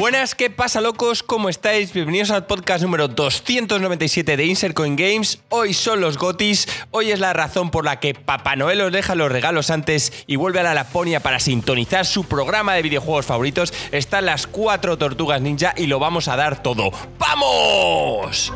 [0.00, 1.22] Buenas, ¿qué pasa locos?
[1.22, 1.92] ¿Cómo estáis?
[1.92, 5.40] Bienvenidos al podcast número 297 de Insert Coin Games.
[5.50, 9.14] Hoy son los gotis, hoy es la razón por la que Papá Noel os deja
[9.14, 13.74] los regalos antes y vuelve a la Laponia para sintonizar su programa de videojuegos favoritos.
[13.92, 16.92] Están las cuatro tortugas ninja y lo vamos a dar todo.
[17.18, 18.54] ¡Vamos!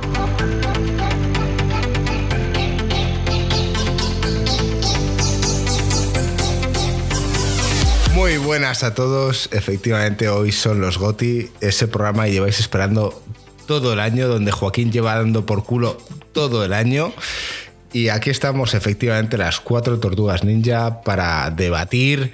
[8.15, 9.49] Muy buenas a todos.
[9.51, 13.21] Efectivamente, hoy son los GOTI, ese programa que lleváis esperando
[13.67, 15.99] todo el año, donde Joaquín lleva dando por culo
[16.33, 17.13] todo el año.
[17.93, 22.33] Y aquí estamos, efectivamente, las cuatro tortugas ninja para debatir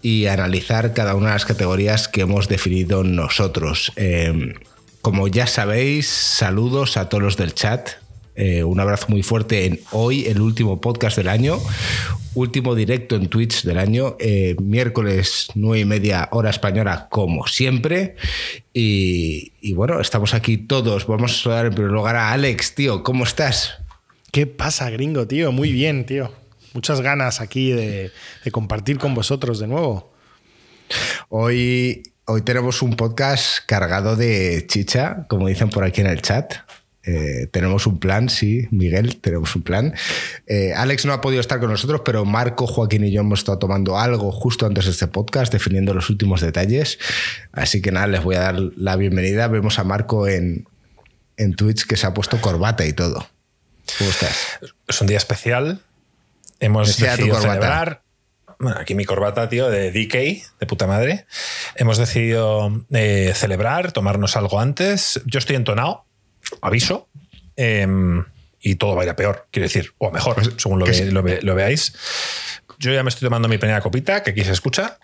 [0.00, 3.92] y analizar cada una de las categorías que hemos definido nosotros.
[3.96, 4.54] Eh,
[5.02, 7.90] como ya sabéis, saludos a todos los del chat.
[8.40, 11.58] Eh, un abrazo muy fuerte en hoy, el último podcast del año,
[12.34, 18.14] último directo en Twitch del año, eh, miércoles nueve y media hora española, como siempre.
[18.72, 21.08] Y, y, bueno, estamos aquí todos.
[21.08, 23.74] Vamos a saludar en primer lugar a Alex, tío, ¿cómo estás?
[24.30, 25.50] ¿Qué pasa, gringo, tío?
[25.50, 26.32] Muy bien, tío.
[26.74, 28.12] Muchas ganas aquí de,
[28.44, 30.12] de compartir con vosotros de nuevo.
[31.28, 36.54] Hoy, hoy tenemos un podcast cargado de chicha, como dicen por aquí en el chat.
[37.08, 39.94] Eh, tenemos un plan, sí, Miguel, tenemos un plan.
[40.46, 43.58] Eh, Alex no ha podido estar con nosotros, pero Marco, Joaquín y yo hemos estado
[43.58, 46.98] tomando algo justo antes de este podcast, definiendo los últimos detalles.
[47.50, 49.48] Así que nada, les voy a dar la bienvenida.
[49.48, 50.68] Vemos a Marco en,
[51.38, 53.26] en Twitch que se ha puesto corbata y todo.
[53.96, 54.36] ¿Cómo estás?
[54.86, 55.80] Es un día especial.
[56.60, 58.02] Hemos decidido celebrar.
[58.58, 61.24] Bueno, aquí mi corbata, tío, de DK, de puta madre.
[61.74, 65.22] Hemos decidido eh, celebrar, tomarnos algo antes.
[65.24, 66.04] Yo estoy entonado,
[66.60, 67.08] aviso.
[67.56, 67.86] Eh,
[68.60, 70.86] y todo va a ir a peor, quiero decir, o a mejor, pues, según lo,
[70.86, 71.94] ve, lo, ve, lo, veáis.
[72.78, 74.98] Yo ya me estoy tomando mi primera copita, que aquí se escucha.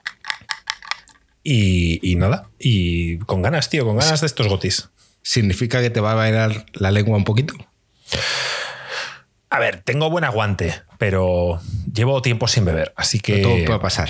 [1.42, 4.88] Y, y, nada, y con ganas, tío, con ganas de estos gotis.
[5.22, 7.54] ¿Significa que te va a bailar la lengua un poquito?
[9.50, 11.60] A ver, tengo buen aguante, pero
[11.92, 13.34] llevo tiempo sin beber, así que.
[13.34, 14.08] Pero todo puede pasar.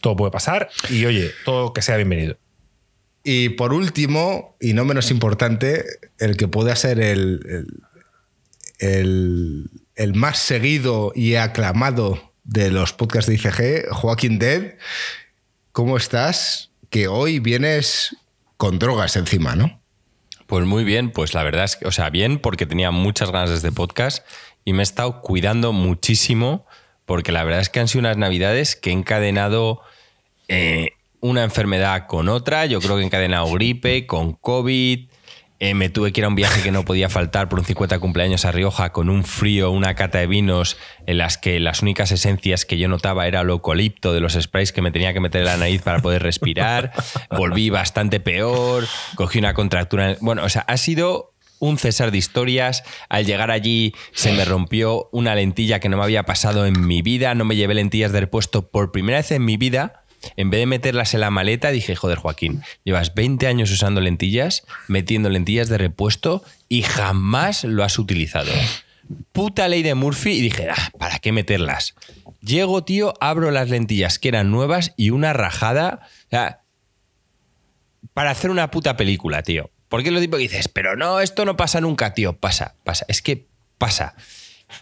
[0.00, 2.36] Todo puede pasar y oye, todo que sea bienvenido.
[3.24, 5.84] Y por último, y no menos importante,
[6.18, 7.66] el que pueda ser el,
[8.78, 14.74] el, el, más seguido y aclamado de los podcasts de ICG, Joaquín Dead.
[15.70, 16.70] ¿Cómo estás?
[16.90, 18.16] Que hoy vienes
[18.56, 19.80] con drogas encima, ¿no?
[20.46, 23.50] Pues muy bien, pues la verdad es que, o sea, bien porque tenía muchas ganas
[23.50, 24.26] de este podcast
[24.64, 26.66] y me he estado cuidando muchísimo
[27.06, 29.80] porque la verdad es que han sido unas navidades que he encadenado
[30.48, 30.90] eh,
[31.22, 35.08] una enfermedad con otra, yo creo que he encadenado gripe, con COVID,
[35.60, 38.00] eh, me tuve que ir a un viaje que no podía faltar por un 50
[38.00, 42.10] cumpleaños a Rioja con un frío, una cata de vinos en las que las únicas
[42.10, 45.42] esencias que yo notaba era el eucalipto de los sprays que me tenía que meter
[45.42, 46.92] en la nariz para poder respirar,
[47.30, 52.82] volví bastante peor, cogí una contractura, bueno, o sea, ha sido un cesar de historias.
[53.08, 57.02] Al llegar allí se me rompió una lentilla que no me había pasado en mi
[57.02, 57.36] vida.
[57.36, 60.01] No me llevé lentillas de repuesto por primera vez en mi vida.
[60.36, 64.64] En vez de meterlas en la maleta, dije, joder, Joaquín, llevas 20 años usando lentillas,
[64.88, 68.52] metiendo lentillas de repuesto y jamás lo has utilizado.
[69.32, 71.94] Puta ley de Murphy y dije, ah, ¿para qué meterlas?
[72.40, 76.00] Llego, tío, abro las lentillas que eran nuevas y una rajada.
[76.26, 76.62] O sea,
[78.14, 79.70] para hacer una puta película, tío.
[79.88, 82.38] Porque es lo tipo que dices, pero no, esto no pasa nunca, tío.
[82.38, 83.04] Pasa, pasa.
[83.08, 83.46] Es que
[83.78, 84.14] pasa.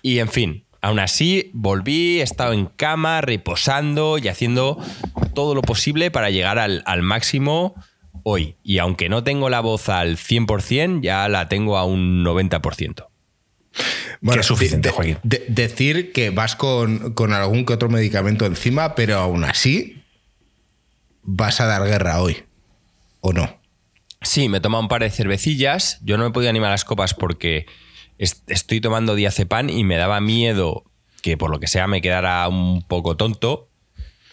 [0.03, 4.79] Y en fin, Aún así, volví, he estado en cama, reposando y haciendo
[5.35, 7.75] todo lo posible para llegar al, al, máximo
[8.23, 8.57] hoy.
[8.63, 13.07] Y aunque no tengo la voz al 100%, ya la tengo a un 90%.
[14.23, 15.19] Bueno, que es suficiente, de, Joaquín.
[15.23, 20.03] De, decir que vas con, con, algún que otro medicamento encima, pero aún así
[21.23, 22.45] vas a dar guerra hoy.
[23.21, 23.61] ¿O no?
[24.23, 25.99] Sí, me he tomado un par de cervecillas.
[26.03, 27.67] Yo no me podía animar a las copas porque
[28.21, 30.85] estoy tomando diazepam y me daba miedo
[31.23, 33.69] que por lo que sea me quedara un poco tonto,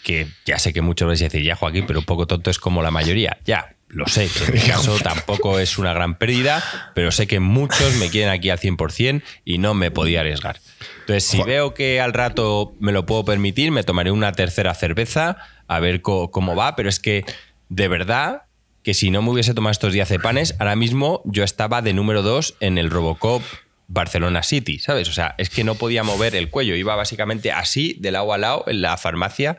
[0.04, 2.60] que ya sé que muchos vais a decir, ya Joaquín, pero un poco tonto es
[2.60, 3.38] como la mayoría.
[3.46, 6.64] Ya, lo sé, en mi caso tampoco es una gran pérdida,
[6.96, 10.60] pero sé que muchos me quieren aquí al 100% y no me podía arriesgar.
[11.02, 15.38] Entonces, si veo que al rato me lo puedo permitir, me tomaré una tercera cerveza
[15.68, 17.26] a ver cómo va, pero es que
[17.70, 18.44] de verdad
[18.84, 22.56] que si no me hubiese tomado estos diazepanes, ahora mismo yo estaba de número 2
[22.62, 23.42] en el Robocop
[23.88, 25.10] Barcelona City, ¿sabes?
[25.10, 28.38] O sea, es que no podía mover el cuello, iba básicamente así, de lado a
[28.38, 29.58] lado, en la farmacia,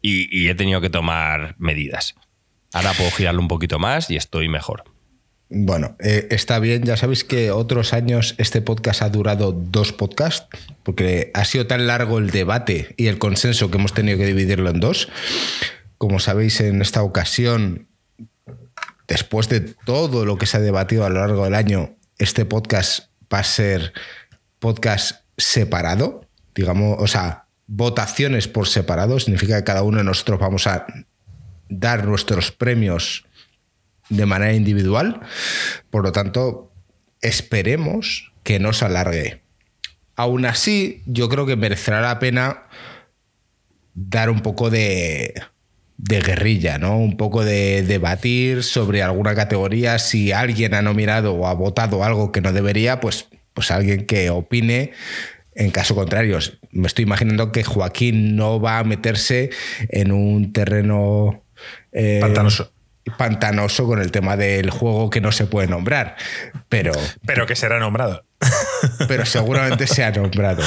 [0.00, 2.14] y, he tenido que tomar medidas.
[2.72, 4.84] Ahora puedo girarlo un poquito más y estoy mejor.
[5.50, 6.84] Bueno, eh, está bien.
[6.84, 10.46] Ya sabéis que otros años este podcast ha durado dos podcasts,
[10.84, 14.70] porque ha sido tan largo el debate y el consenso que hemos tenido que dividirlo
[14.70, 15.08] en dos.
[15.96, 17.88] Como sabéis, en esta ocasión
[19.08, 23.08] después de todo lo que se ha debatido a lo largo del año, este podcast
[23.32, 23.92] va a ser
[24.58, 30.66] podcast separado, digamos, o sea, votaciones por separado, significa que cada uno de nosotros vamos
[30.66, 30.86] a
[31.68, 33.26] dar nuestros premios
[34.08, 35.20] de manera individual,
[35.90, 36.72] por lo tanto,
[37.20, 39.42] esperemos que no se alargue.
[40.16, 42.64] Aún así, yo creo que merecerá la pena
[43.94, 45.34] dar un poco de,
[45.98, 46.96] de guerrilla, ¿no?
[46.96, 49.98] Un poco de debatir sobre alguna categoría.
[49.98, 54.30] Si alguien ha nominado o ha votado algo que no debería, pues, pues alguien que
[54.30, 54.92] opine.
[55.56, 56.38] En caso contrario,
[56.70, 59.50] me estoy imaginando que Joaquín no va a meterse
[59.88, 61.42] en un terreno
[61.90, 62.72] eh, pantanoso.
[63.16, 66.16] Pantanoso con el tema del juego que no se puede nombrar.
[66.68, 66.92] Pero.
[67.26, 68.24] Pero que será nombrado.
[69.08, 70.62] Pero seguramente se ha nombrado.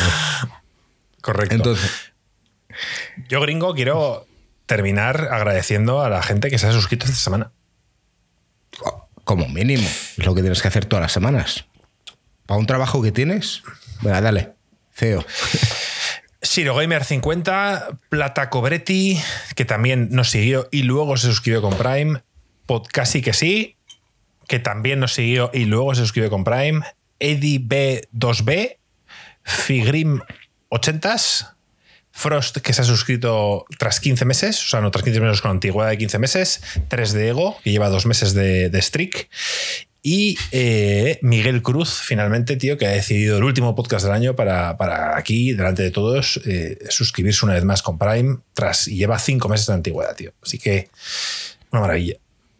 [1.21, 1.55] Correcto.
[1.55, 2.11] Entonces.
[3.29, 4.25] Yo, gringo, quiero
[4.71, 7.51] terminar agradeciendo a la gente que se ha suscrito esta semana.
[9.25, 11.65] Como mínimo, es lo que tienes que hacer todas las semanas.
[12.45, 13.63] Para un trabajo que tienes,
[14.01, 14.53] venga, dale,
[14.93, 15.25] CEO.
[16.41, 19.21] SiroGamer50, Plata Cobretti,
[19.55, 22.23] que también nos siguió y luego se suscribió con Prime.
[22.65, 23.75] Podcasi que sí,
[24.47, 26.79] que también nos siguió y luego se suscribió con Prime.
[27.19, 28.77] Eddie B2B,
[29.43, 30.21] Figrim
[30.69, 31.55] 80s,
[32.11, 35.51] Frost, que se ha suscrito tras 15 meses, o sea, no tras 15 meses con
[35.51, 39.29] antigüedad de 15 meses, 3 de Ego, que lleva dos meses de, de Streak,
[40.03, 44.75] y eh, Miguel Cruz, finalmente, tío, que ha decidido el último podcast del año para,
[44.77, 49.19] para aquí, delante de todos, eh, suscribirse una vez más con Prime, tras y lleva
[49.19, 50.33] 5 meses de antigüedad, tío.
[50.41, 50.89] Así que,
[51.71, 52.15] una maravilla.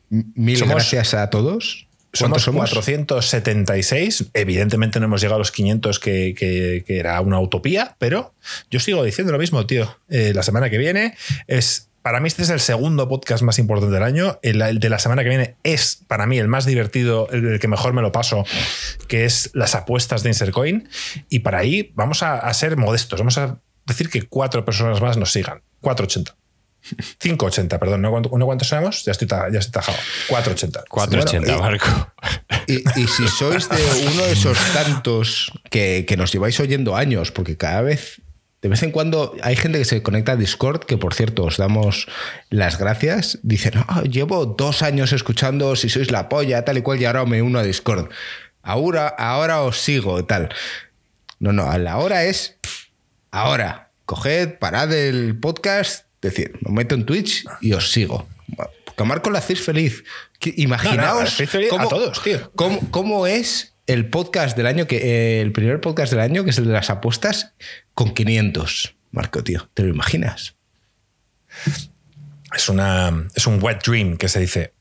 [0.10, 1.88] Mil gracias a todos.
[2.14, 4.32] Somos, somos 476.
[4.34, 8.34] Evidentemente no hemos llegado a los 500, que, era una utopía, pero
[8.70, 9.98] yo sigo diciendo lo mismo, tío.
[10.10, 11.16] Eh, la semana que viene
[11.48, 11.88] es.
[12.02, 14.40] Para mí, este es el segundo podcast más importante del año.
[14.42, 17.94] El, de la semana que viene es, para mí, el más divertido, el, que mejor
[17.94, 18.44] me lo paso,
[19.08, 20.90] que es las apuestas de Insercoin.
[21.30, 23.20] Y para ahí vamos a, a ser modestos.
[23.20, 25.62] Vamos a decir que cuatro personas más nos sigan.
[25.82, 26.36] 480.
[27.20, 29.06] 580, perdón, ¿no, cuántos sabemos?
[29.06, 29.98] Ya estoy, ya estoy tajado.
[30.30, 30.86] 480.
[30.90, 32.14] 480, Marco.
[32.68, 33.82] Y, si sois de
[34.12, 38.22] uno de esos tantos que, nos lleváis oyendo años, porque cada vez,
[38.62, 41.58] de vez en cuando, hay gente que se conecta a Discord, que por cierto, os
[41.58, 42.08] damos
[42.50, 43.40] las gracias.
[43.44, 47.26] Dicen, ah, llevo dos años escuchando si sois la polla, tal y cual, y ahora
[47.26, 48.10] me uno a Discord.
[48.64, 50.50] Ahora, ahora os sigo, tal.
[51.40, 52.58] No, no, a la hora es
[53.32, 53.90] ahora.
[54.06, 58.28] Coged, parad el podcast decir, me meto en Twitch y os sigo.
[59.02, 60.04] A Marco lo hacéis feliz.
[60.58, 62.52] Imaginaos cómo, a todos, tío.
[62.92, 66.58] Cómo, es el podcast del año, que eh, el primer podcast del año, que es
[66.60, 67.54] el de las apuestas,
[67.94, 68.96] con 500.
[69.12, 70.56] Marco, tío, ¿te lo imaginas?
[72.56, 74.74] Es, una, es un wet dream que se dice.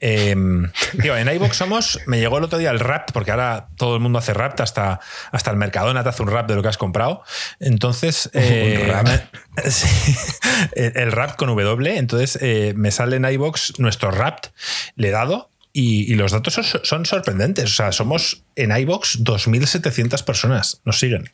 [0.00, 0.70] Em,
[1.02, 2.00] en iBox somos.
[2.06, 5.00] Me llegó el otro día el rap, porque ahora todo el mundo hace rap, hasta,
[5.32, 7.22] hasta el Mercadona te hace un rap de lo que has comprado.
[7.60, 8.30] Entonces.
[8.46, 8.92] Eh,
[10.94, 11.96] el, rap con W.
[11.96, 14.46] Entonces eh, me sale en iBox nuestro rap,
[14.94, 15.50] le he dado.
[15.72, 17.64] Y, los datos son, son, sorprendentes.
[17.64, 20.80] O sea, somos en iBox 2.700 personas.
[20.84, 21.30] Nos siguen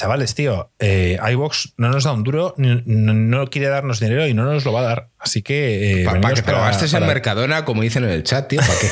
[0.00, 4.44] chavales, tío, eh, iVox no nos da un duro, no, quiere darnos dinero y no
[4.44, 5.10] nos lo va a dar.
[5.18, 6.02] Así que.
[6.02, 8.78] Eh, para, que te lo gastes en Mercadona, como dicen en el chat, tío, ¿para
[8.78, 8.88] qué?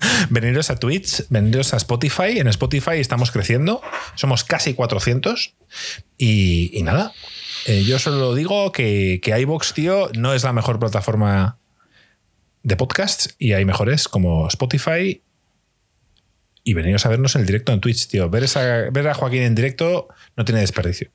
[0.30, 2.38] veniros a Twitch, veniros a Spotify.
[2.38, 3.80] En Spotify estamos creciendo,
[4.16, 5.54] somos casi 400.
[6.18, 7.12] Y, nada,
[7.66, 11.58] eh, yo solo digo que, que iVox, tío, no es la mejor plataforma
[12.64, 15.22] de podcasts y hay mejores como Spotify
[16.64, 18.30] y veniros a vernos en el directo en Twitch, tío.
[18.30, 18.48] Ver,
[18.90, 21.10] ver a Joaquín en directo no tiene desperdicio.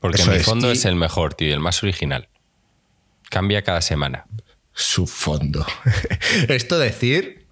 [0.00, 2.28] Porque en el fondo es el mejor, tío, y el más original.
[3.30, 4.26] Cambia cada semana.
[4.72, 5.66] Su fondo.
[6.48, 7.46] Esto decir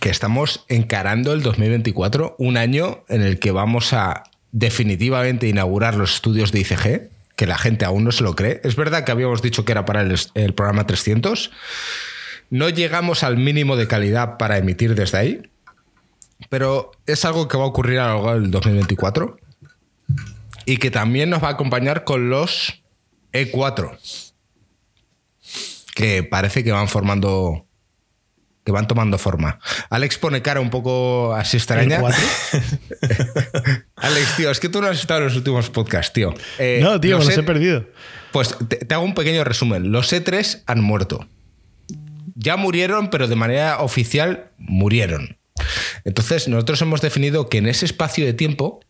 [0.00, 6.14] que estamos encarando el 2024, un año en el que vamos a definitivamente inaugurar los
[6.14, 8.60] estudios de ICG, que la gente aún no se lo cree.
[8.62, 11.50] Es verdad que habíamos dicho que era para el, el programa 300.
[12.50, 15.42] No llegamos al mínimo de calidad para emitir desde ahí,
[16.48, 19.38] pero es algo que va a ocurrir a lo largo del 2024
[20.64, 22.82] y que también nos va a acompañar con los
[23.32, 23.98] E4,
[25.94, 27.66] que parece que van formando
[28.66, 29.60] que van tomando forma.
[29.90, 32.00] Alex pone cara un poco así extraña.
[33.96, 36.34] Alex, tío, es que tú no has estado en los últimos podcasts, tío.
[36.58, 37.86] Eh, no, tío, me los he perdido.
[38.32, 39.92] Pues te, hago un pequeño resumen.
[39.92, 41.28] Los E3 han muerto.
[42.34, 45.35] Ya murieron, pero de manera oficial murieron.
[46.06, 48.80] Entonces, nosotros hemos definido que en ese espacio de tiempo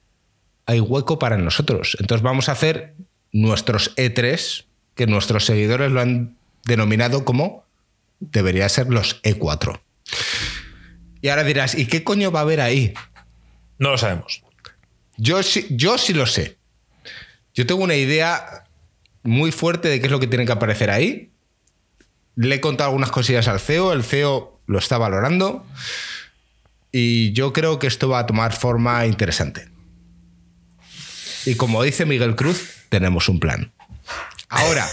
[0.66, 1.96] hay hueco para nosotros.
[1.99, 2.94] Entonces, vamos a hacer
[3.32, 7.64] nuestros E3, que nuestros seguidores lo han denominado como
[8.20, 9.80] debería ser los E4.
[11.23, 12.92] Y ahora dirás, ¿y qué coño va a haber ahí?
[13.78, 14.42] No lo sabemos.
[15.16, 16.58] Yo, yo sí lo sé.
[17.54, 18.64] Yo tengo una idea
[19.23, 21.30] muy fuerte de qué es lo que tiene que aparecer ahí.
[22.35, 25.64] Le he contado algunas cosillas al CEO, el CEO lo está valorando
[26.93, 29.69] y yo creo que esto va a tomar forma interesante.
[31.45, 33.73] Y como dice Miguel Cruz, tenemos un plan.
[34.49, 34.87] Ahora,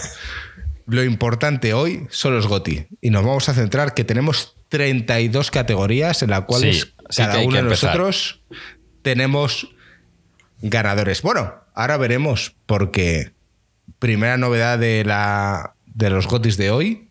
[0.85, 6.21] lo importante hoy son los GOTI y nos vamos a centrar que tenemos 32 categorías
[6.23, 8.41] en las cuales cada uno de nosotros
[9.01, 9.69] tenemos
[10.61, 11.21] ganadores.
[11.21, 13.33] Bueno, ahora veremos porque
[13.99, 17.09] primera novedad de, la, de los GOTIS de hoy.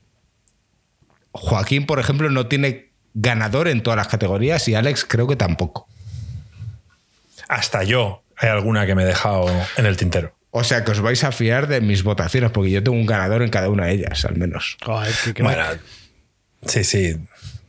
[1.32, 5.88] Joaquín, por ejemplo, no tiene ganador en todas las categorías y Alex creo que tampoco.
[7.48, 10.34] Hasta yo hay alguna que me he dejado en el tintero.
[10.50, 13.42] O sea que os vais a fiar de mis votaciones, porque yo tengo un ganador
[13.42, 14.76] en cada una de ellas, al menos.
[15.42, 15.64] bueno,
[16.66, 17.16] sí, sí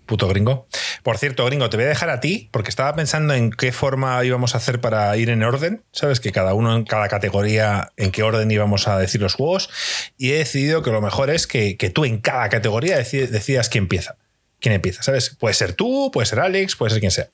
[0.06, 0.68] puto gringo.
[1.02, 4.24] Por cierto, gringo, te voy a dejar a ti porque estaba pensando en qué forma
[4.24, 5.84] íbamos a hacer para ir en orden.
[5.92, 9.70] Sabes que cada uno en cada categoría, en qué orden íbamos a decir los juegos.
[10.18, 14.18] Y he decidido que lo mejor es que, tú en cada categoría decidas quién empieza.
[14.64, 15.04] ¿Quién empieza?
[15.04, 15.36] ¿Sabes?
[15.38, 17.28] Puede ser tú, puede ser Alex, puede ser quien sea.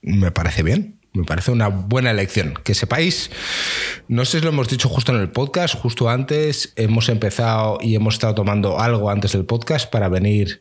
[0.00, 1.00] Me parece bien.
[1.12, 2.54] Me parece una buena elección.
[2.62, 3.32] Que sepáis,
[4.06, 7.96] no sé si lo hemos dicho justo en el podcast, justo antes hemos empezado y
[7.96, 10.60] hemos estado tomando algo antes del podcast para venir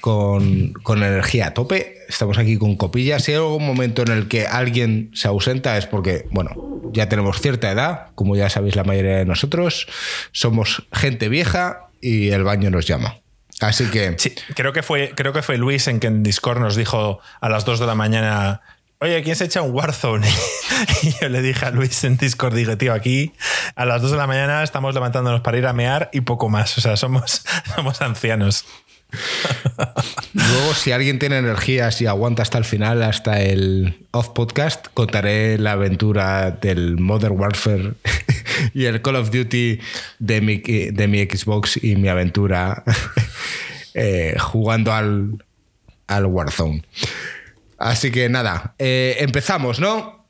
[0.00, 1.96] con, energía a tope.
[2.08, 3.24] Estamos aquí con copillas.
[3.24, 6.52] Si hay algún momento en el que alguien se ausenta es porque, bueno,
[6.92, 9.88] ya tenemos cierta edad, como ya sabéis la mayoría de nosotros.
[10.30, 13.19] Somos gente vieja y el baño nos llama.
[13.60, 14.14] Así que.
[14.18, 17.48] Sí, creo que fue, creo que fue Luis en que en Discord nos dijo a
[17.48, 18.62] las 2 de la mañana.
[18.98, 20.28] Oye, ¿quién se echa un Warzone?
[21.02, 23.32] y yo le dije a Luis en Discord, dije, tío, aquí
[23.74, 26.76] a las 2 de la mañana estamos levantándonos para ir a mear y poco más.
[26.76, 28.64] O sea, somos, somos ancianos.
[30.34, 35.58] Luego, si alguien tiene energías y aguanta hasta el final, hasta el off podcast, contaré
[35.58, 37.94] la aventura del Modern Warfare
[38.74, 39.80] y el Call of Duty
[40.18, 42.84] de mi, de mi Xbox y mi aventura
[43.94, 45.44] eh, jugando al,
[46.06, 46.82] al Warzone.
[47.78, 50.26] Así que nada, eh, empezamos, ¿no?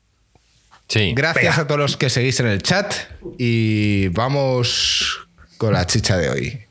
[0.87, 1.13] Sí.
[1.15, 2.93] Gracias a todos los que seguís en el chat
[3.37, 6.70] y vamos con la chicha de hoy.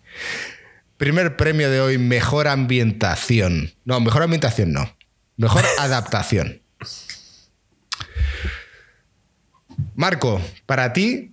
[1.00, 3.72] Primer premio de hoy, mejor ambientación.
[3.86, 4.94] No, mejor ambientación no.
[5.38, 6.60] Mejor adaptación.
[9.94, 11.32] Marco, para ti,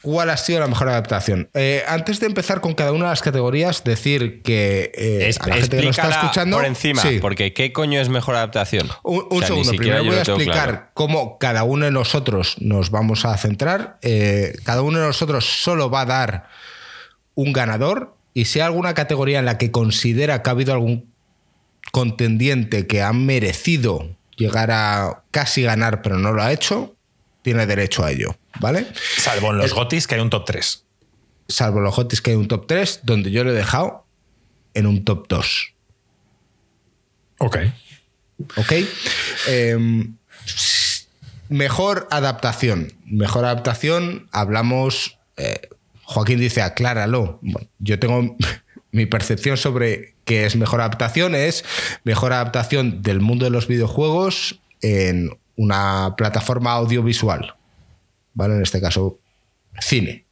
[0.00, 1.50] ¿cuál ha sido la mejor adaptación?
[1.52, 5.56] Eh, antes de empezar con cada una de las categorías, decir que eh, a la
[5.56, 6.56] gente que nos está escuchando.
[6.56, 8.88] Por encima, porque ¿qué coño es mejor adaptación?
[9.02, 13.98] Un, segundo, primero voy a explicar cómo cada uno de nosotros nos vamos a centrar.
[14.00, 16.48] Eh, cada uno de nosotros solo va a dar
[17.34, 21.10] un ganador y si hay alguna categoría en la que considera que ha habido algún
[21.90, 26.94] contendiente que ha merecido llegar a casi ganar pero no lo ha hecho,
[27.40, 28.88] tiene derecho a ello, ¿vale?
[29.16, 30.84] Salvo en los GOTIS que hay un top 3.
[31.48, 34.04] Salvo en los GOTIS que hay un top 3, donde yo lo he dejado
[34.74, 35.74] en un top 2.
[37.38, 37.56] Ok.
[38.56, 38.72] Ok.
[39.48, 40.14] Em,
[41.48, 42.92] mejor adaptación.
[43.06, 45.18] Mejor adaptación, hablamos...
[45.38, 45.70] Eh,
[46.06, 47.40] Joaquín dice, acláralo.
[47.78, 48.36] yo tengo
[48.92, 51.64] mi percepción sobre qué es mejor adaptación, es
[52.04, 57.56] mejor adaptación del mundo de los videojuegos en una plataforma audiovisual.
[58.34, 58.54] ¿Vale?
[58.54, 59.18] En este caso,
[59.80, 60.24] cine.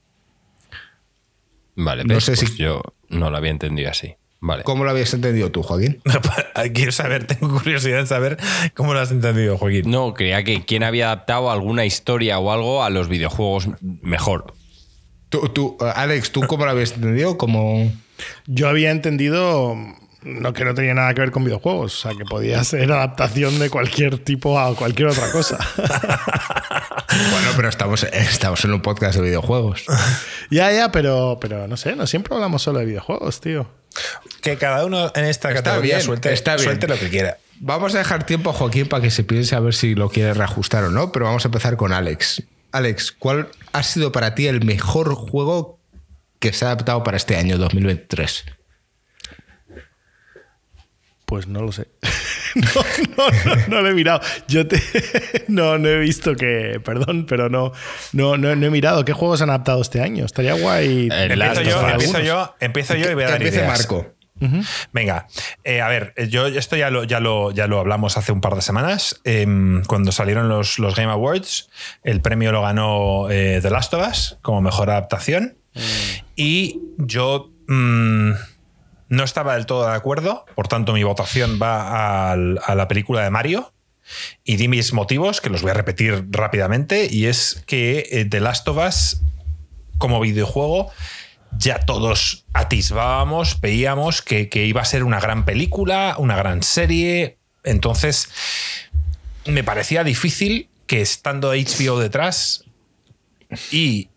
[1.74, 4.14] Vale, no sé pues si yo no lo había entendido así.
[4.40, 4.62] Vale.
[4.62, 6.02] ¿Cómo lo habías entendido tú, Joaquín?
[6.74, 8.36] Quiero saber, tengo curiosidad en saber
[8.74, 9.90] cómo lo has entendido, Joaquín.
[9.90, 14.54] No, creía que quién había adaptado alguna historia o algo a los videojuegos mejor.
[15.52, 17.36] Tú, Alex, ¿tú cómo lo habías entendido?
[17.38, 17.92] Como...
[18.46, 19.76] Yo había entendido
[20.24, 23.58] no, que no tenía nada que ver con videojuegos, o sea, que podía ser adaptación
[23.58, 25.58] de cualquier tipo a cualquier otra cosa.
[25.76, 29.84] bueno, pero estamos, estamos en un podcast de videojuegos.
[30.50, 33.68] ya, ya, pero, pero no sé, no siempre hablamos solo de videojuegos, tío.
[34.40, 37.38] Que cada uno en esta categoría suelte, suelte lo que quiera.
[37.60, 40.34] Vamos a dejar tiempo a Joaquín para que se piense a ver si lo quiere
[40.34, 42.42] reajustar o no, pero vamos a empezar con Alex.
[42.74, 45.78] Alex, ¿cuál ha sido para ti el mejor juego
[46.40, 48.46] que se ha adaptado para este año 2023?
[51.24, 51.86] Pues no lo sé.
[53.68, 54.20] no, lo he mirado.
[54.48, 54.82] Yo te,
[55.46, 56.80] no, no he visto que.
[56.84, 57.70] Perdón, pero no,
[58.12, 60.24] no, no, he mirado qué juegos han adaptado este año.
[60.24, 61.08] Estaría guay.
[61.12, 63.68] Empiezo yo, empiezo yo, empiezo yo, y voy a dar ideas.
[63.68, 64.13] Marco.
[64.92, 65.26] Venga,
[65.62, 68.54] eh, a ver, yo esto ya lo, ya, lo, ya lo hablamos hace un par
[68.54, 69.20] de semanas.
[69.24, 71.70] Em, cuando salieron los, los, Game Awards,
[72.02, 75.56] el premio lo ganó eh, The Last of Us como mejor adaptación.
[75.74, 75.80] Mm.
[76.36, 78.32] Y yo mm,
[79.08, 83.30] no estaba del todo de acuerdo, por tanto mi votación va a la película de
[83.30, 83.72] Mario.
[84.44, 88.40] Y di mis motivos, que los voy a repetir rápidamente, y es que eh, The
[88.40, 89.22] Last of Us
[89.98, 90.90] como videojuego
[91.58, 97.38] ya todos atisbábamos, veíamos que, iba a ser una gran película, una gran serie.
[97.62, 98.30] Entonces,
[99.46, 102.64] me parecía difícil que estando HBO detrás
[103.70, 104.08] y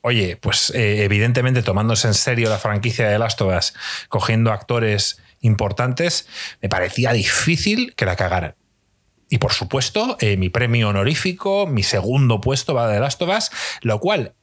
[0.00, 3.54] oye, pues eh, evidentemente tomándose en serio la franquicia de Last of
[4.08, 6.26] cogiendo actores importantes,
[6.62, 8.54] me parecía difícil que la cagaran.
[9.28, 13.30] Y por supuesto, eh, mi premio honorífico, mi segundo puesto va de Last of
[13.82, 14.34] lo cual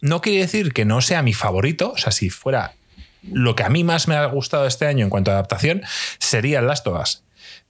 [0.00, 2.74] no quiere decir que no sea mi favorito, o sea, si fuera
[3.32, 5.82] lo que a mí más me ha gustado este año en cuanto a adaptación,
[6.18, 7.24] sería Last of Us.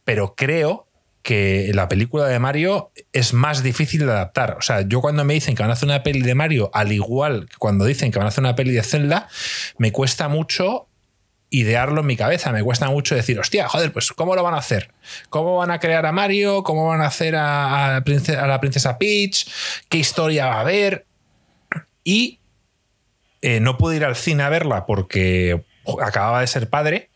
[0.05, 0.87] Pero creo
[1.23, 4.57] que la película de Mario es más difícil de adaptar.
[4.59, 6.93] O sea, yo cuando me dicen que van a hacer una peli de Mario, al
[6.93, 9.29] igual que cuando dicen que van a hacer una peli de Zelda,
[9.79, 10.89] me cuesta mucho
[11.51, 12.53] idearlo en mi cabeza.
[12.53, 14.93] Me cuesta mucho decir, hostia, joder, pues ¿cómo lo van a hacer?
[15.29, 16.63] ¿Cómo van a crear a Mario?
[16.63, 18.03] ¿Cómo van a hacer a,
[18.47, 19.49] la princesa Peach?
[19.89, 21.07] ¿Qué historia va a haber?
[22.07, 22.39] Y
[23.43, 25.65] eh, no pude ir al cine a verla porque
[26.01, 27.11] acababa de ser padre,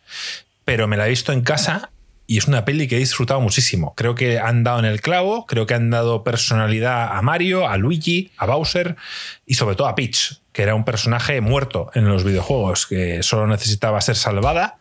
[0.65, 1.93] pero me la he visto en casa
[2.27, 3.95] y es una peli que he disfrutado muchísimo.
[3.95, 7.77] Creo que han dado en el clavo, creo que han dado personalidad a Mario, a
[7.77, 8.97] Luigi, a Bowser
[9.47, 13.47] y sobre todo a Peach, que era un personaje muerto en los videojuegos, que solo
[13.47, 14.79] necesitaba ser salvada.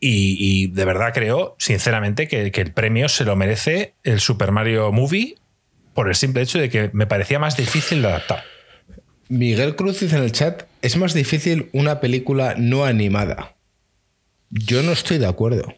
[0.00, 4.90] Y, de verdad creo, sinceramente, que, que, el premio se lo merece el Super Mario
[4.90, 5.36] Movie
[5.94, 8.53] por el simple hecho de que me parecía más difícil de adaptar.
[9.28, 13.56] Miguel Cruz dice en el chat, es más difícil una película no animada.
[14.50, 15.74] Yo no estoy de acuerdo.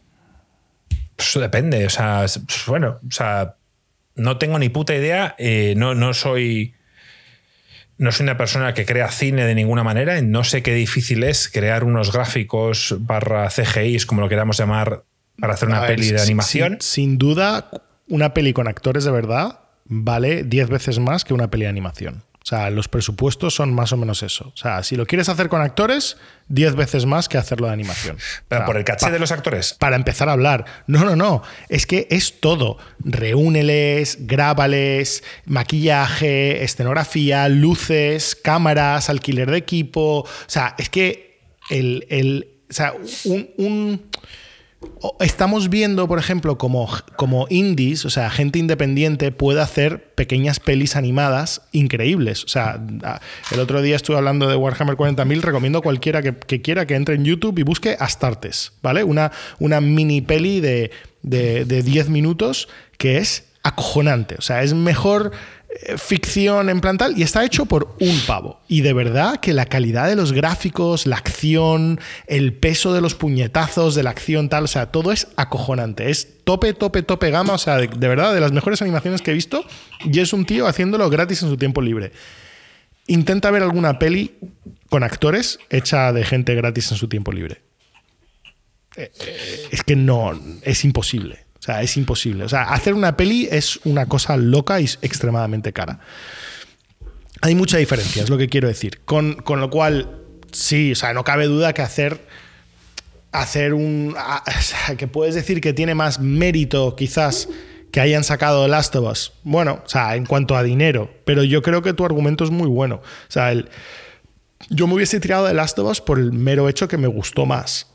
[1.16, 1.86] Pues eso depende.
[1.86, 3.56] O sea, pues bueno, o sea,
[4.14, 5.34] no tengo ni puta idea.
[5.38, 6.74] Eh, no, no soy.
[7.98, 10.20] No soy una persona que crea cine de ninguna manera.
[10.20, 15.04] No sé qué difícil es crear unos gráficos barra CGI, como lo queramos llamar,
[15.40, 16.76] para hacer una peli de animación.
[16.80, 17.70] sin, duda,
[18.08, 22.22] una peli con actores de verdad vale 10 veces más que una peli de animación.
[22.46, 24.52] O sea, los presupuestos son más o menos eso.
[24.54, 28.18] O sea, si lo quieres hacer con actores, 10 veces más que hacerlo de animación.
[28.46, 29.74] Pero por el caché de los actores.
[29.74, 30.64] Para empezar a hablar.
[30.86, 31.42] No, no, no.
[31.68, 32.78] Es que es todo.
[33.00, 40.20] Reúneles, grábales, maquillaje, escenografía, luces, cámaras, alquiler de equipo.
[40.20, 42.06] O sea, es que el.
[42.10, 44.08] el o sea, un
[45.20, 50.96] Estamos viendo, por ejemplo, como, como indies, o sea, gente independiente puede hacer pequeñas pelis
[50.96, 52.44] animadas increíbles.
[52.44, 52.80] O sea,
[53.52, 57.14] el otro día estuve hablando de Warhammer 40.000, recomiendo a cualquiera que, quiera que entre
[57.14, 59.02] en YouTube y busque Astartes, ¿vale?
[59.02, 60.90] Una, una mini peli de,
[61.22, 64.36] de, de 10 minutos que es acojonante.
[64.38, 65.32] O sea, es mejor
[65.96, 68.60] ficción en plantal y está hecho por un pavo.
[68.68, 73.14] Y de verdad que la calidad de los gráficos, la acción, el peso de los
[73.14, 76.10] puñetazos, de la acción tal, o sea, todo es acojonante.
[76.10, 79.34] Es tope, tope, tope gama, o sea, de, verdad, de las mejores animaciones que he
[79.34, 79.64] visto.
[80.04, 82.12] Y es un tío haciéndolo gratis en su tiempo libre.
[83.06, 84.34] Intenta ver alguna peli
[84.88, 87.62] con actores hecha de gente gratis en su tiempo libre.
[88.96, 91.45] Eh, eh, es que no, es imposible.
[91.66, 92.44] Sea, es imposible.
[92.44, 95.98] O sea, hacer una peli es una cosa loca y extremadamente cara.
[97.42, 99.00] Hay mucha diferencia, es lo que quiero decir.
[99.04, 102.24] Con, lo cual, sí, o sea, no cabe duda que hacer
[103.32, 104.14] hacer un.
[104.46, 107.48] O sea, que puedes decir que tiene más mérito, quizás,
[107.90, 109.32] que hayan sacado The Last of Us.
[109.42, 111.10] Bueno, o sea, en cuanto a dinero.
[111.24, 112.96] Pero yo creo que tu argumento es muy bueno.
[112.96, 113.68] O sea, el,
[114.70, 117.44] yo me hubiese tirado The Last of Us por el mero hecho que me gustó
[117.44, 117.88] más.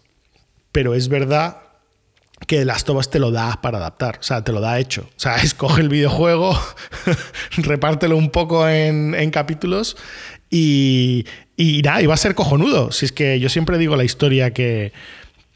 [0.74, 1.71] Pero es verdad
[2.48, 5.10] que Last of Us te lo da para adaptar, o sea, te lo da hecho.
[5.16, 6.58] O sea, escoge el videojuego,
[7.58, 9.98] repártelo un poco en, capítulos
[10.50, 11.26] y,
[11.56, 12.92] y nada, y va a ser cojonudo.
[12.92, 14.92] Si es que yo siempre digo la historia que,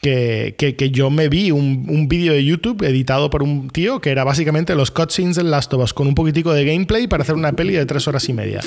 [0.01, 4.11] que, que, yo me vi un, un vídeo de YouTube editado por un tío que
[4.11, 7.35] era básicamente los cutscenes del Last of Us con un poquitico de gameplay para hacer
[7.35, 8.61] una peli de tres horas y media.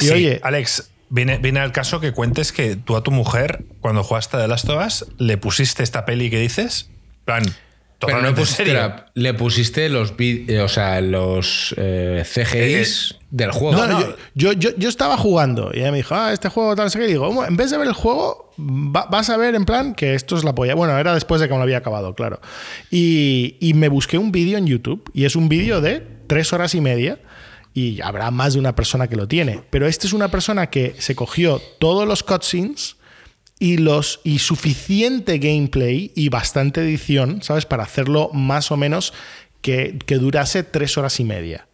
[0.00, 4.02] Y oye, Alex, Viene, viene, al caso que cuentes que tú a tu mujer, cuando
[4.02, 6.88] jugaste de Last of Us, le pusiste esta peli que dices.
[7.24, 7.44] Plan,
[8.06, 8.76] pero no pusiste,
[9.14, 13.76] le pusiste los, eh, o sea, los eh, CGIs eh, del juego.
[13.76, 16.90] No, no, yo, yo, yo, estaba jugando y ella me dijo, ah, este juego tal,
[16.90, 20.14] sé que digo, en vez de ver el juego, vas a ver en plan que
[20.14, 20.74] esto es la polla.
[20.74, 22.40] Bueno, era después de que me lo había acabado, claro.
[22.90, 26.74] Y, y me busqué un vídeo en YouTube y es un vídeo de tres horas
[26.74, 27.18] y media
[27.74, 29.62] y habrá más de una persona que lo tiene.
[29.70, 32.96] Pero este es una persona que se cogió todos los cutscenes
[33.58, 37.66] y, los, y suficiente gameplay y bastante edición, ¿sabes?
[37.66, 39.12] Para hacerlo más o menos
[39.60, 41.66] que, durase tres horas y media.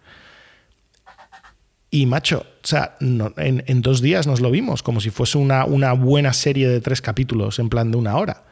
[1.91, 5.93] Y macho, o sea, en, dos días nos lo vimos, como si fuese una, una
[5.93, 8.45] buena serie de tres capítulos, en plan de una hora.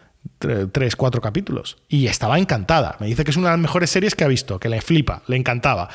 [0.72, 1.76] Tres, cuatro capítulos.
[1.88, 2.96] Y estaba encantada.
[2.98, 5.22] Me dice que es una de las mejores series que ha visto, que le flipa,
[5.28, 5.88] le encantaba.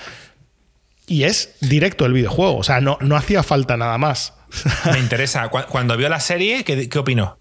[1.06, 4.34] Y es directo el videojuego, o sea, no, no hacía falta nada más.
[4.92, 5.50] Me interesa.
[5.50, 7.38] Cuando vio la serie, ¿qué, qué opinó?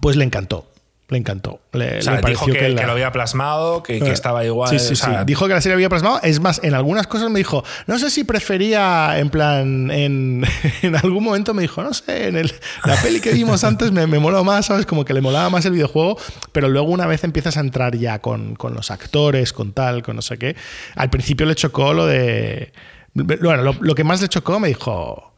[0.00, 0.66] Pues le encantó.
[1.08, 1.60] Le encantó.
[1.72, 4.70] Le, dijo que, lo había plasmado, que, eh, estaba igual.
[4.70, 5.10] Sí, sí, sí.
[5.26, 6.18] Dijo que la serie había plasmado.
[6.22, 10.46] Es más, en algunas cosas me dijo, no sé si prefería, en plan, en,
[11.02, 12.50] algún momento me dijo, no sé, en
[12.84, 14.86] la peli que vimos antes me, me, moló más, ¿sabes?
[14.86, 16.16] Como que le molaba más el videojuego,
[16.52, 20.16] pero luego una vez empiezas a entrar ya con, con los actores, con tal, con
[20.16, 20.56] no sé qué.
[20.96, 22.72] Al principio le chocó lo de.
[23.12, 25.33] Bueno, lo que más le chocó me dijo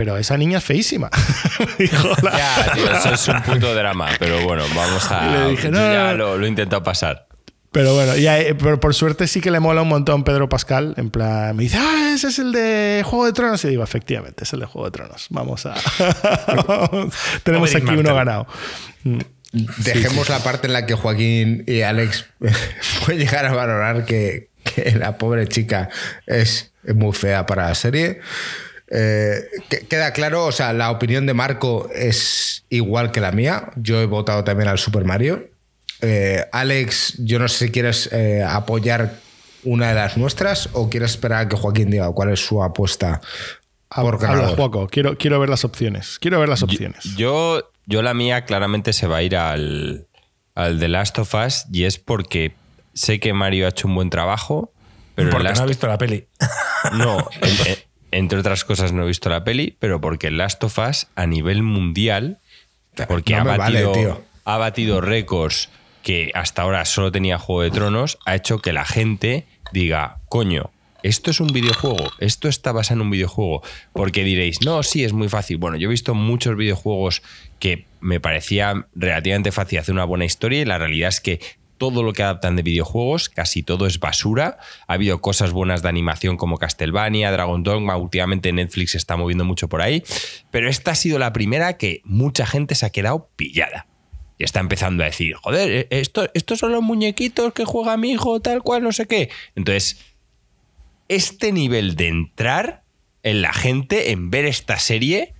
[0.00, 1.10] pero esa niña es feísima.
[1.78, 5.26] ya, tío, eso es un puto drama, pero bueno, vamos a.
[5.26, 7.26] Le dije, no, ya lo, lo he intentado pasar.
[7.70, 10.94] Pero bueno, ya, pero por suerte sí que le mola un montón Pedro Pascal.
[10.96, 13.62] En plan, me dice, ah, ese es el de Juego de Tronos.
[13.66, 15.26] Y digo, efectivamente, es el de Juego de Tronos.
[15.28, 15.74] Vamos a.
[17.42, 18.46] Tenemos aquí uno ganado.
[19.04, 19.18] Mm.
[19.84, 22.24] Dejemos la parte en la que Joaquín y Alex
[23.04, 25.90] pueden llegar a valorar que, que la pobre chica
[26.24, 28.22] es muy fea para la serie.
[28.90, 29.44] Eh,
[29.88, 33.70] queda claro, o sea, la opinión de Marco es igual que la mía.
[33.76, 35.48] Yo he votado también al Super Mario.
[36.00, 39.14] Eh, Alex, yo no sé si quieres eh, apoyar
[39.64, 43.20] una de las nuestras o quieres esperar a que Joaquín diga cuál es su apuesta
[43.94, 44.88] por ganador.
[44.90, 46.18] quiero, quiero ver las opciones.
[46.18, 47.04] Quiero ver las opciones.
[47.16, 50.06] Yo, yo, la mía claramente se va a ir al,
[50.54, 52.54] al The Last of Us y es porque
[52.94, 54.72] sé que Mario ha hecho un buen trabajo.
[55.14, 56.26] Pero porque no ha visto la peli.
[56.94, 57.28] No,
[58.10, 61.62] entre otras cosas no he visto la peli, pero porque Last of Us a nivel
[61.62, 62.38] mundial,
[63.08, 65.70] porque ha, batido, ha batido récords
[66.02, 70.70] que hasta ahora solo tenía Juego de Tronos, ha hecho que la gente diga, coño,
[71.02, 73.62] esto es un videojuego, esto está basado en un videojuego.
[73.92, 75.56] Porque diréis, no, sí, es muy fácil.
[75.56, 77.22] Bueno, yo he visto muchos videojuegos
[77.58, 81.40] que me parecía relativamente fácil hacer una buena historia y la realidad es que
[81.80, 84.58] todo lo que adaptan de videojuegos, casi todo es basura.
[84.86, 89.46] Ha habido cosas buenas de animación como Castlevania, Dragon Dogma, últimamente Netflix se está moviendo
[89.46, 90.02] mucho por ahí,
[90.50, 93.86] pero esta ha sido la primera que mucha gente se ha quedado pillada.
[94.36, 98.10] Y está empezando a decir, joder, eh, esto, estos son los muñequitos que juega mi
[98.10, 99.30] hijo, tal cual, no sé qué.
[99.54, 100.04] Entonces,
[101.08, 102.84] este nivel de entrar
[103.22, 105.32] en la gente, en ver esta serie,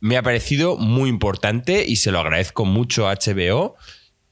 [0.00, 3.76] me ha parecido muy importante y se lo agradezco mucho a HBO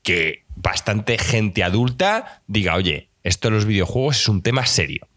[0.03, 5.09] que bastante gente adulta diga, oye, esto de los videojuegos es un tema serio.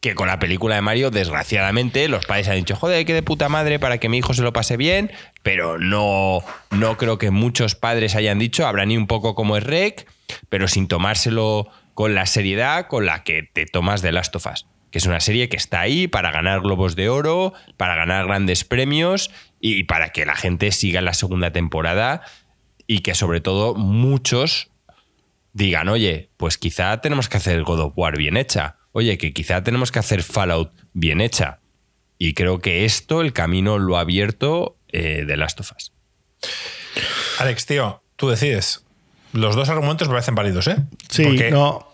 [0.00, 3.48] Que con la película de Mario, desgraciadamente, los padres han dicho, joder, que de puta
[3.48, 6.40] madre para que mi hijo se lo pase bien, pero no,
[6.70, 10.08] no creo que muchos padres hayan dicho, habrá ni un poco como es Rec,
[10.48, 14.66] pero sin tomárselo con la seriedad con la que te tomas de Last of Us
[14.92, 18.62] que es una serie que está ahí para ganar globos de oro, para ganar grandes
[18.62, 22.20] premios y para que la gente siga la segunda temporada
[22.92, 24.68] y que sobre todo muchos
[25.54, 29.62] digan, oye, pues quizá tenemos que hacer God of War bien hecha, oye, que quizá
[29.62, 31.60] tenemos que hacer Fallout bien hecha.
[32.18, 35.92] Y creo que esto, el camino lo ha abierto eh, de Last of Us.
[37.38, 38.84] Alex, tío, tú decides.
[39.32, 40.76] Los dos argumentos me parecen válidos, ¿eh?
[41.08, 41.88] Sí, no.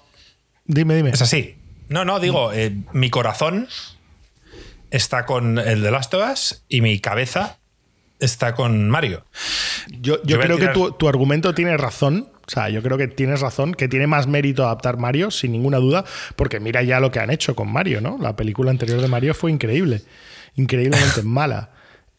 [0.65, 1.11] Dime, dime.
[1.11, 1.55] Es así.
[1.89, 3.69] No, no, digo, eh, mi corazón
[4.91, 7.61] está con el de Last of Us y mi cabeza
[8.19, 9.25] está con Mario.
[10.01, 12.29] Yo, creo que tu, argumento tiene razón.
[12.47, 15.79] O sea, yo creo que tienes razón, que tiene más mérito adaptar Mario, sin ninguna
[15.79, 16.05] duda,
[16.35, 18.17] porque mira ya lo que han hecho con Mario, ¿no?
[18.19, 20.03] La película anterior de Mario fue increíble,
[20.57, 21.71] increíblemente mala.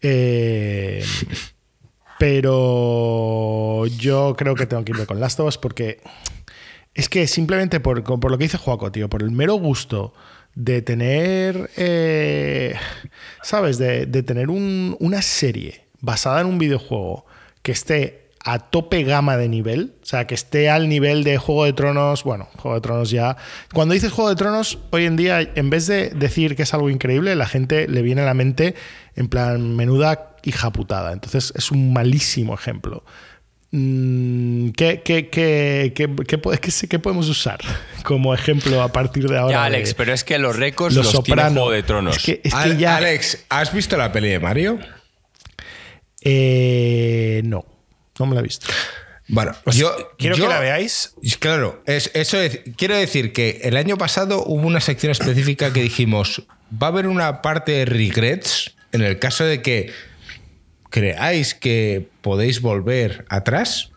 [0.01, 1.03] Eh,
[2.19, 5.99] pero yo creo que tengo que irme con Last of Us porque
[6.93, 10.13] es que simplemente por, lo que dice Joaco, tío, por el mero gusto
[10.53, 12.75] de tener, eh,
[13.41, 13.77] ¿sabes?
[13.77, 17.25] De, tener una serie basada en un videojuego
[17.61, 21.65] que esté a tope gama de nivel, o sea, que esté al nivel de Juego
[21.65, 23.37] de Tronos, bueno, Juego de Tronos ya.
[23.73, 26.89] Cuando dices Juego de Tronos, hoy en día, en vez de decir que es algo
[26.89, 28.75] increíble, la gente le viene a la mente
[29.15, 31.11] en plan menuda hija putada.
[31.11, 33.03] Entonces es un malísimo ejemplo.
[33.71, 37.59] Mm, ¿Qué, qué, qué, qué, podemos usar
[38.03, 39.51] como ejemplo a partir de ahora?
[39.51, 42.17] Ya, Alex, pero es que los récords los, los tiene Juego de Tronos.
[42.53, 44.79] Alex, ¿has visto la peli de Mario?
[46.21, 47.65] Eh, no,
[48.17, 48.67] no me la he visto.
[49.29, 51.13] Bueno, pues yo quiero que la veáis.
[51.39, 52.37] Claro, es, eso
[52.75, 57.07] quiero decir que el año pasado hubo una sección específica que dijimos, va a haber
[57.07, 59.91] una parte de regrets en el caso de que
[60.89, 63.91] creáis que podéis volver atrás,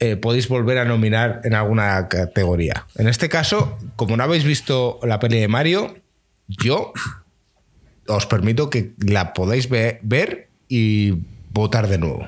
[0.00, 2.86] eh, podéis volver a nominar en alguna categoría.
[2.96, 5.96] En este caso, como no habéis visto la peli de Mario,
[6.48, 6.92] yo
[8.06, 11.14] os permito que la podáis ver y
[11.52, 12.26] votar de nuevo.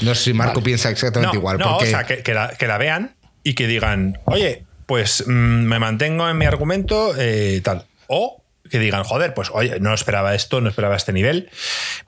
[0.00, 1.58] No sé si Marco piensa exactamente igual.
[1.58, 6.38] No, o sea, que, la, vean y que digan, oye, pues mm, me mantengo en
[6.38, 7.86] mi argumento, eh, tal.
[8.06, 11.50] O que digan, joder, pues oye, no esperaba esto, no esperaba este nivel.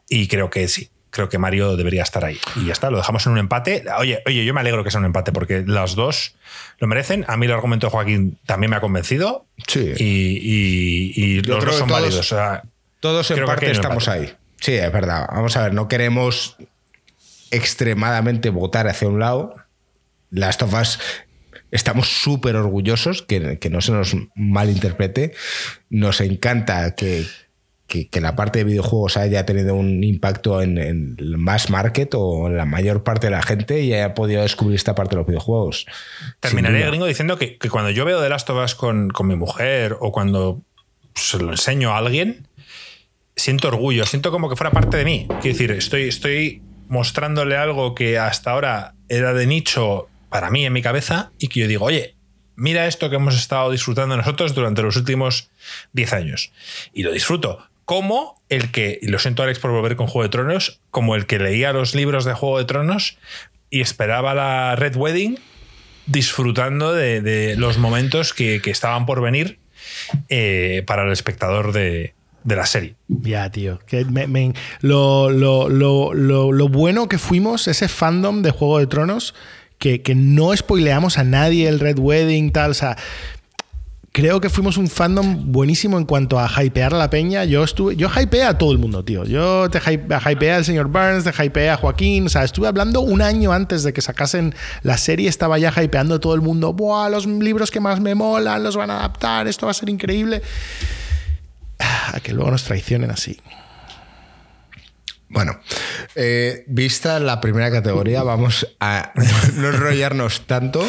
[0.09, 0.91] Y creo que sí.
[1.11, 2.39] Creo que Mario debería estar ahí.
[2.57, 3.85] Y ya está, lo dejamos en un empate.
[3.99, 6.37] Oye, oye, yo me alegro que sea un empate porque las dos
[6.79, 7.27] lo merecen.
[7.29, 9.45] A mí el argumento de Joaquín también me ha convencido.
[9.67, 9.93] Sí.
[9.99, 12.35] Y, los dos son válidos.
[13.01, 14.33] todos en parte estamos ahí.
[14.63, 15.27] Sí, es verdad.
[15.33, 16.57] Vamos a ver, no queremos
[17.51, 19.57] extremadamente votar hacia un lado.
[20.31, 21.01] Las tofas
[21.73, 25.35] estamos súper orgullosos, que, no se nos malinterprete.
[25.91, 27.27] Nos encanta que,
[28.21, 32.65] la parte de videojuegos haya tenido un impacto en, el mass market o en la
[32.65, 35.87] mayor parte de la gente y haya podido descubrir esta parte de los videojuegos.
[36.39, 39.97] Terminaré, gringo, diciendo que, cuando yo veo The Last of Us con, con mi mujer
[39.99, 40.63] o cuando
[41.17, 42.47] se lo enseño a alguien,
[43.37, 45.27] siento orgullo, siento como que fuera parte de mí.
[45.41, 50.73] Quiero decir, estoy, estoy mostrándole algo que hasta ahora era de nicho para mí en
[50.73, 52.15] mi cabeza y que yo digo, oye,
[52.57, 55.51] mira esto que hemos estado disfrutando nosotros durante los últimos
[55.93, 56.53] 10 años.
[56.93, 57.67] Y lo disfruto.
[57.85, 61.27] Como el que, y lo siento Alex por volver con Juego de Tronos, como el
[61.27, 63.19] que leía los libros de Juego de Tronos
[63.71, 65.39] y esperaba la Red Wedding
[66.07, 69.59] disfrutando de, los momentos que, estaban por venir
[70.29, 72.97] eh, para el espectador de, de la serie.
[73.09, 73.79] Ya, tío.
[73.87, 74.05] Que
[74.81, 79.35] lo, lo, bueno que fuimos, ese fandom de Juego de Tronos,
[79.79, 82.71] que, no spoileamos a nadie el Red Wedding, tal.
[82.71, 82.97] O sea,
[84.13, 87.45] creo que fuimos un fandom buenísimo en cuanto a hypear a la peña.
[87.45, 89.25] Yo estuve, yo hypeé a todo el mundo, tío.
[89.25, 92.27] Yo te hypeé al señor Burns, te hypeé a Joaquín.
[92.27, 96.17] O sea, estuve hablando un año antes de que sacasen la serie, estaba ya hypeando
[96.17, 96.73] a todo el mundo.
[96.73, 99.89] Buah, los libros que más me molan, los van a adaptar, esto va a ser
[99.89, 100.43] increíble
[101.83, 103.41] a que luego nos traicionen así.
[105.33, 105.59] Bueno,
[106.15, 109.13] eh, vista la primera categoría, vamos a
[109.55, 110.87] no enrollarnos tanto.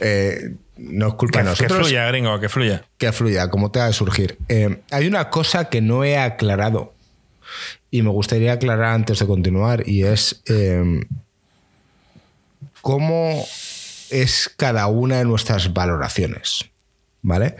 [0.00, 1.78] Eh, no es culpa de nosotros.
[1.78, 2.84] Que fluya, gringo, que fluya.
[2.98, 4.36] Que fluya, como te va a surgir.
[4.48, 6.92] Eh, hay una cosa que no he aclarado
[7.90, 10.42] y me gustaría aclarar antes de continuar y es
[12.82, 13.46] cómo
[14.10, 16.66] es cada una de nuestras valoraciones.
[17.22, 17.56] ¿Vale?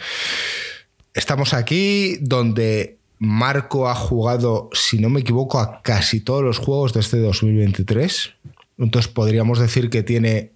[1.17, 6.93] Estamos aquí donde Marco ha jugado, si no me equivoco, a casi todos los juegos
[6.93, 8.35] de este 2023.
[8.77, 10.53] Entonces podríamos decir que tiene.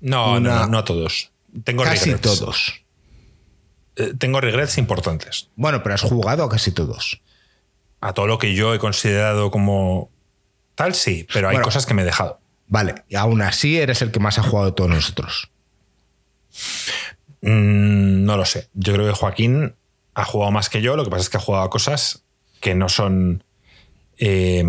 [0.00, 1.30] No, no, no, a todos.
[1.62, 2.82] Tengo casi todos.
[3.94, 5.50] Eh, tengo regrets importantes.
[5.54, 7.22] Bueno, pero has jugado a casi todos.
[8.00, 10.10] A todo lo que yo he considerado como
[10.74, 12.40] tal, sí, pero hay cosas que me he dejado.
[12.66, 15.48] Vale, y aún así eres el que más ha jugado de todos nosotros.
[17.42, 18.68] Mm, no lo sé.
[18.74, 19.76] Yo creo que Joaquín
[20.14, 22.24] ha jugado más que yo, lo que pasa es que ha jugado a cosas
[22.60, 23.44] que no son.
[24.18, 24.64] Eh,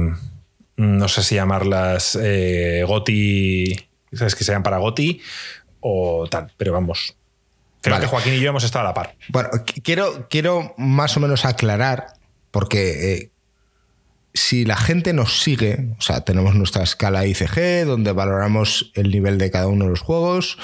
[0.76, 3.76] no sé si llamarlas eh, Goti.
[4.12, 5.22] ¿Sabes que sean para Goti?
[5.80, 7.16] O tal, pero vamos.
[7.82, 9.16] Creo que Joaquín y yo hemos estado a la par.
[9.28, 9.50] Bueno,
[9.84, 12.14] quiero, quiero más o menos aclarar,
[12.50, 13.32] porque eh,
[14.34, 19.38] si la gente nos sigue, o sea, tenemos nuestra escala ICG, donde valoramos el nivel
[19.38, 20.58] de cada uno de los juegos,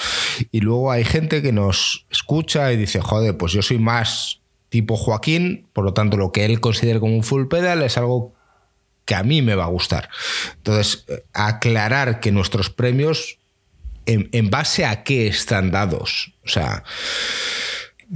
[0.50, 4.39] y luego hay gente que nos escucha y dice, joder, pues yo soy más
[4.70, 8.32] tipo Joaquín, por lo tanto lo que él considera como un full pedal es algo
[9.04, 10.08] que a mí me va a gustar.
[10.56, 13.38] Entonces, eh, aclarar que nuestros premios,
[14.06, 16.32] en, base a qué están dados.
[16.44, 16.84] O sea,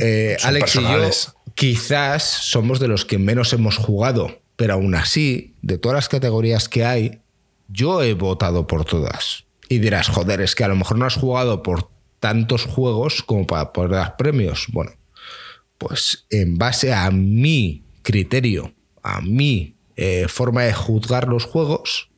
[0.00, 1.10] eh, Alex y yo
[1.54, 6.68] quizás somos de los que menos hemos jugado, pero aún así, de todas las categorías
[6.68, 7.20] que hay,
[7.68, 9.44] yo he votado por todas.
[9.68, 11.90] Y dirás, joder, es que a lo mejor no has jugado por
[12.20, 14.66] tantos juegos como para poder dar premios.
[14.72, 14.92] Bueno,
[15.78, 22.10] pues en base a mi criterio, a mi eh, forma de juzgar los juegos,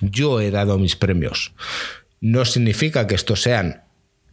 [0.00, 1.54] yo he dado mis premios.
[2.20, 3.84] No significa que estos sean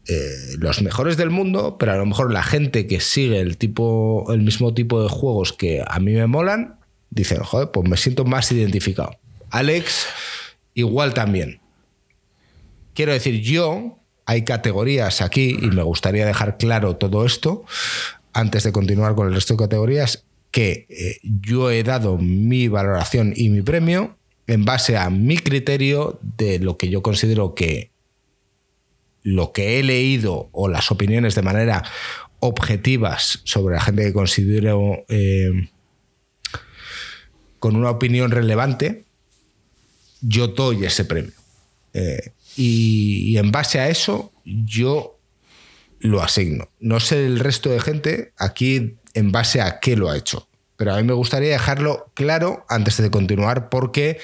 [0.07, 4.25] eh, los mejores del mundo, pero a lo mejor la gente que sigue el, tipo,
[4.33, 8.25] el mismo tipo de juegos que a mí me molan, dicen, joder, pues me siento
[8.25, 9.17] más identificado.
[9.49, 10.07] Alex,
[10.73, 11.61] igual también.
[12.93, 17.65] Quiero decir, yo, hay categorías aquí, y me gustaría dejar claro todo esto,
[18.33, 23.33] antes de continuar con el resto de categorías, que eh, yo he dado mi valoración
[23.35, 24.17] y mi premio
[24.47, 27.91] en base a mi criterio de lo que yo considero que
[29.23, 31.83] lo que he leído o las opiniones de manera
[32.39, 35.69] objetivas sobre la gente que considero eh,
[37.59, 39.05] con una opinión relevante,
[40.19, 41.31] yo doy ese premio.
[41.93, 45.17] Eh, y, en base a eso, yo
[46.03, 46.69] lo asigno.
[46.79, 50.47] No sé el resto de gente aquí en base a qué lo ha hecho.
[50.75, 54.19] pero a mí me gustaría dejarlo claro antes de continuar porque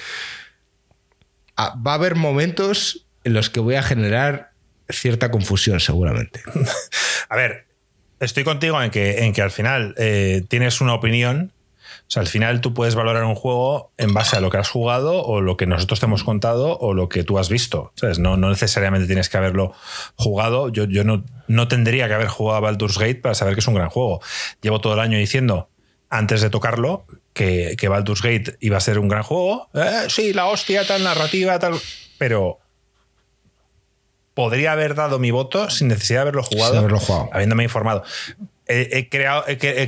[1.56, 4.52] ah, va a haber momentos en los que voy a generar
[4.88, 6.42] cierta confusión seguramente.
[7.28, 7.66] a ver,
[8.18, 11.52] estoy contigo en que, en que al final eh, tienes una opinión
[12.10, 14.68] o sea, al final tú puedes valorar un juego en base a lo que has
[14.68, 17.92] jugado o lo que nosotros te hemos contado o lo que tú has visto.
[17.94, 18.18] ¿sabes?
[18.18, 19.74] No, no necesariamente tienes que haberlo
[20.16, 20.70] jugado.
[20.70, 23.68] Yo, yo no, no tendría que haber jugado a Baldur's Gate para saber que es
[23.68, 24.20] un gran juego.
[24.60, 25.68] Llevo todo el año diciendo,
[26.08, 29.68] antes de tocarlo, que, que Baldur's Gate iba a ser un gran juego.
[29.74, 31.74] Eh, sí, la hostia, tal narrativa, tal.
[32.18, 32.58] Pero
[34.34, 37.30] podría haber dado mi voto sin necesidad de haberlo jugado, haberlo jugado.
[37.32, 38.02] habiéndome informado
[38.70, 39.08] he,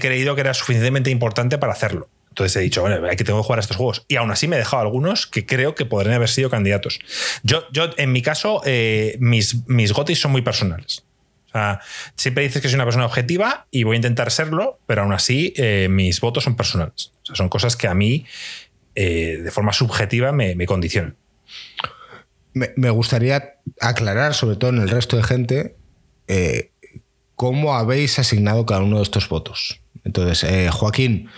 [0.01, 2.09] creído que era suficientemente importante para hacerlo.
[2.31, 4.07] Entonces he dicho, bueno, hay que tengo que jugar a estos juegos.
[4.09, 6.99] Y aún así me he dejado algunos que creo que podrían haber sido candidatos.
[7.43, 11.05] Yo, yo en mi caso, eh, mis, mis gotis son muy personales.
[11.49, 11.81] O sea,
[12.17, 15.53] siempre dices que soy una persona objetiva y voy a intentar serlo, pero aún así
[15.57, 17.13] eh, mis votos son personales.
[17.23, 18.25] O sea, son cosas que a mí,
[18.95, 21.17] eh, de forma subjetiva, me, condicionan.
[22.55, 25.77] Me, me, gustaría aclarar, sobre todo en el resto de gente,
[27.37, 29.81] cómo habéis asignado cada uno de estos votos.
[30.05, 31.29] Entonces, eh, Joaquín,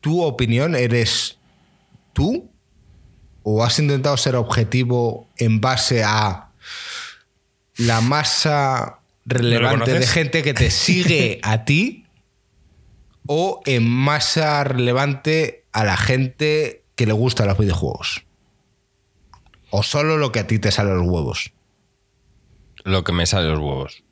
[0.00, 1.38] ¿tu opinión eres
[2.12, 2.50] tú?
[3.42, 6.50] ¿O has intentado ser objetivo en base a
[7.76, 12.06] la masa relevante de gente que te sigue a ti?
[13.26, 18.24] ¿O en masa relevante a la gente que le gusta los videojuegos?
[19.70, 21.52] ¿O solo lo que a ti te sale los huevos?
[22.84, 24.02] Lo que me sale los huevos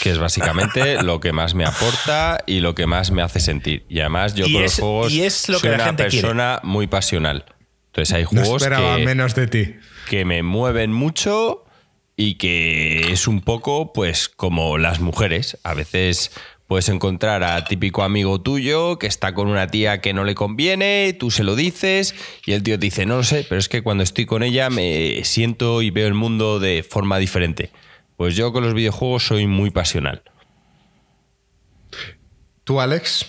[0.00, 3.84] que es básicamente lo que más me aporta y lo que más me hace sentir.
[3.88, 7.44] Y además yo con los juegos soy una persona muy pasional.
[7.86, 9.74] Entonces hay juegos que, menos de ti.
[10.08, 11.64] que me mueven mucho
[12.16, 15.58] y que es un poco pues como las mujeres.
[15.64, 16.30] A veces
[16.70, 21.16] puedes encontrar a típico amigo tuyo que está con una tía que no le conviene,
[21.18, 22.14] tú se lo dices
[22.46, 24.70] y el tío te dice, no lo sé, pero es que cuando estoy con ella
[24.70, 27.72] me siento y veo el mundo de forma diferente.
[28.20, 30.20] Pues yo con los videojuegos soy muy pasional.
[32.64, 33.24] ¿Tú, Alex?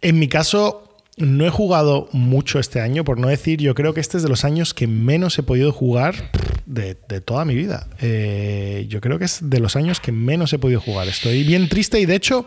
[0.00, 4.00] En mi caso, no he jugado mucho este año, por no decir, yo creo que
[4.00, 6.30] este es de los años que menos he podido jugar
[6.64, 7.86] de, toda mi vida.
[8.00, 11.06] Eh, yo creo que es de los años que menos he podido jugar.
[11.06, 12.46] Estoy bien triste y de hecho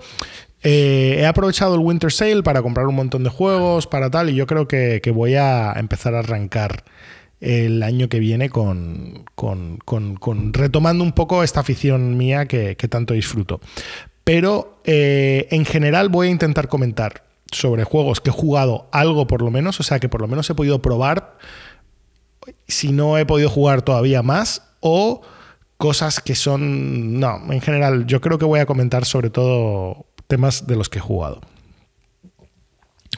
[0.63, 4.33] eh, he aprovechado el Winter Sale para comprar un montón de juegos, para tal, y
[4.33, 6.85] yo creo que, que voy a empezar a arrancar
[7.41, 9.25] el año que viene con,
[10.53, 13.59] retomando un poco esta afición mía que, tanto disfruto.
[14.23, 19.41] Pero eh, en general voy a intentar comentar sobre juegos que he jugado algo por
[19.41, 21.37] lo menos, o sea que por lo menos he podido probar,
[22.67, 25.21] si no he podido jugar todavía más, o
[25.77, 27.19] cosas que son...
[27.19, 30.99] No, en general yo creo que voy a comentar sobre todo temas de los que
[30.99, 31.41] he jugado.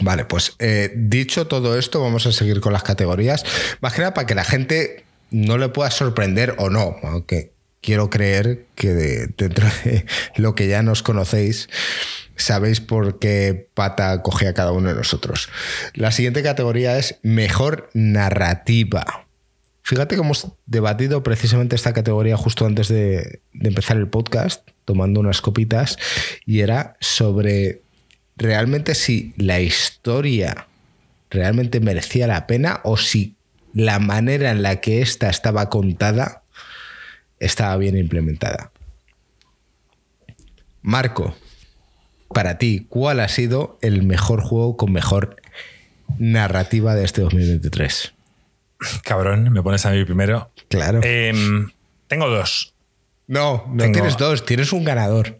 [0.02, 3.46] Vale, pues eh, dicho todo esto, vamos a seguir con las categorías.
[3.82, 8.10] Más que nada para que la gente no le pueda sorprender o no, aunque quiero
[8.10, 8.94] creer que
[9.38, 11.70] dentro de lo que ya nos conocéis,
[12.36, 15.50] sabéis por qué pata coge a cada uno de nosotros.
[15.94, 19.28] La siguiente categoría es mejor narrativa.
[19.84, 25.42] Fíjate que hemos debatido precisamente esta categoría justo antes de empezar el podcast, tomando unas
[25.42, 25.98] copitas,
[26.46, 27.83] y era sobre
[28.36, 30.68] realmente si la historia
[31.30, 33.36] realmente merecía la pena o si
[33.74, 36.44] la manera en la que esta estaba contada
[37.40, 38.72] estaba bien implementada.
[40.82, 41.36] Marco,
[42.34, 45.38] para ti, ¿cuál ha sido el mejor juego con mejor
[46.18, 48.14] narrativa de este 2023?
[49.04, 50.52] Cabrón, me pones a mí primero.
[50.68, 51.00] Claro.
[51.04, 51.70] Em,
[52.08, 52.74] tengo dos.
[53.28, 55.40] No, no tienes dos, tienes un ganador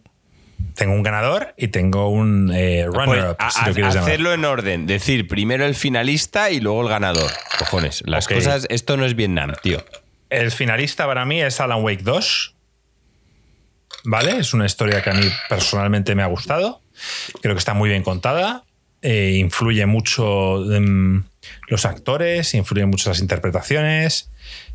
[0.74, 3.36] tengo un ganador y tengo un eh, runner-up.
[3.36, 4.86] Pues, hacerlo en orden.
[4.86, 7.30] Decir primero el finalista y luego el ganador.
[7.58, 8.02] Cojones.
[8.06, 8.66] Las cosas.
[8.68, 9.84] Esto no es Vietnam, tío.
[10.30, 12.54] El finalista para mí es Alan Wake 2.
[14.04, 14.38] ¿Vale?
[14.38, 16.82] Es una historia que a mí personalmente me ha gustado.
[17.40, 18.64] Creo que está muy bien contada.
[19.00, 21.24] Eh, influye mucho en
[21.68, 24.30] los actores, influye mucho las interpretaciones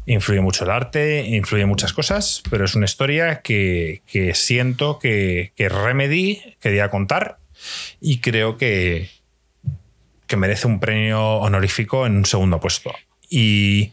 [0.09, 4.01] influye mucho el arte, influye muchas cosas, pero es una historia que,
[4.33, 7.37] siento que, Remedy quería contar
[8.01, 9.09] y creo que,
[10.25, 12.91] que merece un premio honorífico en un segundo puesto.
[13.29, 13.91] Y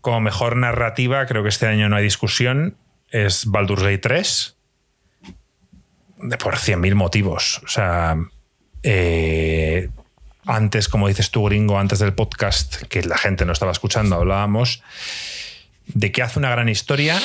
[0.00, 2.76] como mejor narrativa, creo que este año no hay discusión,
[3.10, 4.56] es Baldur's Gate 3
[6.42, 7.60] por 100.000 motivos.
[7.64, 8.16] O sea,
[8.82, 9.90] eh,
[10.46, 14.82] antes, como dices tú, gringo, antes del podcast, que la gente no estaba escuchando, hablábamos
[15.86, 17.20] de que hace una gran historia.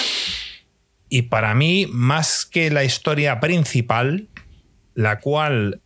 [1.07, 4.28] Y para mí, más que la historia principal,
[4.95, 5.82] la cual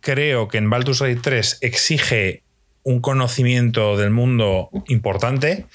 [0.00, 2.42] creo que en Baldur's Gate 3 exige
[2.82, 5.66] un conocimiento del mundo importante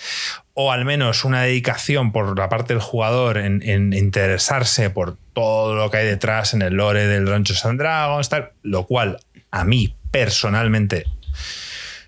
[0.53, 3.61] o al menos una dedicación por la parte del jugador en,
[3.93, 8.29] interesarse por todo lo que hay detrás en el lore del Dungeons and Dragons,
[8.63, 9.19] lo cual
[9.55, 11.05] a mí personalmente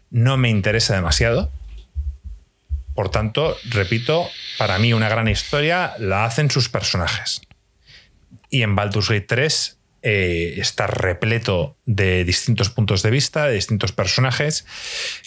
[0.10, 1.50] no me interesa demasiado.
[2.94, 4.28] Por tanto, repito,
[4.58, 7.42] para mí una gran historia la hacen sus personajes.
[8.50, 13.94] Y en Baldur's Gate 3 eh, está repleto de distintos puntos de vista, de distintos
[13.94, 14.66] personajes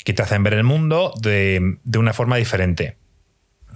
[0.05, 2.99] que te hacen ver el mundo de, una forma diferente.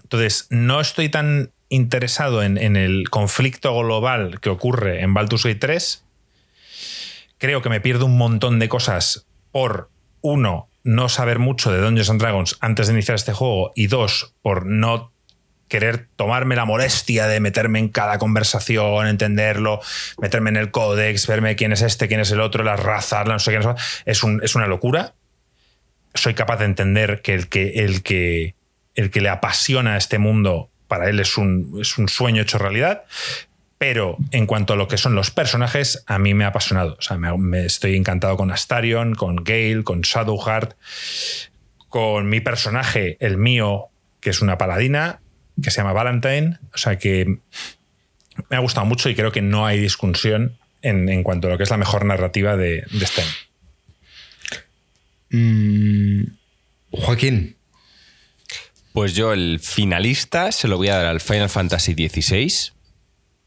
[0.03, 5.61] Entonces, no estoy tan interesado en, en, el conflicto global que ocurre en Baldur's Gate
[5.61, 6.05] 3.
[7.45, 9.91] Creo que me pierdo un montón de cosas por,
[10.23, 14.33] uno, no saber mucho de Dungeons and Dragons antes de iniciar este juego y dos,
[14.41, 15.13] por no
[15.69, 19.83] querer tomarme la molestia de meterme en cada conversación, entenderlo,
[20.23, 23.39] meterme en el códex, verme quién es este, quién es el otro, las razas, no
[23.39, 23.75] sé qué,
[24.07, 25.13] es, es una locura.
[26.15, 28.55] Soy capaz de entender que el que, el que,
[28.95, 33.03] el que le apasiona este mundo, para él es un, es un sueño hecho realidad,
[33.87, 36.97] pero en cuanto a lo que son los personajes, a mí me ha apasionado.
[36.99, 40.73] O sea, me, estoy encantado con Astarion, con Gale, con Shadowheart,
[41.91, 43.89] con mi personaje, el mío,
[44.21, 45.21] que es una paladina,
[45.63, 46.57] que se llama Valentine.
[46.73, 47.27] O sea que
[48.49, 51.65] me ha gustado mucho y creo que no hay discusión en, cuanto a lo que
[51.65, 53.23] es la mejor narrativa de, de este
[56.91, 57.57] Joaquín.
[58.95, 62.74] Pues yo el finalista se lo voy a dar al Final Fantasy XVI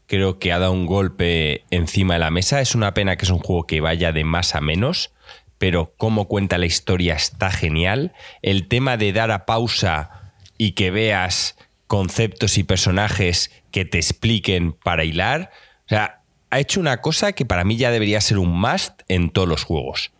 [0.08, 2.60] creo que ha dado un golpe encima de la mesa.
[2.60, 5.12] Es una pena que es un juego que vaya de más a menos,
[5.58, 8.12] pero cómo cuenta la historia está genial.
[8.42, 11.56] El tema de dar a pausa y que veas
[11.86, 15.50] conceptos y personajes que te expliquen para hilar.
[15.84, 19.30] O sea, ha hecho una cosa que para mí ya debería ser un must en
[19.30, 20.10] todos los juegos.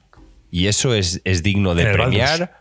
[0.51, 2.58] Y eso es, digno de premiar.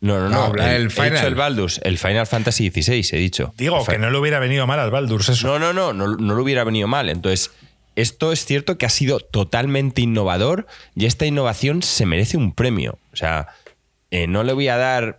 [0.00, 0.54] No, no, no.
[0.62, 1.08] el, Final.
[1.08, 3.52] He dicho el Baldur's, el Final Fantasy XVI, he dicho.
[3.56, 5.46] Digo, que no le hubiera venido mal al Baldur's eso.
[5.46, 7.10] No, no, no, no, no le hubiera venido mal.
[7.10, 7.50] Entonces,
[7.96, 12.98] esto es cierto que ha sido totalmente innovador y esta innovación se merece un premio.
[13.12, 13.48] O sea,
[14.10, 15.18] eh, no le voy a dar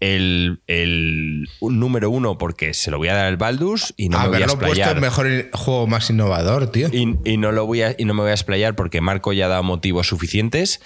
[0.00, 4.28] el, el número uno porque se lo voy a dar al Baldur's y no me
[4.28, 4.66] voy a explayar.
[4.66, 6.88] puesto el mejor juego más innovador, tío.
[6.90, 9.46] Y, y, no lo voy a, y no me voy a explayar porque Marco ya
[9.46, 10.80] ha dado motivos suficientes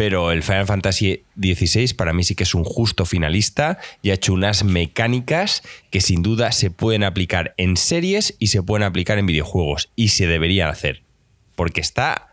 [0.00, 4.14] pero el Final Fantasy XVI para mí sí que es un justo finalista y ha
[4.14, 9.18] hecho unas mecánicas que sin duda se pueden aplicar en series y se pueden aplicar
[9.18, 11.02] en videojuegos y se deberían hacer,
[11.54, 12.32] porque está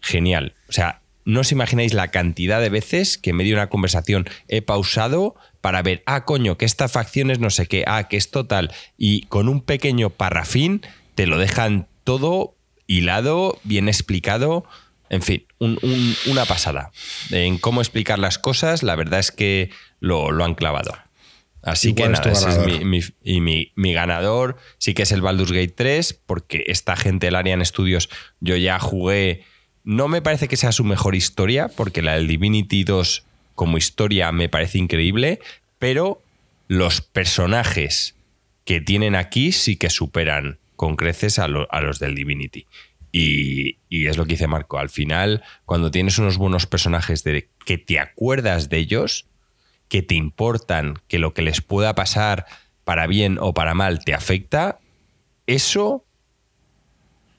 [0.00, 0.54] genial.
[0.68, 4.28] O sea, no os imagináis la cantidad de veces que en medio de una conversación
[4.46, 8.16] he pausado para ver, ah, coño, que esta facción es no sé qué, ah, que
[8.16, 10.82] es total, y con un pequeño parrafín
[11.16, 12.54] te lo dejan todo
[12.86, 14.66] hilado, bien explicado.
[15.08, 16.90] En fin, una pasada.
[17.30, 20.92] En cómo explicar las cosas, la verdad es que lo, han clavado.
[21.62, 25.74] Así que nada, ese es mi, y mi, ganador sí que es el Baldur's Gate
[25.74, 28.08] 3, porque esta gente del Arian Studios,
[28.40, 29.44] yo ya jugué.
[29.82, 34.30] No me parece que sea su mejor historia, porque la del Divinity 2 como historia
[34.32, 35.40] me parece increíble,
[35.78, 36.22] pero
[36.68, 38.14] los personajes
[38.64, 42.66] que tienen aquí sí que superan con creces a, a los del Divinity.
[43.18, 44.78] Y, es lo que dice Marco.
[44.78, 49.26] Al final, cuando tienes unos buenos personajes de que te acuerdas de ellos,
[49.88, 52.44] que te importan, que lo que les pueda pasar
[52.84, 54.80] para bien o para mal te afecta,
[55.46, 56.04] eso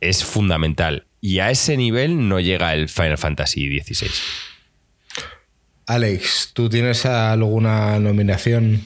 [0.01, 1.05] es fundamental.
[1.21, 4.09] Y a ese nivel no llega el Final Fantasy XVI.
[5.85, 8.83] Alex, ¿tú tienes alguna nominación,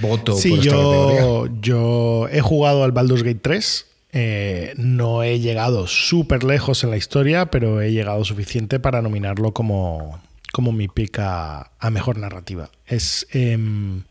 [0.00, 6.44] voto sí, yo, yo he jugado al Baldur's Gate 3 eh, no he llegado súper
[6.44, 10.20] lejos en la historia, pero he llegado suficiente para nominarlo como,
[10.52, 12.70] como mi pick a, mejor narrativa.
[12.86, 13.26] Es.
[13.32, 14.04] Em,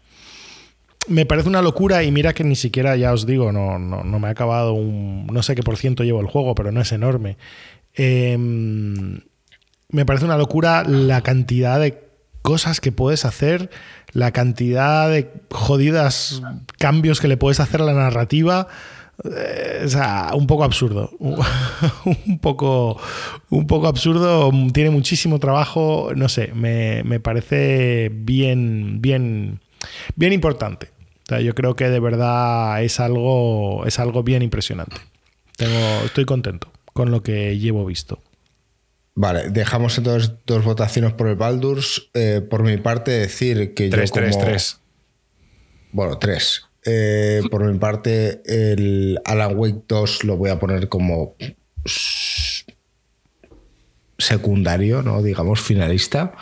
[1.08, 4.28] me parece una locura y mira que ni siquiera, ya os digo, no, no, me
[4.28, 5.26] ha acabado un...
[5.28, 7.38] No sé qué por ciento llevo el juego, pero no es enorme.
[7.93, 9.22] Em,
[9.88, 12.04] me parece una locura la cantidad de
[12.41, 13.70] cosas que puedes hacer,
[14.12, 16.41] la cantidad de jodidas
[16.78, 18.68] cambios que le puedes hacer a la narrativa.
[19.26, 21.11] Eh, o sea, un poco absurdo.
[21.19, 22.99] un, poco,
[23.49, 24.51] un poco absurdo.
[24.74, 26.11] Tiene muchísimo trabajo.
[26.15, 29.59] No sé, me, parece bien, bien,
[30.15, 30.89] bien importante.
[31.41, 34.97] yo creo que de verdad es algo, es algo bien impresionante.
[35.57, 38.21] Tengo, estoy contento con lo que llevo visto.
[39.15, 42.09] Vale, dejamos entonces dos votaciones por el Baldur's.
[42.13, 44.13] Eh, por mi parte, decir que tres, yo.
[44.13, 44.24] Como...
[44.24, 44.80] Tres, tres.
[45.91, 46.65] Bueno, tres.
[46.86, 51.36] Eh, por mi parte, el Alan Wake 2 lo voy a poner como
[54.18, 55.22] secundario, ¿no?
[55.22, 56.34] digamos, finalista,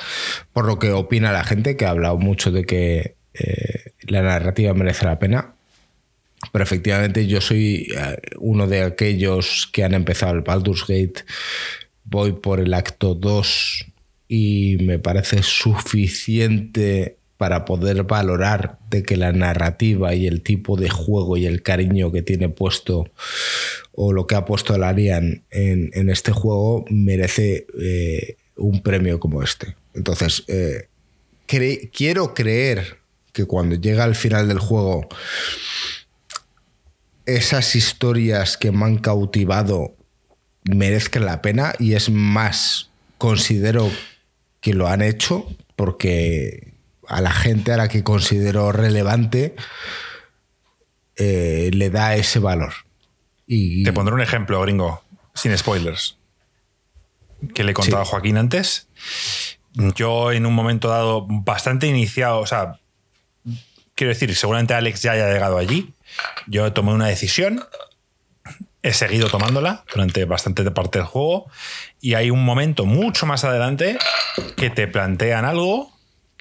[0.54, 4.74] por lo que opina la gente, que ha hablado mucho de que eh, la narrativa
[4.74, 5.56] merece la pena.
[6.52, 11.24] Pero efectivamente yo soy eh, uno de aquellos que han empezado el Baldur's Gate.
[12.04, 13.86] Voy por el acto 2
[14.28, 20.92] y me parece suficiente para poder valorar de que la narrativa y el tipo de
[20.92, 23.10] juego y el cariño que tiene puesto
[23.94, 29.42] o lo que ha puesto el Arian en, este juego merece eh, un premio como
[29.42, 29.76] este.
[29.96, 30.88] Entonces, eh,
[31.48, 33.00] quiero creer
[33.34, 35.10] que cuando llega al final del juego,
[37.26, 39.96] esas historias que me han cautivado
[40.64, 43.90] merezcan la pena y es más, considero
[44.60, 46.71] que lo han hecho porque
[47.12, 49.56] a la gente a la que considero relevante
[51.18, 52.74] eh, le da ese valor.
[53.46, 55.04] Y, Te pondré un ejemplo, gringo,
[55.34, 56.18] sin spoilers,
[57.54, 58.88] que le he contado a Joaquín antes.
[59.96, 62.80] Yo en un momento dado, bastante iniciado, o sea,
[63.96, 65.94] quiero decir, seguramente Alex ya haya llegado allí.
[66.48, 67.64] Yo tomé una decisión,
[68.84, 71.50] he seguido tomándola durante bastante parte del juego
[72.00, 73.98] y hay un momento mucho más adelante
[74.56, 75.92] que te plantean algo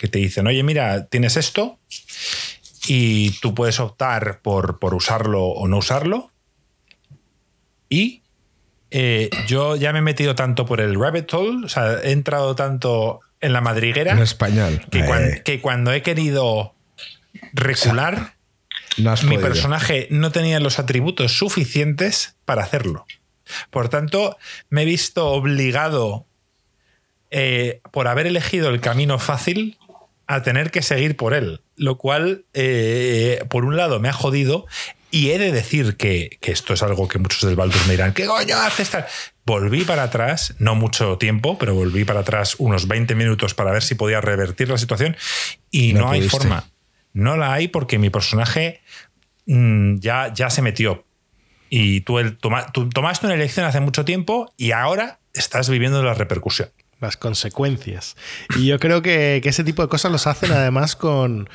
[0.01, 1.79] que te dicen, oye, mira, tienes esto
[2.87, 6.33] y tú puedes optar por, por usarlo o no usarlo.
[7.91, 8.23] Y
[8.91, 12.55] eh, yo ya me he metido tanto por el rabbit hole, o sea, he entrado
[12.55, 14.13] tanto en la madriguera.
[14.13, 14.81] En español.
[14.91, 15.01] Que,
[15.45, 15.61] eh.
[15.61, 16.75] cuando, he querido
[17.53, 18.37] recular,
[18.97, 23.05] mi personaje no tenía los atributos suficientes para hacerlo.
[23.69, 24.39] Por tanto,
[24.71, 26.25] me he visto obligado,
[27.31, 29.77] eh, por haber elegido el camino fácil,
[30.31, 34.65] a tener que seguir por él, lo cual, eh, por un lado, me ha jodido.
[35.11, 38.27] Y he de decir que, esto es algo que muchos del Baldur me dirán, ¿qué
[38.27, 39.07] coño haces tal?
[39.45, 43.83] Volví para atrás, no mucho tiempo, pero volví para atrás unos 20 minutos para ver
[43.83, 45.17] si podía revertir la situación
[45.73, 46.71] y no, hay forma.
[47.13, 48.83] No la hay porque mi personaje
[49.47, 51.05] mm, ya, ya se metió.
[51.71, 56.15] Y tú, el, tú tomaste una elección hace mucho tiempo y ahora estás viviendo la
[56.15, 56.71] repercusión
[57.01, 58.17] las consecuencias.
[58.57, 61.49] Y yo creo que, ese tipo de cosas los hacen además con,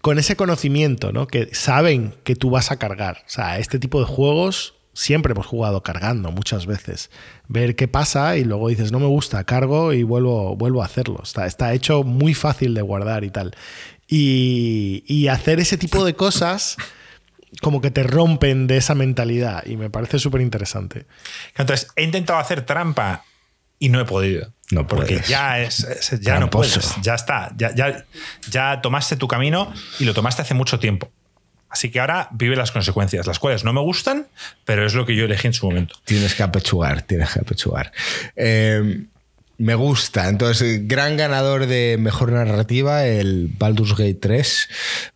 [0.00, 1.26] con ese conocimiento, ¿no?
[1.26, 3.22] Que saben que tú vas a cargar.
[3.26, 7.10] O sea, este tipo de juegos siempre hemos jugado cargando muchas veces.
[7.48, 11.20] Ver qué pasa y luego dices, no me gusta, cargo y vuelvo, vuelvo a hacerlo.
[11.22, 13.54] Está, está hecho muy fácil de guardar y tal.
[14.08, 16.76] Y, y hacer ese tipo de cosas
[17.62, 21.06] como que te rompen de esa mentalidad y me parece súper interesante.
[21.56, 23.24] Entonces, he intentado hacer trampa
[23.78, 24.52] y no he podido.
[24.70, 25.86] No porque ya es,
[26.20, 28.04] ya no puedes, ya está, ya, ya,
[28.50, 31.10] ya tomaste tu camino y lo tomaste hace mucho tiempo.
[31.68, 34.26] Así que ahora vive las consecuencias, las cuales no me gustan,
[34.64, 35.96] pero es lo que yo elegí en su momento.
[36.04, 37.92] Tienes que apechugar, tienes que apechugar.
[38.34, 39.04] Eh,
[39.58, 40.28] me gusta.
[40.28, 44.68] Entonces, gran ganador de mejor narrativa, el Baldur's Gate 3.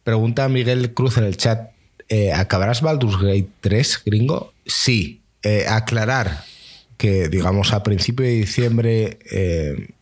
[0.03, 1.71] Pregunta Miguel Cruz en el chat:
[2.09, 4.53] eh, ¿acabarás Baldur's Gate 3, gringo?
[4.67, 5.23] Sí.
[5.43, 6.45] Eh, aclarar,
[7.01, 9.95] que, digamos, a principio de diciembre eh,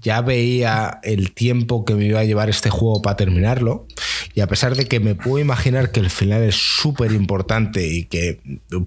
[0.00, 3.86] ya veía el tiempo que me iba a llevar este juego para terminarlo.
[4.34, 8.06] Y a pesar de que me puedo imaginar que el final es súper importante y
[8.06, 8.40] que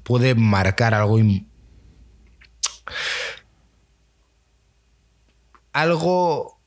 [0.03, 1.21] puede marcar algo...
[5.71, 6.59] Algo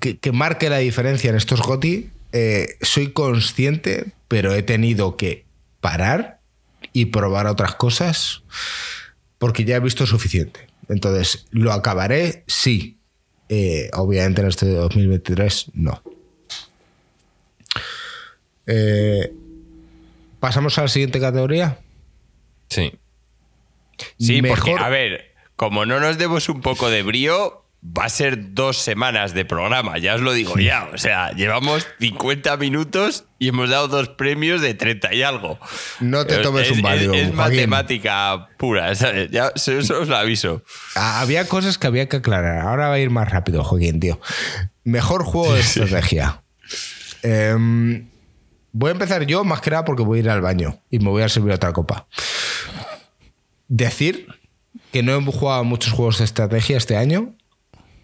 [0.00, 5.44] que, marque la diferencia en estos GOTI, eh, soy consciente, pero he tenido que
[5.80, 6.40] parar
[6.92, 8.42] y probar otras cosas
[9.38, 10.66] porque ya he visto suficiente.
[10.88, 12.44] Entonces, ¿lo acabaré?
[12.46, 12.98] Sí.
[13.48, 16.02] Eh, obviamente en este 2023 no.
[18.66, 19.32] Eh,
[20.40, 21.78] ¿Pasamos a la siguiente categoría?
[22.68, 22.92] Sí.
[24.18, 28.54] Sí, porque, a ver, como no nos demos un poco de brío, va a ser
[28.54, 30.88] dos semanas de programa, ya os lo digo ya.
[30.94, 35.58] O sea, llevamos 50 minutos y hemos dado dos premios de 30 y algo.
[36.00, 37.12] No te tomes un válido.
[37.12, 39.30] Es, matemática pura, ¿sabes?
[39.30, 40.62] Ya, eso os lo aviso.
[40.94, 42.60] Ah, había cosas que había que aclarar.
[42.60, 44.18] Ahora va a ir más rápido, Joaquín, tío.
[44.82, 46.42] Mejor juego de estrategia.
[47.22, 48.08] Em,
[48.72, 51.10] voy a empezar yo, más que nada, porque voy a ir al baño y me
[51.10, 52.06] voy a servir otra copa.
[53.68, 54.26] Decir
[54.90, 57.34] que no he jugado muchos juegos de estrategia este año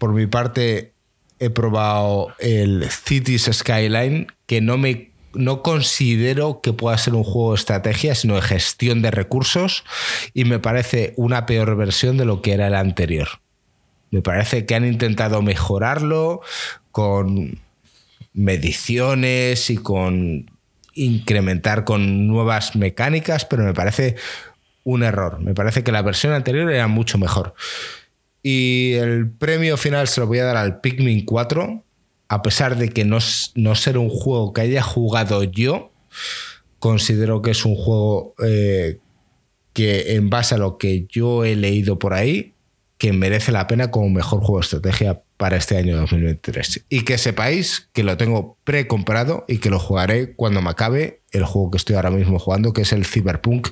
[0.01, 0.93] por mi parte,
[1.37, 7.51] he probado el Cities Skyline, que no me no considero que pueda ser un juego
[7.51, 9.83] de estrategia, sino de gestión de recursos,
[10.33, 13.27] y me parece una peor versión de lo que era el anterior.
[14.09, 16.41] Me parece que han intentado mejorarlo
[16.89, 17.59] con
[18.33, 20.49] mediciones y con
[20.95, 24.15] incrementar con nuevas mecánicas, pero me parece
[24.83, 25.39] un error.
[25.41, 27.53] Me parece que la versión anterior era mucho mejor.
[28.43, 31.83] Y el premio final se lo voy a dar al Pikmin 4,
[32.27, 33.19] a pesar de que no,
[33.55, 35.91] no ser un juego que haya jugado yo,
[36.79, 38.97] considero que es un juego eh,
[39.73, 42.53] que en base a lo que yo he leído por ahí,
[42.97, 46.85] que merece la pena como mejor juego de estrategia para este año 2023.
[46.87, 51.45] Y que sepáis que lo tengo pre-comprado y que lo jugaré cuando me acabe el
[51.45, 53.69] juego que estoy ahora mismo jugando, que es el Cyberpunk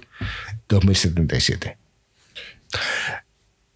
[0.67, 1.77] 2077.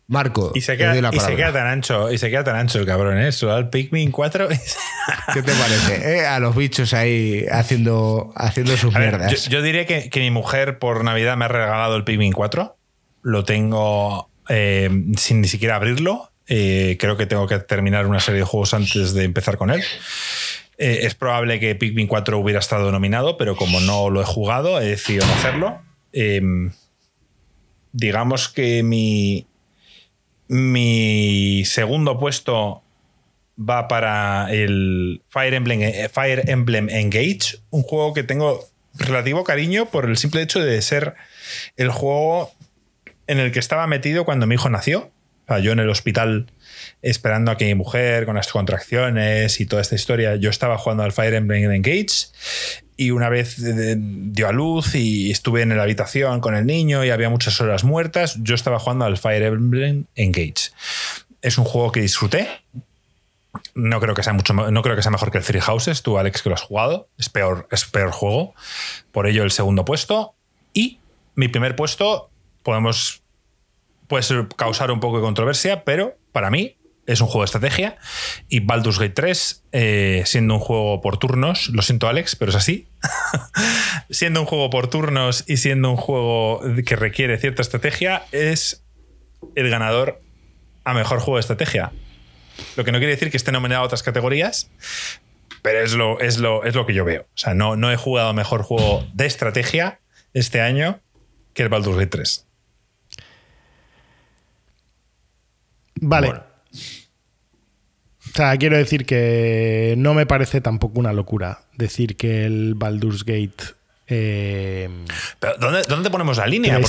[0.07, 2.85] Marco, y se, queda, y se queda tan ancho, y se queda tan ancho el
[2.85, 3.31] cabrón, ¿eh?
[3.31, 4.49] Solo al Pikmin 4.
[5.33, 6.17] ¿Qué te parece?
[6.17, 6.25] Eh?
[6.25, 9.47] A los bichos ahí haciendo, haciendo sus mierdas.
[9.47, 12.75] yo, diré que, que, mi mujer por Navidad me ha regalado el Pikmin 4.
[13.21, 16.31] Lo tengo eh, sin ni siquiera abrirlo.
[16.47, 19.81] Eh, creo que tengo que terminar una serie de juegos antes de empezar con él.
[20.77, 24.85] Es probable que Pikmin 4 hubiera estado nominado, pero como no lo he jugado, he
[24.85, 25.81] decidido no hacerlo.
[27.93, 29.47] Digamos que mi,
[30.47, 32.83] mi segundo puesto
[33.57, 40.05] va para el Fire Emblem, Fire Emblem Engage, un juego que tengo relativo cariño por
[40.05, 41.15] el simple hecho de ser
[41.77, 42.51] el juego
[43.27, 45.11] en el que estaba metido cuando mi hijo nació.
[45.61, 46.47] yo en el hospital
[47.01, 51.03] esperando a que mi mujer con las contracciones y toda esta historia, yo estaba jugando
[51.03, 52.27] al Fire Emblem Engage
[52.97, 57.03] y una vez eh, dio a luz y estuve en la habitación con el niño
[57.03, 60.71] y había muchas horas muertas, yo estaba jugando al Fire Emblem Engage.
[61.41, 62.47] Es un juego que disfruté.
[63.75, 66.17] No creo que sea mucho no creo que sea mejor que el Three Houses, tú
[66.17, 68.53] Alex que lo has jugado, es peor es peor juego.
[69.11, 70.33] Por ello el segundo puesto
[70.73, 70.99] y
[71.35, 72.29] mi primer puesto
[72.63, 73.21] podemos
[74.07, 77.97] puede causar un poco de controversia, pero para mí es un juego de estrategia
[78.47, 82.55] y Baldur's Gate 3, eh, siendo un juego por turnos, lo siento Alex, pero es
[82.55, 82.87] así,
[84.09, 88.83] siendo un juego por turnos y siendo un juego que requiere cierta estrategia, es
[89.55, 90.21] el ganador
[90.85, 91.91] a mejor juego de estrategia.
[92.75, 94.69] Lo que no quiere decir que esté nominado a otras categorías,
[95.61, 97.23] pero es lo, es lo, es lo que yo veo.
[97.23, 99.99] O sea, no, no he jugado mejor juego de estrategia
[100.33, 100.99] este año
[101.53, 102.47] que el Baldur's Gate 3.
[105.95, 106.52] Vale.
[108.33, 113.25] O sea, quiero decir que no me parece tampoco una locura decir que el Baldur's
[113.25, 113.75] Gate.
[114.07, 114.89] Eh,
[115.87, 116.79] ¿dónde, ponemos la línea?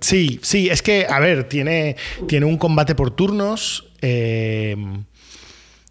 [0.00, 1.94] sí, sí, es que, a ver, tiene,
[2.26, 3.92] tiene un combate por turnos.
[4.02, 4.76] Eh,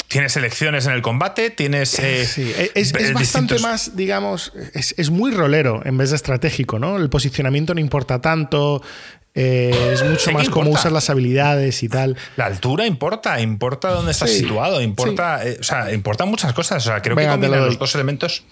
[0.10, 1.98] tienes elecciones en el combate, tienes.
[2.04, 6.98] Eh, sí, es, bastante más, digamos, es, es, muy rolero en vez de estratégico, ¿no?
[6.98, 8.82] El posicionamiento no importa tanto,
[9.36, 12.18] eh, es mucho más cómo usas las habilidades y tal.
[12.36, 16.86] La altura importa, importa dónde estás situado, importa, eh, o sea, importan muchas cosas.
[16.86, 18.44] O sea, creo que combinan los dos elementos.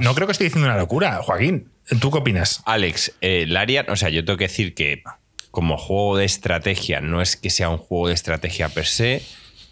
[0.00, 1.20] no creo que esté diciendo una locura.
[1.22, 1.70] Joaquín,
[2.00, 2.62] ¿tú qué opinas?
[2.66, 5.02] Alex, eh, Larian, o sea, yo tengo que decir que
[5.50, 9.22] como juego de estrategia, no es que sea un juego de estrategia per se,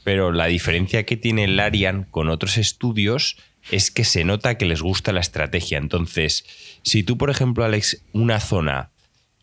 [0.02, 3.36] pero la diferencia que tiene Larian con otros estudios
[3.70, 5.78] es que se nota que les gusta la estrategia.
[5.78, 6.44] Entonces,
[6.82, 8.90] si tú, por ejemplo, Alex, una zona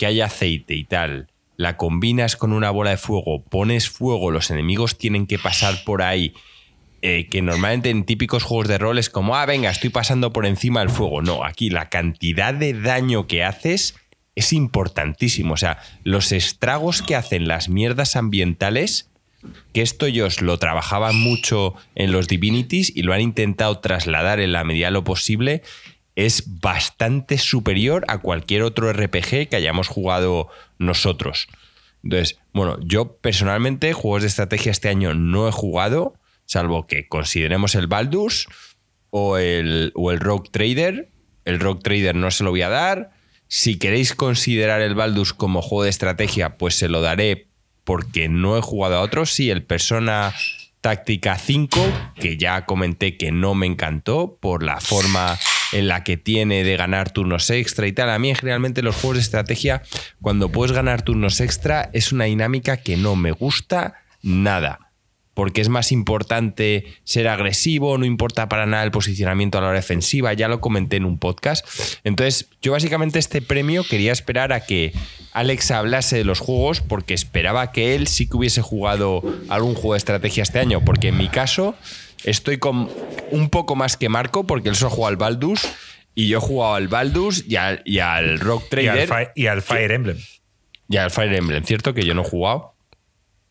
[0.01, 1.27] que hay aceite y tal,
[1.57, 6.01] la combinas con una bola de fuego, pones fuego, los enemigos tienen que pasar por
[6.01, 6.33] ahí,
[7.03, 10.47] eh, que normalmente en típicos juegos de rol es como, ah, venga, estoy pasando por
[10.47, 11.21] encima del fuego.
[11.21, 13.93] No, aquí la cantidad de daño que haces
[14.33, 15.53] es importantísimo.
[15.53, 19.11] O sea, los estragos que hacen las mierdas ambientales,
[19.71, 24.51] que esto ellos lo trabajaban mucho en los Divinities y lo han intentado trasladar en
[24.51, 25.61] la medida de lo posible,
[26.15, 31.47] es bastante superior a cualquier otro RPG que hayamos jugado nosotros.
[32.03, 37.75] Entonces, bueno, yo personalmente juegos de estrategia este año no he jugado, salvo que consideremos
[37.75, 38.47] el Baldus
[39.09, 41.09] o el, o el Rogue Trader.
[41.45, 43.11] El Rogue Trader no se lo voy a dar.
[43.47, 47.47] Si queréis considerar el Baldus como juego de estrategia, pues se lo daré
[47.83, 49.33] porque no he jugado a otros.
[49.33, 50.33] Sí, el Persona
[50.81, 55.37] Táctica 5, que ya comenté que no me encantó por la forma
[55.71, 58.09] en la que tiene de ganar turnos extra y tal.
[58.09, 59.81] A mí generalmente los juegos de estrategia,
[60.21, 64.91] cuando puedes ganar turnos extra, es una dinámica que no me gusta nada.
[65.33, 69.77] Porque es más importante ser agresivo, no importa para nada el posicionamiento a la hora
[69.77, 71.65] defensiva, ya lo comenté en un podcast.
[72.03, 74.91] Entonces, yo básicamente este premio quería esperar a que
[75.31, 79.93] Alex hablase de los juegos, porque esperaba que él sí que hubiese jugado algún juego
[79.93, 81.75] de estrategia este año, porque en mi caso
[82.23, 82.89] Estoy con
[83.31, 85.67] un poco más que Marco, porque él solo juega al Baldus
[86.13, 89.31] y yo he jugado al Baldus y al, Rock Trader.
[89.35, 90.17] Y al, Fire Emblem.
[90.89, 91.93] Y al Fire Emblem, ¿cierto?
[91.93, 92.75] Que yo no he jugado.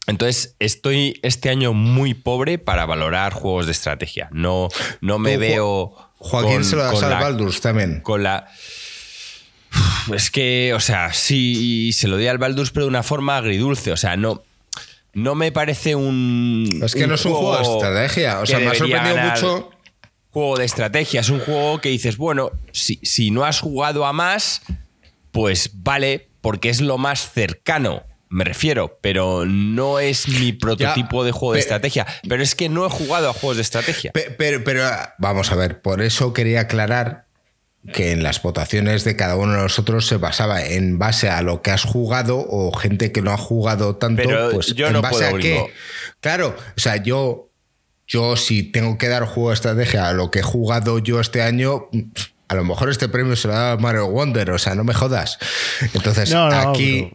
[0.07, 4.29] Entonces, estoy este año muy pobre para valorar juegos de estrategia.
[4.33, 4.69] No,
[5.01, 5.95] no me veo.
[6.17, 8.01] Joaquín se lo das al Baldus también.
[8.01, 8.47] Con la.
[10.15, 13.93] Es que, o sea, sí, se lo di al Baldus, pero de una forma agridulce.
[13.93, 14.43] O sea, no
[15.13, 16.81] no me parece un.
[16.83, 18.41] Es que no es un juego de estrategia.
[18.41, 19.71] O sea, me ha sorprendido mucho.
[20.31, 21.21] Juego de estrategia.
[21.21, 24.63] Es un juego que dices, bueno, si, si no has jugado a más,
[25.33, 28.05] pues vale, porque es lo más cercano.
[28.29, 32.07] Me refiero, pero no es mi prototipo de juego de estrategia.
[32.29, 34.13] Pero es que no he jugado a juegos de estrategia.
[34.15, 34.89] Pero, pero,
[35.19, 37.27] vamos a ver, por eso quería aclarar
[37.93, 41.63] que en las votaciones de cada uno de nosotros se basaba en base a lo
[41.63, 45.25] que has jugado o gente que no ha jugado tanto, pues yo en no base
[45.25, 45.73] a qué.
[46.21, 47.51] Claro, o sea, yo,
[48.07, 51.41] yo si tengo que dar juego de estrategia a lo que he jugado yo este
[51.41, 51.89] año,
[52.49, 55.39] a lo mejor este premio se lo da Mario Wonder, o sea, no me jodas.
[55.95, 57.13] Entonces, aquí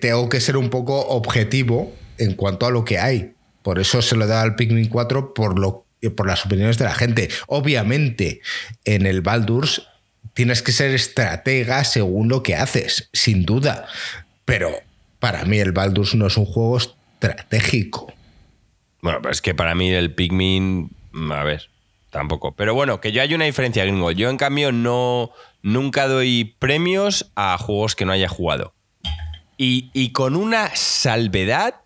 [0.00, 3.34] tengo que ser un poco objetivo en cuanto a lo que hay.
[3.62, 5.85] Por eso se lo da al Pikmin 4 por lo
[6.16, 7.28] por las opiniones de la gente.
[7.46, 8.40] Obviamente,
[8.84, 9.86] en el Baldur's
[10.34, 13.86] tienes que ser estratega según lo que haces, sin duda.
[14.44, 14.70] Pero
[15.18, 18.12] para mí el Baldur's no es un juego estratégico.
[19.00, 20.90] Bueno, pero es que para mí el Pikmin,
[21.32, 21.70] a ver,
[22.10, 22.52] tampoco.
[22.52, 24.10] Pero bueno, que yo hay una diferencia, gringo.
[24.10, 25.30] Yo en cambio no
[25.62, 28.74] nunca doy premios a juegos que no haya jugado.
[29.58, 31.76] Y, y con una salvedad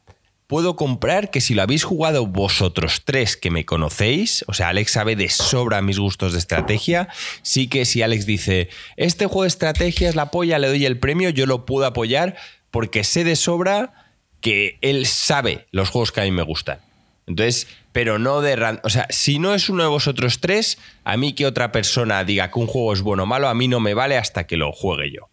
[0.51, 4.91] puedo comprar que si lo habéis jugado vosotros tres que me conocéis, o sea, Alex
[4.91, 7.09] sabe de sobra mis gustos de estrategia,
[7.43, 10.99] sí que si Alex dice, este juego de estrategia es la polla, le doy el
[10.99, 12.37] premio, yo lo puedo apoyar
[12.73, 16.81] porque sé de sobra que él sabe los juegos que a mí me gustan.
[17.29, 18.81] Entonces, pero no de...
[18.83, 22.51] O sea, si no es uno de vosotros tres, a mí que otra persona diga
[22.51, 24.73] que un juego es bueno o malo, a mí no me vale hasta que lo
[24.73, 25.29] juegue yo.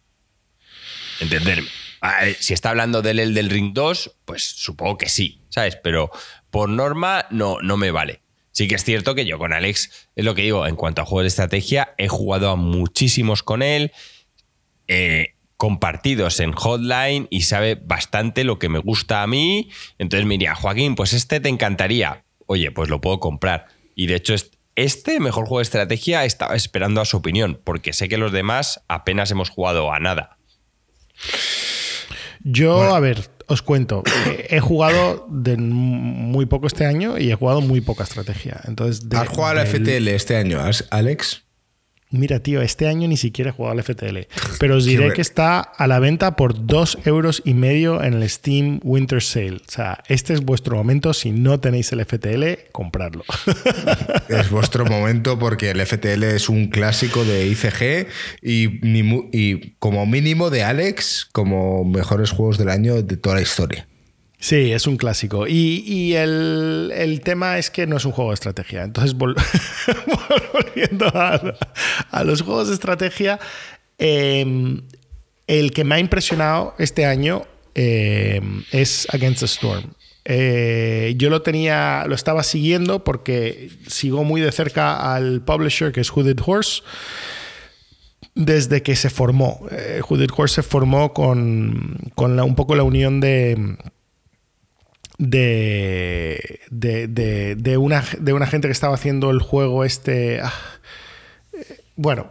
[1.18, 1.66] Entenderme.
[2.40, 5.76] Si está hablando del El del Ring 2, pues supongo que sí, ¿sabes?
[5.76, 6.10] Pero
[6.50, 8.20] por norma no, no me vale.
[8.52, 11.04] Sí que es cierto que yo con Alex, es lo que digo, en cuanto a
[11.04, 13.92] juegos de estrategia, he jugado a muchísimos con él,
[14.88, 19.70] eh, compartidos en Hotline y sabe bastante lo que me gusta a mí.
[19.98, 22.24] Entonces me diría, Joaquín, pues este te encantaría.
[22.46, 23.66] Oye, pues lo puedo comprar.
[23.94, 24.34] Y de hecho,
[24.76, 28.82] este mejor juego de estrategia estaba esperando a su opinión, porque sé que los demás
[28.88, 30.38] apenas hemos jugado a nada.
[32.50, 34.02] Yo, a ver, os cuento.
[34.48, 38.60] He jugado de muy poco este año y he jugado muy poca estrategia.
[38.66, 41.44] Entonces, ¿Has jugado al FTL este año, Alex?
[42.10, 44.18] Mira, tío, este año ni siquiera he jugado al FTL.
[44.58, 48.28] Pero os diré que está a la venta por dos euros y medio en el
[48.28, 49.56] Steam Winter Sale.
[49.56, 51.12] O sea, este es vuestro momento.
[51.12, 53.24] Si no tenéis el FTL, comprarlo.
[54.28, 58.08] Es vuestro momento porque el FTL es un clásico de ICG
[58.42, 58.68] y,
[59.32, 63.86] y como mínimo de Alex como mejores juegos del año de toda la historia.
[64.40, 65.46] Sí, es un clásico.
[65.48, 68.84] Y, el, tema es que no es un juego de estrategia.
[68.84, 69.14] Entonces,
[70.52, 73.40] volviendo a, los juegos de estrategia,
[73.98, 74.82] em,
[75.46, 79.92] el que me ha impresionado este año em, es Against the Storm.
[80.30, 86.02] Eh, yo lo tenía, lo estaba siguiendo porque sigo muy de cerca al publisher que
[86.02, 86.82] es Hooded Horse
[88.34, 89.66] desde que se formó.
[89.70, 93.76] Eh, Hooded Horse se formó con, un poco la unión de
[95.18, 100.40] de, de, de, una, de una gente que estaba haciendo el juego este...
[100.40, 100.52] Ah,
[101.52, 102.28] eh, bueno,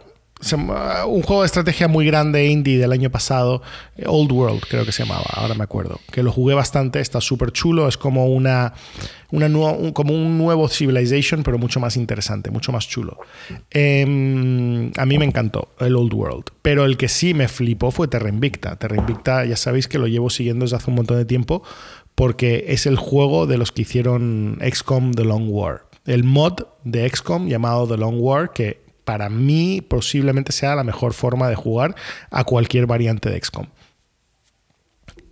[1.06, 3.60] un juego de estrategia muy grande indie del año pasado,
[4.06, 7.50] Old World creo que se llamaba, ahora me acuerdo, que lo jugué bastante, está súper
[7.50, 8.72] chulo, es como una,
[9.30, 9.50] una
[9.92, 13.18] como un nuevo Civilization, pero mucho más interesante, mucho más chulo.
[13.70, 18.06] Em, a mí me encantó el Old World, pero el que sí me flipó fue
[18.06, 18.76] Terra Invicta.
[18.76, 21.62] Terra Invicta ya sabéis que lo llevo siguiendo desde hace un montón de tiempo,
[22.18, 25.84] porque es el juego de los que hicieron XCOM The Long War.
[26.04, 31.12] El mod de XCOM llamado The Long War, que para mí posiblemente sea la mejor
[31.12, 31.94] forma de jugar
[32.32, 33.66] a cualquier variante de XCOM.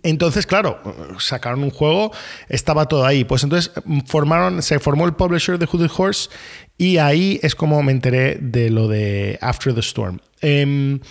[0.01, 0.79] Entonces, claro,
[1.19, 2.13] sacaron un juego,
[2.47, 3.25] estaba todo ahí.
[3.25, 3.73] Pues entonces
[4.05, 6.29] formaron, se formó el publisher de Hooded Horse
[6.77, 10.21] y ahí es como me enteré de lo de After the Storm.
[10.39, 11.01] Em,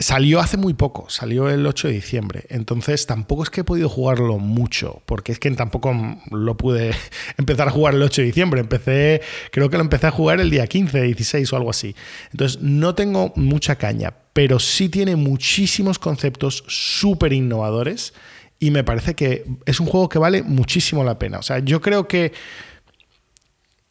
[0.00, 3.90] Salió hace muy poco, salió el 8 de diciembre, entonces tampoco es que he podido
[3.90, 5.94] jugarlo mucho, porque es que tampoco
[6.30, 6.94] lo pude
[7.36, 9.20] empezar a jugar el 8 de diciembre, empecé,
[9.52, 11.94] creo que lo empecé a jugar el día 15, 16 o algo así.
[12.32, 18.14] Entonces no tengo mucha caña, pero sí tiene muchísimos conceptos súper innovadores
[18.58, 21.40] y me parece que es un juego que vale muchísimo la pena.
[21.40, 22.32] O sea, yo creo que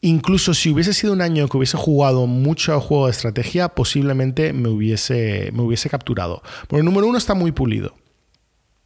[0.02, 4.68] Incluso si hubiese sido un año que hubiese jugado mucho juego de estrategia, posiblemente me
[4.68, 6.42] hubiese, me hubiese capturado.
[6.68, 7.94] Porque el número uno está muy pulido.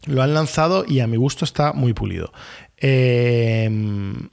[0.07, 2.33] Lo han lanzado y a mi gusto está muy pulido.
[2.77, 4.29] Em,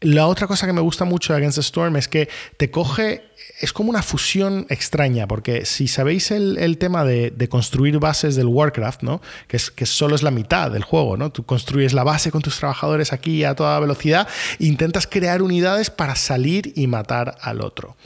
[0.00, 3.27] la otra cosa que me gusta mucho de Against the Storm es que te coge,
[3.60, 9.02] es como una fusión extraña, porque si sabéis el, tema de, construir bases del Warcraft,
[9.02, 9.20] ¿no?
[9.48, 11.32] que solo es la mitad del juego, ¿no?
[11.32, 14.28] tú construyes la base con tus trabajadores aquí a toda velocidad,
[14.58, 17.96] e intentas crear unidades para salir y matar al otro.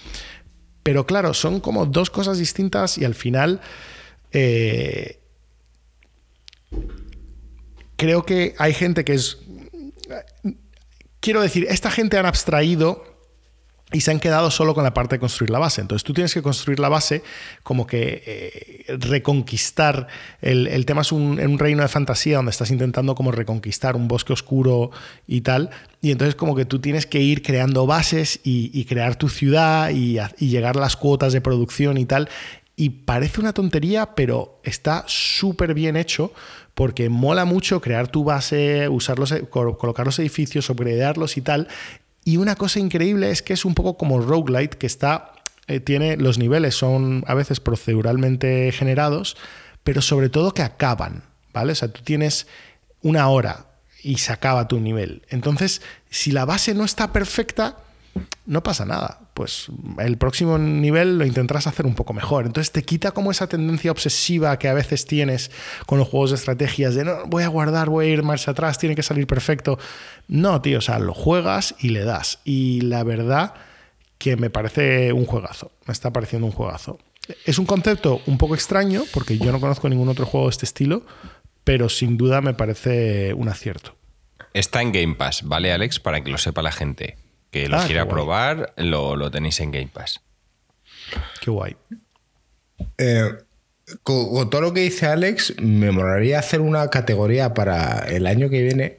[0.83, 3.61] Pero claro, son como dos cosas distintas y al final...
[4.35, 5.19] Eh,
[7.97, 9.39] creo que hay gente que es
[11.23, 13.12] quiero decir, esta gente han abstraído
[13.93, 15.81] y se han quedado solo con la parte de construir la base.
[15.81, 17.23] Entonces tú tienes que construir la base
[17.63, 20.09] como que eh, reconquistar.
[20.41, 24.91] El, tema es un, reino de fantasía donde estás intentando como reconquistar un bosque oscuro
[25.27, 25.71] y tal.
[26.01, 30.19] Y entonces como que tú tienes que ir creando bases y, crear tu ciudad y,
[30.39, 32.29] llegar a las cuotas de producción y tal.
[32.75, 36.33] Y parece una tontería, pero está súper bien hecho
[36.75, 41.69] porque mola mucho crear tu base, usarlos, colocar los edificios, upgradearlos y tal.
[42.25, 45.33] Y una cosa increíble es que es un poco como roguelite, que está,
[45.67, 49.37] eh, tiene, los niveles son a veces proceduralmente generados,
[49.83, 51.73] pero sobre todo que acaban, ¿vale?
[51.73, 52.47] O sea, tú tienes
[53.03, 53.67] una hora
[54.03, 55.23] y se acaba tu nivel.
[55.29, 57.79] Entonces, si la base no está perfecta,
[58.47, 59.21] no pasa nada.
[59.43, 59.67] Pues
[59.99, 62.47] el próximo nivel lo intentarás hacer un poco mejor.
[62.47, 65.51] Entonces te quita como esa tendencia obsesiva que a veces tienes
[65.85, 68.79] con los juegos de estrategias de no, voy a guardar, voy a ir marcha atrás,
[68.79, 69.81] tiene que salir perfecto.
[70.29, 72.39] No, tío, o sea, lo juegas y le das.
[72.45, 73.55] Y la verdad
[74.17, 75.73] que me parece un juegazo.
[75.87, 77.01] Me está pareciendo un juegazo.
[77.45, 80.67] Es un concepto un poco extraño porque yo no conozco ningún otro juego de este
[80.67, 81.05] estilo,
[81.65, 83.97] pero sin duda me parece un acierto.
[84.55, 85.99] Está en Game Pass, ¿vale, Alex?
[85.99, 87.17] Para que lo sepa la gente
[87.53, 90.21] que lo ah, quiera probar, lo, tenéis en Game Pass.
[91.41, 91.77] Qué guay.
[92.97, 93.31] Eh,
[94.03, 98.63] con, todo lo que dice Alex, me molaría hacer una categoría para el año que
[98.63, 98.99] viene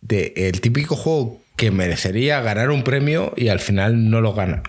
[0.00, 4.64] de el típico juego que merecería ganar un premio y al final no lo gana.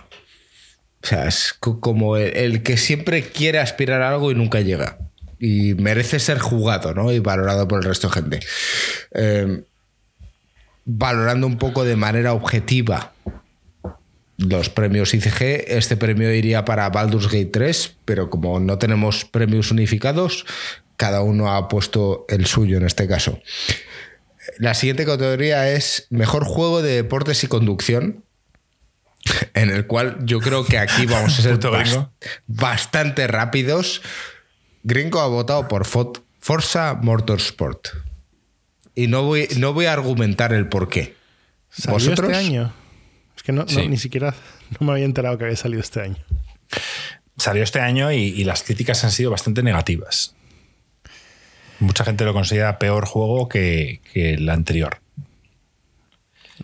[1.02, 4.98] O sea, es como el, que siempre quiere aspirar a algo y nunca llega.
[5.40, 7.10] Y merece ser jugado, ¿no?
[7.10, 8.40] Y valorado por el resto de gente.
[9.14, 9.64] Eh,
[10.84, 13.12] valorando un poco de manera objetiva
[14.48, 19.70] los premios ICG, este premio iría para Baldur's Gate 3, pero como no tenemos premios
[19.70, 20.46] unificados,
[20.96, 23.40] cada uno ha puesto el suyo en este caso.
[24.58, 28.24] La siguiente categoría es Mejor juego de deportes y conducción,
[29.54, 31.58] en el cual yo creo que aquí vamos a ser
[32.46, 34.02] bastante rápidos.
[34.82, 37.88] Gringo ha votado por Forza Motorsport.
[38.94, 41.16] Y no voy, no voy a argumentar el por qué.
[41.70, 42.72] ¿Salió este año?
[43.36, 44.34] Es que no, ni siquiera
[44.78, 46.18] no me había enterado que había salido este año.
[47.36, 50.34] Salió este año y, las críticas han sido bastante negativas.
[51.80, 55.00] Mucha gente lo considera peor juego que, que el anterior.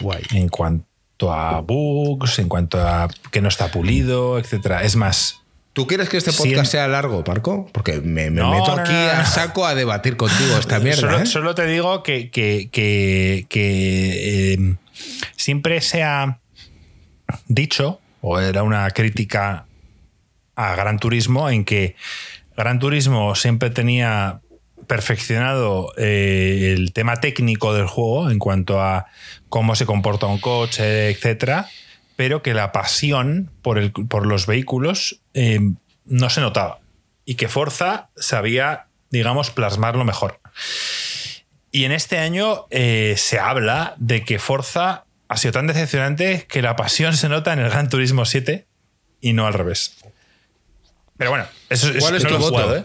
[0.01, 0.23] Guay.
[0.33, 4.83] En cuanto a bugs, en cuanto a que no está pulido, etc.
[4.83, 5.41] Es más,
[5.79, 7.69] ¿Tú quieres que este podcast sea largo, Parco?
[7.73, 11.25] Porque me, meto aquí a saco a debatir contigo esta mierda.
[11.25, 11.55] Solo, ¿eh?
[11.55, 12.33] te digo que,
[14.59, 14.77] em,
[15.37, 16.41] siempre se ha
[17.47, 19.67] dicho, o era una crítica
[20.57, 21.95] a Gran Turismo, en que
[22.57, 24.41] Gran Turismo siempre tenía
[24.89, 29.07] perfeccionado eh, el tema técnico del juego en cuanto a
[29.49, 31.69] cómo se comporta un coche, etcétera
[32.19, 35.61] pero que la pasión por, el, por los vehículos eh,
[36.05, 36.81] no se notaba.
[37.25, 40.41] Y que Forza sabía, digamos, plasmarlo mejor.
[41.71, 46.61] Y en este año eh, se habla de que Forza ha sido tan decepcionante que
[46.61, 48.67] la pasión se nota en el Gran Turismo 7
[49.21, 49.97] y no al revés.
[51.19, 52.75] Pero bueno, eso, ¿Cuál es, tu voto?
[52.75, 52.85] ¿eh?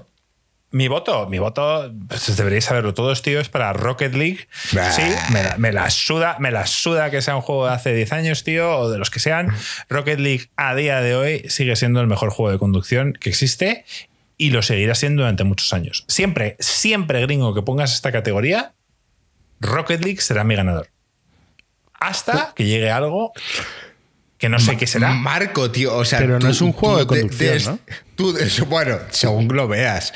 [0.74, 4.48] Mi voto, mi voto, pues deberíais saberlo todos, tío, es para Rocket League.
[4.72, 5.04] Sí,
[5.60, 8.80] me la, suda, me la suda que sea un juego de hace 10 años, tío,
[8.80, 9.56] o de los que sean.
[9.88, 13.86] Rocket League a día de hoy sigue siendo el mejor juego de conducción que existe
[14.36, 16.06] y lo seguirá siendo durante muchos años.
[16.08, 18.74] Siempre, siempre, gringo, que pongas esta categoría,
[19.60, 20.90] Rocket League será mi ganador.
[21.94, 23.32] Hasta que llegue algo
[24.40, 25.14] que no sé qué será.
[25.14, 27.80] Marco, tío, o sea, pero no es un juego de conducción,
[28.18, 28.66] ¿no?
[28.66, 30.12] bueno, según lo veas.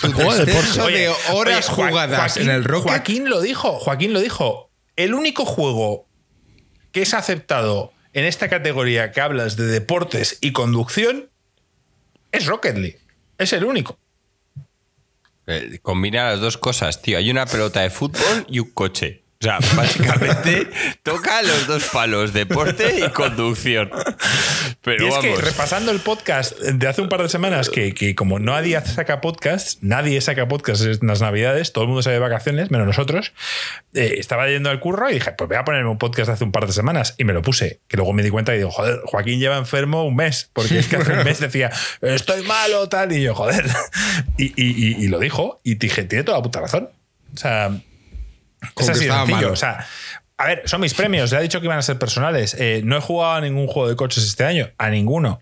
[0.00, 2.90] Tu de, horas jugadas en el Rocket.
[2.90, 4.70] Joaquín lo dijo, Joaquín lo dijo.
[4.96, 6.06] El único juego
[6.92, 11.30] que es aceptado en esta categoría que hablas de deportes y conducción
[12.32, 13.00] es Rocket League.
[13.38, 13.98] Es el único.
[15.46, 17.18] Eh, combina las dos cosas, tío.
[17.18, 19.25] Hay una pelota de fútbol y un coche.
[19.38, 20.66] O sea, básicamente
[21.02, 23.90] toca los dos palos, deporte y conducción.
[24.80, 25.38] Pero y es vamos.
[25.38, 29.20] que repasando el podcast de hace un par de semanas, que, como no nadie saca
[29.20, 33.34] podcast, nadie saca podcast en las navidades, todo el mundo se de vacaciones, menos nosotros,
[33.92, 36.44] eh, estaba yendo al curro y dije, pues voy a ponerme un podcast de hace
[36.44, 37.14] un par de semanas.
[37.18, 40.06] Y me lo puse, que luego me di cuenta y digo, joder, Joaquín lleva enfermo
[40.06, 41.70] un mes, porque es que hace un mes decía,
[42.00, 43.66] estoy malo, tal, y yo, joder.
[44.38, 44.52] Y,
[45.04, 46.90] y lo dijo, y dije, tiene toda la puta razón.
[47.34, 47.70] O sea,
[48.76, 49.52] es así sencillo.
[49.52, 49.86] O sea,
[50.36, 51.30] a ver, son mis premios.
[51.30, 52.54] Ya he dicho que iban a ser personales.
[52.54, 55.40] Eh, no he jugado a ningún juego de coches este año, a ninguno.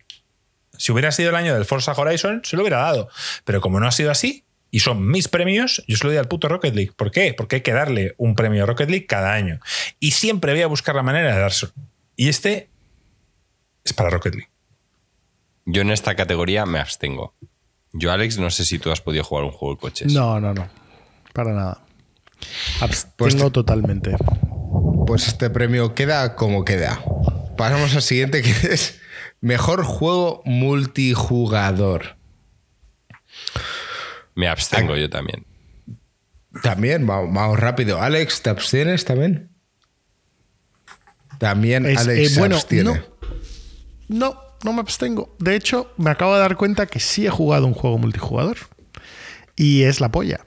[0.76, 3.08] Si hubiera sido el año del Forza Horizon, se lo hubiera dado.
[3.44, 6.26] Pero como no ha sido así, y son mis premios, yo se lo doy al
[6.26, 6.92] puto Rocket League.
[6.96, 7.32] ¿Por qué?
[7.32, 9.60] Porque hay que darle un premio a Rocket League cada año.
[10.00, 11.72] Y siempre voy a buscar la manera de dárselo.
[12.16, 12.70] Y este
[13.84, 14.50] es para Rocket League.
[15.64, 17.34] Yo en esta categoría me abstengo.
[17.92, 20.12] Yo, Alex, no sé si tú has podido jugar un juego de coches.
[20.12, 20.68] No, no, no.
[21.32, 21.83] Para nada.
[22.80, 24.16] Abstengo pues totalmente.
[25.06, 27.00] Pues este premio queda como queda.
[27.56, 29.00] Pasamos al siguiente que es
[29.40, 32.16] Mejor Juego Multijugador.
[34.34, 35.46] Me abstengo yo también.
[36.62, 38.00] También, vamos, rápido.
[38.00, 39.50] Alex, ¿te abstienes también?
[41.38, 43.02] También Alex eh, se abstiene.
[44.08, 45.36] No, no, me abstengo.
[45.38, 48.56] De hecho, me acabo de dar cuenta que sí he jugado un juego multijugador.
[49.56, 50.46] Y es la polla.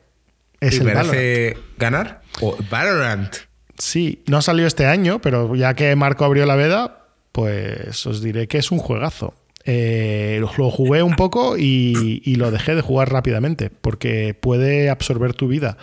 [0.59, 2.21] Es ¿Y el merece ganar?
[2.41, 3.35] ¿O Valorant?
[3.77, 8.47] Sí, no salió este año, pero ya que Marco abrió la veda, pues os diré
[8.47, 9.35] que es un juegazo.
[9.69, 15.47] Eh, lo jugué un poco y, lo dejé de jugar rápidamente, porque puede absorber tu
[15.47, 15.77] vida.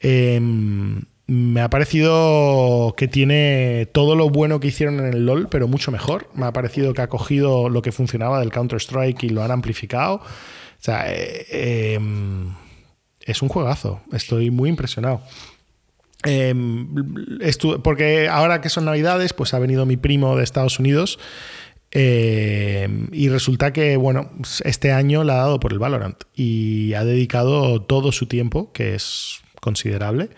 [0.00, 5.68] Em, me ha parecido que tiene todo lo bueno que hicieron en el LOL, pero
[5.68, 6.30] mucho mejor.
[6.34, 10.14] Me ha parecido que ha cogido lo que funcionaba del Counter-Strike y lo han amplificado.
[10.14, 10.22] O
[10.78, 12.54] sea, eh, em,
[13.28, 14.00] es un juegazo.
[14.12, 15.22] Estoy muy impresionado.
[16.24, 16.88] Em,
[17.84, 21.18] porque ahora que son navidades, pues ha venido mi primo de Estados Unidos
[21.92, 24.30] em, y resulta que, bueno,
[24.64, 28.94] este año la ha dado por el Valorant y ha dedicado todo su tiempo, que
[28.94, 30.30] es considerable,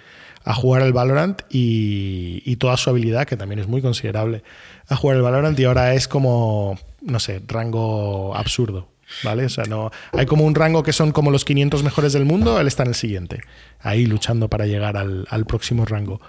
[0.44, 4.42] a jugar al Valorant y, y toda su habilidad, que también es muy considerable,
[4.88, 8.89] a jugar el Valorant y ahora es como, no sé, rango absurdo.
[9.22, 9.44] ¿Vale?
[9.44, 12.60] O sea, no, hay como un rango que son como los 500 mejores del mundo,
[12.60, 13.40] él está en el siguiente,
[13.80, 16.20] ahí luchando para llegar al, próximo rango.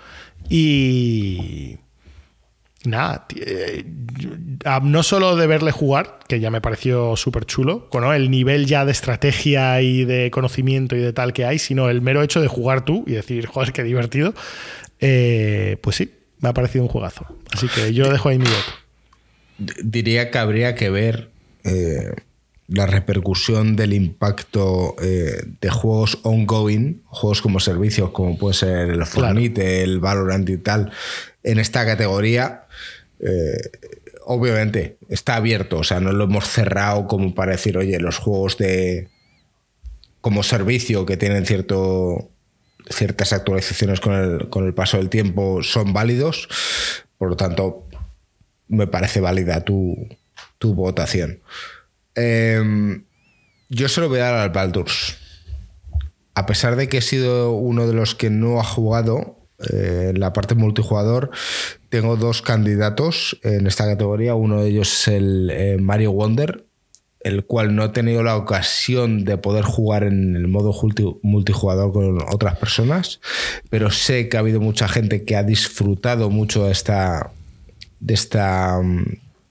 [0.50, 1.78] Y
[2.86, 3.86] nada, eh,
[4.84, 8.86] no solo de verle jugar, que ya me pareció súper chulo, bueno, el nivel ya
[8.86, 12.48] de estrategia y de conocimiento y de tal que hay, sino el mero hecho de
[12.48, 14.34] jugar tú y decir, joder, qué divertido,
[15.00, 17.26] eh, pues sí, me ha parecido un juegazo.
[17.54, 19.74] Así que yo dejo ahí mi voto.
[19.84, 21.30] Diría que habría que ver
[21.64, 22.16] eh,
[22.72, 29.06] la repercusión del impacto eh, de juegos ongoing, juegos como servicios, como puede ser el
[29.06, 30.92] Fortnite, el Valorant y tal,
[31.44, 32.64] en esta categoría.
[33.20, 33.72] Eh,
[34.26, 38.58] obviamente está abierto, o sea, no lo hemos cerrado como para decir, oye, los juegos
[38.58, 39.10] de
[40.22, 42.30] como servicio que tienen cierto,
[42.90, 46.48] ciertas actualizaciones con el, con el paso del tiempo son válidos.
[47.18, 47.86] Por lo tanto,
[48.70, 50.08] me parece válida tu,
[50.58, 51.42] tu votación.
[52.16, 53.06] Em,
[53.70, 55.18] yo se lo voy a dar al Baldur's.
[56.34, 59.38] A pesar de que he sido uno de los que no ha jugado
[59.72, 61.32] eh, la parte multijugador,
[61.90, 64.36] tengo dos candidatos en esta categoría.
[64.36, 66.66] Uno de ellos es el eh, Mario Wonder,
[67.24, 70.74] el cual no he tenido la ocasión de poder jugar en el modo
[71.22, 73.20] multijugador con otras personas,
[73.70, 77.32] pero sé que ha habido mucha gente que ha disfrutado mucho de esta,
[78.00, 79.06] de esta mm,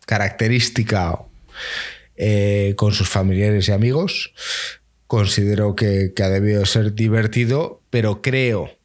[0.06, 1.20] característica
[2.22, 4.34] eh, con sus familiares y amigos.
[5.06, 8.76] Considero que, ha debido ser divertido, pero creo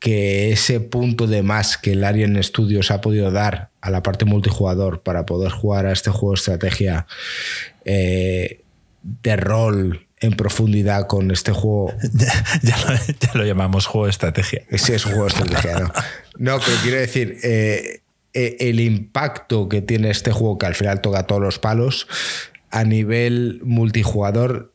[0.00, 4.26] que ese punto de más que el Arian Studios ha podido dar a la parte
[4.26, 7.06] multijugador para poder jugar a este juego de estrategia
[7.86, 8.60] eh,
[9.02, 11.90] de rol en profundidad con este juego.
[12.62, 12.76] Ya,
[13.32, 14.66] lo, llamamos juego de estrategia.
[14.76, 15.92] Sí, es un juego de estrategia, ¿no?
[16.36, 18.02] No, pero quiero decir, eh,
[18.34, 22.06] el impacto que tiene este juego, que al final toca todos los palos,
[22.74, 24.72] a nivel multijugador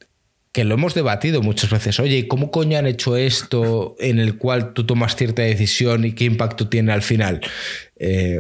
[0.54, 2.00] que lo hemos debatido muchas veces.
[2.00, 6.24] Oye, ¿cómo coño han hecho esto en el cual tú tomas cierta decisión y qué
[6.24, 7.42] impacto tiene al final?
[7.98, 8.40] Eh,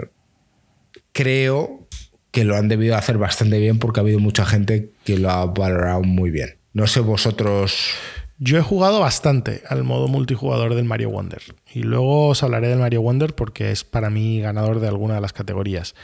[1.12, 1.88] creo
[2.32, 5.45] que lo han debido hacer bastante bien porque ha habido mucha gente que lo ha
[5.45, 6.57] valorado muy bien.
[6.72, 7.91] No sé vosotros.
[8.38, 11.41] Yo he jugado bastante al modo multijugador del Mario Wonder.
[11.74, 15.22] Y luego os hablaré del Mario Wonder porque es para mí ganador de alguna de
[15.22, 15.95] las categorías.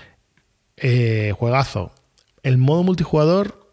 [0.76, 1.94] Eh, juegazo.
[2.46, 3.68] El modo multijugador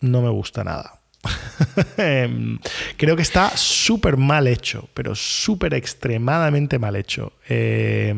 [0.00, 1.00] no me gusta nada.
[1.96, 2.60] Em,
[2.96, 7.32] creo que está súper mal hecho, pero súper extremadamente mal hecho.
[7.48, 8.14] Eh,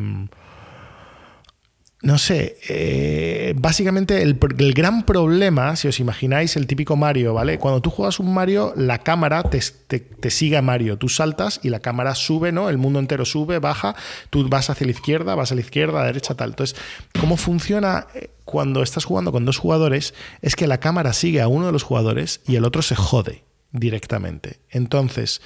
[2.04, 4.34] no sé, eh, básicamente el,
[4.74, 7.58] gran problema, si os imagináis el típico Mario, ¿vale?
[7.58, 11.80] Cuando tú juegas un Mario, la cámara te, sigue a Mario, tú saltas y la
[11.80, 12.68] cámara sube, ¿no?
[12.68, 13.96] El mundo entero sube, baja,
[14.28, 16.50] tú vas hacia la izquierda, vas a la izquierda, a la derecha, tal.
[16.50, 16.76] Entonces,
[17.18, 20.12] ¿cómo funciona eh, cuando estás jugando con dos jugadores?
[20.42, 23.44] Es que la cámara sigue a uno de los jugadores y el otro se jode
[23.72, 24.60] directamente.
[24.68, 25.40] Entonces,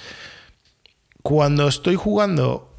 [1.23, 2.75] cuando estoy jugando,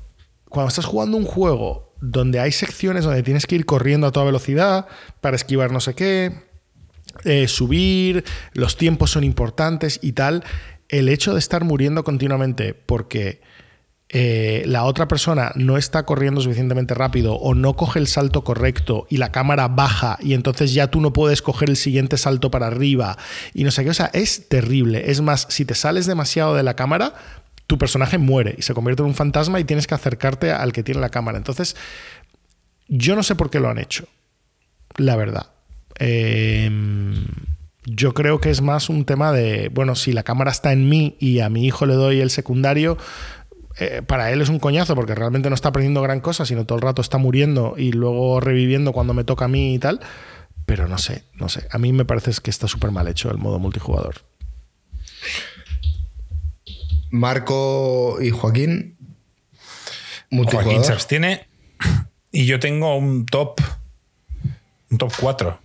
[0.50, 4.26] cuando estás jugando un juego donde hay secciones donde tienes que ir corriendo a toda
[4.26, 4.86] velocidad
[5.20, 6.44] para esquivar no sé qué,
[7.24, 8.24] eh, subir,
[8.54, 10.44] los tiempos son importantes y tal,
[10.88, 13.40] el hecho de estar muriendo continuamente porque
[14.12, 19.06] eh, la otra persona no está corriendo suficientemente rápido o no coge el salto correcto
[19.08, 22.66] y la cámara baja y entonces ya tú no puedes coger el siguiente salto para
[22.66, 23.16] arriba
[23.54, 25.12] y no sé qué, o sea, es terrible.
[25.12, 27.14] Es más, si te sales demasiado de la cámara,
[27.70, 30.82] tu personaje muere y se convierte en un fantasma y tienes que acercarte al que
[30.82, 31.38] tiene la cámara.
[31.38, 31.76] Entonces,
[32.88, 34.08] yo no sé por qué lo han hecho,
[34.96, 35.52] la verdad.
[35.94, 37.26] Em,
[37.84, 41.16] yo creo que es más un tema de, bueno, si la cámara está en mí
[41.20, 42.98] y a mi hijo le doy el secundario,
[43.78, 46.74] eh, para él es un coñazo porque realmente no está aprendiendo gran cosa, sino todo
[46.74, 50.00] el rato está muriendo y luego reviviendo cuando me toca a mí y tal.
[50.66, 51.68] Pero no sé, no sé.
[51.70, 54.16] A mí me parece que está súper mal hecho el modo multijugador.
[57.10, 58.96] Marco y Joaquín.
[60.30, 61.46] Joaquín se abstiene.
[62.32, 63.60] Y yo tengo un top.
[64.88, 65.58] Un top 4.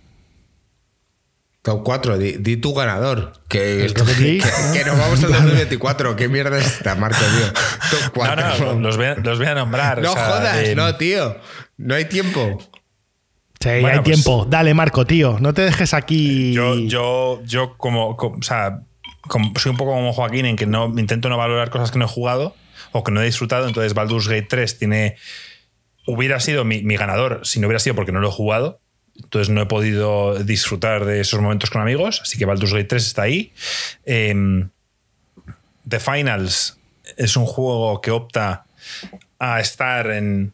[1.62, 3.32] Top 4, di, tu ganador.
[3.48, 3.92] Que,
[4.72, 6.16] que, nos vamos al 2024.
[6.16, 7.52] ¿Qué mierda es esta, Marco, tío?
[7.90, 8.36] Top 4.
[8.36, 10.02] No, no, los voy, a, nombrar.
[10.02, 11.36] No jodas, no, tío.
[11.76, 12.58] No hay tiempo.
[13.60, 14.46] Sí, hay pues tiempo.
[14.48, 15.38] Dale, Marco, tío.
[15.40, 16.52] No te dejes aquí.
[16.52, 18.82] Yo, yo, yo como, O sea,
[19.56, 22.08] soy un poco como Joaquín en que no intento no valorar cosas que no he
[22.08, 22.54] jugado
[22.92, 23.66] o que no he disfrutado.
[23.66, 25.16] Entonces, Baldur's Gate 3 tiene.
[26.06, 28.80] Hubiera sido mi, ganador si no hubiera sido porque no lo he jugado.
[29.16, 32.20] Entonces no he podido disfrutar de esos momentos con amigos.
[32.22, 33.52] Así que Baldur's Gate 3 está ahí.
[34.04, 34.68] Em,
[35.88, 36.78] The Finals
[37.16, 38.66] es un juego que opta
[39.38, 40.52] a estar en,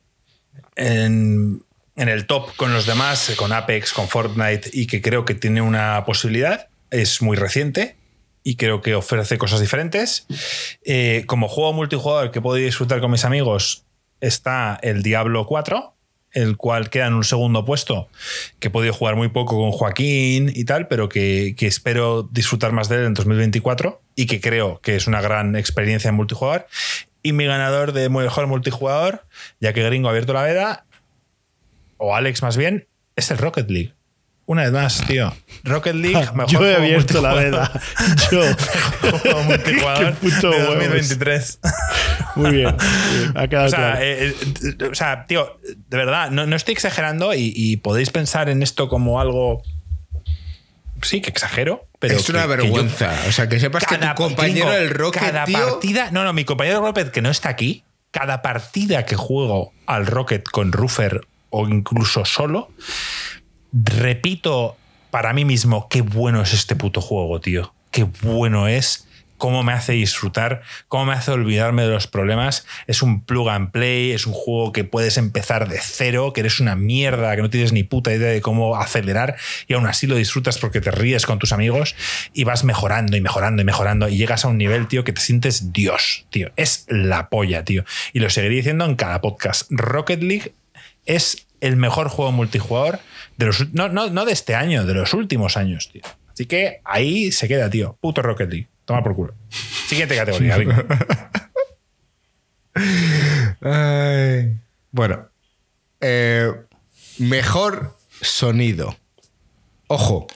[0.76, 1.62] en,
[1.96, 5.60] en, el top con los demás, con Apex, con Fortnite, y que creo que tiene
[5.60, 6.68] una posibilidad.
[6.90, 7.96] Es muy reciente
[8.42, 10.26] y creo que ofrece cosas diferentes.
[10.84, 13.84] Eh, como juego multijugador que puedo disfrutar con mis amigos
[14.20, 15.94] está el Diablo 4,
[16.32, 18.08] el cual queda en un segundo puesto,
[18.58, 22.88] que he podido jugar muy poco con Joaquín y tal, pero que, espero disfrutar más
[22.88, 26.66] de él en 2024 y que creo que es una gran experiencia en multijugador.
[27.22, 29.24] Y mi ganador de mejor multijugador,
[29.60, 30.86] ya que Gringo ha abierto la veda,
[31.98, 33.94] o Alex más bien, es el Rocket League.
[34.52, 35.32] Una vez más, tío.
[35.64, 37.72] Rocket League, mejor Yo he abierto la veda.
[38.30, 38.42] Yo.
[39.00, 41.58] juego multijugador de 2023.
[42.36, 42.76] Muy bien.
[43.34, 43.98] Ha quedado o sea, claro.
[44.02, 44.36] Eh,
[44.78, 48.88] eh, o sea, tío, de verdad, no, no estoy exagerando y, podéis pensar en esto
[48.88, 49.62] como algo.
[51.00, 52.18] Sí, que exagero, pero.
[52.18, 53.10] Es una vergüenza.
[53.26, 55.22] o sea, que sepas que tu compañero del Rocket.
[55.22, 56.10] Cada partida.
[56.10, 60.04] No, no, mi compañero del Rocket que no está aquí, cada partida que juego al
[60.04, 62.68] Rocket con Ruffer o incluso solo
[63.72, 64.76] repito
[65.10, 67.74] para mí mismo, qué bueno es este puto juego, tío.
[67.90, 69.06] Qué bueno es,
[69.36, 72.64] cómo me hace disfrutar, cómo me hace olvidarme de los problemas.
[72.86, 76.60] Es un plug and play, es un juego que puedes empezar de cero, que eres
[76.60, 80.14] una mierda, que no tienes ni puta idea de cómo acelerar y aún así lo
[80.14, 81.96] disfrutas porque te ríes con tus amigos
[82.32, 85.20] y vas mejorando y mejorando y mejorando y llegas a un nivel, tío, que te
[85.20, 86.52] sientes Dios, tío.
[86.56, 87.84] Es la polla, tío.
[88.12, 89.66] Y lo seguiré diciendo en cada podcast.
[89.70, 90.54] Rocket League
[91.04, 92.98] es el mejor juego multijugador
[93.36, 96.02] de los, no, no, de este año, de los últimos años, tío.
[96.32, 97.96] Así que ahí se queda, tío.
[98.00, 98.68] Puto Rocket League.
[98.84, 99.34] Toma por culo.
[99.86, 100.56] Siguiente categoría,
[104.90, 105.28] bueno.
[106.00, 106.52] Eh,
[107.18, 108.96] mejor sonido.
[109.86, 110.26] Ojo.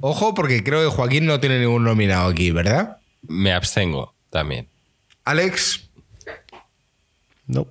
[0.00, 2.98] Ojo, porque creo que Joaquín no tiene ningún nominado aquí, ¿verdad?
[3.22, 4.68] Me abstengo también.
[5.24, 5.88] Alex.
[7.46, 7.66] No.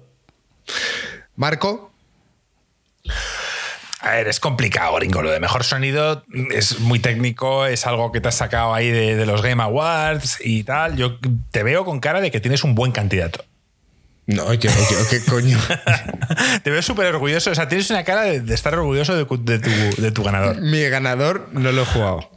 [1.36, 1.93] Marco.
[4.04, 5.22] A ver, es complicado, gringo.
[5.22, 9.26] Lo de mejor sonido es muy técnico, es algo que te has sacado ahí de,
[9.26, 10.98] los Game Awards y tal.
[10.98, 11.20] Yo
[11.52, 13.46] te veo con cara de que tienes un buen candidato.
[14.26, 15.58] No, yo, yo qué coño.
[16.64, 17.52] te veo súper orgulloso.
[17.52, 20.60] O sea, tienes una cara de, estar orgulloso de, tu, ganador.
[20.60, 22.30] Mi ganador no lo he jugado.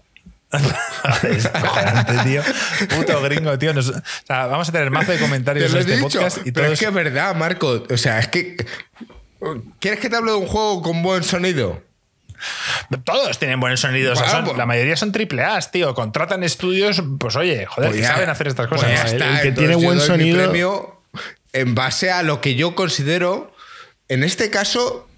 [2.24, 2.42] tío.
[2.96, 3.72] Puto gringo, tío.
[3.76, 6.46] o sea, vamos a tener más de comentarios en este podcast.
[6.46, 7.84] Y pero es que es verdad, Marco.
[7.90, 8.56] O sea, es que
[9.80, 11.82] ¿Quieres que te hable de un juego con buen sonido?
[13.04, 14.14] Todos tienen buen sonido.
[14.14, 15.94] Pues- la mayoría son triple A, tío.
[15.94, 18.90] Contratan estudios, pues oye, joder, pues que saben hacer estas cosas.
[19.00, 20.36] Pues el que tiene buen sonido.
[20.38, 21.02] Premio
[21.52, 23.54] en base a lo que yo considero,
[24.08, 25.08] en este caso,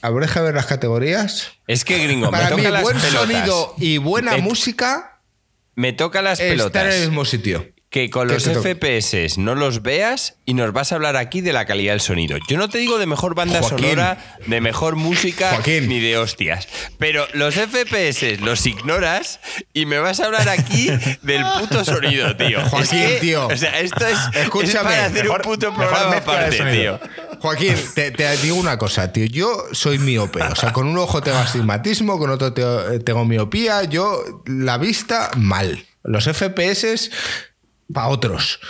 [0.00, 1.52] Habré que ver las categorías.
[1.66, 3.28] Es que, gringo, Para me toca mí, buen las pelotas.
[3.38, 5.18] sonido y buena música
[5.76, 6.66] Me toca las pelotas.
[6.66, 7.66] están en el mismo sitio.
[7.94, 8.42] Que con ¿Qué los?
[8.42, 12.36] FPS no los veas y nos vas a hablar aquí de la calidad del sonido.
[12.48, 13.78] Yo no te digo de mejor banda Joaquín.
[13.90, 15.88] sonora, de mejor música, Joaquín.
[15.88, 16.66] ni de hostias.
[16.98, 19.38] Pero los FPS los ignoras
[19.72, 20.88] y me vas a hablar aquí
[21.22, 22.58] del puto sonido, tío.
[22.62, 23.46] Es Joaquín, que, tío.
[23.46, 26.98] O sea, esto es, es Escúchame, para hacer mejor- un puto programa aparte, tío.
[27.38, 29.26] Joaquín, te, te digo una cosa, tío.
[29.26, 30.42] Yo soy miope.
[30.42, 33.84] O sea, con un ojo tengo astigmatismo, con otro te- tengo miopía.
[33.84, 35.86] Yo, la vista, mal.
[36.02, 37.08] Los FPS,
[37.92, 38.60] para otros.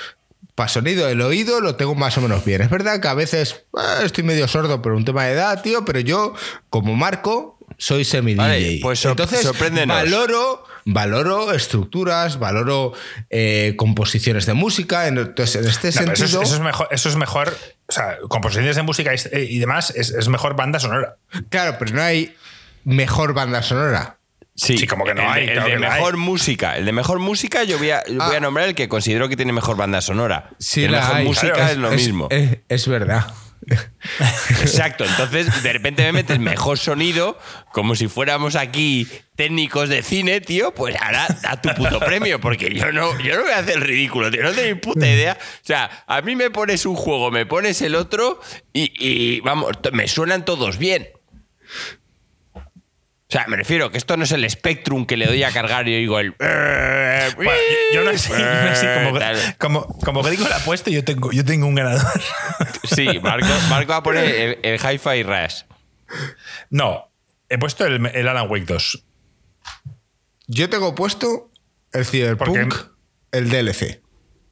[0.55, 2.63] Para sonido, el oído lo tengo más o menos bien.
[2.63, 5.85] Es verdad que a veces eh, estoy medio sordo por un tema de edad, tío,
[5.85, 6.35] pero yo,
[6.71, 8.37] como Marco, soy semi-DJ.
[8.39, 9.51] Vale, pues Entonces,
[9.89, 12.93] valoro, valoro estructuras, valoro
[13.31, 15.09] eh, composiciones de música.
[15.09, 16.25] Entonces, en este No, sentido.
[16.27, 17.57] eso, es, eso es mejor, eso es mejor.
[17.89, 21.17] O sea, composiciones de música y, y demás es, es mejor banda sonora.
[21.49, 22.35] Claro, pero no hay
[22.85, 24.19] mejor banda sonora.
[24.57, 26.21] Sí, Sí, como que no el, hay, El claro de mejor hay.
[26.21, 26.77] música.
[26.77, 28.37] El de mejor música yo voy a, voy Ah.
[28.37, 30.51] a nombrar el que considero que tiene mejor banda sonora.
[30.61, 31.25] Sí, el la mejor hay.
[31.27, 32.29] música Claro, es lo mismo.
[32.31, 33.27] Es, es verdad.
[34.61, 37.39] Exacto, entonces de repente me metes mejor sonido,
[37.73, 42.73] como si fuéramos aquí técnicos de cine, tío, pues ahora da tu puto premio, porque
[42.75, 45.39] yo no, yo no voy a hacer el ridículo, tío, no tengo ni puta idea.
[45.41, 48.39] O sea, a mí me pones un juego, me pones el otro
[48.75, 51.09] y, y, vamos, me suenan todos bien.
[53.35, 55.89] O sea, me refiero que esto no es el Spectrum que le doy a cargar
[55.89, 56.37] y oigo el...
[56.39, 57.51] Bueno,
[57.93, 59.19] yo, yo no sé, yo no sé, como,
[59.59, 62.07] como, como gringo la ha puesto, yo tengo, yo tengo un ganador.
[62.85, 65.63] Sí, Marco, Marco va a poner el, el Hi-Fi Rush.
[66.71, 67.11] No,
[67.49, 69.05] he puesto el, el Alan Wake 2.
[70.47, 71.51] Yo tengo puesto
[71.93, 72.73] el Cyberpunk,
[73.33, 74.01] el DLC.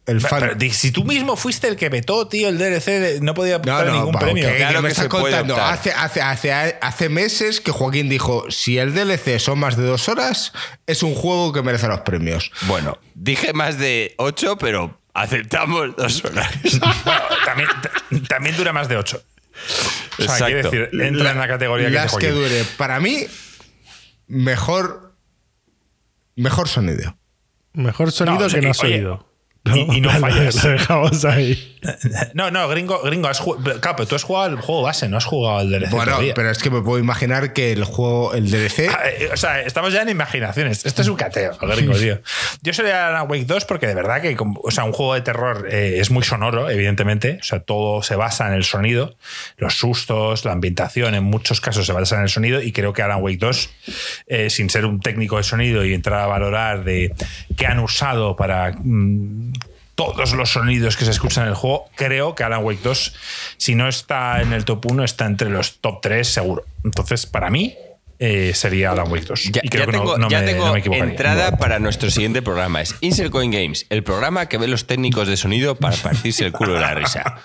[0.04, 0.56] El fan.
[0.58, 3.86] Pero, si tú mismo fuiste el que vetó, tío, el DLC, no podía no, optar
[3.86, 4.48] a no, ningún va, premio.
[4.48, 5.56] ¿qué- Claro me estás contando?
[5.56, 10.08] Hace, hace, hace, hace meses que Joaquín dijo: si el DLC son más de dos
[10.08, 10.52] horas,
[10.88, 12.50] es un juego que merece los premios.
[12.62, 16.50] Bueno, dije más de 8, pero aceptamos dos horas.
[17.04, 17.68] Bueno, también,
[18.28, 19.22] también dura más de 8.
[20.18, 22.64] O sea, quiere decir, entra en la categoría que Las que dure.
[22.76, 23.24] Para mí,
[24.26, 25.14] mejor.
[26.34, 27.16] Mejor sonido.
[27.74, 28.82] Mejor sonido No, que no y- has
[29.64, 30.62] y- y no fallas.
[30.64, 31.68] Lo dejamos ahí.
[32.34, 35.16] No, no, gringo, gringo, has jugado, claro, pero tú has jugado el juego base, no
[35.16, 35.90] has jugado el DLC.
[35.90, 36.32] Bueno, todavía.
[36.34, 38.88] pero es que me puedo imaginar que el juego, el DLC.
[38.88, 40.86] Ah, eh, O sea, estamos ya en imaginaciones.
[40.86, 42.20] Esto es un cateo, gringo, tío.
[42.62, 45.14] Yo soy de Alan Wake 2 porque de verdad que, como- o sea, un juego
[45.14, 47.38] de terror eh, es muy sonoro, evidentemente.
[47.40, 49.16] O sea, todo se basa en el sonido,
[49.56, 52.62] los sustos, la ambientación, en muchos casos se basa en el sonido.
[52.62, 53.70] Y creo que Alan Wake 2,
[54.28, 57.12] eh, sin ser un técnico de sonido y entrar a valorar de
[57.56, 58.70] qué han usado para.
[58.78, 59.51] mm,
[59.94, 63.14] todos los sonidos que se escuchan en el juego, creo que Alan Wake 2,
[63.58, 66.64] si no está en el top 1, está entre los top 3 seguro.
[66.84, 67.74] Entonces, para mí,
[68.18, 69.44] eh, sería Alan Wake 2.
[69.52, 71.78] Ya, y creo ya que no- tengo, no, ya me, tengo no me entrada para
[71.80, 72.80] nuestro siguiente programa.
[72.80, 76.52] Es Insert Coin Games, el programa que ve los técnicos de sonido para partirse el
[76.52, 77.38] culo de la risa.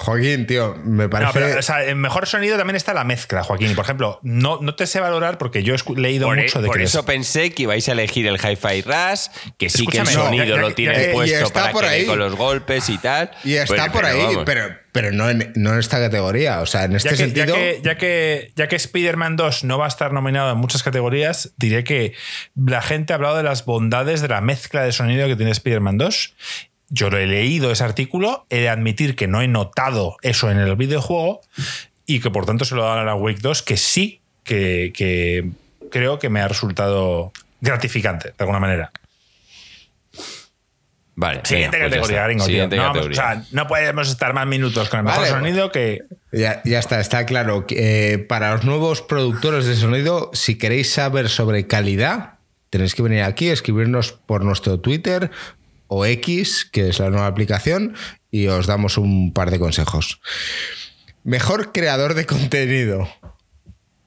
[0.00, 1.32] Joaquín, tío, me No, parece.
[1.34, 3.70] pero o sea, en mejor sonido también está la mezcla, Joaquín.
[3.70, 6.68] Y, por ejemplo, no, no te sé valorar porque yo he leído Por, mucho de
[6.68, 9.26] por que eso pensé que ibais a elegir el Hi-Fi Rush,
[9.58, 11.82] que sí que el no, sonido ya- ya- lo ya- y puesto está para por
[11.82, 12.06] que ahí.
[12.06, 13.30] con los golpes y tal.
[13.44, 14.42] Y está Pero- por pero ahí, vamos.
[14.46, 16.60] pero, pero no, en, no en esta categoría.
[16.62, 17.54] O sea, en este Ya que, ya sentido.
[17.54, 21.52] que, ya que, ya que Spider-Man 2 no va a estar nominado en muchas categorías,
[21.58, 22.14] diré que
[22.56, 25.98] la gente ha hablado de las bondades de la mezcla de sonido que tiene Spider-Man
[25.98, 26.34] 2.
[26.90, 30.58] Yo lo he leído ese artículo, he de admitir que no he notado eso en
[30.58, 31.40] el videojuego
[32.04, 35.50] y que por tanto se lo dan a la Wake 2, que sí, que, que
[35.90, 38.90] creo que me ha resultado gratificante de alguna manera.
[41.16, 41.40] Vale.
[41.44, 42.44] Siguiente venga, pues categoría, gringo.
[42.46, 42.52] tío.
[42.52, 43.20] Siguiente No, vamos- categoría.
[43.20, 45.30] o sea, no podemos estar más minutos con el mejor Vale.
[45.32, 45.98] sonido que.
[46.32, 47.66] Ya, ya está, está claro.
[47.66, 52.38] que, eh, para los nuevos productores de sonido, si queréis saber sobre calidad,
[52.70, 55.30] tenéis que venir aquí, escribirnos por nuestro Twitter
[55.92, 57.96] o X, que es la nueva aplicación,
[58.30, 60.20] y os damos un par de consejos.
[61.24, 63.08] Mejor creador de contenido.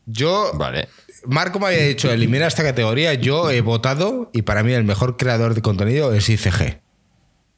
[0.05, 0.87] Yo, Vale.
[1.25, 5.17] Marco me había dicho, elimina esta categoría, yo he votado y para mí el mejor
[5.17, 6.81] creador de contenido es ICG.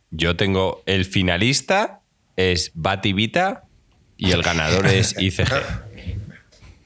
[0.10, 2.02] Yo tengo el finalista,
[2.36, 3.64] es Bativita,
[4.18, 5.46] y el ganador es ICG.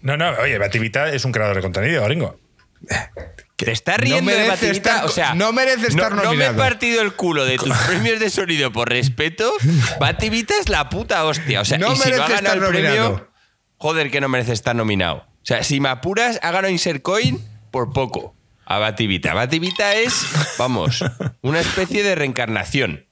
[0.01, 2.39] No, no, oye, Bativita es un creador de contenido, gringo.
[3.65, 4.89] ¿Te estás riendo de merece Bativita?
[4.95, 7.75] estar- o sea, no merece estar no, no me he partido el culo de tus
[7.87, 9.51] premios de sonido por respeto.
[9.99, 11.61] Bativita es la puta hostia.
[11.61, 13.29] O sea, No y si no ha ganado el premio.
[13.77, 15.17] joder, que no merece estar nominado.
[15.17, 17.39] O sea, si me apuras, ha ganado Insert Coin
[17.71, 18.35] por poco.
[18.65, 19.33] A Bativita.
[19.33, 20.25] Bativita es,
[20.57, 21.03] vamos,
[21.41, 23.07] una especie de reencarnación.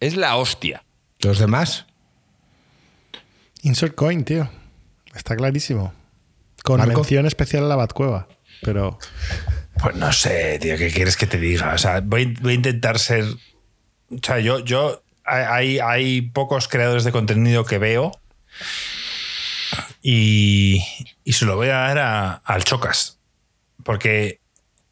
[0.00, 0.84] Es la hostia.
[1.20, 1.86] ¿Los demás?
[3.62, 4.50] Insert Coin, tío.
[5.14, 5.94] Está clarísimo.
[6.78, 8.28] Con mención especial a la Batcueva.
[8.62, 8.98] Pero.
[9.82, 11.74] Pues no sé, tío, ¿qué quieres que te diga?
[11.74, 13.24] O sea, voy, a intentar ser.
[13.24, 18.12] O sea, yo, yo hay, hay pocos creadores de contenido que veo
[20.02, 20.84] y,
[21.24, 23.18] y se lo voy a dar al Chocas.
[23.82, 24.40] Porque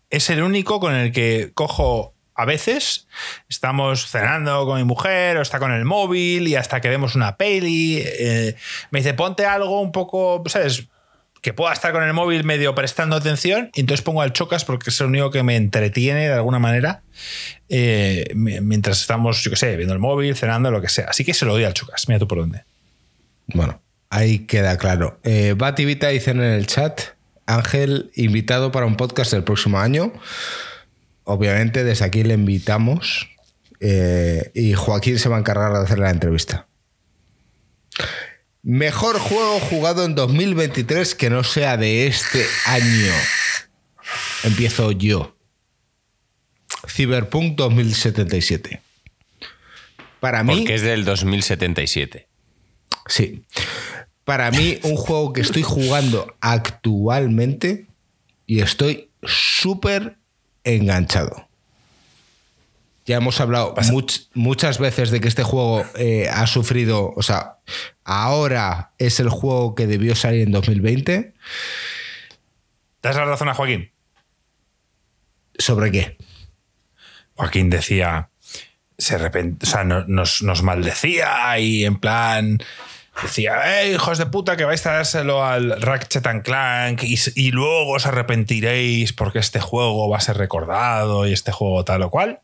[0.08, 3.06] es el único con el que cojo a veces
[3.50, 7.36] estamos cenando con mi mujer o está con el móvil y hasta que vemos una
[7.36, 8.56] peli, eh,
[8.90, 10.88] me dice ponte algo un poco, ¿sabes?
[11.40, 14.90] Que pueda estar con el móvil medio prestando atención y entonces pongo al chocas porque
[14.90, 17.02] es el único que me entretiene de alguna manera
[17.68, 21.06] eh, mientras estamos, yo qué sé, viendo el móvil, cenando, lo que sea.
[21.08, 22.64] Así que se lo doy al chocas, mira tú por dónde.
[23.46, 23.80] Bueno,
[24.10, 25.18] ahí queda claro.
[25.24, 27.00] Eh, Bativita dicen en el chat,
[27.46, 30.12] Ángel invitado para un podcast del próximo año
[31.30, 33.28] obviamente desde aquí le invitamos
[33.78, 36.66] eh, y Joaquín se va a encargar de hacer la entrevista.
[38.62, 43.12] Mejor juego jugado en 2023 que no sea de este año.
[44.44, 45.36] Empiezo yo.
[46.86, 48.82] Cyberpunk 2077.
[50.20, 50.58] Para mí.
[50.58, 52.28] Porque es del 2077.
[53.06, 53.44] Sí.
[54.24, 57.86] Para mí, un juego que estoy jugando actualmente
[58.46, 60.18] y estoy súper
[60.64, 61.49] enganchado.
[63.10, 63.74] Ya hemos hablado
[64.34, 67.56] muchas veces de que este juego eh, ha sufrido, o sea,
[68.04, 71.34] ahora es el juego que debió salir en 2020.
[73.02, 73.90] ¿Das la razón a Joaquín?
[75.58, 76.18] ¿Sobre qué?
[77.34, 78.30] Joaquín decía,
[78.96, 82.62] se o sea, nos, nos maldecía y en plan,
[83.22, 87.92] decía, eh, hijos de puta, que vais a dárselo al Ratchet and Clank y, luego
[87.92, 92.40] os arrepentiréis porque este juego va a ser recordado y este juego tal o cual.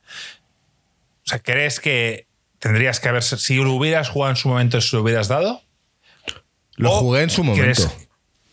[1.27, 2.29] O sea, ¿crees que
[2.59, 5.63] tendrías que haber, si lo hubieras jugado en su momento, se lo hubieras dado?
[6.77, 7.91] Lo jugué en su momento.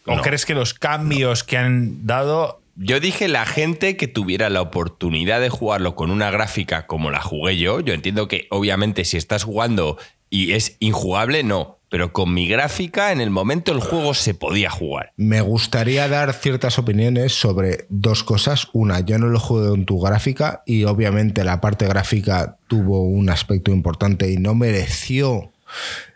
[0.06, 4.62] ¿O crees que los cambios que han dado yo dije la gente que tuviera la
[4.62, 7.80] oportunidad de jugarlo con una gráfica como la jugué yo.
[7.82, 9.98] Yo entiendo que obviamente si estás jugando
[10.34, 14.72] y es injugable, no pero con mi gráfica en el momento el juego se podía
[14.72, 15.14] jugar.
[15.16, 18.68] Me gustaría dar ciertas opiniones sobre dos cosas.
[18.74, 23.30] Una, yo no lo juego en tu gráfica y obviamente la parte gráfica tuvo un
[23.30, 25.52] aspecto importante y no mereció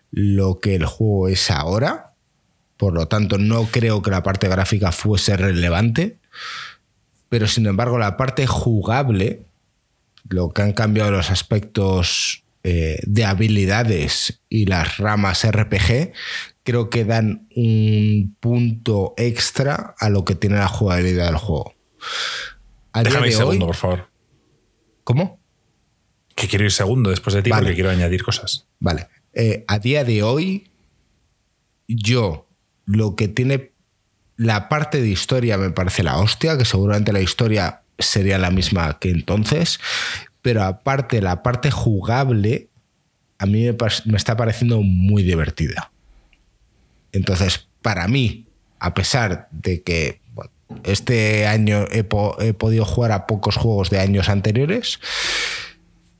[0.09, 2.13] lo que el juego es ahora.
[2.75, 6.17] Por lo tanto, no creo que la parte gráfica fuese relevante.
[7.29, 9.43] Pero sin embargo, la parte jugable,
[10.27, 16.11] lo que han cambiado los aspectos eh, de habilidades y las ramas RPG,
[16.63, 21.75] creo que dan un punto extra a lo que tiene la jugabilidad del juego.
[22.93, 24.09] Déjame ir segundo, por favor.
[25.05, 25.39] ¿Cómo?
[26.35, 28.67] Que quiero ir segundo después de ti porque quiero añadir cosas.
[28.79, 29.07] Vale.
[29.31, 30.69] Eh, a día de hoy,
[31.87, 32.49] yo
[32.83, 33.71] lo que tiene
[34.35, 38.99] la parte de historia me parece la hostia, que seguramente la historia sería la misma
[38.99, 39.79] que entonces,
[40.47, 42.69] pero aparte la parte jugable
[43.37, 43.65] a mí
[44.05, 45.91] me, está pareciendo muy divertida.
[47.11, 48.47] Entonces, para mí,
[48.79, 50.21] a pesar de que
[50.85, 55.01] este año he, podido jugar a pocos juegos de años anteriores,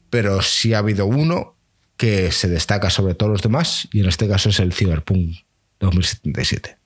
[0.09, 1.55] pero sí ha habido uno
[1.95, 5.37] que se destaca sobre todos los demás y en este caso es el Cyberpunk
[5.79, 6.77] 2077.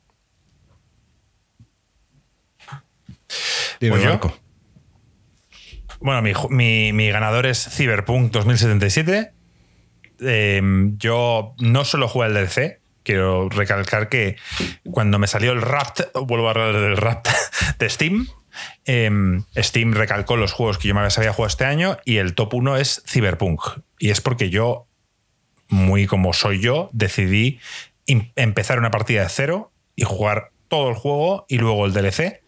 [3.80, 4.41] Dime, Marco.
[6.02, 9.34] Bueno, mi, ganador es Cyberpunk 2077.
[10.20, 14.36] Em, yo no solo jugué el DLC, quiero recalcar que
[14.90, 17.28] cuando me salió el Rapt, vuelvo a hablar del Rapt
[17.80, 18.28] de Steam,
[18.86, 22.56] em, Steam recalcó los juegos que yo me había jugado este año y el top
[22.56, 23.62] 1 es Cyberpunk.
[24.00, 24.88] Y es porque yo,
[25.70, 27.60] muy como soy yo, decidí
[28.08, 32.42] empezar una partida de cero y jugar todo el juego y luego el DLC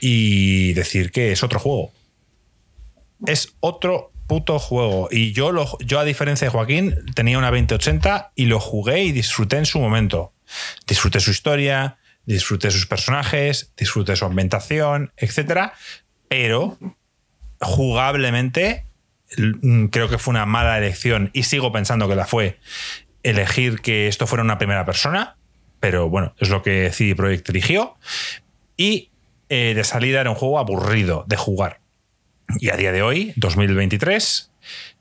[0.00, 1.92] y decir que es otro juego
[3.24, 5.08] es otro puto juego.
[5.10, 9.12] Y yo, lo, yo, a diferencia de Joaquín, tenía una 2080 y lo jugué y
[9.12, 10.32] disfruté en su momento.
[10.86, 15.72] Disfruté su historia, disfruté sus personajes, disfruté su ambientación, etc.
[16.28, 16.78] Pero
[17.60, 18.86] jugablemente
[19.36, 22.58] mm, creo que fue una mala elección y sigo pensando que la fue
[23.22, 25.36] elegir que esto fuera una primera persona.
[25.80, 27.96] Pero bueno, es lo que CD Projekt eligió.
[28.76, 29.10] Y
[29.48, 31.80] eh, de salida era un juego aburrido de jugar
[32.58, 34.50] y a día de hoy, 2023,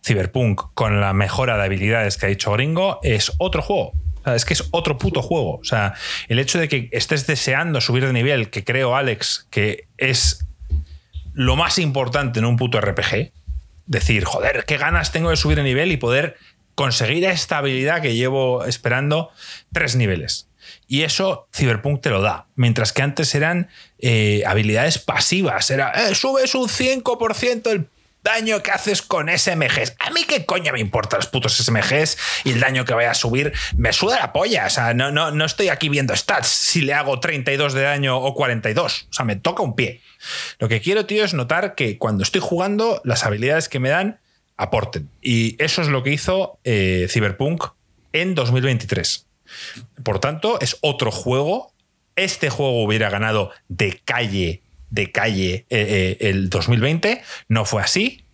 [0.03, 3.93] Cyberpunk con la mejora de habilidades que ha dicho Gringo es otro juego.
[4.25, 5.57] es que es otro puto juego.
[5.57, 5.93] O sea,
[6.27, 10.45] el hecho de que estés deseando subir de nivel, que creo, Alex, que es
[11.33, 13.31] lo más importante en un puto RPG.
[13.87, 16.37] Decir, joder, qué ganas tengo de subir de nivel y poder
[16.73, 19.31] conseguir esta habilidad que llevo esperando
[19.71, 20.49] tres niveles.
[20.87, 22.47] Y eso Cyberpunk te lo da.
[22.55, 25.69] Mientras que antes eran eh, habilidades pasivas.
[25.71, 27.87] Era, eh, subes un 5% el
[28.25, 29.95] daño que haces con SMGs.
[29.99, 33.15] A mí qué coño me importan los putos SMGs y el daño que vaya a
[33.15, 33.53] subir.
[33.77, 34.65] Me suda la polla.
[34.65, 38.17] O sea, no, no, no estoy aquí viendo stats si le hago 32 de daño
[38.17, 39.07] o 42.
[39.09, 40.01] O sea, me toca un pie.
[40.59, 44.19] Lo que quiero, tío, es notar que cuando estoy jugando, las habilidades que me dan
[44.57, 45.09] aporten.
[45.21, 47.63] Y eso es lo que hizo eh, Cyberpunk
[48.11, 49.24] en 2023.
[50.03, 51.73] Por tanto, es otro juego.
[52.15, 57.21] Este juego hubiera ganado de calle, de calle eh, eh, el 2020.
[57.49, 58.25] No fue así.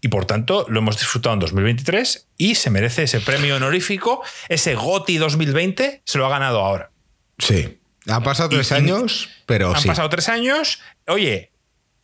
[0.00, 4.22] Y por tanto, lo hemos disfrutado en 2023 y se merece ese premio honorífico.
[4.48, 6.90] Ese GOTI 2020 se lo ha ganado ahora.
[7.38, 7.78] Sí.
[8.08, 9.74] Han pasado tres años, pero.
[9.74, 10.80] Han pasado tres años.
[11.06, 11.52] Oye,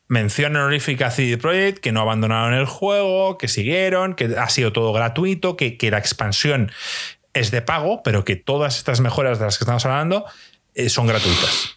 [0.07, 4.73] mención honorífica a CD Projekt, que no abandonaron el juego, que siguieron, que ha sido
[4.73, 6.71] todo gratuito, que, que la expansión
[7.39, 10.25] es de pago, pero que todas estas mejoras de las que estamos hablando
[10.75, 11.77] eh, son gratuitas.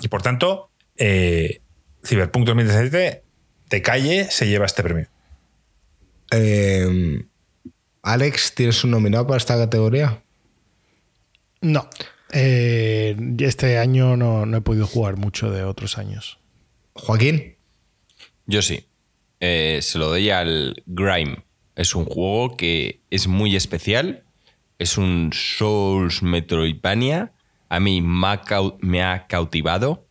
[0.00, 1.60] Y por tanto, eh,
[2.04, 3.22] Cyberpunk 2017
[3.70, 5.08] de calle se lleva este premio.
[6.30, 7.24] Eh,
[8.02, 10.22] Alex, ¿tienes un nominado para esta categoría?
[11.60, 11.88] No.
[12.30, 16.38] este año no, he podido jugar mucho de otros años.
[16.94, 17.56] Joaquín.
[18.46, 18.86] Yo sí.
[19.40, 21.44] se lo doy al Grime.
[21.76, 24.23] Es un juego que es muy especial
[24.78, 27.32] es un Souls Metroidvania.
[27.68, 30.06] A mí me ha cautivado.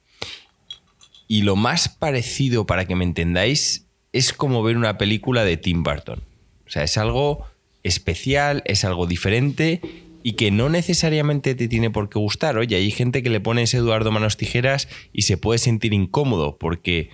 [1.28, 5.84] Y lo más parecido, para que me entendáis, es como ver una película de Tim
[5.84, 6.22] Burton.
[6.66, 7.46] O sea, es algo
[7.84, 9.82] especial, es algo diferente
[10.24, 12.58] y que no necesariamente te tiene por qué gustar.
[12.58, 16.58] Oye, hay gente que le pone ese Eduardo Manos Tijeras y se puede sentir incómodo
[16.58, 17.10] porque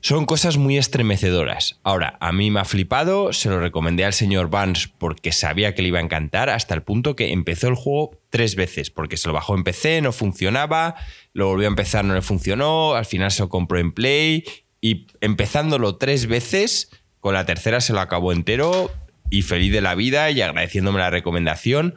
[0.00, 1.80] son cosas muy estremecedoras.
[1.82, 5.82] Ahora, a mí me ha flipado, se lo recomendé al señor Vance porque sabía que
[5.82, 9.28] le iba a encantar, hasta el punto que empezó el juego tres veces, porque se
[9.28, 10.94] lo bajó en PC, no funcionaba,
[11.32, 14.44] lo volvió a empezar, no le funcionó, al final se lo compró en Play
[14.80, 18.92] y empezándolo tres veces, con la tercera se lo acabó entero
[19.30, 21.96] y feliz de la vida y agradeciéndome la recomendación.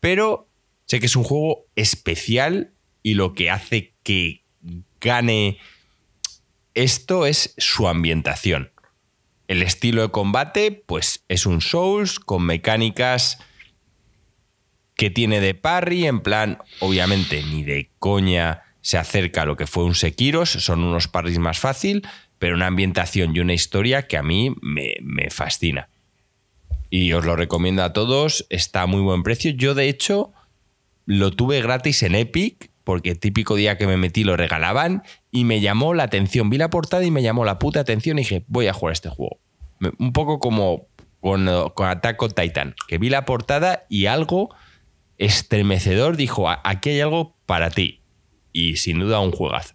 [0.00, 0.48] Pero
[0.86, 2.72] sé que es un juego especial
[3.02, 4.42] y lo que hace que
[5.00, 5.58] gane
[6.74, 8.70] esto es su ambientación.
[9.46, 13.38] El estilo de combate, pues es un Souls con mecánicas
[14.96, 19.66] que tiene de parry, en plan, obviamente ni de coña se acerca a lo que
[19.66, 22.06] fue un Sekiros, son unos parries más fácil,
[22.38, 25.88] pero una ambientación y una historia que a mí me, me fascina.
[26.90, 29.50] Y os lo recomiendo a todos, está a muy buen precio.
[29.52, 30.32] Yo, de hecho,
[31.06, 35.60] lo tuve gratis en Epic porque típico día que me metí lo regalaban y me
[35.60, 36.50] llamó la atención.
[36.50, 39.08] Vi la portada y me llamó la puta atención y dije, voy a jugar este
[39.08, 39.40] juego.
[39.98, 40.86] Un poco como
[41.20, 44.54] con, con Attack on Titan, que vi la portada y algo
[45.18, 48.02] estremecedor dijo, aquí hay algo para ti.
[48.52, 49.74] Y sin duda un juegazo.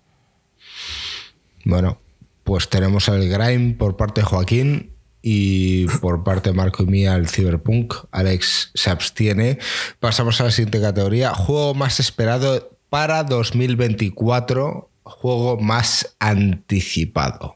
[1.65, 2.01] Bueno,
[2.43, 7.15] pues tenemos el Grime por parte de Joaquín y por parte de Marco y mía
[7.15, 7.93] el Cyberpunk.
[8.11, 9.59] Alex se abstiene.
[9.99, 11.33] Pasamos a la siguiente categoría.
[11.33, 17.55] Juego más esperado para 2024, juego más anticipado.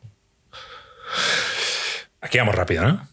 [2.21, 3.07] Aquí vamos rápido, ¿no?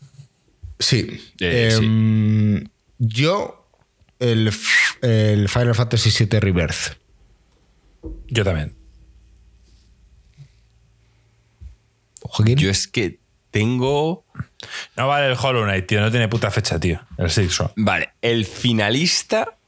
[0.79, 1.21] Sí.
[1.41, 2.65] Eh, em,
[2.99, 3.69] yo,
[4.19, 6.97] el, Final Fantasy VII Rebirth.
[8.29, 8.75] Yo también.
[12.23, 12.57] Joaquín.
[12.57, 13.21] Yo es que
[13.51, 14.25] tengo.
[14.97, 16.01] No vale el Hollow Knight, tío.
[16.01, 17.01] No tiene puta fecha, tío.
[17.19, 18.11] El Six Vale.
[18.23, 19.59] El finalista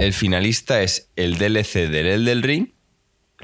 [0.00, 2.68] el finalista es el DLC del Elden Ring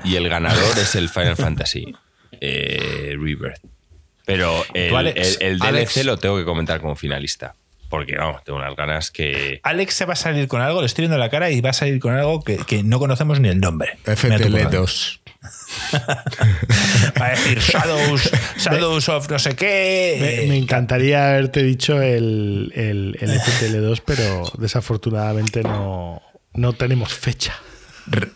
[0.05, 1.95] y el ganador es el Final Fantasy
[2.41, 3.61] eh, Rebirth.
[4.25, 7.55] Pero el, DLC lo tengo que comentar como finalista.
[7.89, 9.61] Porque, vamos, tengo unas ganas que.
[9.63, 11.73] Alex se va a salir con algo, le estoy viendo la cara y va a
[11.73, 13.99] salir con algo que, no conocemos ni el nombre.
[14.05, 15.21] FTL2.
[17.21, 20.47] va a decir Shadows, Shadows of no sé qué.
[20.49, 26.21] Me, encantaría haberte dicho el, el, el FTL2, pero desafortunadamente no,
[26.57, 27.55] no tenemos fecha.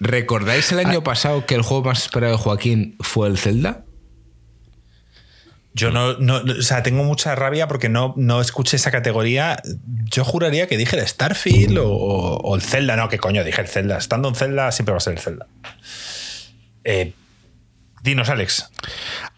[0.00, 1.04] ¿Recordáis el año ah.
[1.04, 3.84] pasado que el juego más esperado de Joaquín fue el Zelda?
[5.72, 9.62] Yo no, no, o sea, tengo mucha rabia porque no, no escuché esa categoría.
[10.10, 12.96] Yo juraría que dije el Starfield o, el Zelda.
[12.96, 13.98] No, que coño, dije el Zelda.
[13.98, 15.46] Estando en Zelda siempre va a ser el Zelda.
[16.82, 17.12] Eh,
[18.02, 18.70] Dinos, Alex.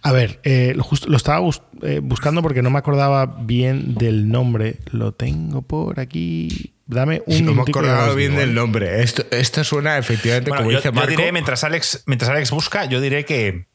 [0.03, 1.45] A ver, eh, lo estaba
[1.83, 4.79] eh, buscando porque no me acordaba bien del nombre.
[4.91, 6.75] Lo tengo por aquí.
[6.87, 9.03] Dame un No me acordaba bien del nombre.
[9.03, 11.11] Esto, esto suena efectivamente como dice Marco.
[11.11, 13.67] Yo diré, mientras Alex, mientras Alex busca, yo diré que,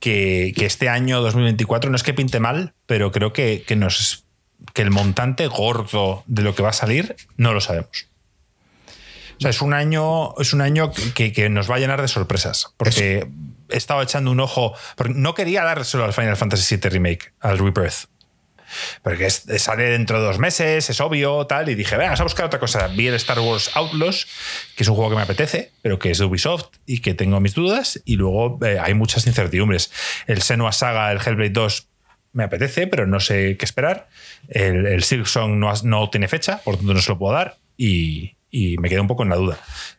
[0.00, 4.24] que, este año 2024 no es que pinte mal, pero creo que, que, nos,
[4.72, 8.08] que el montante gordo de lo que va a salir no lo sabemos.
[9.38, 12.08] O sea, es un año, es un año que, que nos va a llenar de
[12.08, 12.74] sorpresas.
[12.76, 13.26] Porque
[13.72, 14.74] he estado echando un ojo.
[14.96, 18.08] Porque no quería dárselo al Final Fantasy VII Remake, al Rebirth.
[19.02, 21.68] Porque sale dentro de dos meses, es obvio, tal.
[21.68, 22.88] Y dije, vamos a buscar otra cosa.
[22.88, 24.26] Vi el Star Wars Outlaws,
[24.76, 27.40] que es un juego que me apetece, pero que es de Ubisoft y que tengo
[27.40, 28.00] mis dudas.
[28.04, 29.90] Y luego eh, hay muchas incertidumbres.
[30.26, 31.88] El Senua Saga, el Hellblade 2,
[32.32, 34.08] me apetece, pero no sé qué esperar.
[34.48, 37.58] El, el Silksong no, tiene fecha, por tanto no se lo puedo dar.
[37.76, 39.58] Y, y me quedé un poco en la duda.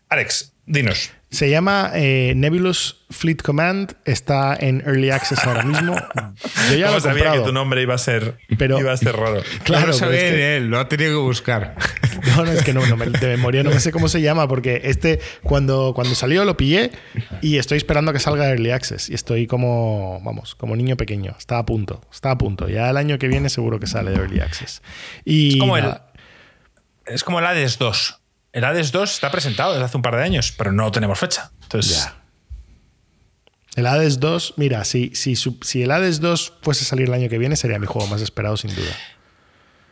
[0.09, 1.11] Alex, dinos.
[1.31, 5.95] Se llama eh, Nebulous Fleet Command, está en Early Access ahora mismo.
[6.69, 9.15] Yo ya lo he sabía que tu nombre iba a ser, pero, iba a ser
[9.15, 9.41] raro.
[9.63, 11.75] Claro, no sabía de él, lo ha tenido que buscar.
[12.35, 14.81] No, no, es que no, no de memoria no me sé cómo se llama, porque
[14.83, 16.91] este, cuando, cuando salió lo pillé
[17.41, 19.09] y estoy esperando a que salga Early Access.
[19.09, 21.33] Y estoy como, vamos, como niño pequeño.
[21.39, 22.69] Está a punto, está a punto.
[22.69, 24.83] Ya el año que viene seguro que sale de Early Access.
[25.25, 25.93] Y es como el,
[27.07, 28.20] es como el Hades 2.
[28.53, 31.51] El Hades 2 está presentado desde hace un par de años, pero no tenemos fecha.
[31.63, 32.09] Entonces.
[33.75, 37.29] El Hades 2, mira, si, si, si el Hades 2 fuese a salir el año
[37.29, 38.91] que viene, sería mi juego más esperado, sin duda.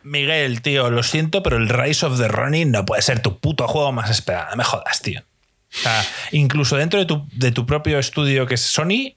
[0.02, 3.66] Miguel, tío, lo siento, pero el Rise of the Ronin no puede ser tu puto
[3.68, 4.50] juego más esperado.
[4.50, 5.20] No me jodas, tío.
[5.20, 9.16] O sea, incluso dentro de tu, de tu propio estudio que es Sony,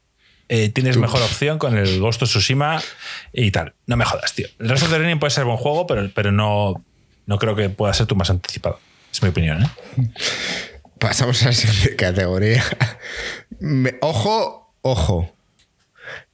[0.49, 2.81] eh, tienes mejor opción con el Ghost of Tsushima
[3.33, 3.73] y tal.
[3.87, 4.47] No me jodas, tío.
[4.59, 6.83] El Rise of the Ronin puede ser buen juego, pero, pero no,
[7.25, 8.79] no creo que pueda ser tu más anticipado.
[9.13, 9.69] Es mi opinión, ¿eh?
[10.99, 12.63] Pasamos a la siguiente categoría.
[14.01, 15.31] ojo, ojo.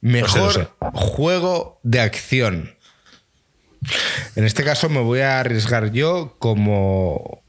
[0.00, 2.74] Mejor juego de acción.
[4.34, 7.42] En este caso me voy a arriesgar yo como,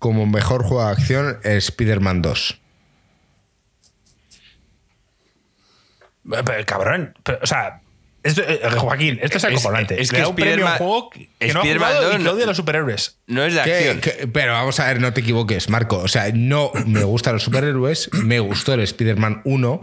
[0.00, 2.60] como mejor juego de acción Spider-Man 2.
[6.44, 7.82] Pero, cabrón, o sea,
[8.24, 9.94] esto, eh, Joaquín, esto es acojonante.
[10.00, 13.18] Es, es que un premio juego que no ha jugado y odia a los superhéroes.
[13.26, 14.00] No es de acción.
[14.32, 15.98] pero vamos a ver, no te equivoques, Marco.
[15.98, 19.80] O sea, no me gustan los superhéroes, me gustó el Spider-Man 1,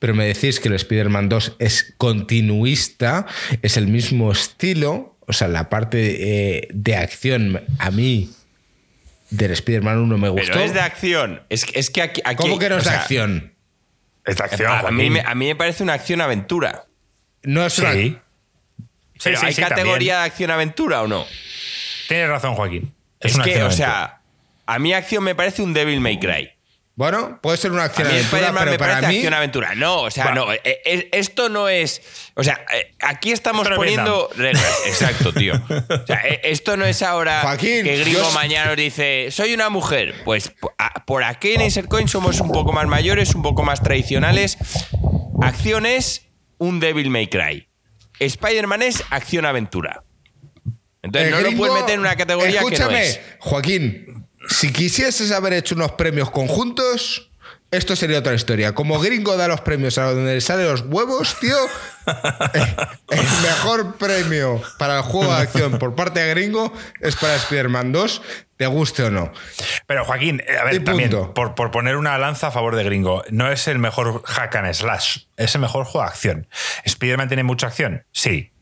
[0.00, 3.26] pero me decís que el Spider-Man 2 es continuista,
[3.62, 5.16] es el mismo estilo.
[5.28, 8.28] O sea, la parte eh, de acción a mí
[9.30, 10.52] del Spider-Man 1 me gustó.
[10.52, 11.42] Pero es de acción.
[11.48, 13.54] Es, es que aquí, ¿Cómo que no es de acción?
[14.24, 14.72] Es de acción.
[14.72, 16.86] A, mí, a mí me parece una acción-aventura.
[17.44, 18.18] No es sí.
[19.22, 21.26] Pero ¿hay categoría de acción-aventura o no?
[22.08, 22.92] Tienes razón, Joaquín.
[23.20, 24.20] Es, que, o sea,
[24.66, 26.50] a mí acción me parece un Devil May Cry.
[26.96, 29.74] Bueno, puede ser una acción aventura, pero me para mí acción aventura.
[29.74, 32.00] No, o sea, no, eh, eh, esto no es,
[32.34, 34.64] o sea, eh, aquí estamos poniendo reglas.
[34.86, 35.54] Exacto, tío.
[35.54, 40.52] O sea, esto no es ahora que Gringo mañana dice, "Soy una mujer." Pues
[41.04, 44.56] por aquí en Insercoin somos un poco más mayores, un poco más tradicionales.
[45.42, 46.22] Acciones
[46.64, 47.68] un Devil May Cry.
[48.18, 50.04] Spider-Man es acción-aventura.
[51.02, 53.20] Entonces no lo puedes meter en una categoría que no es.
[53.40, 57.30] Joaquín, si quisieses haber hecho unos premios conjuntos,
[57.76, 58.74] esto sería otra historia.
[58.74, 61.56] Como gringo da los premios a donde le salen los huevos, tío,
[63.10, 67.92] el mejor premio para el juego de acción por parte de gringo es para Spider-Man
[67.92, 68.22] 2,
[68.56, 69.32] te guste o no.
[69.86, 73.24] Pero Joaquín, eh, a ver, también, por, por, poner una lanza a favor de gringo,
[73.30, 76.48] no es el mejor hack and slash, es el mejor juego de acción.
[76.84, 78.04] ¿Spider-Man tiene mucha acción?
[78.12, 78.52] Sí.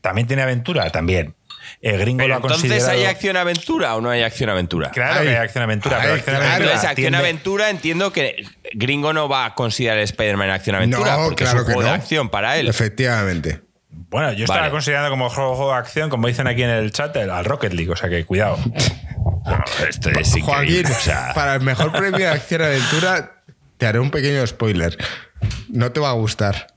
[0.00, 0.90] ¿También tiene aventura?
[0.90, 1.34] También.
[1.80, 4.90] El gringo lo ha entonces hay acción-aventura o no hay acción-aventura?
[4.90, 6.14] Claro que hay acción-aventura.
[6.14, 11.82] Entonces, acción-aventura entiendo que gringo no va a considerar Spider-Man acción-aventura porque es un juego
[11.82, 12.68] de acción para él.
[12.68, 13.62] Efectivamente.
[14.10, 17.44] Bueno, yo estaba considerando como juego, de acción, como dicen aquí en el chat, al
[17.44, 18.58] Rocket League, o sea que cuidado.
[19.88, 20.84] esto es Joaquín,
[21.34, 23.42] para el mejor premio de acción-aventura,
[23.76, 24.96] te haré un pequeño spoiler.
[25.68, 26.68] No te va a gustar.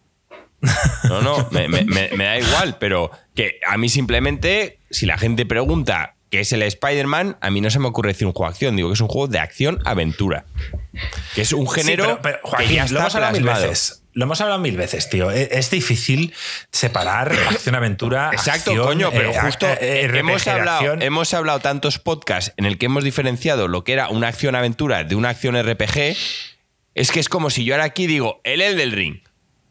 [1.04, 1.68] No, no, me,
[2.24, 7.38] da igual, pero que a mí simplemente, si la gente pregunta qué es el Spider-Man,
[7.42, 9.08] a mí no se me ocurre decir un juego de acción, digo que es un
[9.08, 10.46] juego de acción-aventura.
[11.36, 13.74] Que es un género que ya está plasmado.
[14.14, 15.32] Lo hemos hablado mil veces, tío.
[15.32, 16.34] E, es, difícil
[16.72, 18.32] separar acción-aventura.
[18.34, 22.88] Exacto, coño, pero eh, justo eh, hemos, hablado, hemos hablado tantos podcasts en el que
[22.88, 26.16] hemos diferenciado lo que era una acción-aventura de una acción RPG.
[26.94, 29.22] Es que es como si yo ahora aquí digo el El del Ring.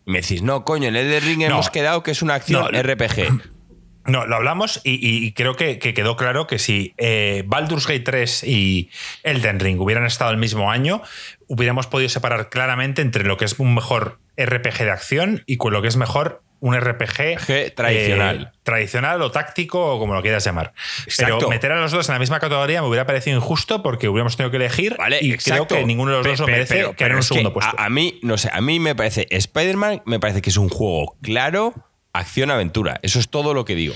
[0.06, 2.66] Y me decís, no, coño, en el de Ring hemos quedado que es una acción
[2.66, 3.50] RPG.
[4.06, 8.90] No, lo hablamos y, creo que, quedó claro que si eh, Baldur's Gate 3 y
[9.22, 11.02] Elden Ring hubieran estado el mismo año,
[11.48, 15.74] hubiéramos podido separar claramente entre lo que es un mejor RPG de acción y con
[15.74, 18.52] lo que es mejor un RPG tradicional.
[18.52, 20.72] Eh, tradicional o táctico o como lo quieras llamar.
[21.16, 24.36] Pero meter a los dos en la misma categoría me hubiera parecido injusto porque hubiéramos
[24.36, 27.52] tenido que elegir y creo que ninguno de los dos lo merece que un segundo
[27.52, 27.74] puesto.
[27.78, 31.16] A, mí, no sé, a mí me parece Spider-Man me parece que es un juego
[31.22, 31.74] claro,
[32.12, 33.00] acción-aventura.
[33.02, 33.94] Eso es todo lo que digo.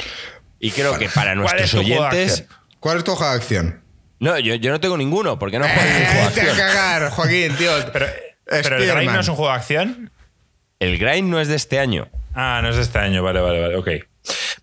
[0.59, 2.47] Y creo que para nuestros oyentes...
[2.81, 3.83] ¿Cuál es tu juego de acción?
[4.21, 6.57] No, yo, yo no tengo ninguno porque no juego ningún juego de acción.
[6.57, 7.73] cagar, Joaquín, tío.
[7.93, 8.07] Pero,
[8.47, 10.11] pero el Grind no es un juego de acción.
[10.81, 12.09] El Grind no es de este año.
[12.35, 13.89] Ah, no es de este año, vale, vale, vale, ok.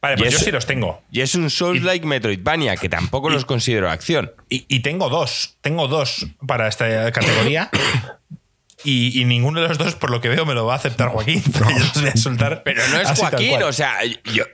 [0.02, 1.03] Vale, pues yo sí los tengo.
[1.11, 4.31] Y es un Souls-like Metroidvania, que tampoco los considero acción.
[4.49, 7.69] Y, tengo dos, tengo dos para esta categoría.
[8.84, 11.43] Y, ninguno de los dos, por lo que veo, me lo va a aceptar Joaquín.
[11.53, 12.64] Pero yo los voy a soltar.
[12.65, 14.45] Pero no es Joaquín, o sea, yo,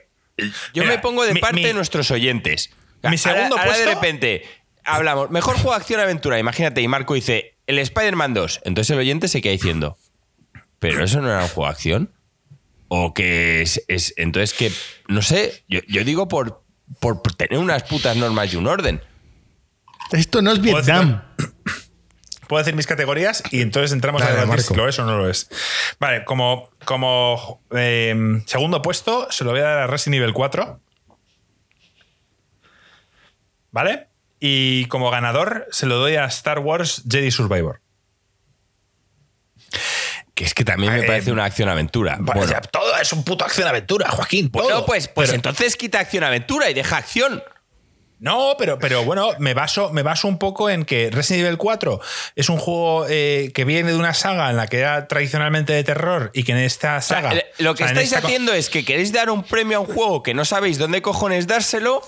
[0.74, 2.70] yo me pongo de parte de nuestros oyentes.
[3.02, 3.78] mi segundo puesto.
[3.78, 4.44] de repente
[4.84, 6.38] hablamos, mejor juego de acción-aventura.
[6.38, 8.60] Imagínate, y Marco dice, el Spider-Man 2.
[8.64, 9.96] Entonces el oyente se queda diciendo,
[10.78, 12.12] ¿pero eso no era un juego de acción?
[12.88, 14.72] O que es, entonces que,
[15.08, 16.64] no sé, yo, digo por,
[17.00, 19.02] por tener unas putas normas y un orden.
[20.12, 21.22] Esto no es Vietnam.
[22.48, 25.28] Puedo decir mis categorías y entonces entramos a ver si lo es o no lo
[25.28, 25.50] es.
[26.00, 30.80] Vale, como, como em, segundo puesto se lo voy a dar a Resident Evil 4.
[33.70, 34.08] ¿Vale?
[34.40, 37.82] Y como ganador se lo doy a Star Wars Jedi Survivor.
[40.38, 42.16] Que es que también me parece una acción-aventura.
[42.20, 44.50] Bueno, todo es un puto acción-aventura, Joaquín.
[44.52, 47.42] Bueno, pues, pues entonces quita acción-aventura y deja acción.
[48.20, 52.00] No, pero, pero bueno, me baso, me baso un poco en que Resident Evil 4
[52.36, 55.82] es un juego eh, que viene de una saga en la que era tradicionalmente de
[55.82, 57.34] terror y que en esta saga.
[57.58, 60.44] lo que estáis haciendo es que queréis dar un premio a un juego que no
[60.44, 62.00] sabéis dónde cojones dárselo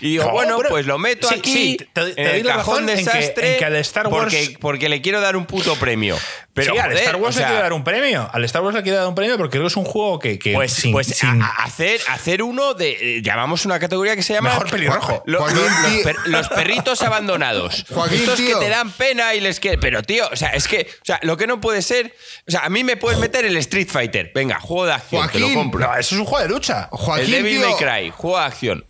[0.00, 4.24] y digo, bueno, pues lo meto aquí en el cajón desastre que, al Star Wars...
[4.24, 6.16] porque, porque, le quiero dar un puto premio.
[6.54, 8.28] Pero al Star Wars le quiero dar un premio.
[8.32, 10.38] Al Star Wars le quiero dar un premio porque creo que es un juego que.
[10.54, 11.22] pues, pues
[11.58, 13.16] hacer, hacer uno de.
[13.18, 14.50] Eh, llamamos una categoría que se llama.
[14.50, 15.22] Mejor pelirrojo.
[15.26, 17.84] los, perritos abandonados.
[18.10, 19.78] Estos que te dan pena y les que.
[19.78, 20.86] Pero, tío, o sea, es que.
[21.02, 22.14] O sea, lo que no puede ser.
[22.46, 24.30] O sea, a mí me puedes meter el Street Fighter.
[24.32, 25.28] Venga, juego de acción.
[25.30, 25.80] te lo compro.
[25.80, 26.88] No, eso es un juego de lucha.
[27.18, 28.86] el Devil May Cry, juego de acción.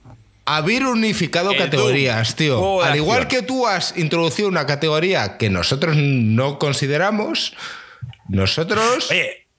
[0.46, 2.82] Haber unificado categorías, tío.
[2.82, 7.54] Al igual que tú has introducido una categoría que nosotros no consideramos,
[8.28, 9.08] nosotros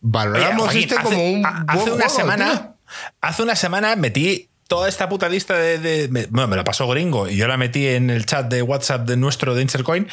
[0.01, 2.75] valoramos este como un hace una semana
[3.21, 7.35] Hace una semana metí toda esta puta lista de, bueno, me la pasó gringo y
[7.35, 10.07] yo la metí en el chat de WhatsApp de nuestro de Insercoin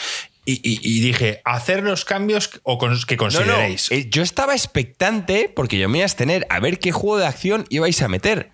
[0.45, 2.77] y, dije, hacer los cambios o
[3.07, 3.93] que consideréis.
[3.93, 7.27] Eh, yo estaba expectante porque yo me iba a tener a ver qué juego de
[7.27, 8.51] acción ibais a meter.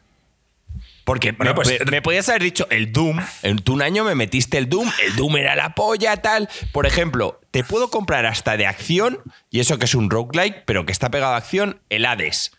[1.09, 3.19] Porque pues, me podías haber dicho el Doom.
[3.43, 4.93] En un año me metiste el Doom.
[5.03, 6.51] El Doom era la polla, tal.
[6.71, 10.85] Por ejemplo, te puedo comprar hasta de acción, y eso que es un roguelike, pero
[10.85, 12.53] que está pegado a acción, el Hades.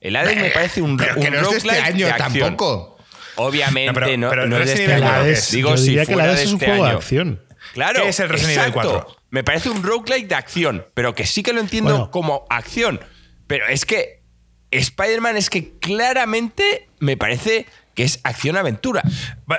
[0.00, 2.96] El Hades me parece un, pero que no es de este año tampoco.
[3.36, 5.34] Obviamente, no, pero, es de este año.
[5.50, 7.42] Digo, yo diría que el Hades es un este juego de acción.
[7.74, 9.16] Claro, ¿Qué es el Resident Evil 4?
[9.28, 12.98] Me parece un roguelike de acción, pero que sí que lo entiendo como acción.
[13.46, 14.22] Pero es que
[14.70, 17.66] Spider-Man es que claramente me parece
[18.00, 19.02] que es acción-aventura.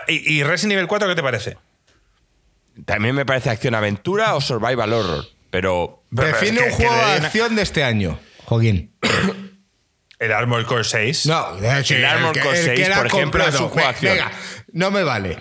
[0.08, 1.58] ¿Y, Resident Evil 4 qué te parece?
[2.86, 6.04] También me parece acción-aventura o survival horror, pero...
[6.10, 8.96] Define un juego de acción de este año, Joaquín.
[10.18, 11.28] El Armor Core 6.
[11.28, 14.14] No, el, Armor Core 6, por ejemplo, es un juego de acción.
[14.14, 14.32] Venga,
[14.72, 15.40] no me vale.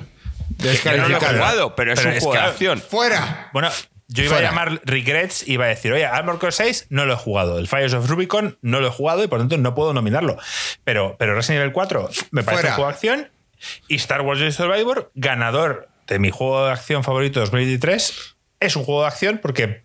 [0.58, 2.80] Yo no lo he jugado, pero es un juego de acción.
[2.80, 3.50] ¡Fuera!
[3.52, 3.70] Bueno,
[4.12, 7.14] yo iba a llamar Regrets y iba a decir, oye, Armor Core 6 no lo
[7.14, 7.58] he jugado.
[7.58, 10.36] El Fires of Rubicon no lo he jugado y por lo tanto no puedo nominarlo.
[10.82, 13.30] Pero, pero Resident Evil 4 me parece un juego de acción.
[13.86, 18.84] Y Star Wars Jedi Survivor, ganador de mi juego de acción favorito 2023, es un
[18.84, 19.84] juego de acción porque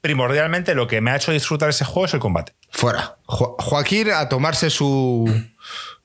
[0.00, 2.54] primordialmente lo que me ha hecho disfrutar ese juego es el combate.
[2.70, 3.16] Fuera.
[3.26, 5.24] Joaquín a tomarse su.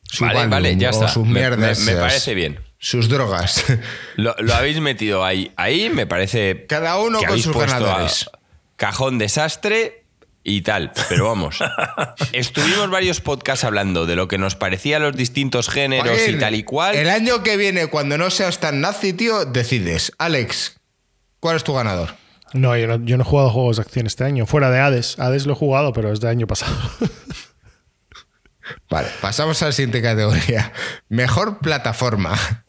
[0.04, 1.08] su vale, vale, ya está.
[1.08, 1.80] Sus mierdas.
[1.82, 3.66] me parece bien sus drogas.
[4.16, 5.52] Lo, habéis metido ahí.
[5.58, 6.66] Ahí me parece.
[6.68, 8.30] Cada uno con sus ganadores.
[8.78, 10.06] Cajón desastre
[10.44, 10.94] y tal.
[11.10, 11.60] Pero vamos.
[12.34, 16.64] estuvimos varios podcasts hablando de lo que nos parecía los distintos géneros y tal y
[16.64, 16.96] cual.
[16.96, 20.14] El año que viene, cuando no seas tan nazi, tío, decides.
[20.18, 20.78] Alex,
[21.40, 22.16] ¿cuál es tu ganador?
[22.54, 24.46] No yo, no, yo no he jugado juegos de acción este año.
[24.46, 25.20] Fuera de Hades.
[25.20, 26.76] Hades lo he jugado, pero es de año pasado.
[28.90, 30.72] Vale, pasamos a la siguiente categoría.
[31.10, 32.66] Mejor plataforma.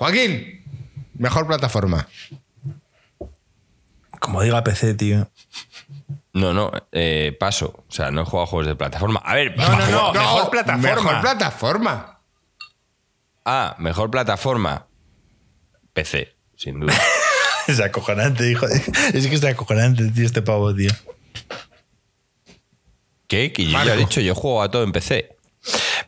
[0.00, 0.64] Joaquín,
[1.12, 2.08] mejor plataforma.
[4.18, 5.30] Como diga PC, tío.
[6.32, 7.84] No, no, eh, paso.
[7.86, 9.20] O sea, no he jugado juegos de plataforma.
[9.22, 10.88] A ver, no, no, no, mejor plataforma.
[10.88, 12.20] Mejor plataforma.
[13.44, 14.86] a mejor plataforma,
[15.92, 16.94] PC, sin duda.
[17.66, 18.66] es acojonante, hijo.
[18.68, 20.92] Es que es acojonante, tío, este pavo, tío.
[23.26, 23.52] ¿Qué?
[23.52, 25.36] Que yo ya he dicho, yo juego a todo en PC.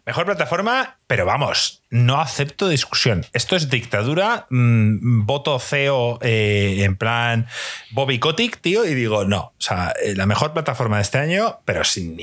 [0.04, 3.24] Mejor plataforma, pero vamos, no acepto discusión.
[3.32, 7.46] Esto es dictadura, mm, voto CEO eh, en plan
[7.92, 9.40] Bobby Kotick, tío, y digo, no.
[9.40, 12.16] O sea, eh, la mejor plataforma de este año, pero sin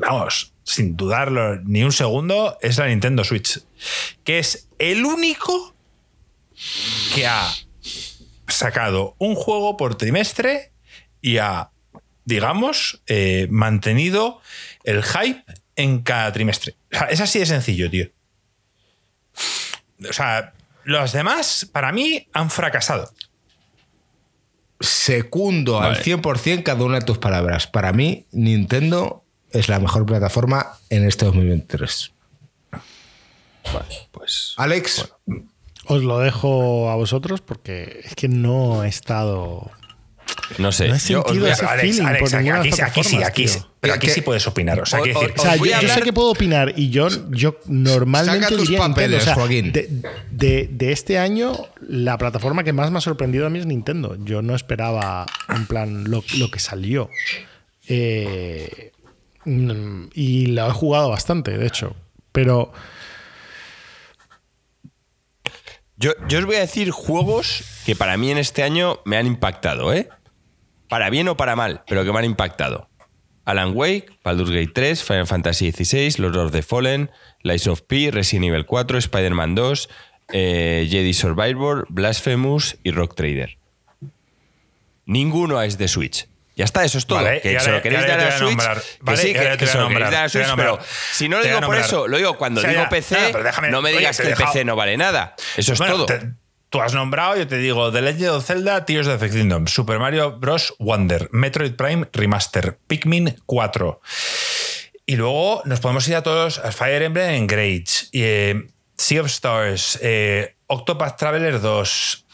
[0.00, 3.60] vamos, sin dudarlo ni un segundo, es la Nintendo Switch.
[4.24, 5.74] Que es el único
[7.14, 7.48] que ha
[8.46, 10.72] sacado un juego por trimestre
[11.22, 11.70] y ha,
[12.26, 14.42] digamos, eh, mantenido
[14.84, 15.44] el hype
[15.82, 16.76] en cada trimestre.
[16.92, 18.08] O sea, es así de sencillo, tío.
[20.08, 20.54] O sea,
[20.84, 23.12] los demás, para mí, han fracasado.
[24.80, 27.66] Secundo al 100% cada una de tus palabras.
[27.66, 32.12] Para mí, Nintendo es la mejor plataforma en este 2023.
[33.72, 34.54] Vale, pues.
[34.56, 35.12] Alex.
[35.86, 39.70] Os lo dejo a vosotros porque es que no he estado
[40.58, 40.88] no sé.
[40.88, 43.60] No he sentido ese feeling por aquí, aquí, sí, aquí sí.
[43.80, 44.80] Pero aquí sí puedes opinar.
[44.80, 47.58] O sea, o, decir, o sea yo, yo, sé que puedo opinar y yo, yo
[47.66, 49.22] normalmente Saca tus diría papeles, Nintendo.
[49.22, 49.72] O sea, Joaquín.
[49.72, 49.88] de,
[50.30, 54.16] de, de, este año, la plataforma que más me ha sorprendido a mí es Nintendo.
[54.24, 57.10] Yo no esperaba, en plan, lo, lo que salió.
[57.88, 58.92] Eh,
[59.44, 61.96] y la he jugado bastante, de hecho.
[62.30, 62.72] Pero.
[65.96, 69.26] Yo, yo os voy a decir juegos que para mí en este año me han
[69.26, 70.08] impactado, ¿eh?
[70.92, 72.86] Para bien o para mal, pero que me han impactado.
[73.46, 77.10] Alan Wake, Baldur's Gate 3, Final Fantasy XVI, Lord of the Fallen,
[77.42, 79.88] Lies of P, Resident Evil 4, Spider-Man 2,
[80.34, 83.56] eh, Jedi Survivor, Blasphemous y Rock Trader.
[85.06, 86.28] Ninguno es de Switch.
[86.56, 87.22] Ya está, eso es todo.
[87.22, 88.50] Vale, que se lo queréis dar a Switch.
[88.50, 88.82] nombrar.
[89.06, 90.78] que sí, que, que se lo queréis dar a Switch, pero
[91.12, 93.38] si no lo digo por eso, lo digo cuando O sea, digo ya, PC, no,
[93.38, 95.34] déjame- no me digas que el dejado- PC no vale nada.
[95.56, 96.06] Eso es Bueno, todo.
[96.06, 96.32] te-
[96.72, 99.98] tú has nombrado, yo te digo, The Legend of Zelda, Tears of the Kingdom, Super
[100.00, 100.74] Mario Bros.
[100.80, 104.00] Wonder, Metroid Prime Remaster, Pikmin 4.
[105.06, 109.98] Y luego nos podemos ir a todos a Fire Emblem Engage, eh, Sea of Stars,
[110.02, 112.24] eh, Octopath Traveler 2,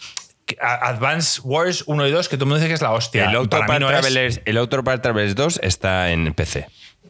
[0.61, 3.29] a- Advance Wars 1 y 2, que todo el mundo dice que es la hostia.
[3.31, 4.01] el Octopath no es.
[4.01, 6.69] Travelers, el Octopath Travelers 2 está en PC.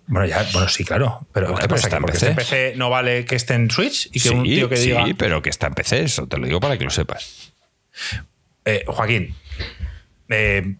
[0.08, 1.26] Bueno, ya, bueno, sí, claro.
[1.32, 1.86] Pero Bueno, ¿qué pero pasa?
[1.86, 2.30] está ¿Que en porque PC.
[2.30, 2.36] esté en
[2.72, 5.04] PC no vale que esté en Switch y que sí, un tío que sí, diga.
[5.18, 7.52] pero que está en PC, eso te lo digo para que lo sepas.
[8.64, 9.34] Eh, Joaquín,
[10.30, 10.76] eh,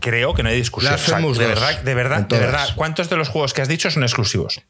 [0.00, 0.94] creo que no hay discusión.
[0.94, 3.62] O sea, Blasphemous de 2, verdad, de verdad, de verdad, ¿cuántos de los juegos que
[3.62, 4.60] has dicho son exclusivos?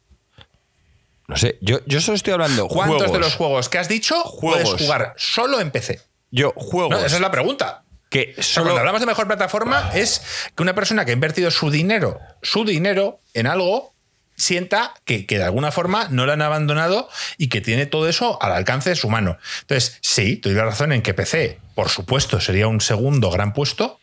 [1.27, 3.13] No sé, yo, yo solo estoy hablando ¿Cuántos juegos.
[3.13, 4.61] de los juegos que has dicho Juegos.
[4.63, 5.99] puedes jugar solo en PC?
[6.29, 7.83] Yo juegos No, esa es la pregunta.
[8.15, 10.21] Que sea, solo cuando hablamos de mejor plataforma es
[10.55, 13.93] que una persona que ha invertido su dinero, su dinero en algo,
[14.37, 18.41] sienta que, que de alguna forma no lo han abandonado y que tiene todo eso
[18.41, 19.37] al alcance de su mano.
[19.61, 23.99] Entonces, sí, doy la razón en que PC, por supuesto, sería un segundo gran puesto,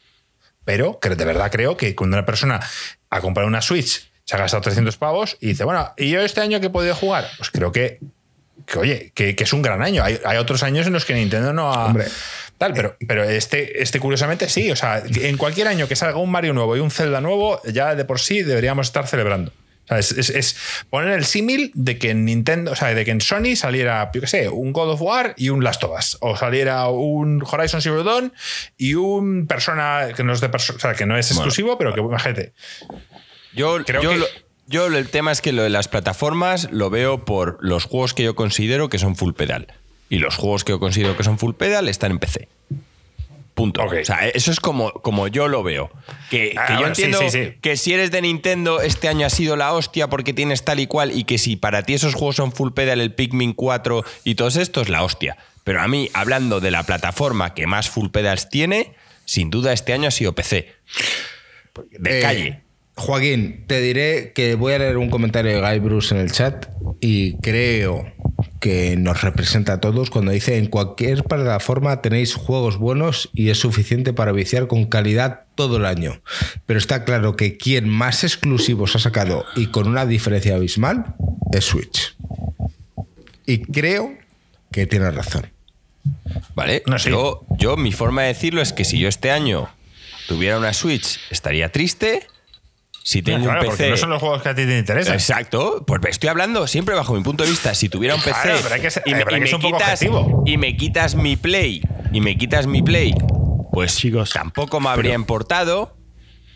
[0.64, 2.60] pero que de verdad creo que cuando una persona
[3.08, 6.42] ha comprado una Switch, se ha gastado 300 pavos y dice, bueno, ¿y yo este
[6.42, 7.30] año qué he podido jugar?
[7.38, 7.98] Pues creo que,
[8.66, 10.04] que oye, que, que es un gran año.
[10.04, 11.86] Hay, hay otros años en los que Nintendo no ha...
[11.86, 12.06] Hombre.
[12.62, 14.70] Tal, pero, pero este, este curiosamente sí.
[14.70, 17.94] O sea, en cualquier año que salga un Mario nuevo y un Zelda nuevo, ya
[17.94, 19.52] de por sí deberíamos estar celebrando.
[19.84, 20.56] O sea, es, es- es
[20.90, 24.20] poner el símil de que en Nintendo, o sea, de que en Sony saliera, yo
[24.20, 26.18] qué sé, un God of War y un Last of Us.
[26.20, 28.32] O saliera un Horizon Zero Dawn
[28.78, 31.92] y un Persona que no es de perso- o sea, que no es exclusivo, pero
[31.92, 32.52] que imagínate.
[33.54, 34.26] Yo, Creo yo, que- lo-
[34.68, 38.22] yo el tema es que lo de las plataformas lo veo por los juegos que
[38.22, 39.66] yo considero que son full pedal.
[40.12, 42.46] Y los juegos que yo considero que son full pedal están en PC.
[43.54, 43.82] Punto.
[43.82, 45.90] O sea, eso es como, como yo lo veo.
[46.30, 47.54] Que, Ah, que yo bueno, sí, entiendo sí, sí.
[47.62, 50.86] que si eres de Nintendo, este año ha sido la hostia porque tienes tal y
[50.86, 51.12] cual.
[51.16, 54.56] Y que si para ti esos juegos son full pedal, el Pikmin 4 y todos
[54.56, 55.38] estos, la hostia.
[55.64, 58.92] Pero a mí, hablando de la plataforma que más full pedals tiene,
[59.24, 60.68] sin duda este año ha sido PC.
[61.98, 62.60] De Eh, calle.
[62.96, 66.66] Joaquín, te diré que voy a leer un comentario de Guy Bruce en el chat
[67.00, 68.12] y creo
[68.62, 73.58] que nos representa a todos cuando dice en cualquier plataforma tenéis juegos buenos y es
[73.58, 76.22] suficiente para viciar con calidad todo el año.
[76.64, 81.16] Pero está claro que quien más exclusivos ha sacado y con una diferencia abismal
[81.52, 82.16] es Switch.
[83.46, 84.14] Y creo
[84.70, 85.50] que tiene razón.
[86.54, 86.84] ¿Vale?
[86.86, 87.10] No sé.
[87.10, 89.70] yo, yo, mi forma de decirlo es que si yo este año
[90.28, 92.28] tuviera una Switch, estaría triste.
[93.04, 93.90] Si tengo Claro, un porque PC.
[93.90, 95.14] no son los juegos que a ti te interesan.
[95.14, 97.74] Exacto, pues estoy hablando siempre bajo mi punto de vista.
[97.74, 100.02] Si tuviera un PC Claro, pero hay que ser- y, me, que me quitas,
[100.46, 103.14] y me quitas mi Play y me quitas mi Play,
[103.72, 105.96] pues Chicos, tampoco me habría importado.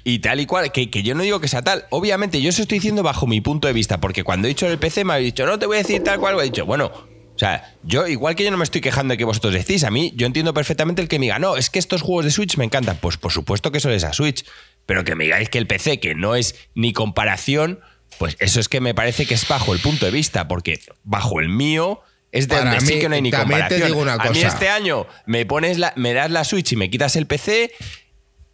[0.04, 1.86] Y tal y cual, que, que yo no digo que sea tal.
[1.90, 4.78] Obviamente, yo eso estoy diciendo bajo mi punto de vista, porque cuando he dicho el
[4.78, 6.92] PC me ha dicho, no te voy a decir tal cual, he dicho, bueno,
[7.34, 9.90] O sea, yo, igual que yo no me estoy quejando de que vosotros decís, a
[9.90, 12.56] mí, yo entiendo perfectamente el que me diga, no, es que estos juegos de Switch
[12.56, 12.96] me encantan.
[12.98, 14.44] Pues por supuesto que eso es a Switch.
[14.86, 17.80] Pero que me digáis que el PC, que no es ni comparación,
[18.18, 21.40] pues eso es que me parece que es bajo el punto de vista, porque bajo
[21.40, 22.00] el mío
[22.32, 24.08] es de donde sí que no hay ni comparación.
[24.08, 27.26] A mí este año me pones la, me das la Switch y me quitas el
[27.26, 27.72] PC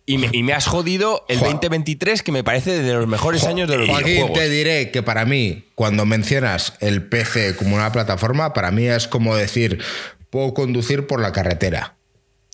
[0.05, 3.89] y me, has jodido el 2023, que me parece de los mejores años de los
[3.89, 8.87] Joaquín, te diré que para mí, cuando mencionas el PC como una plataforma, para mí
[8.87, 9.81] es como decir,
[10.31, 11.97] puedo conducir por la carretera.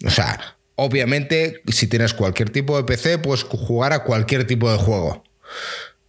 [0.04, 4.78] O sea, obviamente, si tienes cualquier tipo de PC, puedes jugar a cualquier tipo de
[4.78, 5.24] juego.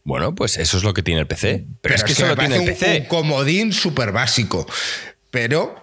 [0.03, 1.65] Bueno, pues eso es lo que tiene el PC.
[1.81, 2.99] Pero, es que, eso tiene el PC.
[3.01, 4.67] Un, comodín súper básico.
[5.31, 5.75] Pero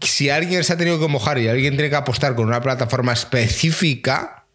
[0.00, 3.12] si alguien se ha tenido que mojar y alguien tiene que apostar con una plataforma
[3.12, 4.46] específica,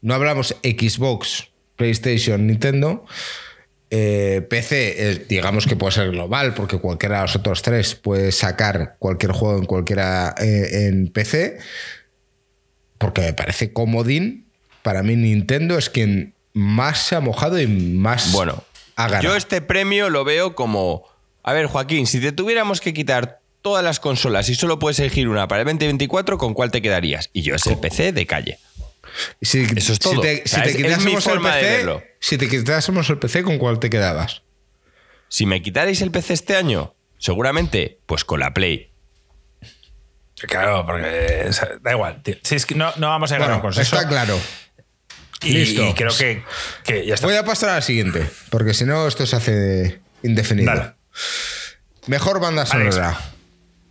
[0.00, 3.04] no hablamos Xbox, PlayStation, Nintendo.
[3.90, 8.96] Eh, PC, digamos que puede ser global, porque cualquiera de los otros tres puede sacar
[9.00, 11.58] cualquier juego en cualquiera eh, en PC.
[12.98, 14.46] Porque me parece comodín.
[14.82, 18.62] Para mí, Nintendo es quien más se ha mojado y más bueno,
[18.96, 19.22] ha ganado.
[19.22, 21.04] Yo este premio lo veo como.
[21.42, 25.28] A ver, Joaquín, si te tuviéramos que quitar todas las consolas y solo puedes elegir
[25.28, 27.30] una para el 2024, ¿con cuál te quedarías?
[27.32, 28.58] Y yo es el PC de calle.
[29.40, 30.14] Si, Eso es todo.
[30.14, 33.90] Si te, si te quitásemos el PC, si te quitásemos el PC, ¿con cuál te
[33.90, 34.42] quedabas?
[35.28, 38.90] Si me quitarais el PC este año, seguramente, pues con la Play.
[40.42, 41.50] Claro, porque
[41.80, 42.22] da igual.
[42.42, 43.96] Si es que no, no vamos a llegar a un consenso.
[43.96, 44.38] Está claro.
[45.42, 45.94] Y, Listo.
[45.94, 46.42] creo que,
[46.84, 47.26] que, ya está.
[47.26, 50.94] Voy a pasar a la siguiente, porque si no, esto se hace indefinido.
[52.06, 53.18] Mejor banda sonora.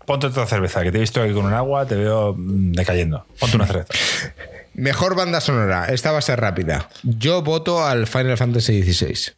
[0.06, 3.26] ponte otra cerveza, que te he visto aquí con un agua, te veo mm, decayendo.
[3.40, 3.94] Ponte una cerveza.
[4.74, 5.86] Mejor banda sonora.
[5.86, 6.90] Esta va a ser rápida.
[7.04, 9.34] Yo voto al Final Fantasy XVI.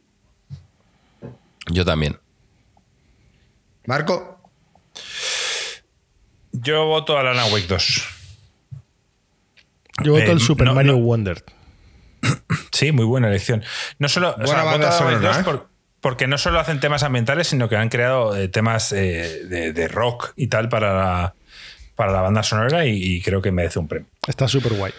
[1.68, 2.20] Yo también.
[3.86, 4.37] Marco.
[6.62, 8.04] Yo voto al Alan Wake 2.
[10.04, 11.44] Yo voto al eh, Super Mario Wonder.
[12.72, 13.64] Sí, muy buena elección.
[13.98, 14.36] No solo.
[14.38, 15.60] Buena banda sonora, ¿eh?
[16.00, 20.46] porque no solo hacen temas ambientales, sino que han creado eh, temas de, rock y
[20.46, 21.36] tal para la,
[21.96, 24.08] para la banda sonora y creo que merece un premio.
[24.28, 24.94] Está súper guay.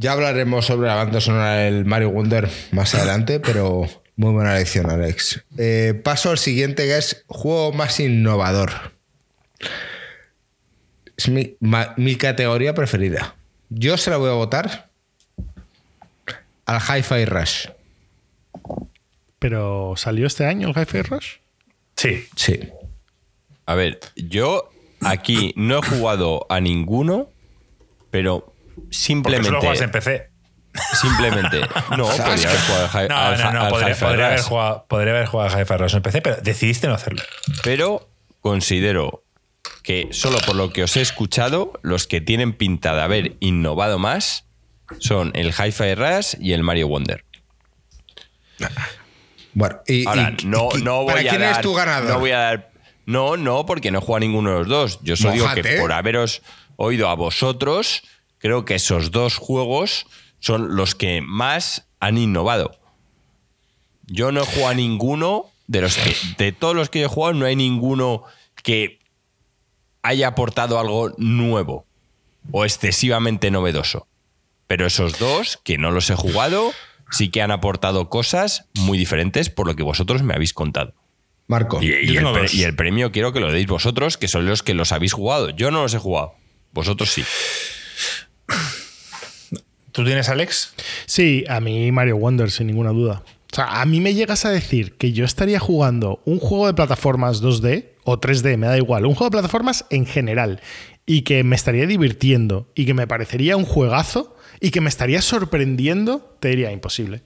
[0.00, 4.88] Ya hablaremos sobre la banda sonora del Mario Wonder más adelante, pero muy buena lección,
[4.88, 5.44] Alex.
[5.56, 8.70] Eh, paso al siguiente, que es juego más innovador.
[11.18, 13.34] Es mi, categoría preferida.
[13.70, 14.88] Yo se la voy a votar
[16.64, 17.66] al Hi-Fi Rush.
[19.40, 21.38] ¿Pero salió este año el Hi-Fi Rush?
[21.96, 22.24] Sí.
[22.36, 22.60] Sí.
[23.66, 24.70] A ver, yo
[25.00, 27.28] aquí no he jugado a ninguno,
[28.12, 28.54] pero
[28.90, 29.50] simplemente.
[29.50, 30.30] Porque solo en PC.
[31.00, 31.60] Simplemente.
[31.96, 35.60] No, podría haber jugado al, no, no, no, podría, haber jugado, podría haber jugado a
[35.60, 37.22] Hi-Fi en PC, pero decidiste no hacerlo.
[37.64, 38.08] Pero
[38.40, 39.24] considero
[39.88, 43.98] que solo por lo que os he escuchado, los que tienen pinta de haber innovado
[43.98, 44.44] más
[44.98, 47.24] son el Hi-Fi Rush y el Mario Wonder.
[49.54, 52.10] Bueno, y, Ahora, no, no voy ¿para quién es tu ganador?
[52.10, 52.72] No voy a dar.
[53.06, 54.98] No, no, porque no he jugado a ninguno de los dos.
[55.00, 56.42] Yo solo digo que por haberos
[56.76, 58.02] oído a vosotros,
[58.36, 60.04] creo que esos dos juegos
[60.38, 62.78] son los que más han innovado.
[64.06, 67.32] Yo no he jugado a ninguno de los que, de todos los que he jugado,
[67.32, 68.24] no hay ninguno
[68.62, 68.97] que
[70.02, 71.86] haya aportado algo nuevo
[72.50, 74.06] o excesivamente novedoso.
[74.66, 76.72] Pero esos dos, que no los he jugado,
[77.10, 80.94] sí que han aportado cosas muy diferentes por lo que vosotros me habéis contado.
[81.46, 81.82] Marco.
[81.82, 85.14] Y, y, el, premio quiero que lo deis vosotros, que son los que los habéis
[85.14, 85.48] jugado.
[85.48, 86.34] Yo no los he jugado.
[86.72, 87.24] Vosotros sí.
[89.92, 90.74] ¿Tú tienes Alex?
[91.06, 93.22] Sí, a mí Mario Wonder, sin ninguna duda.
[93.50, 96.74] O sea, a mí me llegas a decir que yo estaría jugando un juego de
[96.74, 100.60] plataformas 2D o 3D, me da igual, un juego de plataformas en general
[101.04, 105.20] y que me estaría divirtiendo y que me parecería un juegazo y que me estaría
[105.20, 107.22] sorprendiendo, te diría imposible.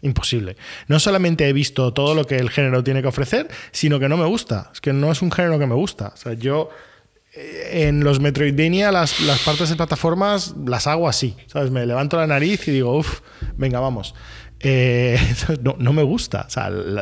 [0.00, 0.56] Imposible.
[0.88, 4.16] No solamente he visto todo lo que el género tiene que ofrecer, sino que no
[4.16, 4.70] me gusta.
[4.72, 6.12] Es que no es un género que me gusta.
[6.14, 6.70] O sea, yo
[7.34, 11.70] en los Metroidvania las, las, partes de plataformas las hago así, ¿sabes?
[11.70, 13.20] Me levanto la nariz y digo, uff,
[13.56, 14.14] venga, vamos.
[14.60, 15.18] Eh,
[15.62, 16.46] no, me gusta,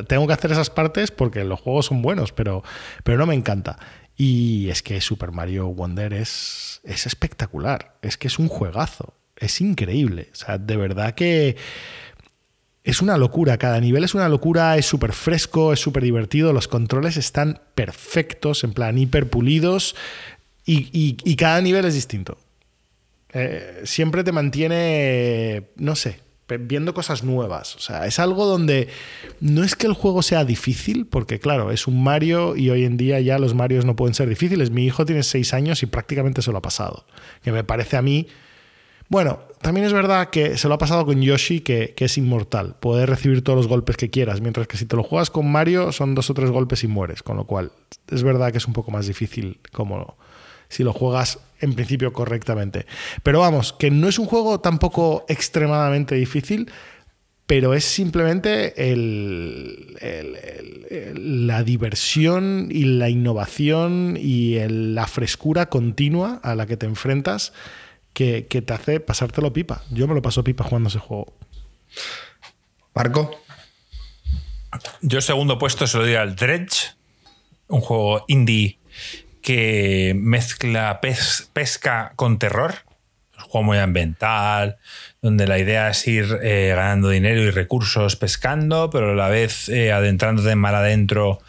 [0.07, 2.63] tengo que hacer esas partes porque los juegos son buenos, pero,
[3.03, 3.79] pero no me encanta.
[4.17, 9.61] Y es que Super Mario Wonder es, es espectacular, es que es un juegazo, es
[9.61, 11.57] increíble, de verdad que
[12.85, 16.69] es una locura, cada nivel es una locura, es súper fresco, es súper divertido, los
[16.69, 19.97] controles están perfectos, en plan hiper pulidos
[20.67, 22.39] y, cada nivel es distinto.
[23.33, 27.77] Eh, siempre te mantiene, no sé, viendo cosas nuevas.
[27.77, 28.89] O sea, es algo donde
[29.41, 32.97] no es que el juego sea difícil, porque claro, es un Mario y hoy en
[32.97, 34.71] día ya los Marios no pueden ser difíciles.
[34.71, 37.07] Mi hijo tiene seis años y prácticamente se lo ha pasado.
[37.43, 38.29] Que me parece a mí.
[39.09, 42.77] Bueno, también es verdad que se lo ha pasado con Yoshi, que, es inmortal.
[42.81, 45.93] Puedes recibir todos los golpes que quieras, mientras que si te lo juegas con Mario
[45.93, 47.23] son dos o tres golpes y mueres.
[47.23, 47.73] Con lo cual,
[48.11, 50.17] es verdad que es un poco más difícil como
[50.69, 52.87] si lo juegas en principio correctamente.
[53.23, 56.71] Pero vamos, que no es un juego tampoco extremadamente difícil,
[57.47, 58.73] pero es simplemente
[61.17, 67.53] la diversión y la innovación y la frescura continua a la que te enfrentas
[68.15, 69.83] que, te hace pasártelo pipa.
[69.91, 71.35] Yo me lo paso pipa jugando ese juego.
[72.95, 73.31] Marco.
[75.03, 76.95] Yo segundo puesto se lo doy al Dredge,
[77.69, 78.79] un juego indie
[79.45, 82.77] que mezcla pesca con terror.
[83.37, 84.79] Un juego muy ambiental,
[85.21, 89.69] donde la idea es ir eh, ganando dinero y recursos pescando, pero a la vez
[89.69, 91.41] eh, adentrándote en mar adentro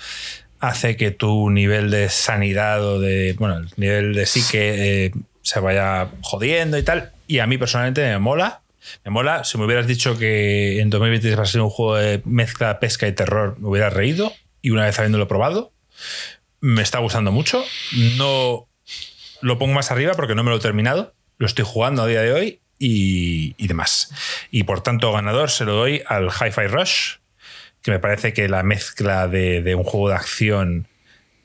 [0.59, 5.11] hace que tu nivel de sanidad o de, bueno, el nivel de psique eh,
[5.41, 7.13] se vaya jodiendo y tal.
[7.27, 8.61] Y a mí personalmente me mola.
[9.05, 9.45] Me mola.
[9.45, 13.07] Si me hubieras dicho que en 2023 va a ser un juego de mezcla pesca
[13.07, 14.33] y terror, me hubiera reído.
[14.61, 15.71] Y una vez habiéndolo probado,
[16.61, 17.63] me está gustando mucho.
[18.17, 18.67] No
[19.41, 21.13] lo pongo más arriba porque no me lo he terminado.
[21.37, 24.11] Lo estoy jugando a día de hoy y, demás.
[24.51, 27.17] Y por tanto, ganador se lo doy al Hi-Fi Rush,
[27.81, 30.87] que me parece que la mezcla de, un juego de acción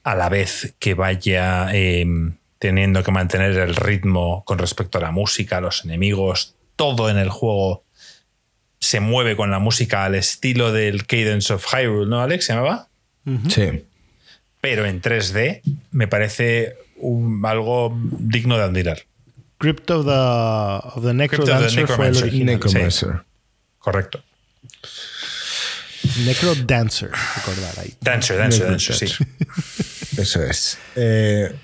[0.03, 5.11] a la vez que vaya em, teniendo que mantener el ritmo con respecto a la
[5.11, 7.85] música, los enemigos, todo en el juego
[8.79, 12.47] se mueve con la música al estilo del Cadence of Hyrule, ¿no, Alex?
[12.47, 12.89] ¿Se llamaba?
[13.51, 13.85] Sí
[14.61, 16.77] pero en 3D me parece
[17.45, 19.03] algo digno de admirar.
[19.59, 22.61] Crypt of the, of the Necrodancer fue el original.
[23.79, 24.23] Correcto.
[26.25, 27.95] Necrodancer, recordar ahí.
[28.01, 29.25] Dancer, Dancer, Dancer, sí.
[30.17, 30.79] Eso es.
[30.97, 31.55] Eh,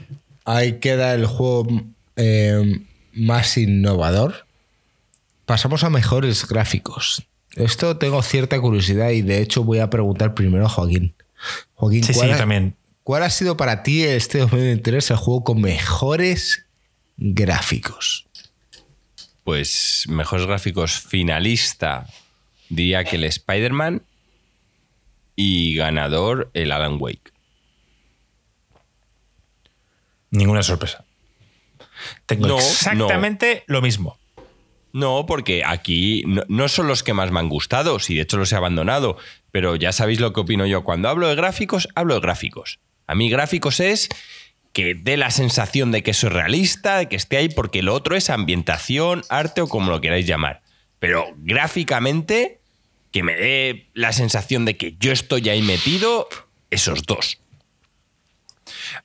[0.45, 1.67] ahí queda el juego
[2.17, 2.83] eh,
[3.13, 4.47] más innovador.
[5.47, 7.27] Pasamos a mejores gráficos.
[7.55, 11.15] Esto tengo cierta curiosidad y de hecho voy a preguntar primero a Joaquín.
[11.75, 12.75] Joaquín, sí, sí, también.
[13.07, 16.67] ¿Cuál ha sido para ti este 2023 el juego con mejores
[17.17, 18.27] gráficos?
[19.45, 22.09] Pues mejores gráficos finalista,
[22.69, 24.03] diría que el Spider-Man
[25.37, 27.33] y ganador el Alan Wake.
[30.33, 31.05] Ninguna sorpresa.
[32.27, 34.19] Tengo exactamente lo mismo.
[34.93, 38.51] No, porque aquí no, son los que más me han gustado, si de hecho los
[38.51, 39.17] he abandonado,
[39.53, 40.83] pero ya sabéis lo que opino yo.
[40.83, 42.81] Cuando hablo de gráficos, hablo de gráficos.
[43.07, 44.09] A mí gráficos es
[44.73, 47.95] que dé la sensación de que eso es realista, de que esté ahí, porque lo
[47.95, 50.61] otro es ambientación, arte o como lo queráis llamar.
[50.99, 52.61] Pero gráficamente,
[53.11, 56.29] que me dé la sensación de que yo estoy ahí metido,
[56.71, 57.39] esos dos.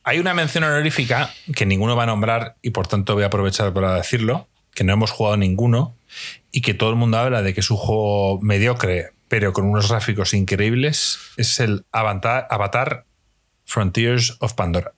[0.03, 3.71] Hay una mención honorífica que ninguno va a nombrar y por tanto voy a aprovechar
[3.73, 5.95] para decirlo, que no hemos jugado ninguno
[6.51, 9.89] y que todo el mundo habla de que es un juego mediocre, pero con unos
[9.89, 13.05] gráficos increíbles, es el Avatar
[13.71, 14.91] Frontiers of Pandora.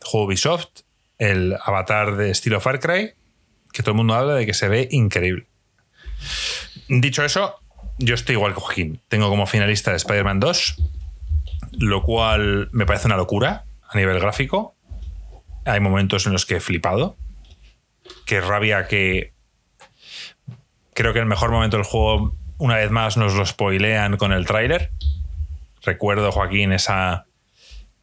[0.00, 0.82] Juego Ubisoft,
[1.18, 3.14] el avatar de estilo Far Cry,
[3.72, 5.48] que todo el mundo habla de que se ve increíble.
[6.88, 7.56] Dicho eso,
[7.98, 9.00] yo estoy igual que Joaquín.
[9.08, 10.76] Tengo como finalista de Spider-Man 2,
[11.80, 14.76] lo cual me parece una locura a nivel gráfico.
[15.64, 17.16] Hay momentos en los que he flipado.
[18.26, 19.32] Qué rabia que.
[20.94, 24.46] Creo que el mejor momento del juego, una vez más, nos lo spoilean con el
[24.46, 24.92] tráiler
[25.84, 27.26] recuerdo, Joaquín, esa,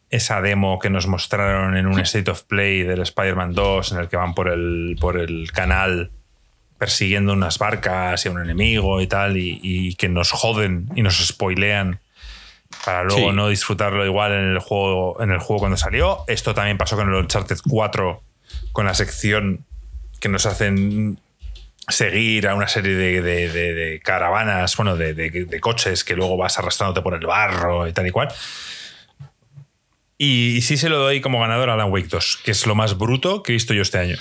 [0.10, 4.10] esa demo que nos mostraron en un State of Play del Spider-Man 2, en el
[4.10, 6.12] que van por el, por el canal
[6.78, 11.26] persiguiendo unas barcas y a un enemigo y tal, y, que nos joden y nos
[11.26, 12.00] spoilean
[12.86, 16.24] para luego no disfrutarlo igual en el, juego, en el juego cuando salió.
[16.28, 18.24] Esto también pasó con el Uncharted 4,
[18.72, 19.66] con la sección
[20.20, 21.20] que nos hacen
[21.92, 27.26] seguir a una serie de, caravanas, bueno, de, coches que luego vas arrastrándote por el
[27.26, 28.30] barro y tal y cual.
[30.18, 32.98] Y, sí se lo doy como ganador a Alan Wake 2, que es lo más
[32.98, 34.18] bruto que he visto yo este año.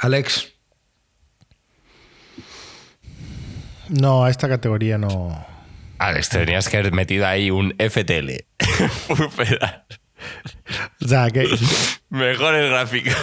[0.00, 0.52] Alex.
[3.88, 5.46] No, a esta categoría no.
[5.98, 8.44] Alex, tenías que haber metido ahí un FTL.
[11.04, 11.46] o sea, que.
[12.10, 13.14] Mejores gráficos.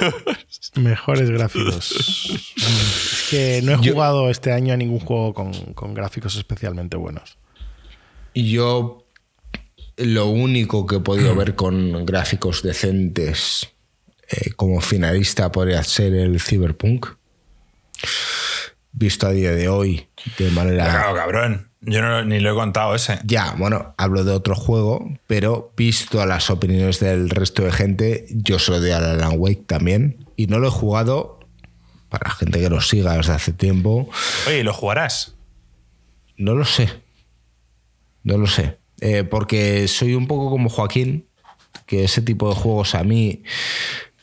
[0.75, 1.91] Mejores gráficos.
[1.91, 7.37] es que no he jugado este año a ningún juego con, gráficos especialmente buenos.
[8.33, 9.05] Y yo
[9.97, 13.69] lo único que he podido ver con gráficos decentes
[14.29, 17.07] eh, como finalista podría ser el Cyberpunk.
[18.91, 20.07] visto a día de hoy
[20.37, 20.85] de manera.
[20.85, 21.68] Claro, cabrón.
[21.81, 23.19] Yo ni lo he contado ese.
[23.23, 28.25] Ya, bueno, hablo de otro juego, pero visto a las opiniones del resto de gente,
[28.29, 30.25] yo soy de Alan Wake también.
[30.35, 31.39] Y no lo he jugado
[32.09, 34.09] para gente que lo siga desde hace tiempo.
[34.47, 35.35] Oye, ¿lo jugarás?
[36.37, 36.89] No lo sé.
[38.23, 38.79] No lo sé.
[38.99, 41.27] Eh, porque soy un poco como Joaquín,
[41.85, 43.43] que ese tipo de juegos a mí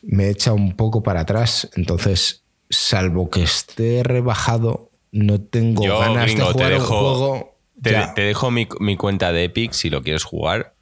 [0.03, 1.71] me echa un poco para atrás.
[1.75, 4.86] Entonces, salvo que esté rebajado,
[5.17, 7.59] no tengo ganas de jugar un juego.
[7.83, 8.67] Te, dejo mi,
[8.97, 10.75] cuenta de Epic si lo quieres jugar.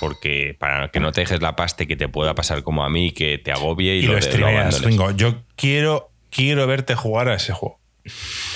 [0.00, 3.12] Porque para que no te dejes la pasta que te pueda pasar como a mí,
[3.12, 7.80] que te agobie y, lo, lo Yo quiero, quiero verte jugar a ese juego.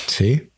[0.07, 0.51] Sí.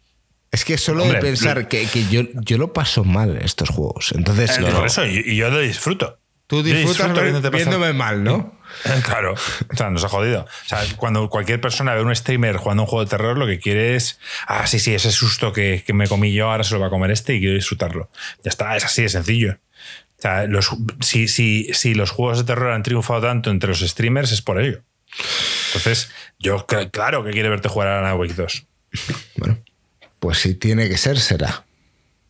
[0.50, 4.12] Es que solo de pensar que, yo, yo lo paso mal estos juegos.
[4.16, 6.18] Entonces, eh, por eso, y, yo lo disfruto.
[6.48, 8.58] Tú disfrutas viéndome mal, ¿no?
[9.04, 10.42] Claro, o sea, nos ha jodido.
[10.42, 13.58] O sea, cuando cualquier persona ve un streamer jugando un juego de terror, lo que
[13.58, 16.88] quiere es, ah, sí, sí, ese susto que, me comí yo, ahora se lo va
[16.88, 18.10] a comer este y quiero disfrutarlo.
[18.42, 19.58] Ya está, es así de sencillo.
[20.18, 20.46] O sea,
[21.00, 24.60] si, si, si los juegos de terror han triunfado tanto entre los streamers, es por
[24.60, 24.82] ello.
[25.68, 28.66] Entonces, yo claro que quiere verte jugar a la Wake 2.
[29.36, 29.58] Bueno,
[30.20, 31.64] pues si tiene que ser, será.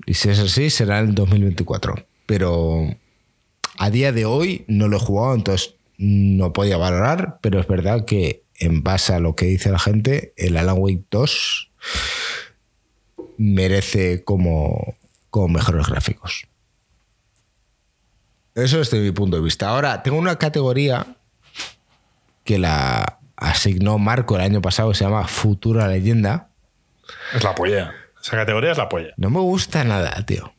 [0.06, 2.06] Y si es así, será en el 2024.
[2.26, 2.96] Pero
[3.78, 8.04] a día de hoy no lo he jugado, entonces no podía valorar, pero es verdad
[8.04, 11.70] que en base a lo que dice la gente, el Alan Wake 2
[13.36, 14.96] merece como,
[15.30, 16.46] como mejores gráficos.
[18.54, 19.68] Eso es desde mi punto de vista.
[19.68, 21.16] Ahora, tengo una categoría
[22.44, 26.50] que la asignó Marco el año pasado, que se llama Futura Leyenda.
[27.34, 27.92] Es la polla.
[28.22, 29.12] Esa categoría es la polla.
[29.16, 30.53] No me gusta nada, tío.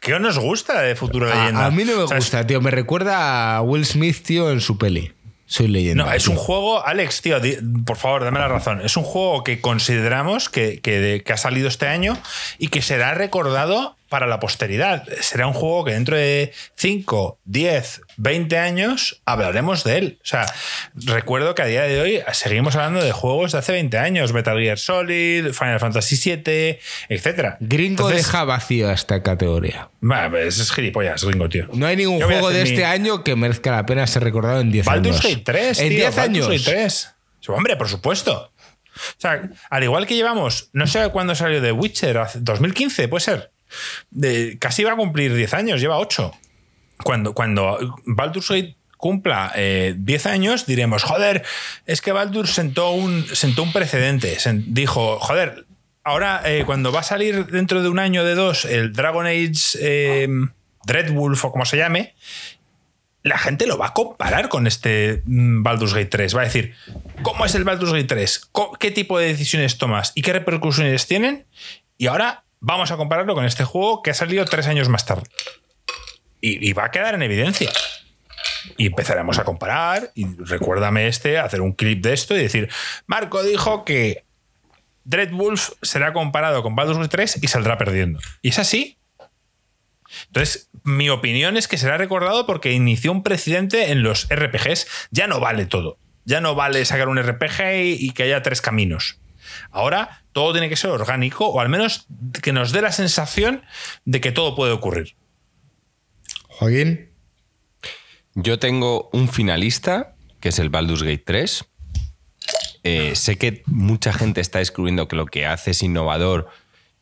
[0.00, 1.66] ¿Qué nos gusta de Futuro Leyenda?
[1.66, 2.60] A, mí no me gusta, tío.
[2.60, 5.12] Me recuerda a Will Smith, tío, en su peli.
[5.46, 6.04] Soy leyenda.
[6.04, 7.38] No, es un juego, Alex, tío,
[7.86, 8.82] por favor, dame la razón.
[8.82, 12.18] Es un juego que consideramos que, que, que ha salido este año
[12.58, 15.04] y que será recordado para la posteridad.
[15.20, 20.18] Será un juego que dentro de 5, 10, 20 años hablaremos de él.
[20.22, 20.46] O sea,
[20.94, 24.58] recuerdo que a día de hoy seguimos hablando de juegos de hace 20 años, Metal
[24.58, 26.78] Gear Solid, Final Fantasy VII,
[27.08, 27.56] etc.
[27.60, 29.90] Gringo deja vacío esta categoría.
[30.00, 31.68] Bueno, pues es gilipollas, gringo, tío.
[31.72, 34.88] No hay ningún juego de este año que merezca la pena ser recordado en 10
[34.88, 35.02] años.
[35.02, 36.64] Baldur's Gate 3, en 10 años.
[36.64, 37.14] 3.
[37.48, 38.52] Hombre, por supuesto.
[38.94, 43.52] O sea, al igual que llevamos, no sé cuándo salió The Witcher, 2015, puede ser
[44.58, 46.32] casi va a cumplir 10 años, lleva 8.
[47.04, 51.44] Cuando, cuando Baldur's Gate cumpla 10 eh, años, diremos, joder,
[51.86, 54.36] es que Baldur sentó un, sentó un precedente.
[54.66, 55.64] dijo, joder,
[56.04, 59.78] ahora eh, cuando va a salir dentro de un año de dos el Dragon Age
[59.80, 60.28] eh,
[60.84, 62.14] Dreadwolf o como se llame,
[63.22, 66.36] la gente lo va a comparar con este mm, Baldur's Gate 3.
[66.36, 66.74] Va a decir,
[67.22, 68.50] ¿cómo es el Baldur's Gate 3?
[68.80, 70.12] ¿Qué tipo de decisiones tomas?
[70.16, 71.46] ¿Y qué repercusiones tienen?
[71.98, 75.28] Y ahora vamos a compararlo con este juego que ha salido tres años más tarde.
[76.40, 77.70] Y, va a quedar en evidencia.
[78.76, 80.12] Y empezaremos a comparar.
[80.14, 82.70] Y recuérdame este, hacer un clip de esto y decir:
[83.06, 84.24] Marco dijo que
[85.04, 88.20] Dreadwolf será comparado con Baldur's Gate 3 y saldrá perdiendo.
[88.40, 88.98] Y es así.
[90.26, 94.86] Entonces, mi opinión es que será recordado porque inició un precedente en los RPGs.
[95.10, 95.98] Ya no vale todo.
[96.24, 99.18] Ya no vale sacar un RPG y que haya tres caminos.
[99.70, 102.06] Ahora todo tiene que ser orgánico o al menos
[102.42, 103.62] que nos dé la sensación
[104.04, 105.16] de que todo puede ocurrir.
[106.48, 107.10] Joaquín.
[108.34, 111.64] Yo tengo un finalista, que es el Baldur's Gate 3.
[112.84, 116.48] Eh, sé que mucha gente está descubriendo que lo que hace es innovador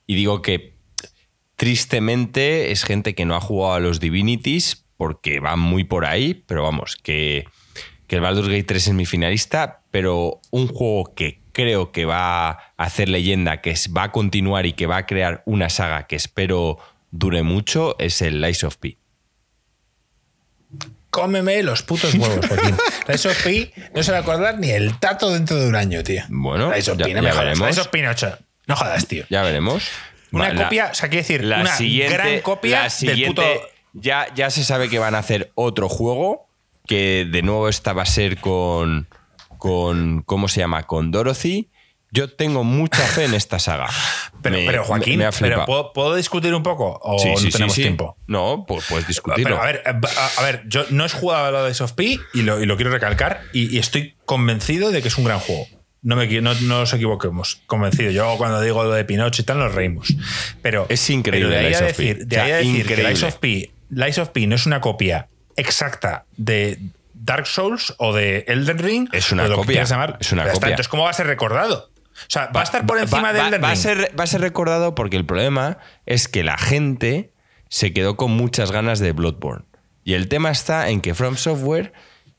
[0.06, 0.76] y digo que
[1.56, 6.34] tristemente es gente que no ha jugado a los Divinities porque van muy por ahí,
[6.46, 7.46] pero vamos, que,
[8.06, 12.50] que el Baldur's Gate 3 es mi finalista, pero un juego que creo que va
[12.50, 16.14] a hacer leyenda, que va a continuar y que va a crear una saga que
[16.14, 16.78] espero
[17.10, 18.98] dure mucho, es el Lies of P.
[21.08, 22.76] Cómeme los putos huevos, Joaquín.
[23.08, 26.02] Lies of P no se va a acordar ni el tato dentro de un año,
[26.02, 26.24] tío.
[26.28, 27.66] Bueno, Lies of P, no me veremos.
[27.66, 29.24] Lies of P, no jodas, tío.
[29.30, 29.88] Ya veremos.
[30.32, 33.68] Una copia, o sea, quiere decir, la una siguiente, gran copia la siguiente, del puto...
[33.94, 36.50] Ya, ya se sabe que van a hacer otro juego,
[36.86, 39.08] que de nuevo esta va a ser con
[39.58, 40.84] con, ¿cómo se llama?
[40.84, 41.70] Con Dorothy.
[42.12, 43.88] Yo tengo mucha fe en esta saga.
[44.42, 45.22] Pero, Joaquín,
[45.92, 48.16] ¿puedo, discutir un poco o no tenemos tiempo?
[48.26, 49.60] No, pues puedes discutirlo.
[49.60, 52.76] a ver, a, ver, yo no he jugado a lo de Soft P y lo,
[52.76, 55.66] quiero recalcar y, estoy convencido de que es un gran juego.
[56.02, 57.62] No, me, no, nos equivoquemos.
[57.66, 58.12] Convencido.
[58.12, 60.14] Yo cuando digo lo de Pinocho y tal nos reímos.
[60.62, 61.56] Pero es increíble.
[61.56, 64.46] de ahí a decir, de ahí a decir que Lies of, P, Lies of P
[64.46, 66.78] no es una copia exacta de,
[67.26, 69.08] Dark Souls o de Elden Ring.
[69.12, 69.82] Es una copia.
[69.82, 70.70] Es una copia.
[70.70, 71.90] Entonces, ¿cómo va a ser recordado?
[72.12, 74.40] O sea, va a estar por encima del va, va, a ser, va a ser
[74.40, 77.32] recordado porque el problema es que la gente
[77.68, 79.66] se quedó con muchas ganas de Bloodborne.
[80.04, 81.92] Y el tema está en que From Software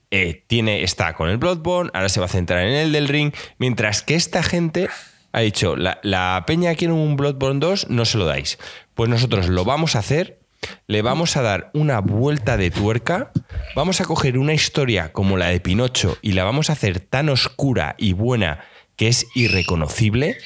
[0.09, 3.33] eh, tiene, está con el Bloodborne, ahora se va a centrar en el del Ring,
[3.57, 4.89] mientras que esta gente
[5.33, 8.57] ha dicho, la, la peña quiere un Bloodborne 2, no se lo dais.
[8.95, 10.39] Pues nosotros lo vamos a hacer,
[10.87, 13.31] le vamos a dar una vuelta de tuerca,
[13.75, 17.29] vamos a coger una historia como la de Pinocho y la vamos a hacer tan
[17.29, 18.59] oscura y buena
[18.95, 20.37] que es irreconocible,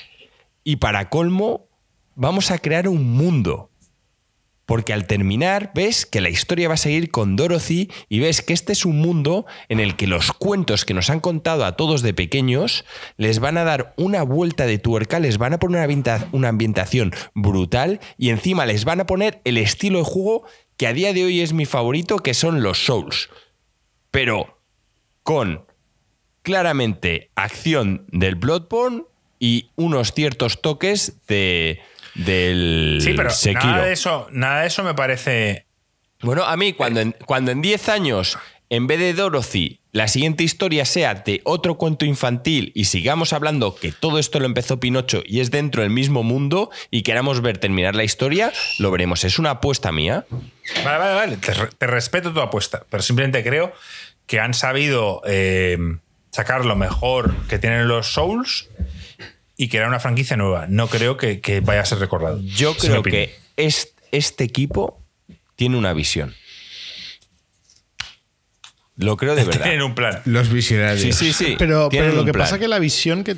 [0.64, 1.66] y para colmo,
[2.16, 3.71] vamos a crear un mundo
[4.66, 8.54] porque al terminar ves que la historia va a seguir con Dorothy y ves que
[8.54, 12.02] este es un mundo en el que los cuentos que nos han contado a todos
[12.02, 12.86] de pequeños
[13.18, 15.90] les van a dar una vuelta de tuerca, les van a poner
[16.32, 20.46] una ambientación brutal y encima les van a poner el estilo de juego
[20.78, 23.30] que a día de hoy es mi favorito, que son los Souls.
[24.10, 24.62] Pero
[25.24, 25.66] con
[26.42, 29.04] claramente acción del Bloodborne
[29.40, 31.82] y unos ciertos toques de
[32.16, 35.66] del sí, pero Nada de, eso, nada de eso me parece.
[36.22, 38.38] Bueno, a mí, cuando en, cuando en 10 años,
[38.70, 43.76] en vez de Dorothy, la siguiente historia sea de otro cuento infantil y sigamos hablando
[43.76, 47.58] que todo esto lo empezó Pinocho y es dentro del mismo mundo y queramos ver
[47.58, 49.26] terminar la historia, lo veremos.
[49.26, 50.26] Es una apuesta mía.
[50.86, 51.38] Vale, vale, vale.
[51.78, 53.74] Te, respeto tu apuesta, pero simplemente creo
[54.28, 55.78] que han sabido eh,
[56.32, 58.70] sacar lo mejor que tienen los Souls
[59.62, 60.66] y que era una franquicia nueva.
[60.68, 62.40] No creo que, vaya a ser recordado.
[62.42, 65.06] Yo creo que este, equipo
[65.56, 66.34] tiene una visión.
[68.96, 69.62] Lo creo de verdad.
[69.62, 70.20] Tienen un plan.
[70.26, 71.02] Los visionarios.
[71.02, 71.56] Sí, sí, sí.
[71.60, 73.38] Pero, pero lo que pasa es que la visión que.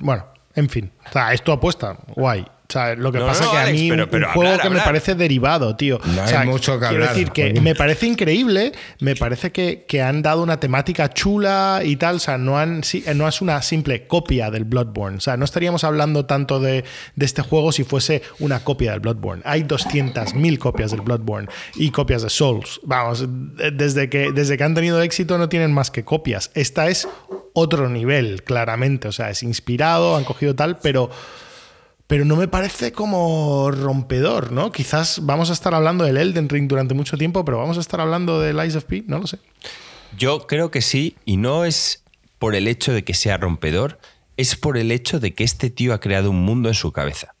[0.00, 0.90] bueno, en fin.
[1.06, 1.98] O sea, esto apuesta.
[2.16, 2.46] Guay.
[2.70, 5.74] O sea, lo que pasa es que a mí un, juego que me parece derivado,
[5.74, 5.98] tío.
[6.14, 10.20] No hay mucho que quiero decir que me parece increíble, me parece que, que, han
[10.20, 12.16] dado una temática chula y tal.
[12.16, 12.82] O sea, no, han,
[13.14, 15.16] no es una simple copia del Bloodborne.
[15.16, 16.84] O sea, no estaríamos hablando tanto de,
[17.16, 19.42] de este juego si fuese una copia del Bloodborne.
[19.46, 22.80] Hay 200.000 copias del Bloodborne y copias de Souls.
[22.82, 23.24] Vamos,
[23.72, 26.50] desde que, desde que han tenido éxito no tienen más que copias.
[26.52, 27.08] Esta es
[27.54, 29.08] otro nivel, claramente.
[29.08, 31.08] O sea, es inspirado, han cogido tal, pero
[32.08, 34.72] pero no me parece como rompedor, ¿no?
[34.72, 38.00] Quizás vamos a estar hablando del Elden Ring durante mucho tiempo, pero vamos a estar
[38.00, 39.38] hablando del Ice of P, no lo sé.
[40.16, 42.02] Yo creo que sí, y no es
[42.38, 44.00] por el hecho de que sea rompedor,
[44.38, 47.34] es por el hecho de que este tío ha creado un mundo en su cabeza.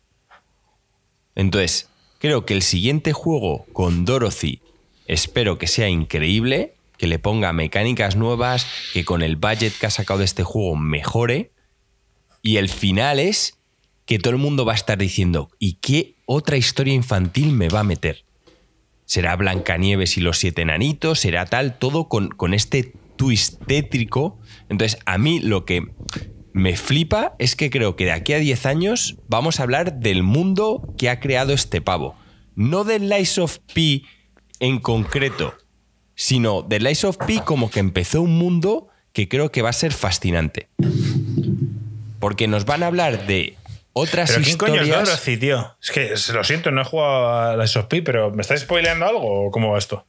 [1.34, 1.88] Entonces,
[2.18, 4.60] creo que el siguiente juego con Dorothy
[5.06, 9.90] espero que sea increíble, que le ponga mecánicas nuevas, que con el budget que ha
[9.90, 11.52] sacado de este juego mejore.
[12.42, 13.57] Y el final es
[14.08, 17.80] que todo el mundo va a estar diciendo, ¿y qué otra historia infantil me va
[17.80, 18.24] a meter?
[19.04, 21.20] ¿Será Blancanieves y los siete enanitos?
[21.20, 21.78] ¿Será tal?
[21.78, 24.38] Todo con, con este twist tétrico.
[24.70, 25.82] Entonces, a mí lo que
[26.54, 30.22] me flipa es que creo que de aquí a 10 años vamos a hablar del
[30.22, 32.16] mundo que ha creado este pavo.
[32.54, 34.04] No del Lies of P
[34.58, 35.52] en concreto,
[36.14, 39.74] sino del Lies of P como que empezó un mundo que creo que va a
[39.74, 40.70] ser fascinante.
[42.20, 43.57] Porque nos van a hablar de
[43.98, 44.78] otras ¿Pero historias.
[44.80, 45.76] coño es Dorothy, tío?
[45.82, 49.46] Es que lo siento, no he jugado a la SOP, pero ¿me estáis spoileando algo
[49.46, 50.06] o cómo va esto?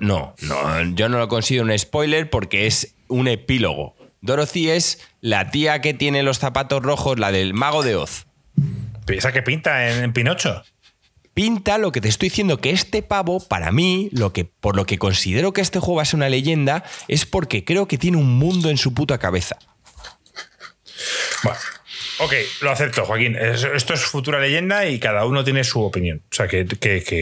[0.00, 3.96] no, no, yo no lo considero un spoiler porque es un epílogo.
[4.20, 8.26] Dorothy es la tía que tiene los zapatos rojos, la del mago de Oz.
[9.06, 10.62] ¿Esa que pinta en, Pinocho?
[11.34, 14.86] Pinta lo que te estoy diciendo, que este pavo, para mí, lo que, por lo
[14.86, 18.16] que considero que este juego va a ser una leyenda, es porque creo que tiene
[18.16, 19.58] un mundo en su puta cabeza.
[21.42, 21.58] Bueno,
[22.18, 22.32] Ok,
[22.62, 23.36] lo acepto, Joaquín.
[23.36, 26.22] Esto es futura leyenda y cada uno tiene su opinión.
[26.30, 26.64] O sea, que,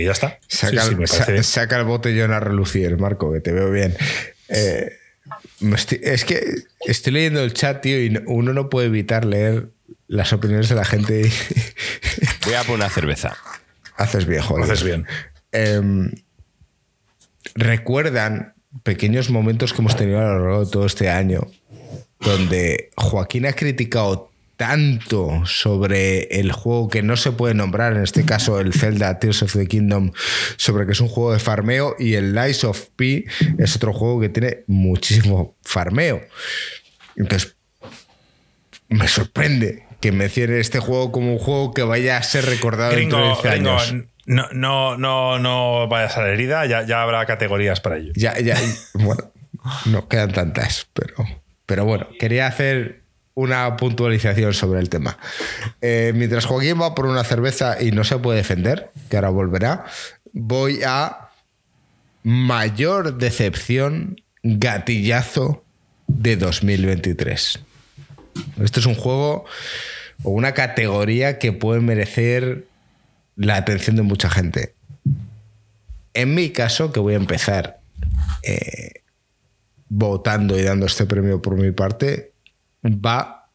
[0.04, 0.38] ya está.
[0.48, 3.96] Saca, el botellón a relucir, Marco, que te veo bien.
[4.48, 4.92] Eh,
[6.02, 6.44] es que
[6.86, 9.68] estoy leyendo el chat, tío, y uno no puede evitar leer
[10.08, 11.22] las opiniones de la gente.
[12.44, 13.36] Voy a poner una cerveza.
[13.96, 14.64] Haces bien, joder.
[14.64, 15.06] Haces bien.
[15.52, 16.10] Em,
[17.54, 21.48] recuerdan pequeños momentos que hemos tenido a lo largo de todo este año
[22.22, 28.24] donde Joaquín ha criticado tanto sobre el juego que no se puede nombrar, en este
[28.24, 30.12] caso el Zelda Tears of the Kingdom,
[30.56, 33.24] sobre que es un juego de farmeo, y el Lies of P
[33.58, 36.22] es otro juego que tiene muchísimo farmeo.
[37.16, 37.56] Entonces,
[38.88, 43.18] me sorprende que mencione este juego como un juego que vaya a ser recordado dentro
[43.18, 43.94] de 10 años.
[44.26, 48.12] No, no, no, no vayas a la herida, ya, ya habrá categorías para ello.
[48.14, 48.56] Ya, ya,
[48.94, 49.32] bueno,
[49.86, 51.16] no quedan tantas, pero,
[51.66, 53.01] pero bueno, quería hacer
[53.34, 55.18] una puntualización sobre el tema.
[55.80, 59.84] Eh, mientras Joaquín va por una cerveza y no se puede defender, que ahora volverá,
[60.32, 61.30] voy a
[62.22, 65.64] mayor decepción gatillazo
[66.06, 67.60] de 2023.
[68.62, 69.44] Este es un juego
[70.22, 72.66] o una categoría que puede merecer
[73.36, 74.74] la atención de mucha gente.
[76.14, 77.80] En mi caso, que voy a empezar
[78.42, 79.02] eh,
[79.88, 82.31] votando y dando este premio por mi parte,
[82.84, 83.50] va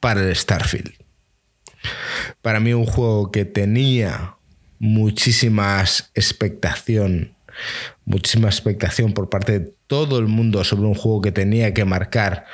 [0.00, 0.92] para el Starfield.
[2.42, 4.36] Para mí un juego que tenía
[4.78, 5.82] muchísima
[6.14, 7.34] expectación,
[8.04, 12.46] muchísima expectación por parte de todo el mundo sobre un juego que tenía que marcar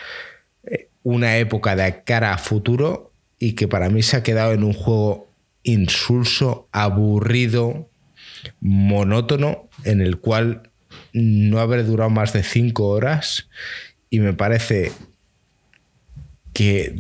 [0.65, 4.65] eh, una época de cara a futuro y que para mí se ha quedado en
[4.65, 5.31] un juego
[5.63, 7.91] insulso, aburrido,
[8.61, 10.71] monótono, en el cual
[11.13, 13.49] no habrá durado más de cinco horas
[14.11, 14.93] y me parece
[16.57, 16.95] que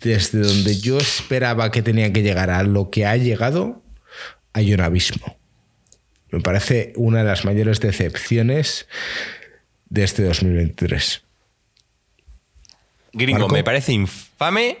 [0.00, 3.82] desde donde yo esperaba que tenía que llegar a lo que ha llegado,
[4.54, 5.36] hay un abismo.
[6.30, 8.88] Me parece una de las mayores decepciones
[9.90, 11.22] de este 2023.
[13.12, 14.78] Gringo, me parece infame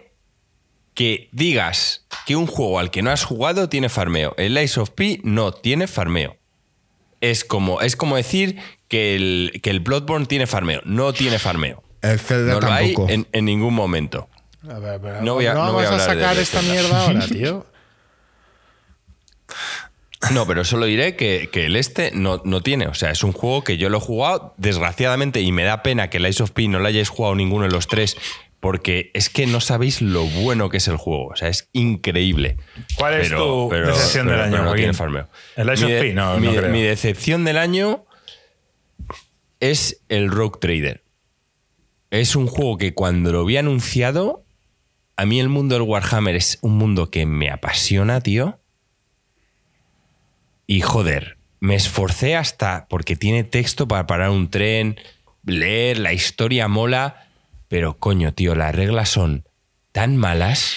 [0.94, 4.34] que digas que un juego al que no has jugado tiene farmeo.
[4.38, 6.38] El Ice of P no tiene farmeo.
[7.20, 8.56] Es como, es como decir
[8.88, 10.80] que el, que el Bloodborne tiene farmeo.
[10.86, 11.83] No tiene farmeo.
[12.04, 14.28] El Zelda no lo hay en, ningún momento.
[14.68, 17.66] A ver, pero no, voy a, no, vamos a, sacar esta mierda ahora, tío.
[20.32, 22.86] No, pero solo diré que, que el este no, no, tiene.
[22.86, 26.08] O sea, es un juego que yo lo he jugado, desgraciadamente, y me da pena
[26.08, 28.16] que el Ice of P no lo hayáis jugado ninguno de los tres
[28.64, 31.26] porque es que no sabéis lo bueno que es el juego.
[31.26, 32.56] O sea, es increíble.
[32.96, 34.64] ¿Cuál es tu decepción del año?
[34.64, 35.28] no tiene farmeo.
[35.54, 36.70] El Ice mi, of no, mi, creo.
[36.70, 38.06] mi decepción del año
[39.60, 41.03] es el Rogue Trader.
[42.20, 44.44] Es un juego que cuando lo vi anunciado,
[45.16, 48.60] a mí el mundo del Warhammer es un mundo que me apasiona, tío.
[50.66, 54.98] Y joder, me esforcé hasta porque tiene texto para parar un tren,
[55.44, 57.24] leer, la historia mola
[57.74, 59.48] pero coño, tío, las reglas son
[59.90, 60.76] tan malas.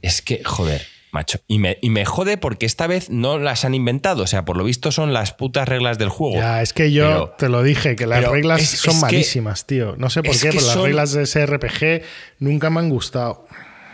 [0.00, 1.40] Es que, joder, macho.
[1.46, 4.22] Y me, y me, jode porque esta vez no las han inventado.
[4.22, 6.36] O sea, por lo visto son las putas reglas del juego.
[6.36, 9.94] Ya, es que yo te lo dije, que las reglas son malísimas, tío.
[9.96, 12.02] No sé por qué, pero las reglas de ese RPG
[12.38, 13.46] nunca me han gustado.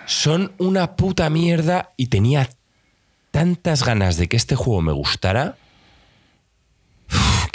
[0.07, 2.49] Son una puta mierda y tenía
[3.31, 5.57] tantas ganas de que este juego me gustara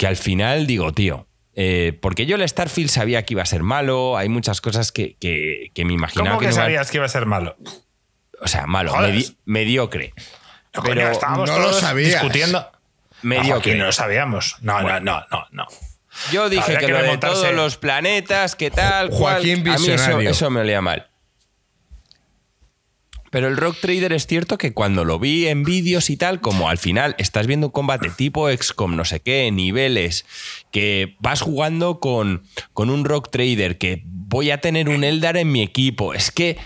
[0.02, 3.62] que al final digo, tío, eh, porque yo el Starfield sabía que iba a ser
[3.62, 5.16] malo, hay muchas cosas que,
[5.76, 6.36] me imaginaba.
[6.36, 7.56] ¿Cómo que, sabías que iba a ser malo?
[8.42, 8.94] O sea, malo,
[9.44, 10.14] mediocre.
[10.84, 12.20] pero estábamos no lo sabías.
[12.20, 12.70] discutiendo.
[13.22, 13.76] Mediocre.
[13.76, 14.56] No, lo sabíamos.
[14.62, 15.66] No, no, no, no, no.
[16.30, 20.20] Yo dije que, lo de todos los planetas, que tal, Joaquín cual, a mí eso,
[20.20, 21.08] eso me olía mal.
[23.32, 26.68] Pero el Rock Trader es cierto que cuando lo vi en vídeos y tal, como
[26.68, 30.26] al final estás viendo un combate tipo XCOM, no sé qué, niveles,
[30.70, 32.42] que vas jugando con,
[32.74, 36.12] con un Rock Trader, que voy a tener un Eldar en mi equipo.
[36.12, 36.58] Es que,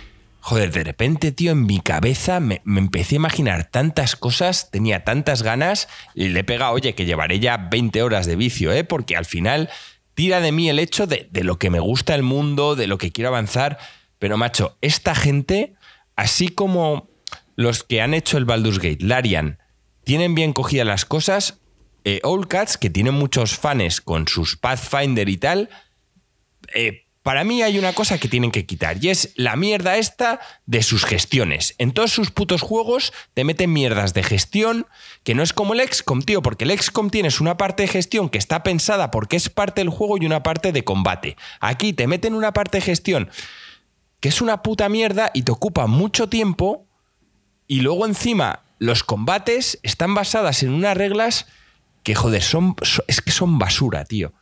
[0.46, 5.42] joder, de repente, tío, en mi cabeza me, empecé a imaginar tantas cosas, tenía tantas
[5.42, 8.84] ganas, y le pega, oye, que llevaré ya 20 horas de vicio, ¿eh?
[8.84, 9.68] Porque al final
[10.14, 12.96] tira de mí el hecho de, de lo que me gusta el mundo, de lo
[12.96, 13.78] que quiero avanzar.
[14.20, 15.74] Pero, macho, esta gente
[16.14, 17.10] así como
[17.56, 19.58] los que han hecho el Baldur's Gate, Larian,
[20.04, 21.58] tienen bien cogidas las cosas,
[22.04, 25.70] eh, Old Cats, que tienen muchos fans con sus Pathfinder y tal,
[26.72, 30.38] eh, para mí hay una cosa que tienen que quitar y es la mierda esta
[30.66, 31.74] de sus gestiones.
[31.78, 34.86] En todos sus putos juegos te meten mierdas de gestión
[35.24, 38.28] que no es como el XCOM, tío, porque el XCOM tienes una parte de gestión
[38.28, 41.36] que está pensada porque es parte del juego y una parte de combate.
[41.58, 43.28] Aquí te meten una parte de gestión
[44.20, 46.86] que es una puta mierda y te ocupa mucho tiempo
[47.66, 51.46] y luego encima los combates están basadas en unas reglas
[52.04, 52.76] que, joder, son,
[53.08, 54.32] es que son basura, tío.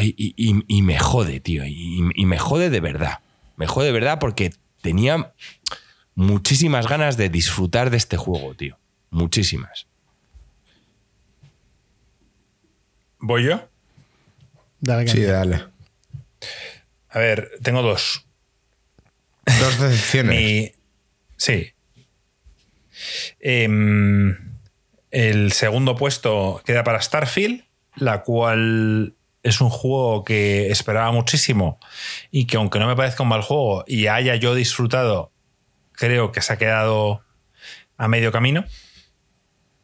[0.00, 1.64] Y, me jode, tío.
[1.64, 3.20] Y, me jode de verdad.
[3.56, 5.32] Me jode de verdad porque tenía
[6.14, 8.78] muchísimas ganas de disfrutar de este juego, tío.
[9.10, 9.86] Muchísimas.
[13.18, 13.68] ¿Voy yo?
[14.80, 15.64] Dale, sí, dale.
[17.10, 18.24] A ver, tengo dos.
[19.44, 20.72] Dos decepciones.
[21.36, 21.72] Sí.
[23.40, 24.36] Em,
[25.10, 27.64] el segundo puesto queda para Starfield,
[27.96, 31.78] la cual es un juego que esperaba muchísimo
[32.30, 35.32] y que aunque no me parezca un mal juego y haya yo disfrutado,
[35.92, 37.22] creo que se ha quedado
[37.96, 38.64] a medio camino.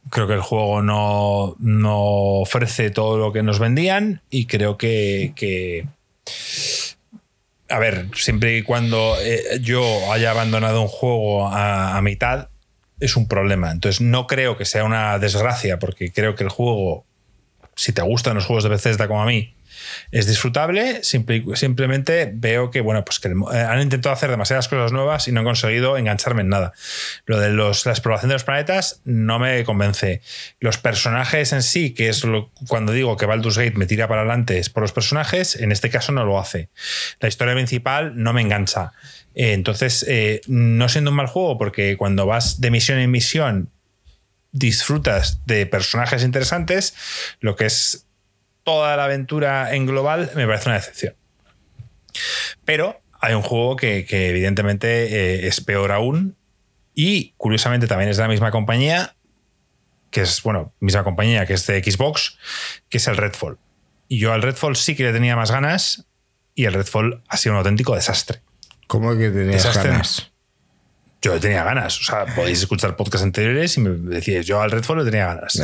[0.09, 1.99] Creo que el juego no, no
[2.41, 5.89] ofrece todo lo que nos vendían y creo que,
[7.69, 12.49] a ver, siempre y cuando eh, yo haya abandonado un juego a, mitad,
[13.01, 13.71] es un problema.
[13.73, 17.05] Entonces no creo que sea una desgracia, porque creo que el juego,
[17.77, 19.57] si te gustan los juegos de Bethesda como a mí,
[20.11, 25.29] es disfrutable, simplemente veo que, bueno, pues que eh, han intentado hacer demasiadas cosas nuevas
[25.29, 26.73] y no han conseguido engancharme en nada.
[27.27, 30.23] Lo de la exploración de los planetas no me convence.
[30.61, 34.23] Los personajes en sí, que es lo, cuando digo que Baldur's Gate me tira para
[34.23, 36.69] adelante, es por los personajes, en este caso no lo hace.
[37.21, 38.93] La historia principal no me engancha.
[39.35, 43.71] Eh, entonces, eh, no siendo un mal juego, porque cuando vas de misión en misión
[44.57, 46.95] disfrutas de personajes interesantes,
[47.41, 48.07] lo que es
[48.65, 51.15] toda la aventura en global me parece una decepción.
[52.65, 56.37] Pero hay un juego que, evidentemente eh, es peor aún
[56.95, 59.15] y curiosamente también es de la misma compañía,
[60.11, 62.39] que es, bueno, misma compañía que es de Xbox,
[62.89, 63.59] que es el Redfall.
[64.09, 66.07] Y yo al Redfall sí que le tenía más ganas
[66.55, 68.41] y el Redfall ha sido un auténtico desastre.
[68.87, 70.33] ¿Cómo que tenías ganas?
[71.35, 72.01] Yo tenía ganas.
[72.01, 75.61] O sea, podéis escuchar podcasts anteriores y me decíais, yo al Redfall le tenía ganas.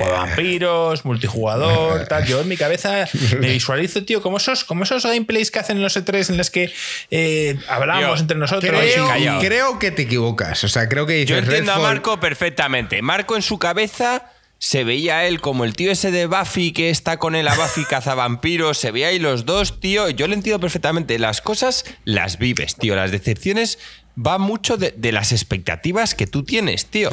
[0.00, 2.24] vampiros, multijugador, tal.
[2.24, 3.08] Yo en mi cabeza
[3.38, 6.50] me visualizo, tío, como esos, como esos gameplays que hacen en los E3 en los
[6.50, 6.72] que
[7.10, 8.70] eh, hablamos entre nosotros.
[8.70, 10.62] Creo, creo, que te equivocas.
[10.64, 13.02] O sea, creo que Yo entiendo a Marco perfectamente.
[13.02, 14.24] Marco en su cabeza
[14.62, 17.84] se veía él como el tío ese de Buffy que está con él a Buffy
[17.90, 20.08] cazavampiros, se veía ahí los dos, tío.
[20.08, 21.18] Yo lo entiendo perfectamente.
[21.18, 22.94] Las cosas las vives, tío.
[22.94, 23.80] Las decepciones
[24.16, 27.10] va mucho de, las expectativas que tú tienes, tío.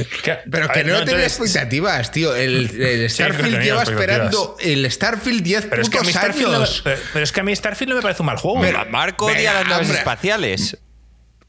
[0.51, 2.35] pero que no, tienes expectativas, tío.
[2.35, 2.69] El,
[3.09, 6.81] Starfield lleva esperando el Starfield 10 pero es que a mí años.
[6.83, 8.61] pero, es que a mí Starfield no me parece un mal juego.
[8.89, 10.77] Marco odia las naves espaciales.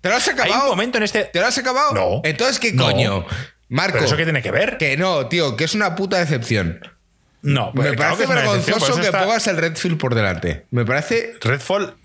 [0.01, 0.55] ¿Te lo has acabado?
[0.55, 1.24] Hay un momento en este...
[1.24, 1.93] ¿Te lo has acabado?
[1.93, 2.20] No.
[2.24, 3.27] Entonces, ¿qué coño?
[3.68, 3.94] Marco.
[3.94, 4.78] ¿Pero eso qué tiene que ver?
[4.78, 6.81] Que no, tío, que es una puta decepción.
[7.43, 10.66] No, me parece vergonzoso que pongas el Redfield por delante.
[10.70, 11.35] Me parece.
[11.40, 11.97] Redfall.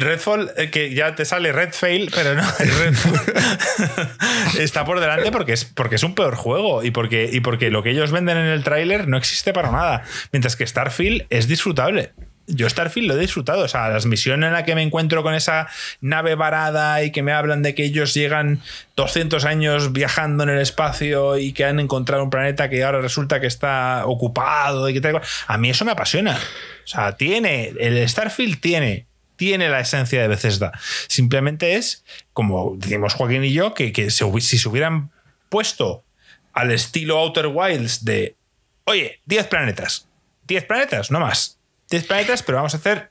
[0.00, 2.42] Redfall, eh, que ya te sale Redfail, pero no,
[4.58, 7.82] está por delante porque es, porque es un peor juego y porque, y porque lo
[7.82, 10.04] que ellos venden en el tráiler no existe para nada.
[10.32, 12.12] Mientras que Starfield es disfrutable
[12.50, 13.64] yo Starfield lo he disfrutado.
[13.64, 15.68] O sea, las misiones en las que me encuentro con esa
[16.00, 18.60] nave varada y que me hablan de que ellos llegan
[18.96, 23.40] 200 años viajando en el espacio y que han encontrado un planeta que ahora resulta
[23.40, 25.20] que está ocupado y que tal.
[25.46, 26.36] A mí eso me apasiona.
[26.36, 29.06] O sea, tiene, el Starfield tiene
[29.40, 30.70] tiene la esencia de Bethesda.
[31.08, 32.04] Simplemente es,
[32.34, 35.12] como decimos Joaquín y yo, que, que si se hubieran
[35.48, 36.04] puesto
[36.52, 38.36] al estilo Outer Wilds de,
[38.84, 40.06] oye, 10 planetas,
[40.46, 41.56] 10 planetas, no más
[41.88, 43.08] 10 planetas, pero vamos a hacer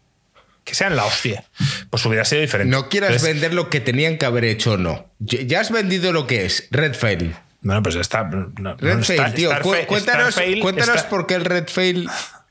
[0.64, 1.46] que sean la hostia.
[1.90, 2.70] Pues hubiera sido diferente.
[2.70, 5.08] No quieras vender lo que tenían que haber hecho o no.
[5.18, 7.36] Ya has vendido lo que es Redfail.
[7.62, 8.30] Bueno, pues está.
[8.78, 9.50] Redfail, tío.
[9.88, 12.08] cuéntanos, cuéntanos por qué el Redfail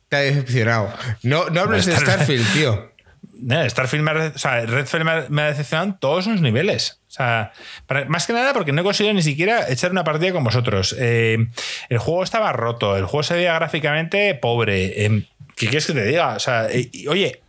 [0.09, 0.93] te ha decepcionado.
[1.23, 2.98] No, no hables de Starfield, tío.
[3.69, 7.01] Starfield me ha, o me ha, decepcionado en todos los niveles.
[7.09, 7.53] O sea,
[8.09, 10.95] más que nada porque no he conseguido ni siquiera echar una partida con vosotros.
[10.99, 11.47] Eh,
[11.89, 15.05] el juego estaba roto, el juego se veía gráficamente pobre.
[15.05, 16.39] Eh, ¿Qué quieres que te diga?
[16.39, 16.69] Sea,
[17.09, 17.41] oye,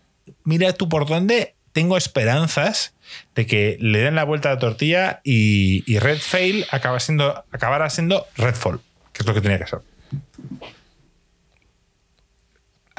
[0.44, 2.94] mira tú por dónde tengo esperanzas
[3.36, 7.44] de que le den la vuelta a la tortilla y, y Red Fail acaba siendo,
[7.52, 8.80] acabará siendo Redfall,
[9.14, 9.80] que es lo que tenía que ser.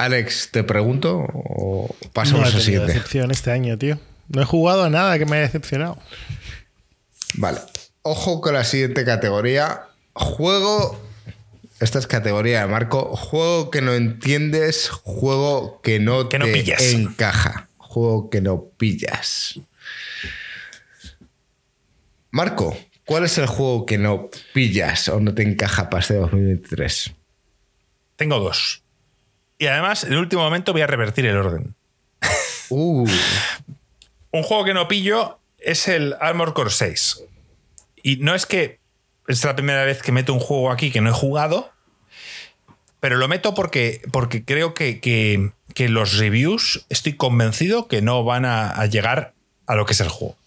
[0.03, 2.93] Alex, ¿te pregunto o pasamos no a siguiente?
[2.93, 3.99] decepción este año, tío.
[4.29, 5.99] No he jugado a nada que me haya decepcionado.
[7.35, 7.59] Vale.
[8.01, 9.81] Ojo con la siguiente categoría.
[10.13, 10.99] Juego
[11.81, 13.15] esta es categoría de Marco.
[13.15, 17.69] Juego que no entiendes, juego que no te encaja.
[17.77, 19.59] Juego que no pillas.
[22.29, 27.11] Marco, ¿cuál es el juego que no pillas o no te encaja para este 2023?
[28.15, 28.80] Tengo dos.
[29.61, 31.75] Y además, en el último momento voy a revertir el orden.
[32.73, 33.05] Uh.
[34.31, 37.25] Un juego que no pillo es el Armor Core 6.
[38.01, 38.79] Y no es que
[39.27, 41.71] es la primera vez que meto un juego aquí que no he jugado,
[43.01, 48.83] pero lo meto porque, porque creo que, los reviews estoy convencido que no van a,
[48.87, 49.33] llegar
[49.67, 50.37] a lo que es el juego.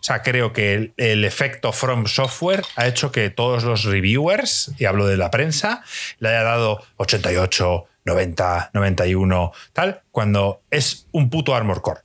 [0.00, 4.86] O sea, creo que el, efecto From Software ha hecho que todos los reviewers, y
[4.86, 5.82] hablo de la prensa,
[6.20, 12.00] le haya dado 88, 90, 91, tal, cuando es un puto Armor Core.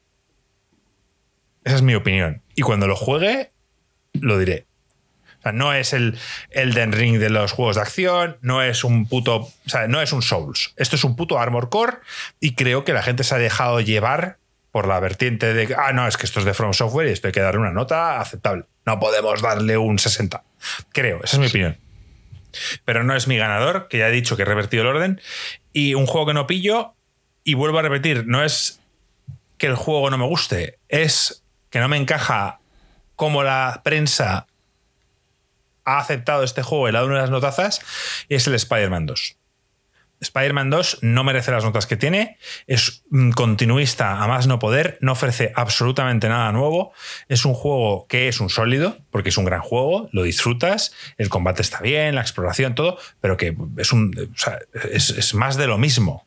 [1.63, 2.41] Esa es mi opinión.
[2.55, 3.51] Y cuando lo juegue,
[4.13, 4.65] lo diré.
[5.39, 6.17] O sea, no es el
[6.49, 9.37] Elden Ring de los juegos de acción, no es un puto.
[9.37, 10.73] O sea, no es un Souls.
[10.75, 11.97] Esto es un puto Armor Core
[12.39, 14.37] y creo que la gente se ha dejado llevar
[14.71, 15.75] por la vertiente de.
[15.75, 17.71] Ah, no, es que esto es de From Software y esto hay que darle una
[17.71, 18.65] nota aceptable.
[18.85, 20.43] No podemos darle un 60.
[20.91, 21.77] Creo, esa es mi opinión.
[22.85, 25.21] Pero no es mi ganador, que ya he dicho que he revertido el orden.
[25.73, 26.93] Y un juego que no pillo,
[27.43, 28.81] y vuelvo a repetir, no es
[29.57, 32.59] que el juego no me guste, es que no me encaja
[33.15, 34.47] como la prensa
[35.85, 37.81] ha aceptado este juego y le ha dado unas notazas,
[38.27, 39.37] y es el Spider-Man 2.
[40.21, 42.37] Spider-Man 2 no merece las notas que tiene,
[42.67, 43.03] es
[43.35, 46.93] continuista a más no poder, no ofrece absolutamente nada nuevo,
[47.27, 51.29] es un juego que es un sólido, porque es un gran juego, lo disfrutas, el
[51.29, 54.13] combate está bien, la exploración, todo, pero que es, un,
[54.91, 56.25] es más de lo mismo.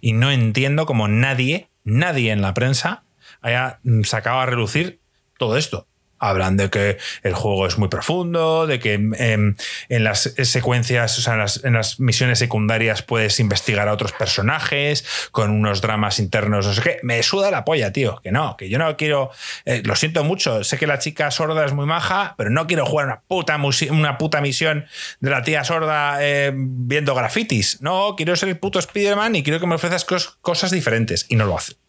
[0.00, 3.04] Y no entiendo cómo nadie, nadie en la prensa
[3.40, 5.00] haya sacado a relucir
[5.38, 5.86] todo esto.
[6.20, 9.56] Hablan de que el juego es muy profundo, de que en,
[9.88, 15.80] las secuencias, o sea, en las, misiones secundarias puedes investigar a otros personajes con unos
[15.80, 16.98] dramas internos, no sé qué.
[17.02, 18.20] Me suda la polla, tío.
[18.22, 19.30] Que no, que yo no quiero.
[19.64, 20.62] Eh, lo siento mucho.
[20.64, 23.58] Sé que la chica sorda es muy maja, pero no quiero jugar una puta,
[23.90, 24.86] una puta misión
[25.20, 27.80] de la tía sorda eh, viendo grafitis.
[27.80, 30.04] No, quiero ser el puto Spider-Man y quiero que me ofrezcas
[30.40, 31.26] cosas diferentes.
[31.28, 31.79] Y no lo hace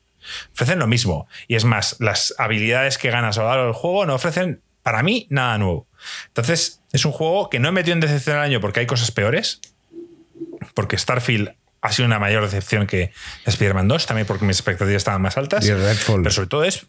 [0.53, 1.27] ofrecen lo mismo.
[1.47, 5.03] Y es más, las habilidades que ganas a lo largo del juego no ofrecen, para
[5.03, 5.87] mí, nada nuevo.
[6.27, 9.11] Entonces, es un juego que no he metido en decepción al año porque hay cosas
[9.11, 9.61] peores.
[10.73, 13.11] Porque Starfield ha sido una mayor decepción que
[13.45, 15.65] Spider-Man 2, también porque mis expectativas estaban más altas.
[15.65, 16.21] Y Redfall.
[16.21, 16.85] Pero sobre todo es.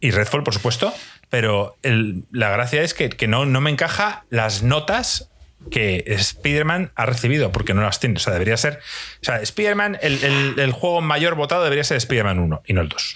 [0.00, 0.92] Y Redfall, por supuesto.
[1.28, 5.30] Pero la gracia es que, que no, no me encaja las notas
[5.70, 8.16] que Spider-Man ha recibido, porque no las tiene.
[8.16, 8.80] O sea, debería ser.
[9.20, 13.14] O sea, Spider-Man, el, juego mayor votado debería ser Spider-Man 1 y no el 2.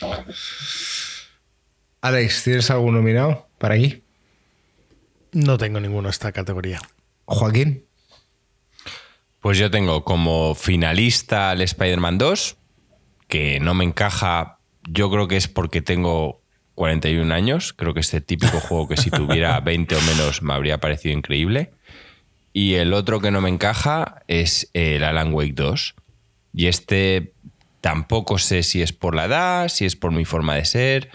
[2.03, 4.03] Alex, ¿tienes algún nominado para aquí?
[5.33, 6.81] No tengo ninguno en esta categoría.
[7.25, 7.87] Joaquín.
[9.41, 12.57] Pues yo tengo como finalista el Spider-Man 2,
[13.29, 14.59] que no me encaja.
[14.89, 16.43] Yo creo que es porque tengo
[16.75, 17.73] 41 años.
[17.73, 21.73] Creo que este típico juego que si tuviera 20 o menos me habría parecido increíble.
[22.53, 25.95] Y el otro que no me encaja es el Alan Wake 2.
[26.55, 27.33] Y este
[27.81, 31.11] tampoco sé si es por la edad, si es por mi forma de ser.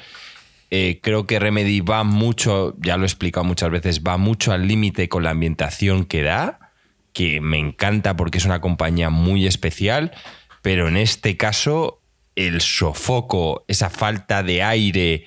[0.70, 4.68] Eh, creo que Remedy va mucho, ya lo he explicado muchas veces, va mucho al
[4.68, 6.72] límite con la ambientación que da,
[7.14, 10.12] que me encanta porque es una compañía muy especial,
[10.62, 12.02] pero en este caso
[12.36, 15.26] el sofoco, esa falta de aire,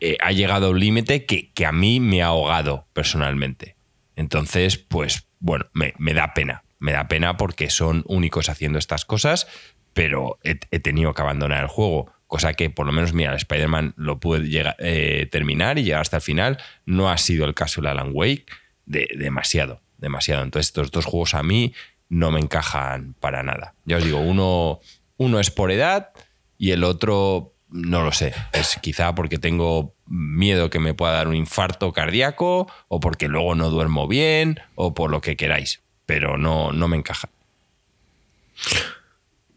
[0.00, 3.74] eh, ha llegado a un límite que, que a mí me ha ahogado personalmente.
[4.16, 6.64] Entonces, pues bueno, me, da pena.
[6.78, 9.46] Me da pena porque son únicos haciendo estas cosas,
[9.92, 12.12] pero he, tenido que abandonar el juego.
[12.26, 16.16] Cosa que por lo menos, mira, Spider-Man lo pude llegar, eh, terminar y llegar hasta
[16.16, 16.58] el final.
[16.86, 18.46] No ha sido el caso de Alan Wake
[18.86, 20.42] de, demasiado, demasiado.
[20.42, 21.74] Entonces estos dos juegos a mí
[22.08, 23.74] no me encajan para nada.
[23.84, 24.80] Ya os digo, uno,
[25.16, 26.10] uno es por edad
[26.58, 28.34] y el otro no lo sé.
[28.52, 33.54] Es quizá porque tengo miedo que me pueda dar un infarto cardíaco o porque luego
[33.54, 35.80] no duermo bien o por lo que queráis.
[36.06, 37.30] Pero no, no me encaja.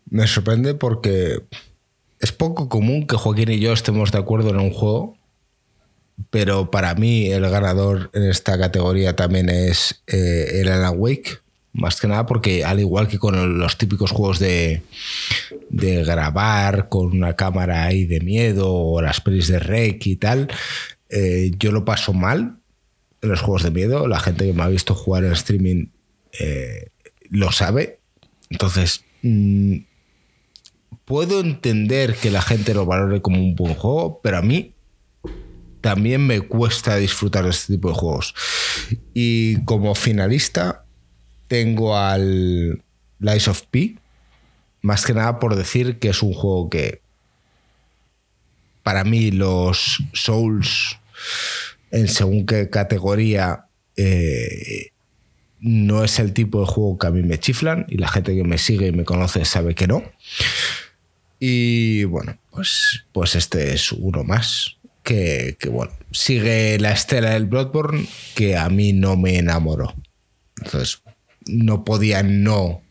[0.10, 1.44] Me sorprende porque
[2.20, 5.18] es poco común que Joaquín y yo estemos de acuerdo en un juego,
[6.30, 11.40] pero para mí el ganador en esta categoría también es eh, el Alan Wake.
[11.76, 14.82] Más que nada porque al igual que con los típicos juegos de,
[15.70, 20.48] grabar con una cámara ahí de miedo o las pelis de rec y tal,
[21.10, 22.60] eh, yo lo paso mal
[23.22, 24.08] en los juegos de miedo.
[24.08, 25.88] La gente que me ha visto jugar en streaming
[26.40, 26.92] eh,
[27.30, 28.00] lo sabe.
[28.50, 29.80] Entonces, mm,
[31.04, 34.76] puedo entender que la gente lo valore como un buen juego, pero a mí
[35.82, 38.34] también me cuesta disfrutar de este tipo de juegos.
[39.14, 40.85] Y como finalista,
[41.48, 42.82] tengo al
[43.20, 43.98] Lies of P,
[44.82, 47.02] más que nada por decir que es un juego que
[48.84, 51.00] para mí los Souls
[51.92, 53.66] en según qué categoría
[53.96, 54.92] eh,
[55.60, 58.44] no es el tipo de juego que a mí me chiflan y la gente que
[58.44, 60.04] me sigue y me conoce sabe que no.
[61.40, 67.46] Y bueno, pues, pues este es uno más que, que bueno, sigue la estela del
[67.46, 69.96] Bloodborne que a mí no me enamoró.
[70.58, 71.02] Entonces,
[71.48, 72.82] no podía no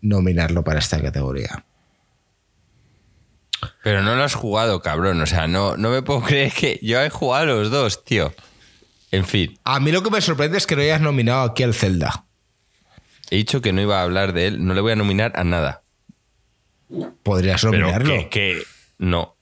[0.00, 1.64] nominarlo para esta categoría.
[3.82, 5.20] Pero no lo has jugado, cabrón.
[5.20, 8.32] O sea, no, no me puedo creer que yo he jugado los dos, tío.
[9.10, 9.58] En fin.
[9.64, 12.26] A mí lo que me sorprende es que no hayas nominado aquí al Zelda.
[13.30, 15.44] He dicho que no iba a hablar de él, no le voy a nominar a
[15.44, 15.82] nada.
[17.22, 18.28] Podrías nominarlo.
[18.30, 18.62] que,
[18.98, 19.36] no.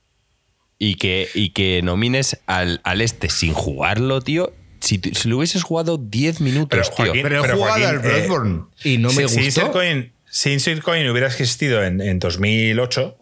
[0.78, 5.98] Y que, y que nomines al, al este sin jugarlo, tío, si, lo hubieses jugado
[5.98, 7.22] 10 minutos, pero, tío.
[7.22, 9.72] Pero he jugado al eh, Bloodborne y no me gustó.
[10.30, 13.16] Si Insert Coin hubiera existido en, 2008,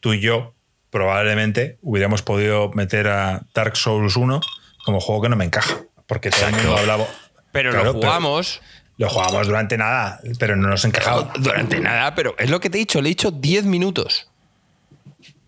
[0.00, 0.54] tú y yo
[0.90, 4.40] probablemente hubiéramos podido meter a Dark Souls 1
[4.84, 5.78] como juego que no me encaja.
[6.06, 7.06] Porque todo el mundo hablaba.
[7.52, 8.60] Pero lo jugamos.
[8.98, 11.32] Lo jugamos durante nada, pero no nos encajaba.
[11.38, 14.28] Durante nada, pero es lo que te he dicho, le he dicho 10 minutos.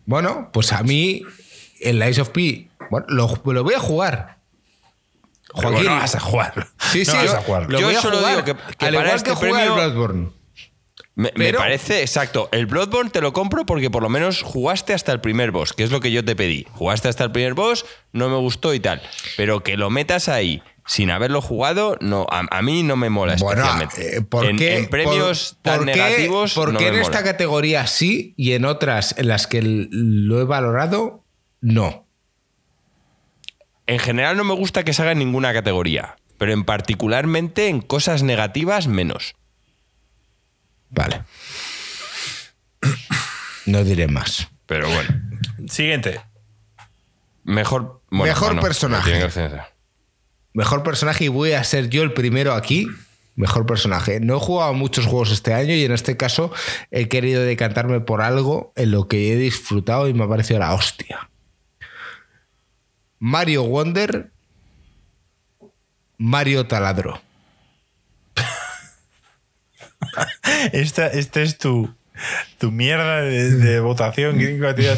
[0.06, 1.22] Bueno, pues a mí
[1.82, 4.41] el Lies of P, bueno, lo voy a jugar.
[5.52, 6.68] Joaquín, no vas a jugar.
[6.78, 7.70] Sí, sí, vas a jugar.
[7.70, 9.74] Lo yo voy a solo jugar, digo que, al igual este que premio...
[9.74, 10.30] Bloodborne.
[11.14, 12.48] Me, parece, exacto.
[12.52, 15.82] El Bloodborne te lo compro porque por lo menos jugaste hasta el primer boss, que
[15.82, 16.66] es lo que yo te pedí.
[16.72, 19.02] Jugaste hasta el primer boss, no me gustó y tal.
[19.36, 24.16] Pero que lo metas ahí sin haberlo jugado, no, a, mí no me mola especialmente.
[24.16, 26.54] Eh, ¿por qué, en, premios tan negativos.
[26.54, 31.24] ¿Por qué en esta categoría sí y en otras en las que lo he valorado,
[31.60, 32.06] no?
[33.92, 37.82] En general no me gusta que se haga en ninguna categoría, pero en particularmente en
[37.82, 39.34] cosas negativas menos.
[40.88, 41.24] Vale.
[43.66, 44.48] No diré más.
[44.64, 45.10] Pero bueno.
[45.68, 46.22] Siguiente.
[47.44, 49.28] Mejor, Mejor personaje.
[50.54, 52.86] Mejor personaje y voy a ser yo el primero aquí.
[53.34, 54.20] Mejor personaje.
[54.20, 56.50] No he jugado muchos juegos este año y en este caso
[56.90, 60.72] he querido decantarme por algo en lo que he disfrutado y me ha parecido la
[60.72, 61.28] hostia.
[63.24, 64.32] Mario Wonder,
[66.18, 67.22] Mario Taladro.
[70.72, 71.94] esta, este es tu,
[72.58, 74.40] tu mierda de, votación,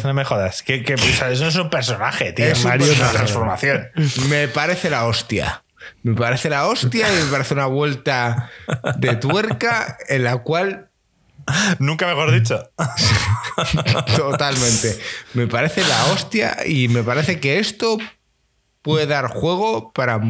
[0.03, 0.63] no me jodas.
[0.63, 2.47] Que, eso no es un personaje, tío.
[2.47, 3.89] Es Mario una transformación.
[4.31, 5.63] Me parece la hostia.
[6.03, 8.51] Me parece la hostia y me parece una vuelta
[8.97, 10.89] de tuerca en la cual.
[11.79, 12.71] Nunca mejor dicho.
[14.17, 14.99] Totalmente.
[15.35, 17.99] Me parece la hostia y me parece que esto
[18.85, 20.21] puede dar juego para.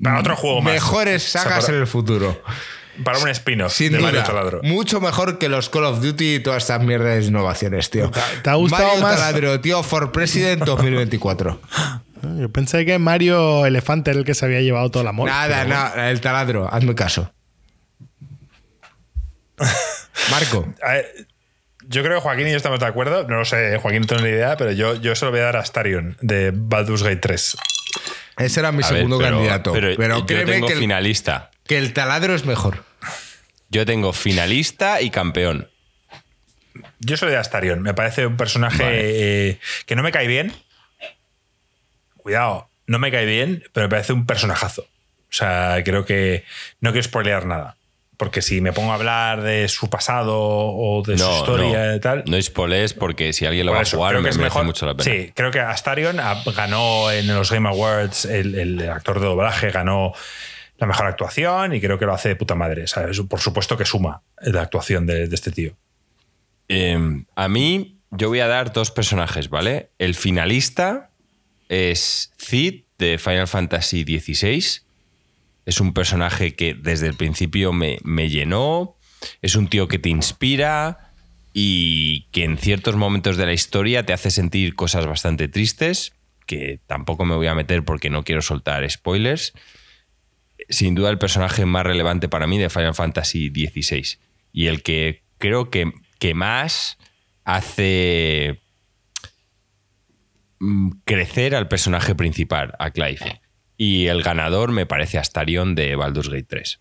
[0.00, 0.74] Para otro juego más.
[0.74, 2.40] Mejores sagas en el futuro.
[3.04, 6.82] Para un spin-off Sin duda, Mucho mejor que los Call of Duty y todas estas
[6.82, 8.10] mierdas de innovaciones, tío.
[8.42, 9.16] ¿Te ha gustado Mario más?
[9.16, 11.60] Taladro, tío, For President 2024.
[12.38, 15.28] Yo pensé que Mario Elefante era el que se había llevado todo el amor.
[15.28, 17.32] Nada, nada, el taladro, hazme caso.
[20.30, 20.66] Marco.
[21.88, 23.26] Yo creo que Joaquín y yo estamos de acuerdo.
[23.26, 25.44] No lo sé, Joaquín no tengo ni idea, pero yo, yo se lo voy a
[25.44, 27.56] dar a Starion de Baldur's Gate 3.
[28.36, 29.72] Ese era mi segundo candidato.
[29.72, 31.50] Pero, yo tengo que finalista.
[31.66, 32.84] que el taladro es mejor.
[33.70, 35.70] Yo tengo finalista y campeón.
[37.00, 37.82] Yo soy de Astarion.
[37.82, 40.52] Me parece un personaje eh, que no me cae bien.
[42.16, 44.82] Cuidado, no me cae bien, pero me parece un personajazo.
[44.82, 46.44] O sea, creo que
[46.80, 47.77] no quiero spoilear nada.
[48.18, 52.24] Porque si me pongo a hablar de su pasado o de su historia y tal.
[52.26, 54.64] No spoilees porque si alguien lo va a jugar, me merece mejor.
[54.64, 55.04] mucho la pena.
[55.04, 56.18] Sí, creo que Astarion
[56.54, 60.12] ganó en los Game Awards, el actor de doblaje ganó
[60.78, 62.84] la mejor actuación y creo que lo hace de puta madre.
[63.28, 65.76] Por supuesto que suma la actuación de, este tío.
[66.68, 69.90] Em, a mí, yo voy a dar dos personajes, ¿vale?
[69.98, 71.10] El finalista
[71.68, 74.82] es Cid de Final Fantasy XVI.
[75.68, 78.96] Es un personaje que desde el principio me, me llenó.
[79.42, 81.12] Es un tío que te inspira
[81.52, 86.14] y que en ciertos momentos de la historia te hace sentir cosas bastante tristes,
[86.46, 89.52] que tampoco me voy a meter porque no quiero soltar spoilers
[90.68, 94.18] sin duda el personaje más relevante para mí de Final Fantasy XVI.
[94.52, 96.98] Y el que creo que, que más
[97.44, 98.60] hace
[100.58, 103.40] mm, crecer al personaje principal, a Clive.
[103.78, 106.80] Y el ganador me parece Astarion de Baldur's Gate 3.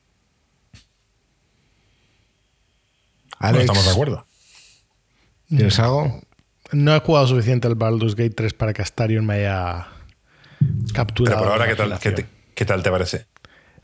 [3.39, 4.25] Alex, estamos de acuerdo.
[5.47, 6.21] ¿Tienes algo?
[6.71, 9.87] No he jugado suficiente al Baldur's Gate 3 para que Astarion me haya
[10.93, 11.37] capturado.
[11.37, 11.99] Pero por ahora,
[12.55, 13.27] ¿qué tal te parece?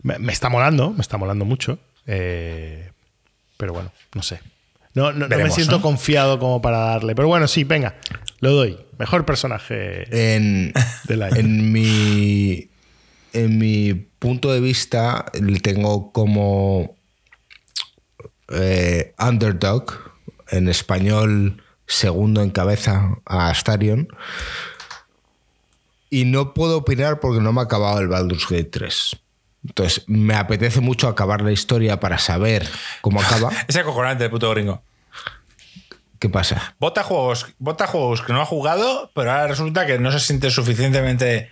[0.01, 1.77] Me, está molando, me está molando mucho.
[2.08, 2.92] Eh,
[3.58, 4.42] pero bueno, no sé.
[4.95, 7.16] No, me siento confiado como para darle.
[7.16, 7.95] Pero bueno, sí, venga,
[8.40, 8.77] lo doy.
[8.98, 10.74] Mejor personaje en,
[11.08, 11.35] del año.
[11.38, 12.69] En mi,
[13.34, 16.95] en mi punto de vista, le tengo como
[18.50, 20.14] eh, underdog,
[20.50, 24.08] en español segundo en cabeza a Astarion.
[26.10, 29.18] Y no puedo opinar porque no me ha acabado el Baldur's Gate 3.
[29.66, 32.70] Entonces, me apetece mucho acabar la historia para saber
[33.02, 33.52] cómo acaba.
[33.68, 34.84] es acojonante el puto gringo.
[36.20, 36.76] ¿Qué pasa?
[36.80, 40.52] Vota juegos, vota juegos que no ha jugado, pero ahora resulta que no se siente
[40.52, 41.50] suficientemente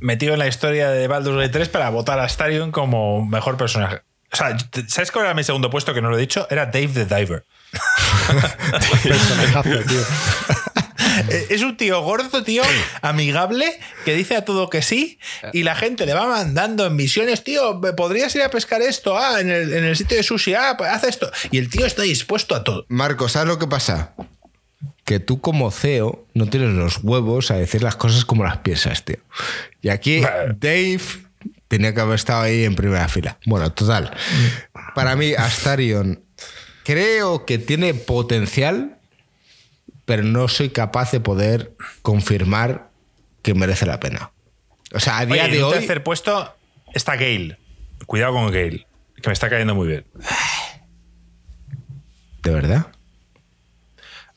[0.00, 4.02] metido en la historia de Baldur's Gate 3 para votar a Starion como mejor personaje.
[4.32, 4.56] O sea,
[4.86, 6.46] ¿sabes cuál era mi segundo puesto que no lo he dicho?
[6.50, 7.44] Era Dave the Diver.
[9.88, 10.02] tío.
[11.28, 12.62] Eh, es un tío gordo, tío,
[13.02, 15.18] amigable, que dice a todo que sí,
[15.52, 19.18] y la gente le va mandando en misiones, tío, ¿podrías ir a pescar esto?
[19.18, 21.30] Ah, en el, sitio de sushi, ah, pues haz esto.
[21.50, 22.86] Y el tío está dispuesto a todo.
[22.88, 24.14] Marco, ¿sabes lo que pasa?
[25.04, 29.04] Que tú como CEO no tienes los huevos a decir las cosas como las piensas,
[29.04, 29.18] tío.
[29.82, 31.00] Y aquí Dave
[31.68, 33.38] tenía que haber estado ahí en primera fila.
[33.46, 34.16] Bueno, total.
[34.94, 36.22] Para mí, Astarion
[36.84, 39.00] creo que tiene potencial
[40.10, 42.90] pero no soy capaz de poder confirmar
[43.42, 44.32] que merece la pena.
[44.92, 45.72] O sea, a día de hoy.
[45.72, 46.52] En tercer puesto
[46.92, 47.56] está Gale.
[48.06, 48.88] Cuidado con Gale,
[49.22, 50.04] que me está cayendo muy bien.
[52.42, 52.88] ¿De verdad?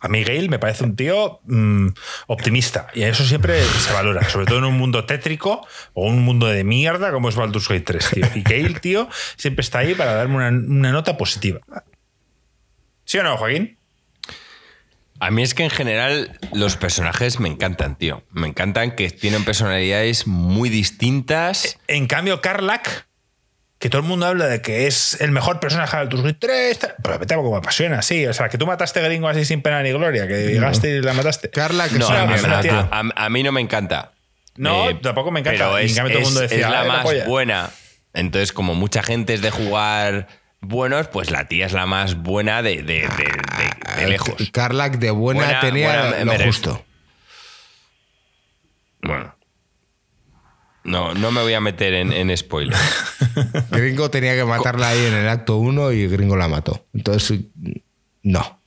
[0.04, 1.88] A mí Gale me parece un tío mm,
[2.28, 6.48] optimista y eso siempre se valora, sobre todo en un mundo tétrico o un mundo
[6.48, 8.26] de mierda como es Baldur's Gate 3, tío.
[8.36, 9.08] Y Gale, tío,
[9.38, 11.62] siempre está ahí para darme una, una nota positiva.
[13.06, 13.78] ¿Sí o no, Joaquín?
[15.22, 18.24] A mí es que en general los personajes me encantan, tío.
[18.32, 21.80] Me encantan que tienen personalidades muy distintas.
[21.88, 23.08] En cambio, Karlak
[23.84, 27.20] que todo el mundo habla de que es el mejor personaje de Baldur's 3, pero
[27.20, 28.26] me como me apasiona, sí.
[28.26, 31.02] O sea, que tú mataste a Gringo así sin pena ni gloria, que llegaste y
[31.02, 31.50] la mataste.
[31.50, 34.14] Carla, que no, a, mí no me encanta.
[34.56, 35.66] No, eh, tampoco me encanta.
[35.66, 37.72] Pero es, todo el mundo decía, es la más buena.
[38.14, 40.30] Entonces, como mucha gente es de jugar
[40.62, 43.10] buenos, pues la tía es la más buena de, de,
[43.98, 44.50] de, lejos.
[44.54, 46.86] Carlac de buena, tenía lo justo.
[49.02, 49.36] Bueno.
[50.84, 52.80] No, no me voy a meter en, en spoilers.
[53.72, 56.86] Gringo tenía que matarla ahí en el acto 1 y Gringo la mató.
[56.94, 57.40] Entonces,
[58.22, 58.60] no.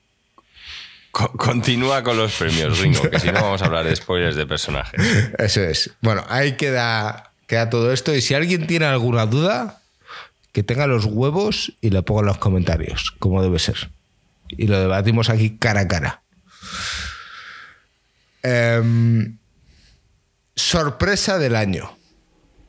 [1.10, 5.00] continúa con los premios, Gringo, que si no vamos a hablar de spoilers de personajes.
[5.38, 5.90] Eso es.
[6.00, 8.14] Bueno, ahí queda, queda todo esto.
[8.14, 9.82] Y si alguien tiene alguna duda,
[10.52, 13.90] que tenga los huevos y lo ponga en los comentarios, como debe ser.
[14.48, 16.22] Y lo debatimos aquí cara a cara.
[18.42, 19.36] Em,
[20.54, 21.95] sorpresa del año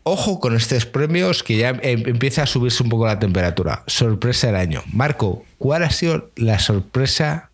[0.07, 3.83] ojo con estos premios que ya em, empieza a subirse un poco la temperatura.
[3.87, 4.83] Sorpresa del año.
[4.91, 7.49] Marco, ¿cuál ha sido la sorpresa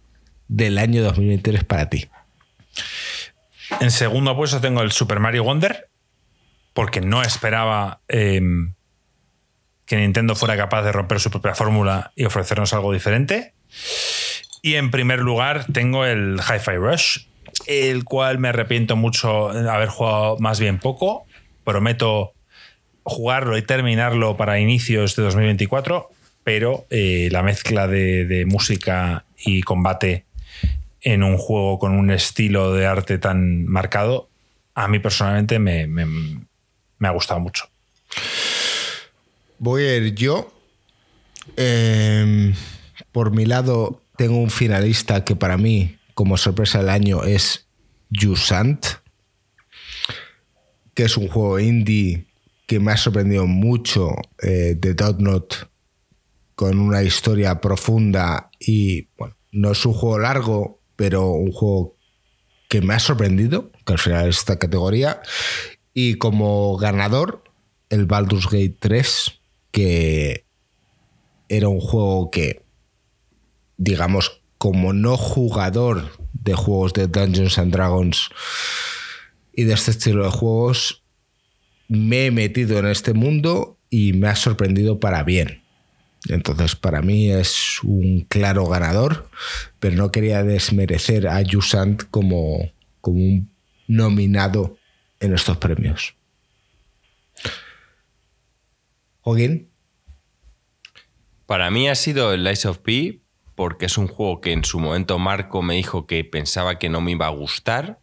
[0.47, 2.09] del año 2023 para ti?
[3.79, 5.89] En segundo puesto tengo el Super Mario Wonder,
[6.73, 8.73] porque no esperaba em,
[9.85, 13.53] que Nintendo fuera capaz de romper su propia fórmula y ofrecernos algo diferente.
[14.61, 17.25] Y en primer lugar tengo el Hi-Fi Rush,
[17.67, 21.25] el cual me arrepiento mucho de haber jugado más bien poco.
[21.63, 22.33] Prometo
[23.03, 26.09] jugarlo y terminarlo para inicios de 2024,
[26.43, 30.25] pero eh, la mezcla de, música y combate
[31.01, 34.29] en un juego con un estilo de arte tan marcado,
[34.73, 35.87] a mí personalmente me,
[37.01, 37.65] ha gustado mucho.
[39.59, 40.53] Voy a ir yo.
[41.57, 42.53] Em,
[43.11, 47.67] por mi lado, tengo un finalista que para mí, como sorpresa del año, es
[48.13, 48.85] Jusant,
[50.93, 52.25] que es un juego indie
[52.67, 54.11] que me ha sorprendido mucho
[54.41, 55.69] eh, de Dotnot
[56.55, 61.97] con una historia profunda y bueno, no es un juego largo, pero un juego
[62.69, 65.21] que me ha sorprendido, que al final es esta categoría.
[65.93, 67.43] Y como ganador,
[67.89, 70.47] el Baldur's Gate 3, que
[71.49, 72.65] era un juego que,
[73.77, 78.29] digamos, como no jugador de juegos de Dungeons and Dragons
[79.53, 81.02] y de este estilo de juegos,
[81.93, 85.61] me he metido en este mundo y me ha sorprendido para bien.
[86.29, 89.29] Entonces, para mí es un claro ganador,
[89.79, 93.51] pero no quería desmerecer a Yusant como, como un
[93.87, 94.77] nominado
[95.19, 96.15] en estos premios.
[99.19, 99.69] ¿Joaquín?
[101.45, 103.21] Para mí ha sido el Lies of P,
[103.53, 107.01] porque es un juego que en su momento Marco me dijo que pensaba que no
[107.01, 107.99] me iba a gustar.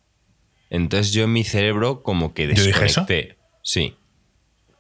[0.69, 3.40] Entonces yo en mi cerebro como que desconecté.
[3.71, 3.95] Sí,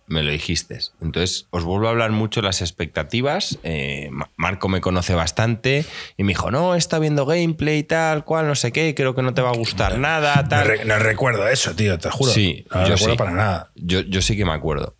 [0.08, 0.80] me lo dijiste.
[1.00, 3.56] Entonces, os vuelvo a hablar mucho de las expectativas.
[3.62, 5.84] Eh, Marco me conoce bastante
[6.16, 9.32] y me dijo, no, está viendo gameplay tal, cual, no sé qué, creo que no
[9.32, 10.48] te va a gustar nada.
[10.48, 10.88] Tal.
[10.88, 12.32] No, recuerdo eso, tío, te juro.
[12.32, 13.70] Sí, no yo recuerdo para nada.
[13.76, 14.96] Yo, yo sí que me acuerdo.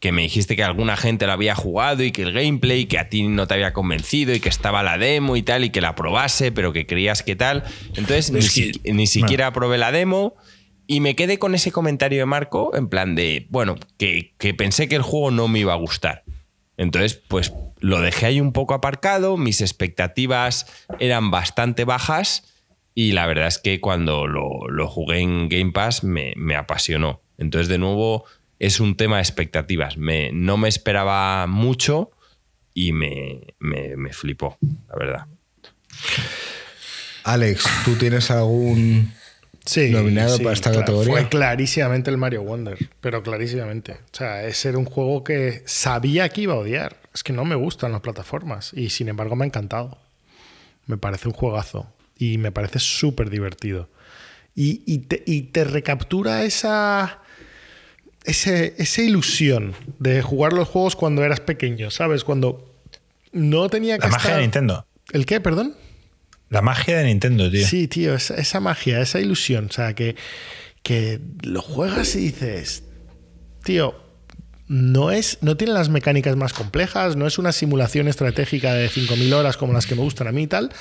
[0.00, 3.10] Que me dijiste que alguna gente lo había jugado y que el gameplay, que a
[3.10, 5.94] ti no te había convencido y que estaba la demo y tal, y que la
[5.94, 7.64] probase, pero que creías que tal.
[7.94, 10.34] Entonces, ni, siquiera probé la demo
[10.90, 14.96] y me quedé con ese comentario de Marco en plan de, bueno, que, pensé que
[14.96, 16.24] el juego no me iba a gustar.
[16.78, 20.66] Entonces, pues lo dejé ahí un poco aparcado, mis expectativas
[20.98, 22.54] eran bastante bajas
[22.94, 27.20] y la verdad es que cuando lo, jugué en Game Pass me, apasionó.
[27.36, 28.24] Entonces, de nuevo,
[28.58, 29.98] es un tema de expectativas.
[29.98, 32.12] Me, no me esperaba mucho
[32.72, 34.56] y me, me flipó,
[34.88, 35.26] la verdad.
[37.24, 39.12] Alex, ¿tú tienes algún
[39.68, 41.12] sí, nominado para esta categoría.
[41.12, 43.92] Fue clarísimamente el Mario Wonder, pero clarísimamente.
[43.92, 46.96] O sea, ese era un juego que sabía que iba a odiar.
[47.14, 49.98] Es que no me gustan las plataformas y sin embargo me ha encantado.
[50.86, 53.88] Me parece un juegazo y me parece súper divertido.
[54.60, 57.20] Y, te, recaptura esa,
[58.24, 62.24] esa ilusión de jugar los juegos cuando eras pequeño, ¿sabes?
[62.24, 62.74] Cuando
[63.30, 64.84] no tenía que La magia de Nintendo.
[65.12, 65.76] ¿El qué, perdón?
[66.50, 67.66] La magia de Nintendo, tío.
[67.66, 69.66] Sí, tío, esa, magia, esa ilusión.
[69.66, 70.16] O sea, que,
[70.82, 72.84] que lo juegas y dices,
[73.64, 73.94] tío,
[74.66, 79.32] no, es, no tiene las mecánicas más complejas, no es una simulación estratégica de 5.000
[79.34, 80.72] horas como las que me gustan a mí y tal,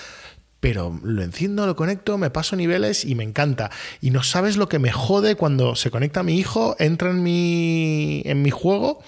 [0.60, 3.70] pero lo enciendo, lo conecto, me paso niveles y me encanta.
[4.02, 8.22] Y no sabes lo que me jode cuando se conecta mi hijo, entra en mi,
[8.26, 9.02] en mi juego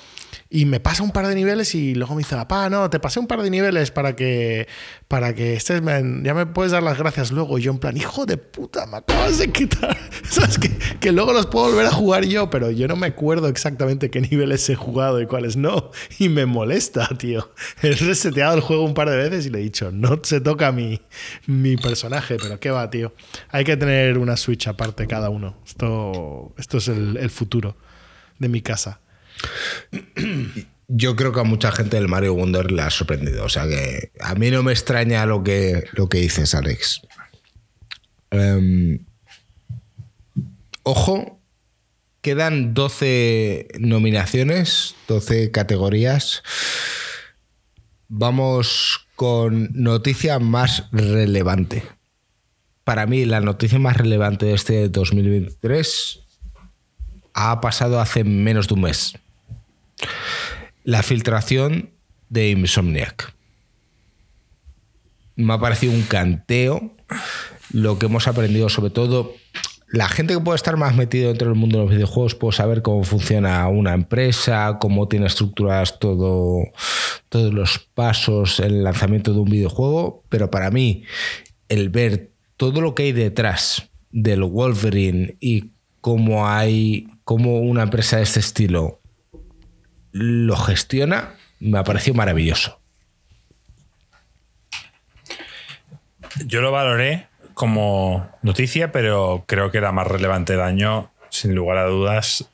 [0.51, 3.19] y me pasa un par de niveles y luego me dice, papá, no, te pasé
[3.19, 4.67] un par de niveles para que,
[5.07, 7.59] para que estés, ya me puedes dar las gracias luego.
[7.59, 9.95] Y yo en plan, hijo de puta, me acabas de quitar.
[10.23, 10.57] ¿Sabes?
[10.57, 14.09] Que, que luego los puedo volver a jugar yo, pero yo no me acuerdo exactamente
[14.09, 15.91] qué niveles he jugado y cuáles no.
[16.17, 17.51] Y me molesta, tío.
[17.83, 20.71] He reseteado el juego un par de veces y le he dicho, no se toca
[20.71, 20.99] mi,
[21.45, 23.13] mi personaje, pero qué va, tío.
[23.49, 25.57] Hay que tener una Switch aparte cada uno.
[25.63, 27.77] Esto, esto es el futuro
[28.39, 28.99] de mi casa.
[30.91, 33.45] Yo creo que a mucha gente el Mario Wonder le ha sorprendido.
[33.45, 37.01] O sea que a mí no me extraña lo que, lo que dices, Alex.
[38.31, 39.05] Em,
[40.81, 41.39] ojo,
[42.21, 46.41] quedan 12 nominaciones, 12 categorías.
[48.07, 51.83] Vamos con noticia más relevante.
[52.83, 56.19] Para mí, la noticia más relevante de este 2023
[57.35, 59.13] ha pasado hace menos de un mes
[60.83, 61.91] la filtración
[62.29, 63.33] de Insomniac.
[65.35, 66.95] Me ha parecido un canteo
[67.71, 69.33] lo que hemos aprendido, sobre todo
[69.91, 72.81] la gente que puede estar más metido dentro del mundo de los videojuegos puede saber
[72.81, 76.63] cómo funciona una empresa, cómo tiene estructuradas todo,
[77.29, 81.03] todos los pasos, el lanzamiento de un videojuego, pero para mí
[81.69, 85.71] el ver todo lo que hay detrás del Wolverine y
[86.01, 88.98] cómo hay, cómo una empresa de este estilo
[90.11, 92.79] lo gestiona, me ha parecido maravilloso.
[96.45, 101.77] Yo lo valoré como noticia, pero creo que la más relevante del año, sin lugar
[101.77, 102.49] a dudas,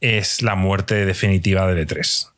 [0.00, 2.28] es la muerte definitiva del E3.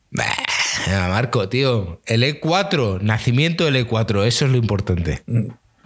[1.09, 5.23] Marco, tío, el E4, nacimiento del E4, eso es lo importante.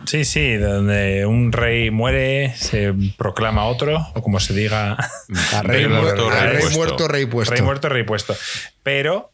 [0.05, 4.97] Sí, sí, donde un rey muere, se proclama otro, o como se diga.
[5.63, 7.55] rey, muerto, rey, muerto, rey puesto.
[7.55, 8.37] Rey muerto, rey puesto.
[8.83, 9.33] Pero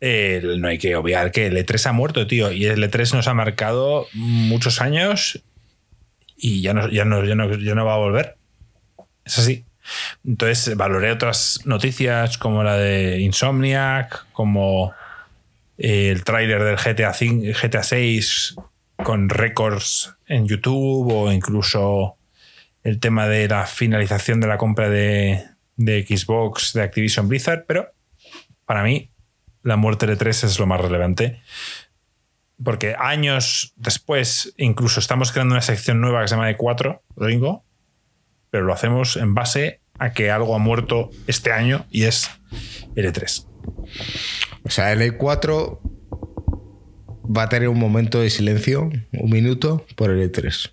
[0.00, 2.52] no hay que obviar que el E3 ha muerto, tío.
[2.52, 5.42] Y el E3 nos ha marcado muchos años
[6.36, 8.36] y ya no, ya no, ya no, ya no va a volver.
[9.24, 9.64] Es así.
[10.24, 14.92] Entonces valoré otras noticias como la de Insomniac, como
[15.78, 18.56] el tráiler del GTA, GTA 6
[19.02, 22.16] con récords en YouTube o incluso
[22.82, 25.44] el tema de la finalización de la compra de,
[25.76, 27.92] Xbox de Activision Blizzard, pero
[28.64, 29.10] para mí
[29.62, 31.40] la muerte de 3 es lo más relevante.
[32.62, 37.64] Porque años después, incluso estamos creando una sección nueva que se llama E4, Ringo,
[38.50, 42.30] pero lo hacemos en base a que algo ha muerto este año y es
[42.96, 43.46] el E3.
[44.64, 45.78] O sea, el E4
[47.28, 50.70] va a tener un momento de silencio, un minuto, por el E3.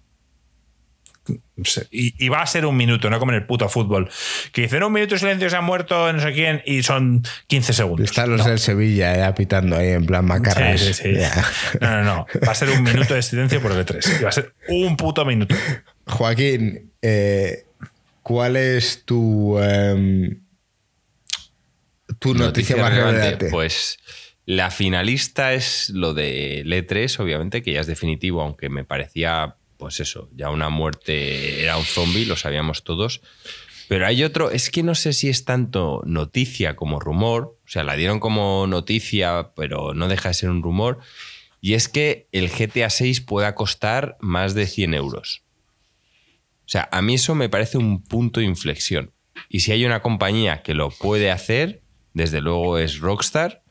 [1.89, 4.09] Y, va a ser un minuto, no como en el puto fútbol.
[4.51, 7.73] Que dicen un minuto de silencio, se ha muerto no sé quién y son 15
[7.73, 8.09] segundos.
[8.09, 10.81] Están los del Sevilla eh, apitando ahí en plan macarras.
[10.81, 11.13] Sí, sí,
[11.81, 12.25] No, no, no.
[12.45, 14.19] Va a ser un minuto de silencio por el E3.
[14.19, 15.55] Y va a ser un puto minuto.
[16.05, 17.65] Joaquín, eh,
[18.21, 20.41] ¿cuál es tu, em,
[22.19, 23.47] tu noticia, más relevante?
[23.49, 23.97] Pues
[24.45, 29.99] la finalista es lo de E3, obviamente, que ya es definitivo, aunque me parecía, pues
[29.99, 33.21] eso, ya una muerte, era un zombie, lo sabíamos todos.
[33.87, 37.83] Pero hay otro, es que no sé si es tanto noticia como rumor, o sea,
[37.83, 40.99] la dieron como noticia, pero no deja de ser un rumor,
[41.61, 45.43] y es que el GTA 6 pueda costar más de 100 euros.
[46.65, 49.11] O sea, a mí eso me parece un punto de inflexión.
[49.49, 51.81] Y si hay una compañía que lo puede hacer,
[52.13, 53.64] desde luego es Rockstar,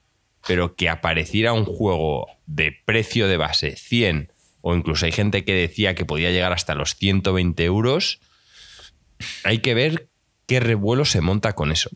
[0.47, 5.55] pero que apareciera un juego de precio de base 100 o incluso hay gente que
[5.55, 8.21] decía que podía llegar hasta los 120 euros,
[9.45, 10.09] hay que ver
[10.47, 11.91] qué revuelo se monta con eso.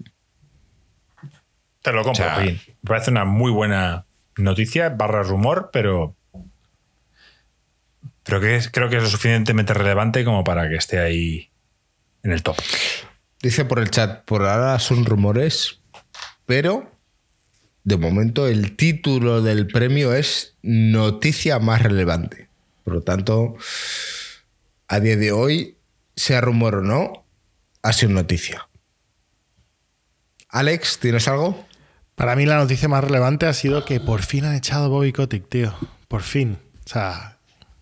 [1.80, 4.04] Te lo compro, Me parece una muy buena
[4.36, 6.14] noticia, barra rumor, pero
[8.22, 11.50] creo que, es, creo que es lo suficientemente relevante como para que esté ahí
[12.22, 12.56] en el top.
[13.40, 15.80] Dice por el chat, por ahora son rumores,
[16.44, 16.97] pero
[17.88, 22.50] de momento el título del premio es Noticia más relevante.
[22.84, 23.56] Por lo tanto,
[24.88, 25.78] a día de hoy,
[26.14, 27.24] sea rumor o no,
[27.82, 28.68] ha sido noticia.
[30.50, 31.66] Alex, ¿tienes algo?
[32.14, 35.14] Para mí la noticia más relevante ha sido que por fin han echado a Bobby
[35.14, 35.74] Kotick, tío.
[36.08, 36.58] Por fin.
[36.84, 37.38] O sea,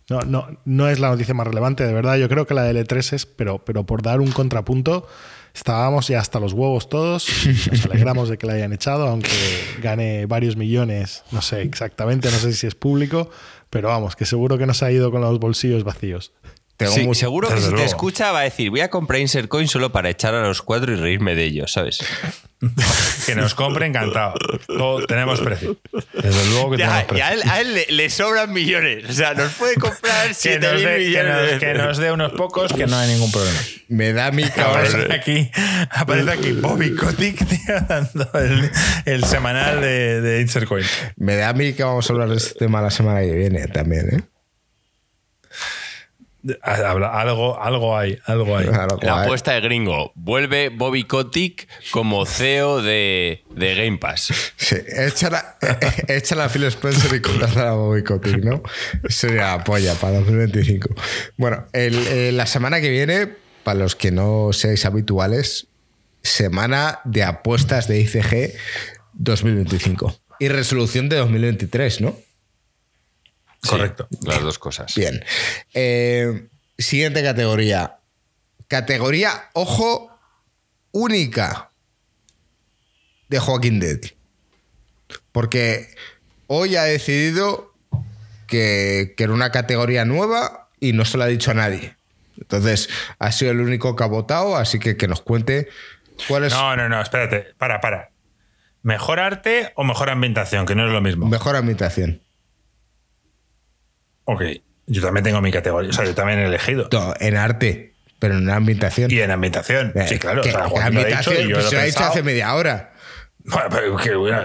[0.09, 2.17] no, no, no es la noticia más relevante, de verdad.
[2.17, 5.09] Yo creo que la de L3 es, pero, pero por dar un contrapunto,
[5.57, 7.27] Estábamos ya hasta los huevos todos.
[7.73, 9.31] Nos alegramos de que la hayan echado, aunque
[9.81, 11.25] gane varios millones.
[11.33, 13.31] No sé exactamente, no sé si es público,
[13.71, 16.33] pero vamos, que seguro que nos ha ido con los bolsillos vacíos.
[16.79, 19.93] Sí, seguro que si te escucha va a decir, voy a comprar Insert Coin solo
[19.93, 22.01] para echar a los cuatro y reírme de ellos, ¿sabes?
[23.27, 24.35] que nos compre, encantado.
[25.07, 25.79] tenemos precio.
[26.15, 27.25] Desde luego que tenemos precio.
[27.25, 29.05] a él, le, sobran millones.
[29.09, 31.59] O sea, nos puede comprar 7 millones.
[31.61, 33.59] Que nos, dé unos pocos, que no hay ningún problema.
[33.89, 35.51] Me da mi Aparece aquí,
[35.91, 37.41] aparece aquí Bobby Kotick
[37.89, 38.29] dando
[39.05, 40.85] el, semanal de, de Insert Coin.
[41.17, 43.67] Me da a mí que vamos a hablar de este tema la semana que viene
[43.69, 44.36] también, ¿eh?
[46.63, 48.67] Algo, algo hay, algo hay.
[49.03, 50.13] La apuesta de gringo.
[50.15, 54.33] Vuelve Bobby Kotick como CEO de, Game Pass.
[54.57, 55.57] Sí, échala,
[56.09, 58.63] échala a Phil Spencer y contratar a Bobby Kotick, ¿no?
[59.09, 60.89] Sería polla para 2025.
[61.37, 63.29] Bueno, la semana que viene,
[63.65, 65.69] para los que no seáis habituales,
[66.23, 68.53] semana de apuestas de ICG
[69.15, 70.21] 2025.
[70.39, 72.17] Y resolución de 2023, ¿no?
[73.69, 74.09] Correcto.
[74.23, 74.95] las dos cosas.
[74.95, 75.25] Bien.
[75.75, 77.99] Eh, siguiente categoría.
[78.69, 80.11] Categoría, ojo,
[80.93, 81.71] única
[83.29, 84.01] de Joaquín Dead.
[85.33, 85.95] Porque
[86.47, 87.75] hoy ha decidido
[88.47, 91.97] que, era una categoría nueva y no se lo ha dicho a nadie.
[92.39, 92.89] Entonces,
[93.19, 95.69] ha sido el único que ha votado, así que que nos cuente
[96.29, 96.53] cuál es.
[96.53, 98.11] No, no, no, espérate, para, para.
[98.83, 100.67] ¿Mejor arte o mejor ambientación?
[100.67, 101.27] Que no es lo mismo.
[101.27, 102.23] Mejor ambientación.
[104.27, 104.43] Ok,
[104.87, 106.89] yo también tengo mi categoría, o sea, yo también he elegido.
[107.21, 109.11] en arte, pero en ambientación.
[109.11, 110.43] Y en ambientación, sí, eh, claro.
[110.71, 112.93] O ambientación, lo, pues lo, he dicho hace media hora.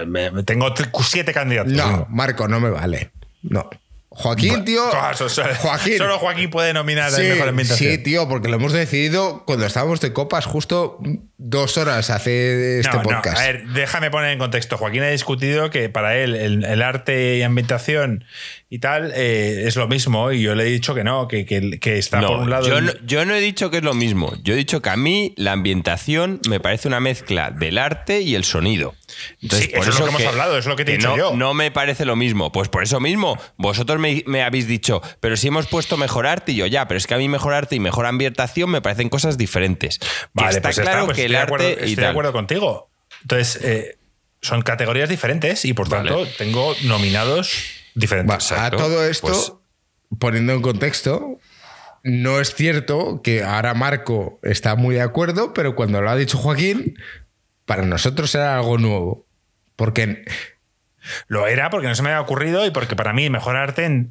[0.06, 1.72] me, tengo siete candidatos.
[1.72, 3.10] No, Marco, no me vale.
[3.42, 3.68] No.
[4.14, 4.82] Joaquín, tío.
[5.58, 5.96] Joaquín.
[5.96, 7.92] Solo Joaquín puede nominar sí, mejor ambientación.
[7.92, 10.98] Sí, tío, porque lo hemos decidido cuando estábamos de copas justo
[11.38, 13.38] dos horas hace este podcast.
[13.38, 14.76] a ver, déjame poner en contexto.
[14.76, 18.26] Joaquín ha discutido que para él el arte y ambientación
[18.72, 20.32] y tal, eh, es lo mismo.
[20.32, 22.66] Y yo le he dicho que no, que, que, está por un lado.
[22.66, 24.32] Yo, no, yo no he dicho que es lo mismo.
[24.44, 28.34] Yo he dicho que a mí la ambientación me parece una mezcla del arte y
[28.34, 28.94] el sonido.
[29.42, 31.16] Entonces, por eso, es lo que, hemos hablado, es lo que te he dicho no,
[31.18, 31.36] yo.
[31.36, 32.50] No me parece lo mismo.
[32.50, 36.52] Pues por eso mismo, vosotros me, me, habéis dicho, pero si hemos puesto mejor arte
[36.52, 39.10] y yo ya, pero es que a mí mejor arte y mejor ambientación me parecen
[39.10, 40.00] cosas diferentes.
[40.32, 41.72] Vale, está pues claro pues que el arte.
[41.72, 42.88] estoy de acuerdo contigo.
[43.20, 43.98] Entonces, eh,
[44.40, 47.81] son categorías diferentes y por tanto tengo nominados
[48.56, 49.52] a todo esto, pues
[50.18, 51.38] poniendo en contexto,
[52.02, 56.38] no es cierto que ahora Marco está muy de acuerdo, pero cuando lo ha dicho
[56.38, 56.98] Joaquín,
[57.64, 59.26] para nosotros era algo nuevo.
[59.76, 60.24] Porque
[61.26, 64.08] lo era porque no se me había ocurrido y porque para mí mejor arte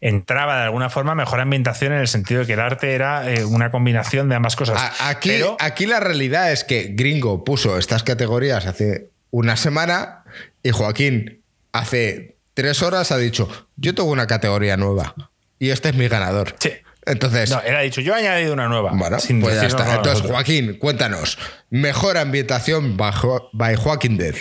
[0.00, 3.44] entraba de alguna forma mejor ambientación en el sentido de que el arte era eh,
[3.44, 4.92] una combinación de ambas cosas.
[5.00, 10.24] aquí, aquí la realidad es que Gringo puso estas categorías hace una semana
[10.62, 15.14] y Joaquín hace tres horas ha dicho, yo tengo una categoría nueva
[15.58, 16.56] y este es mi ganador.
[16.58, 16.70] Sí.
[17.04, 17.50] Entonces.
[17.50, 18.92] No, él ha dicho, yo he añadido una nueva.
[18.94, 19.94] Bueno, pues ya está.
[19.94, 21.38] Entonces, Joaquín, cuéntanos.
[21.70, 24.34] Mejor ambientación bajo, by Joaquín Dead.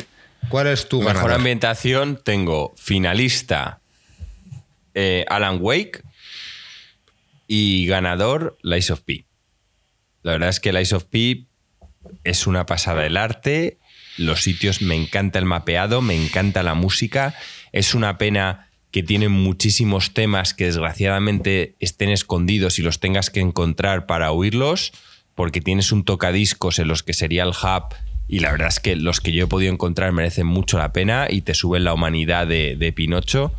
[0.50, 3.82] ¿Cuál es tu Mejor ambientación tengo finalista
[4.94, 6.02] eh, Alan Wake
[7.48, 9.26] y ganador Lies of P.
[10.24, 11.46] La verdad es que Lies of P
[12.24, 13.78] es una pasada del arte,
[14.18, 17.36] los sitios, me encanta el mapeado, me encanta la música
[17.76, 23.42] es una pena que tienen muchísimos temas que desgraciadamente estén escondidos y los tengas que
[23.42, 24.94] encontrar para oírlos,
[25.36, 27.94] porque tienes un tocadiscos en los que sería el hub
[28.30, 31.28] y la verdad es que los que yo he podido encontrar merecen mucho la pena
[31.30, 33.54] y te suben la humanidad de, Pinocho.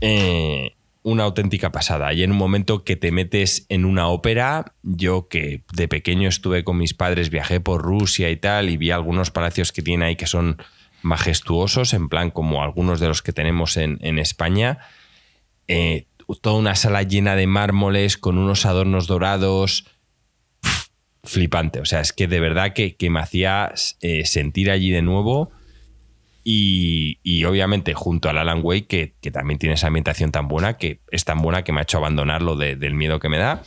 [0.00, 0.76] Eh,
[1.08, 2.12] una auténtica pasada.
[2.12, 6.64] Y en un momento que te metes en una ópera, yo que de pequeño estuve
[6.64, 10.16] con mis padres, viajé por Rusia y tal, y vi algunos palacios que tiene ahí
[10.16, 10.58] que son
[11.02, 14.78] majestuosos, en plan como algunos de los que tenemos en, España.
[15.66, 16.06] Eh,
[16.42, 19.86] toda una sala llena de mármoles con unos adornos dorados.
[21.24, 21.80] flipante.
[21.80, 25.50] O sea, es que de verdad que, me hacía eh, sentir allí de nuevo.
[26.50, 31.26] Y, obviamente junto al Alan Way, que, también tiene esa ambientación tan buena, que es
[31.26, 33.62] tan buena que me ha hecho abandonarlo del miedo que me da.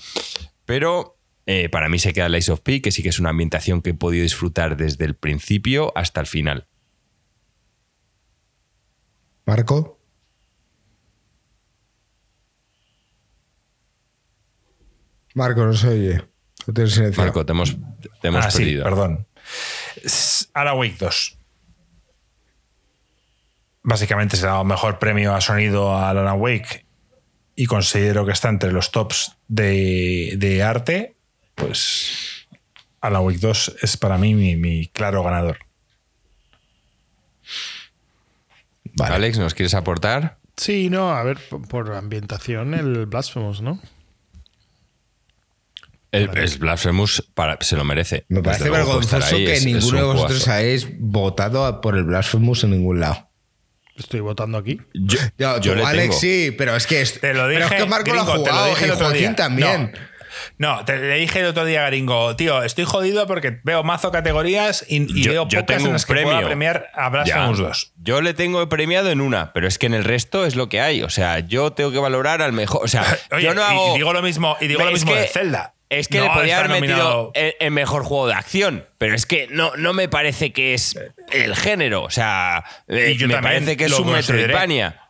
[0.65, 3.83] Pero eh, para mí se queda Lies of P, que sí que es una ambientación
[3.83, 6.65] que he podido disfrutar desde el principio hasta el final.
[9.45, 9.99] Marco.
[15.35, 16.23] Marco, no se oye.
[17.15, 17.77] Marco, te hemos,
[18.21, 18.83] te hemos ah, perdido.
[18.83, 19.27] Sí, perdón.
[20.55, 21.40] Alan Wake 2.
[23.83, 26.85] Básicamente se ha dado mejor premio a sonido a Alan Wake
[27.55, 31.15] y considero que está entre los tops de, de arte.
[31.55, 32.47] Pues
[33.01, 35.57] Alan Wake 2 es para mí mi, claro ganador.
[38.99, 40.37] Alex, ¿nos quieres aportar?
[40.55, 43.81] Sí, no, a ver, por ambientación, el Blasphemous, ¿no?
[46.11, 47.23] El, Blasphemous
[47.61, 48.25] se lo merece.
[48.27, 53.30] Me parece vergonzoso que ninguno de vosotros hayáis votado por el Blasphemous en ningún lado.
[54.01, 54.81] Estoy votando aquí.
[54.93, 55.17] Yo,
[55.85, 58.43] Alex sí, pero es que, te lo dije, pero es que Marco lo ha jugado,
[58.43, 59.35] te lo dije el otro día.
[59.35, 59.93] también.
[60.57, 60.85] No.
[60.85, 65.27] te le dije el otro día, Gringo, tío, estoy jodido porque veo mazo categorías y,
[65.27, 67.93] veo pocas en las que pueda premiar a Blasphemous 2.
[68.01, 70.81] Yo le tengo premiado en una, pero es que en el resto es lo que
[70.81, 71.03] hay.
[71.03, 72.83] O sea, yo tengo que valorar al mejor.
[72.83, 73.05] O sea,
[73.41, 73.95] yo no hago.
[73.95, 75.75] Y digo lo mismo, y digo lo mismo de Zelda.
[75.91, 79.75] Es que le podía haber metido el, mejor juego de acción, pero es que no,
[79.75, 80.97] no me parece que es
[81.31, 82.03] el género.
[82.03, 85.01] O sea, eh, me parece que es un Metroidvania.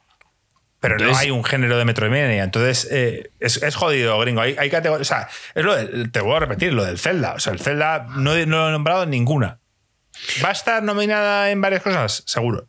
[0.79, 2.43] Pero no hay un género de Metroidvania.
[2.43, 4.41] Entonces, eh, es, jodido, gringo.
[4.41, 5.07] Hay, hay categorías.
[5.07, 7.33] O sea, es lo te voy a repetir, lo del Zelda.
[7.33, 9.59] O sea, el Zelda no, no lo he nombrado en ninguna.
[10.43, 12.23] ¿Va a estar nominada en varias cosas?
[12.25, 12.67] Seguro.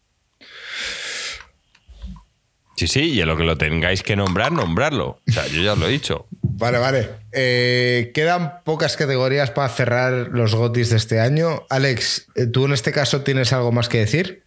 [2.77, 5.23] Sí, sí, y en lo que lo tengáis que nombrar, nombrarlo.
[5.27, 6.29] O sea, yo ya lo he dicho.
[6.55, 7.09] Vale, vale.
[7.33, 11.67] Eh, quedan pocas categorías para cerrar los GOTIS de este año.
[11.71, 14.45] Alex, eh, ¿tú en este caso tienes algo más que decir?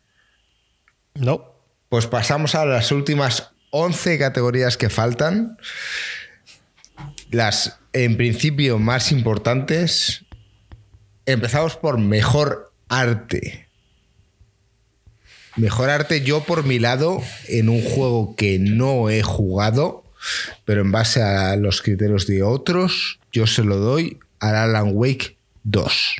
[1.15, 1.55] No.
[1.89, 5.57] Pues pasamos a las últimas 11 categorías que faltan.
[7.31, 10.25] Las, en principio, más importantes.
[11.25, 13.67] Empezamos por mejor arte.
[15.57, 20.04] Mejorarte yo por mi lado en un juego que no he jugado,
[20.65, 25.37] pero en base a los criterios de otros, yo se lo doy al Alan Wake
[25.63, 26.15] 2.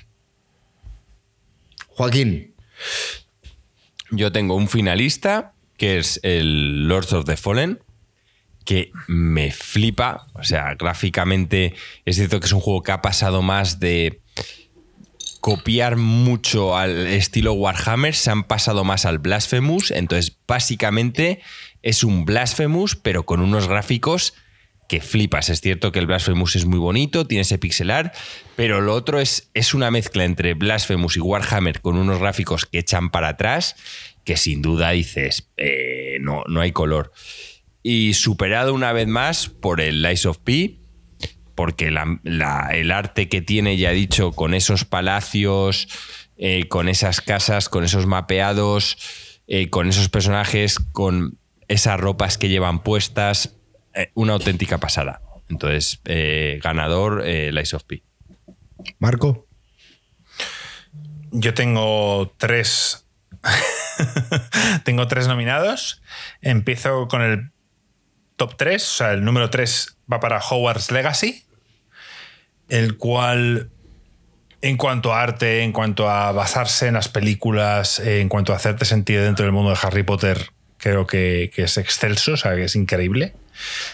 [1.88, 2.54] Joaquín.
[4.12, 7.80] Yo tengo un finalista que es el Lords of the Fallen,
[8.64, 10.28] que me flipa.
[10.34, 11.74] O sea, gráficamente
[12.06, 14.22] es cierto que es un juego que ha pasado más de
[15.46, 21.40] copiar mucho al estilo Warhammer, se han pasado más al Blasphemous, entonces básicamente
[21.86, 24.34] es un Blasphemous pero con unos gráficos
[24.90, 25.50] que flipas.
[25.50, 28.12] Es cierto que el Blasphemous es muy bonito, tiene ese pixelar,
[28.56, 32.80] pero lo otro es, es una mezcla entre Blasphemous y Warhammer con unos gráficos que
[32.80, 33.76] echan para atrás
[34.26, 37.14] que sin duda dices, eh, no, no hay color.
[37.84, 40.80] Y superado una vez más por el Lies of P,
[41.54, 45.88] porque el arte que tiene, ya dicho, con esos palacios,
[46.38, 48.98] eh, con esas casas, con esos mapeados,
[49.48, 53.56] eh, con esos personajes, con esas ropas que llevan puestas,
[53.94, 55.22] eh, una auténtica pasada.
[55.50, 56.02] Entonces,
[56.64, 58.04] ganador, Lies of P.
[58.98, 59.46] Marco.
[61.32, 63.06] Yo tengo tres.
[64.84, 66.02] tengo tres nominados.
[66.42, 67.52] Empiezo con el
[68.38, 71.46] top 3, o sea, el número 3 va para Howard's Legacy
[72.70, 73.70] el cual
[74.62, 78.86] en cuanto a arte, en cuanto a basarse en las películas, en cuanto a hacerte
[78.86, 82.76] sentir dentro del mundo de Harry Potter, creo que, es excelso, o sea, que es
[82.76, 83.34] increíble.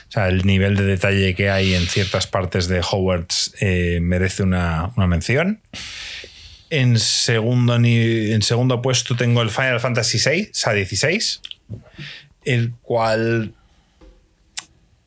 [0.10, 4.44] O sea, el nivel de detalle que hay en ciertas partes de Hogwarts eh, merece
[4.44, 5.62] una, mención.
[6.70, 11.42] En segundo, en segundo puesto tengo el Final Fantasy VI, sea, 16,
[12.46, 13.54] el cual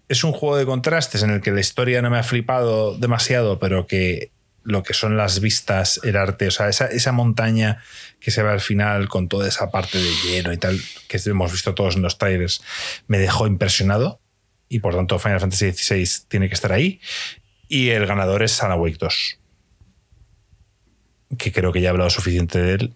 [0.09, 3.59] es un juego de contrastes en el que la historia no me ha flipado demasiado,
[3.59, 4.31] pero que
[4.63, 7.83] lo que son las vistas, el arte, o sea, esa, montaña
[8.25, 11.53] que se ve al final con toda esa parte de hielo y tal, que hemos
[11.53, 12.63] visto todos en los trailers,
[13.07, 14.19] me dejó impresionado
[14.67, 17.01] y por tanto Final Fantasy XVI tiene que estar ahí.
[17.69, 19.39] Y el ganador es Alan Wake 2,
[21.37, 22.95] que creo que ya he hablado suficiente de él.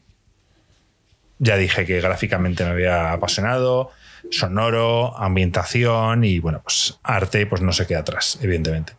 [1.38, 3.90] Ya dije que gráficamente me había apasionado,
[4.30, 8.94] sonoro, ambientación y bueno, pues arte, pues no se queda atrás, evidentemente.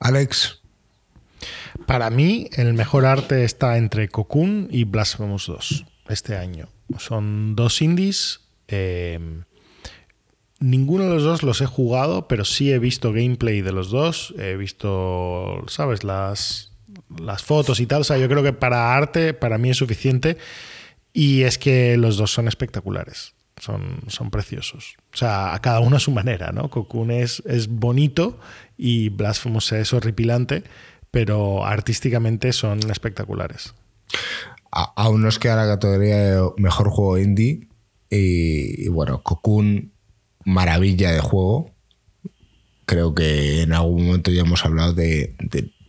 [0.00, 0.63] Alex.
[1.86, 6.68] Para mí, el mejor arte está entre Cocoon y Blasphemous 2 este año.
[6.98, 8.40] Son dos indies.
[8.68, 9.18] Eh,
[10.60, 14.34] ninguno de los dos los he jugado, pero sí he visto gameplay de los dos.
[14.38, 16.04] He visto, ¿sabes?
[16.04, 16.70] Las,
[17.44, 18.02] fotos y tal.
[18.02, 20.38] O sea, yo creo que para arte, para mí es suficiente.
[21.12, 24.96] Y es que los dos son espectaculares son, son preciosos.
[25.12, 26.70] O sea, a cada uno a su manera, ¿no?
[26.70, 28.38] Cocoon es, es bonito
[28.76, 30.64] y Blasphemous es horripilante,
[31.14, 33.72] pero artísticamente son espectaculares.
[34.72, 37.68] aún nos queda la categoría de mejor juego indie
[38.10, 39.92] y, bueno, Cocoon,
[40.44, 41.70] maravilla de juego.
[42.84, 45.36] Creo que en algún momento ya hemos hablado de,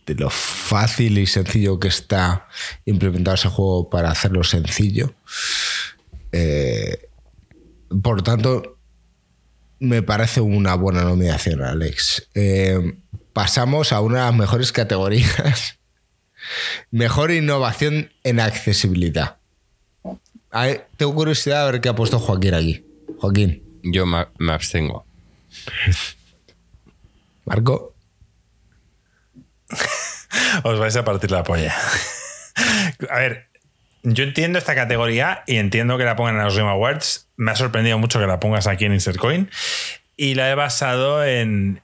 [0.06, 2.46] lo fácil y sencillo que está
[2.84, 5.12] implementar ese juego para hacerlo sencillo.
[6.30, 7.08] Eh,
[8.00, 8.78] por tanto,
[9.80, 12.28] me parece una buena nominación, Alex.
[12.34, 13.00] Eh,
[13.36, 15.78] pasamos a una de las mejores categorías
[16.90, 19.36] Mejor innovación en accesibilidad.
[20.96, 22.86] tengo curiosidad a ver qué ha puesto Joaquín aquí.
[23.18, 23.62] Joaquín.
[23.82, 25.04] Yo me, me abstengo.
[27.44, 27.94] Marco.
[30.64, 31.74] Os vais a partir la polla.
[33.10, 33.50] A ver,
[34.02, 37.28] yo entiendo esta categoría y entiendo que la pongan en los Game Awards.
[37.36, 39.50] Me ha sorprendido mucho que la pongas aquí en Insert Coin.
[40.16, 41.82] Y la he basado en,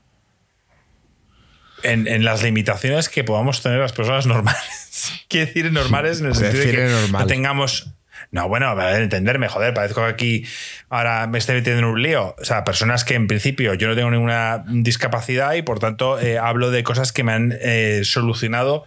[1.82, 5.12] en, las limitaciones que podamos tener las personas normales.
[5.28, 7.90] Quiero decir normales en el sentido de que no tengamos.
[8.30, 10.46] No, bueno, a entenderme, joder, parezco que aquí
[10.88, 12.34] ahora me estoy metiendo en un lío.
[12.38, 16.38] O sea, personas que en principio yo no tengo ninguna discapacidad y por tanto eh,
[16.38, 18.86] hablo de cosas que me han eh, solucionado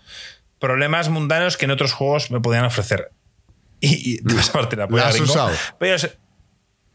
[0.59, 3.11] problemas mundanos que en otros juegos me podían ofrecer.
[3.81, 4.21] Y, y
[4.53, 5.51] parte la has usado?
[5.77, 5.97] Pero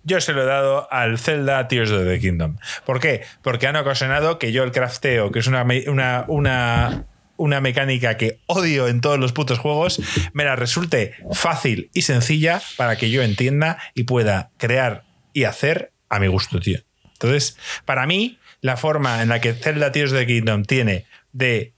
[0.02, 2.58] yo se lo he dado al Zelda Tears of the Kingdom.
[2.84, 3.22] ¿Por qué?
[3.42, 7.06] Porque han ocasionado que yo el crafteo, que es una, una, una,
[7.36, 10.00] una mecánica que odio en todos los putos juegos,
[10.32, 15.92] me la resulte fácil y sencilla para que yo entienda y pueda crear y hacer
[16.08, 16.80] a mi gusto, tío.
[17.12, 21.74] Entonces, para mí, la forma en la que Zelda Tears of the Kingdom tiene de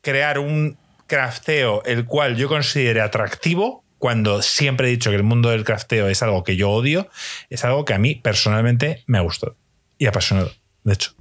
[0.00, 5.50] crear un crafteo el cual yo considere atractivo, cuando siempre he dicho que el mundo
[5.50, 7.08] del crafteo es algo que yo odio,
[7.50, 9.56] es algo que a mí personalmente me ha gustado
[9.98, 10.52] y apasionado,
[10.84, 11.12] de hecho.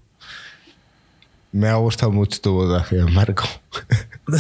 [1.52, 3.48] Me ha gustado mucho tu votación, Marco.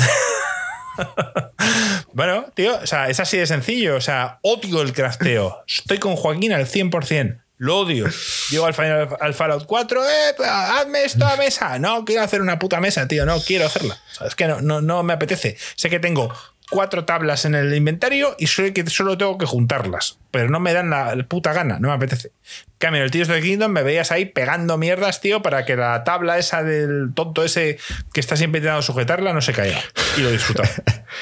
[2.13, 3.95] bueno, tío, o sea, es así de sencillo.
[3.95, 5.63] O sea, odio el crafteo.
[5.67, 7.41] Estoy con Joaquín al 100%.
[7.59, 8.05] Lo odio.
[8.51, 11.79] Llego al, final, al Fallout 4, eh, hazme esto a mesa.
[11.79, 13.25] No quiero hacer una puta mesa, tío.
[13.25, 13.97] No quiero hacerla.
[14.23, 15.57] es que no, no, no me apetece.
[15.75, 16.31] Sé que tengo
[16.69, 20.19] cuatro tablas en el inventario y soy que solo tengo que juntarlas.
[20.31, 22.31] Pero no me dan la, puta gana, no me apetece.
[22.77, 26.37] Cambio, el of the Kingdom me veías ahí pegando mierdas, tío, para que la tabla
[26.37, 27.77] esa del tonto ese
[28.13, 29.79] que está siempre intentando sujetarla no se caiga.
[30.17, 30.69] Y lo disfrutaba.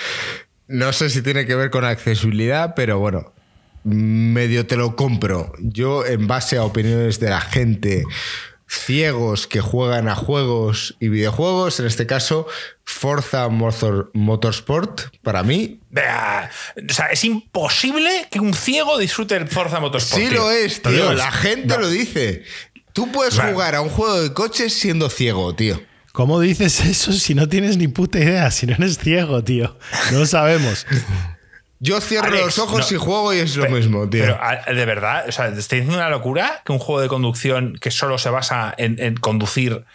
[0.67, 3.33] no sé si tiene que ver con accesibilidad, pero bueno,
[3.83, 5.53] medio te lo compro.
[5.59, 8.03] Yo, en base a opiniones de la gente
[8.67, 12.47] ciegos que juegan a juegos y videojuegos, en este caso
[12.83, 15.79] Forza Motorsport, para mí.
[15.91, 20.21] O sea, es imposible que un ciego disfrute el Forza Motorsport.
[20.21, 21.13] Sí lo es, tío.
[21.13, 22.43] La gente lo dice.
[22.93, 25.81] Tú puedes jugar a un juego de coches siendo ciego, tío.
[26.13, 28.49] ¿Cómo dices eso si no tienes ni puta idea?
[28.49, 29.77] Si no eres ciego, tío.
[30.11, 30.87] No lo sabemos.
[31.85, 34.37] Yo cierro los ojos y juego y es lo mismo, tío.
[34.65, 37.77] Pero de verdad, o sea, ¿te estoy diciendo una locura que un juego de conducción
[37.79, 39.85] que solo se basa en, conducir.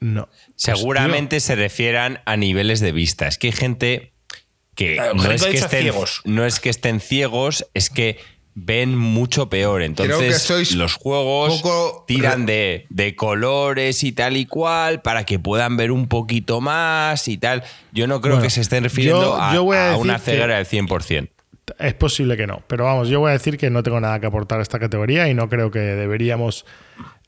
[0.00, 0.28] No.
[0.56, 3.28] Seguramente se refieran a niveles de vista.
[3.28, 4.12] Es que hay gente
[4.74, 5.92] que, eh, no, es que estén,
[6.24, 8.18] no es que estén ciegos, es que
[8.64, 9.82] ven mucho peor.
[9.82, 11.62] Entonces, los juegos
[12.06, 17.38] tiran de, colores y tal y cual para que puedan ver un poquito más y
[17.38, 17.62] tal.
[17.92, 19.60] Yo no creo que se estén refiriendo a,
[19.96, 21.28] una ceguera del 100%.
[21.78, 24.26] Es posible que no, pero vamos, yo voy a decir que no tengo nada que
[24.26, 26.64] aportar a esta categoría y no creo que deberíamos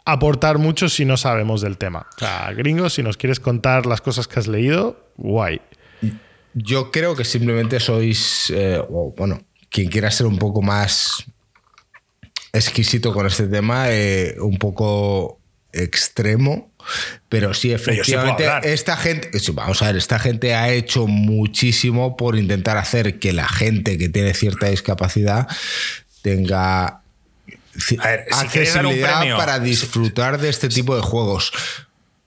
[0.06, 2.06] aportar mucho si no sabemos del tema.
[2.16, 5.60] O sea, gringo, si nos quieres contar las cosas que has leído, guay.
[6.54, 8.82] Yo creo que simplemente sois, eh,
[9.16, 11.24] bueno, quien quiera ser un poco más
[12.52, 15.38] exquisito con este tema, eh, un poco
[15.72, 16.70] extremo,
[17.28, 22.76] pero sí, efectivamente, esta gente, vamos a ver, esta gente ha hecho muchísimo por intentar
[22.76, 25.46] hacer que la gente que tiene cierta discapacidad
[26.22, 27.02] tenga
[28.32, 31.52] accesibilidad para disfrutar de este tipo de juegos.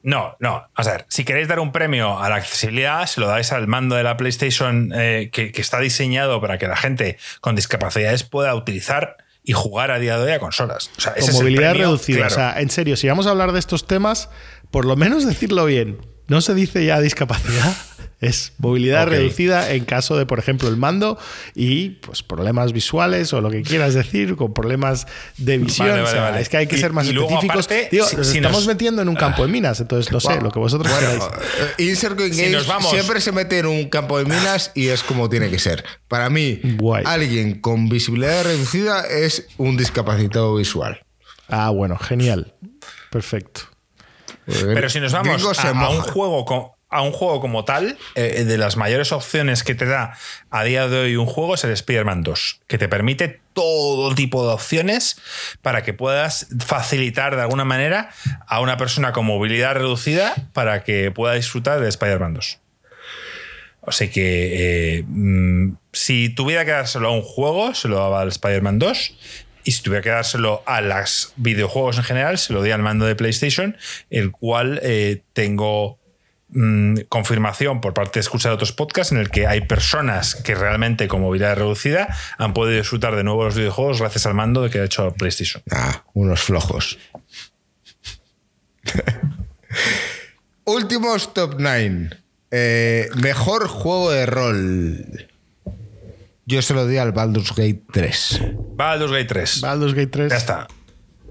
[0.04, 0.70] No, no.
[0.76, 3.96] A ver, si queréis dar un premio a la accesibilidad, se lo dais al mando
[3.96, 9.18] de la PlayStation eh, que, está diseñado para que la gente con discapacidades pueda utilizar
[9.46, 10.92] y jugar a día de hoy a consolas.
[10.98, 12.28] O sea, con movilidad reducida.
[12.28, 14.30] O sea, en serio, si vamos a hablar de estos temas,
[14.72, 15.98] por lo menos decirlo bien.
[16.28, 17.76] No se dice ya discapacidad.
[18.24, 21.18] Es movilidad reducida en caso de, por ejemplo, el mando
[21.56, 26.00] y pues problemas visuales o lo que quieras decir, con problemas de visión.
[26.38, 27.68] Es que hay que ser más específicos.
[27.92, 31.32] nos estamos metiendo en un campo de minas, entonces lo sé, lo que vosotros bueno,
[31.78, 35.84] eh, siempre se mete en un campo de minas y es como tiene que ser.
[36.08, 36.62] Para mí,
[37.06, 41.04] alguien con visibilidad reducida es un discapacitado visual.
[41.50, 42.54] Ah, bueno, genial.
[43.12, 43.62] Perfecto.
[44.46, 48.44] Pero si nos vamos a, a, un juego con, a un juego como tal, eh,
[48.44, 50.18] de las mayores opciones que te da
[50.50, 54.46] a día de hoy un juego es el Spider-Man 2, que te permite todo tipo
[54.46, 55.18] de opciones
[55.62, 58.10] para que puedas facilitar de alguna manera
[58.48, 62.60] a una persona con movilidad reducida para que pueda disfrutar de Spider-Man 2.
[63.86, 68.22] O sea que eh, mm, si tuviera que dárselo a un juego, se lo daba
[68.22, 69.16] al Spider-Man 2.
[69.66, 73.06] Y si tuviera que dárselo a los videojuegos en general, se lo di al mando
[73.06, 73.78] de PlayStation,
[74.10, 76.00] el cual eh, tengo
[76.54, 81.08] mm, confirmación por parte de escuchar otros podcasts en el que hay personas que realmente
[81.08, 84.84] con movilidad reducida han podido disfrutar de nuevos videojuegos gracias al mando de que ha
[84.84, 85.64] hecho PlayStation.
[85.72, 86.98] Ah, unos flojos.
[90.66, 92.10] Últimos top 9.
[92.52, 95.28] Eh, mejor juego de rol.
[96.46, 98.42] Yo se lo di al Baldur's Gate 3.
[98.76, 99.62] Baldur's Gate 3.
[99.62, 100.30] Baldur's Gate 3.
[100.30, 100.68] Ya está.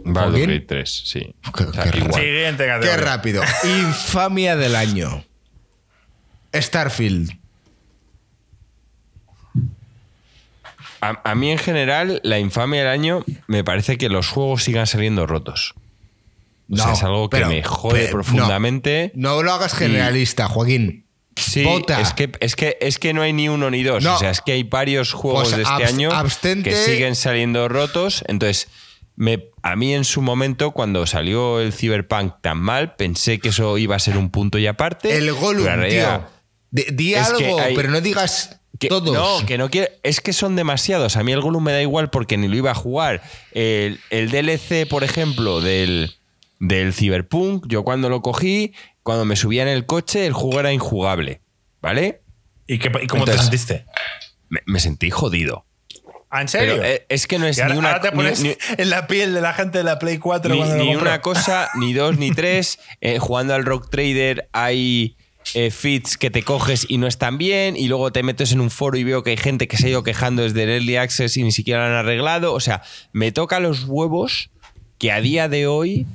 [0.05, 1.35] Baldur's Gate 3, sí.
[1.57, 2.15] Qué, O sea, qué igual.
[2.23, 3.43] Siguiente Qué rápido.
[3.65, 5.25] Infamia del año.
[6.55, 7.31] Starfield.
[11.01, 14.87] A, a mí en general, la infamia del año me parece que los juegos sigan
[14.87, 15.75] saliendo rotos.
[16.71, 19.11] O sea, No, es algo que pero- me jode pero profundamente.
[19.15, 21.07] No, no lo hagas generalista, Joaquín.
[21.35, 21.67] Sí,
[21.99, 24.05] es que, es, que, es que no hay ni uno ni dos.
[24.05, 24.17] No.
[24.17, 26.69] O sea, es que hay varios juegos Pues de este abs- año abstente.
[26.71, 28.23] que siguen saliendo rotos.
[28.29, 28.69] Entonces,
[29.16, 33.76] me, a mí en su momento, cuando salió el Cyberpunk tan mal, pensé que eso
[33.78, 35.16] iba a ser un punto y aparte.
[35.16, 36.42] El Gollum, realidad- tío.
[36.70, 39.12] Di, di es que algo, hay- pero no digas que- todos.
[39.15, 39.89] No, que no quiero.
[40.02, 41.16] Es que son demasiados.
[41.16, 43.23] A mí el Gollum me da igual porque ni lo iba a jugar.
[43.52, 46.15] El, el DLC, por ejemplo, del,
[46.60, 50.73] del Cyberpunk, yo cuando lo cogí, cuando me subía en el coche, el juego era
[50.73, 51.42] injugable.
[51.82, 52.23] ¿Vale?
[52.66, 53.84] ¿Y, qué- y cómo te sentiste?
[54.49, 55.66] Me, me sentí jodido.
[56.35, 56.77] ¿Ah, ¿En serio?
[56.78, 59.07] Pero eh, es que no es ahora, ni una, ahora te pones ni- en la
[59.07, 62.31] piel de la gente de la Play 4 ni- cuando una cosa, ni dos, ni
[62.31, 62.78] tres.
[63.02, 65.17] Eh, jugando al Rock Trader hay
[65.52, 68.70] eh, feeds que te coges y no están bien, y luego te metes en un
[68.70, 71.36] foro y veo que hay gente que se ha ido quejando desde el Early Access
[71.36, 72.55] y ni siquiera lo han arreglado.
[72.55, 74.49] O sea, me toca los huevos
[74.99, 76.07] que a día de hoy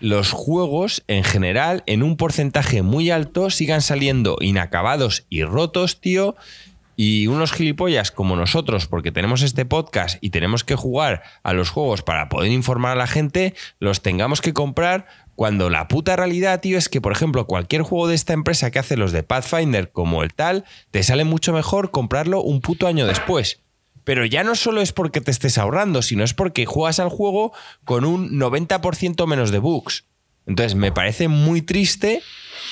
[0.00, 6.36] los juegos en general, en un porcentaje muy alto, sigan saliendo inacabados y rotos, tío.
[6.96, 11.70] Y unos gilipollas como nosotros, porque tenemos este podcast y tenemos que jugar a los
[11.70, 16.60] juegos para poder informar a la gente, los tengamos que comprar cuando la puta realidad,
[16.60, 19.90] tío, es que, por ejemplo, cualquier juego de esta empresa que hace los de Pathfinder
[19.90, 23.60] como el tal, te sale mucho mejor comprarlo un puto año después.
[24.04, 27.52] Pero ya no solo es porque te estés ahorrando, sino es porque juegas al juego
[27.84, 30.04] con un 90% menos de bugs.
[30.46, 32.22] Entonces me parece muy triste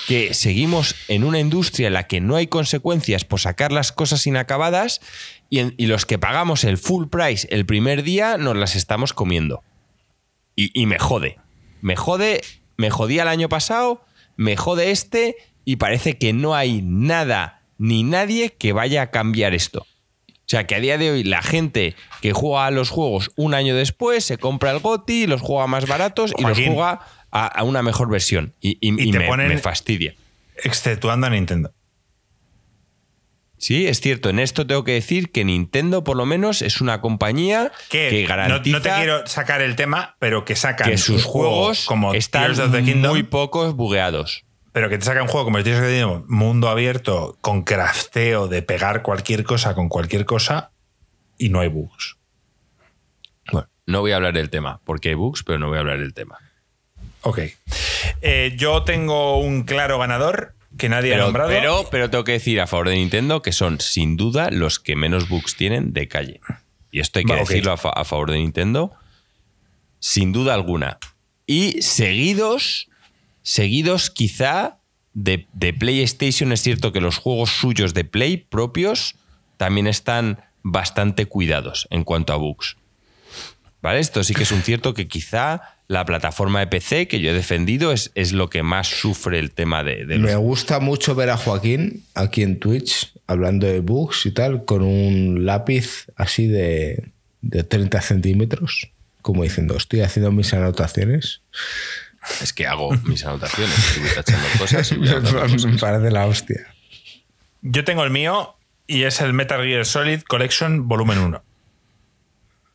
[0.06, 4.26] que seguimos en una industria en la que no hay consecuencias por sacar las cosas
[4.26, 5.00] inacabadas
[5.50, 9.12] y, en- y los que pagamos el full price el primer día nos las estamos
[9.12, 9.62] comiendo.
[10.56, 11.38] Y, y me jode.
[11.80, 12.42] Me jode,
[12.76, 14.04] me jodía el año pasado,
[14.36, 19.54] me jode este y parece que no hay nada ni nadie que vaya a cambiar
[19.54, 19.86] esto.
[20.28, 23.54] O sea, que a día de hoy la gente que juega a los juegos un
[23.54, 27.00] año después se compra el GOTI, los juega más baratos y los juega
[27.32, 28.54] a, a una mejor versión.
[28.60, 30.14] Y, y- Y y te me, ponen- me fastidia.
[30.62, 31.72] Exceptuando a Nintendo.
[33.58, 34.28] Sí, es cierto.
[34.28, 38.78] En esto tengo que decir que Nintendo, por lo menos, es una compañía Que, garantiza
[38.78, 42.58] no, te quiero sacar el tema, pero que sacan que sus juegos como están Tears
[42.58, 44.44] of the Kingdom, muy pocos bugueados.
[44.72, 48.48] pero que te sacan un juego como Tears of the Kingdom, mundo abierto, con crafteo
[48.48, 50.72] de pegar cualquier cosa con cualquier cosa
[51.38, 52.16] y no hay bugs.
[53.52, 56.00] Bueno, no voy a hablar del tema, porque hay bugs, pero no voy a hablar
[56.00, 56.36] del tema.
[57.22, 57.40] Ok.
[58.20, 61.50] Eh, yo tengo un claro ganador que nadie ha nombrado.
[61.50, 64.96] pero, pero tengo que decir a favor de Nintendo que son sin duda los que
[64.96, 66.40] menos bugs tienen de calle.
[66.90, 68.92] Y esto hay que decirlo a, fa- a favor de Nintendo,
[69.98, 70.98] sin duda alguna.
[71.46, 72.88] Y seguidos,
[73.42, 74.78] seguidos quizá
[75.14, 79.16] de, de PlayStation, es cierto que los juegos suyos de Play propios
[79.56, 82.76] también están bastante cuidados en cuanto a bugs.
[83.82, 83.98] ¿Vale?
[83.98, 87.34] Esto sí que es un cierto que quizá la plataforma de PC que yo he
[87.34, 91.14] defendido es, es lo que más sufre el tema de, de los Me gusta mucho
[91.14, 96.46] ver a Joaquín aquí en Twitch hablando de bugs y tal, con un lápiz así
[96.46, 101.42] de, de 30 centímetros, como diciendo, estoy haciendo mis anotaciones.
[102.40, 105.08] Es que hago mis anotaciones, estoy tachando cosas y voy
[105.72, 106.74] Me parece la hostia.
[107.62, 111.42] Yo tengo el mío y es el Metal Gear Solid Collection Volumen 1.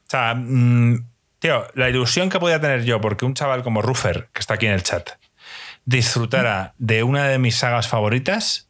[0.08, 1.06] O sea, mm,
[1.40, 4.66] tío, la ilusión que podía tener yo porque un chaval como Ruffer, que está aquí
[4.66, 5.10] en el chat,
[5.86, 8.70] disfrutara de una de mis sagas favoritas,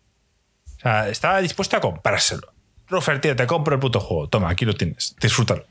[0.78, 2.54] o sea, estaba dispuesto a comprárselo.
[2.88, 4.30] Ruffer, tío, te compro el puto juego.
[4.30, 5.16] Toma, aquí lo tienes.
[5.20, 5.66] Disfrútalo.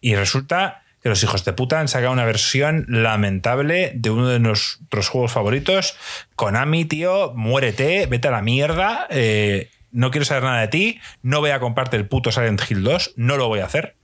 [0.00, 4.38] Y resulta que los hijos de puta han sacado una versión lamentable de uno de
[4.38, 5.96] nuestros juegos favoritos.
[6.36, 9.06] Konami, tío, muérete, vete a la mierda.
[9.10, 11.00] eh, no quiero saber nada de ti.
[11.22, 13.14] No voy a comprarte el puto Silent Hill 2.
[13.16, 13.96] No lo voy a hacer.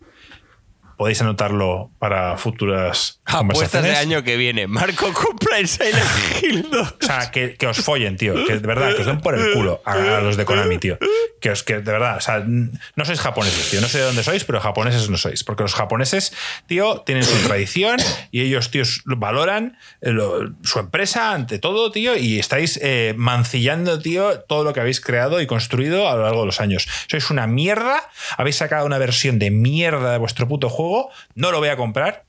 [0.97, 4.67] Podéis anotarlo para futuras Apuestas de año que viene.
[4.67, 5.97] Marco compra el Silent
[6.43, 6.95] Hill 2.
[7.03, 8.35] O sea, que, os follen, tío.
[8.47, 10.99] Que de verdad, que os den por el culo a, los de Konami, tío.
[11.41, 13.81] Que os, que de verdad, o sea, no sois japoneses, tío.
[13.81, 15.43] No sé de dónde sois, pero japoneses no sois.
[15.45, 16.33] Porque los japoneses,
[16.67, 17.99] tío, tienen su tradición
[18.31, 20.15] y ellos, tío, valoran eh,
[20.63, 25.41] su empresa ante todo, tío, y estáis eh, mancillando, tío, todo lo que habéis creado
[25.41, 26.89] y construido a lo largo de los años.
[27.09, 30.86] Sois una mierda, habéis sacado una versión de mierda de vuestro puto juego,
[31.35, 32.25] no lo voy a comprar.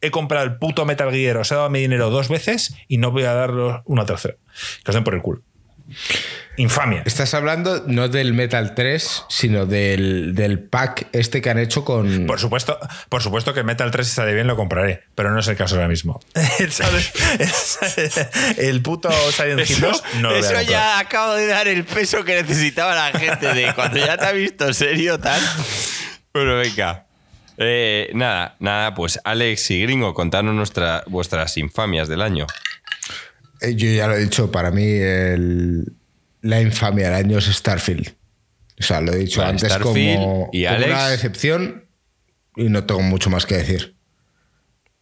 [0.00, 3.10] He comprado el puto Metal Gear, os he dado mi dinero dos veces y no
[3.10, 4.36] voy a darlo una tercera.
[4.84, 5.42] Que os den por el culo.
[6.58, 7.02] Infamia.
[7.04, 12.26] Estás hablando no del Metal 3, sino del, pack este que han hecho con.
[12.26, 15.48] Por supuesto, por supuesto que Metal 3 si sale bien lo compraré, pero no es
[15.48, 16.20] el caso ahora mismo.
[18.56, 22.42] el puto Silent Hill 2 no lo Eso ya acabo de dar el peso que
[22.42, 25.40] necesitaba la gente de cuando ya te ha visto serio tal.
[26.32, 27.05] Bueno, venga.
[27.58, 32.46] Eh, nada, nada, pues Alex y Gringo, contanos nuestra, vuestras infamias del año.
[33.60, 34.98] Eh, yo ya lo he dicho, para mí
[36.42, 38.14] la infamia del año es Starfield.
[38.78, 41.86] O sea, lo he dicho antes como, y una decepción
[42.56, 43.96] y no tengo mucho más que decir.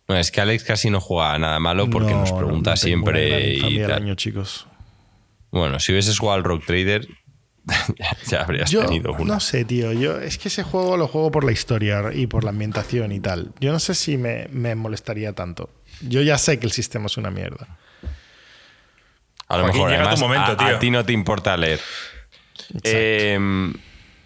[0.06, 3.54] No, es que Alex casi no juega nada malo porque nos pregunta siempre.
[3.54, 4.66] Y año, chicos.
[5.50, 7.08] Bueno, si hubieses jugado al Rock Trader,
[8.26, 9.34] ya habrías tenido uno.
[9.34, 9.92] No sé, tío.
[9.92, 13.20] Yo es que ese juego lo juego por la historia y por la ambientación y
[13.20, 13.52] tal.
[13.60, 15.70] Yo no sé si me, molestaría tanto.
[16.02, 17.78] Yo ya sé que el sistema es una mierda.
[19.48, 20.76] A lo mejor llega tu momento, tío.
[20.76, 21.80] a, ti no te importa leer.
[22.82, 23.74] Em,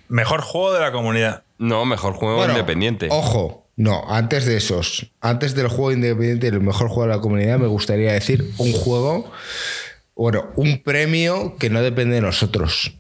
[0.08, 1.42] mejor juego de la comunidad.
[1.58, 3.08] No, mejor juego independiente.
[3.10, 7.58] Ojo, no, antes de esos, antes del juego independiente, el mejor juego de la comunidad,
[7.58, 9.31] me gustaría decir un juego,
[10.15, 12.92] bueno, un premio que no depende de nosotros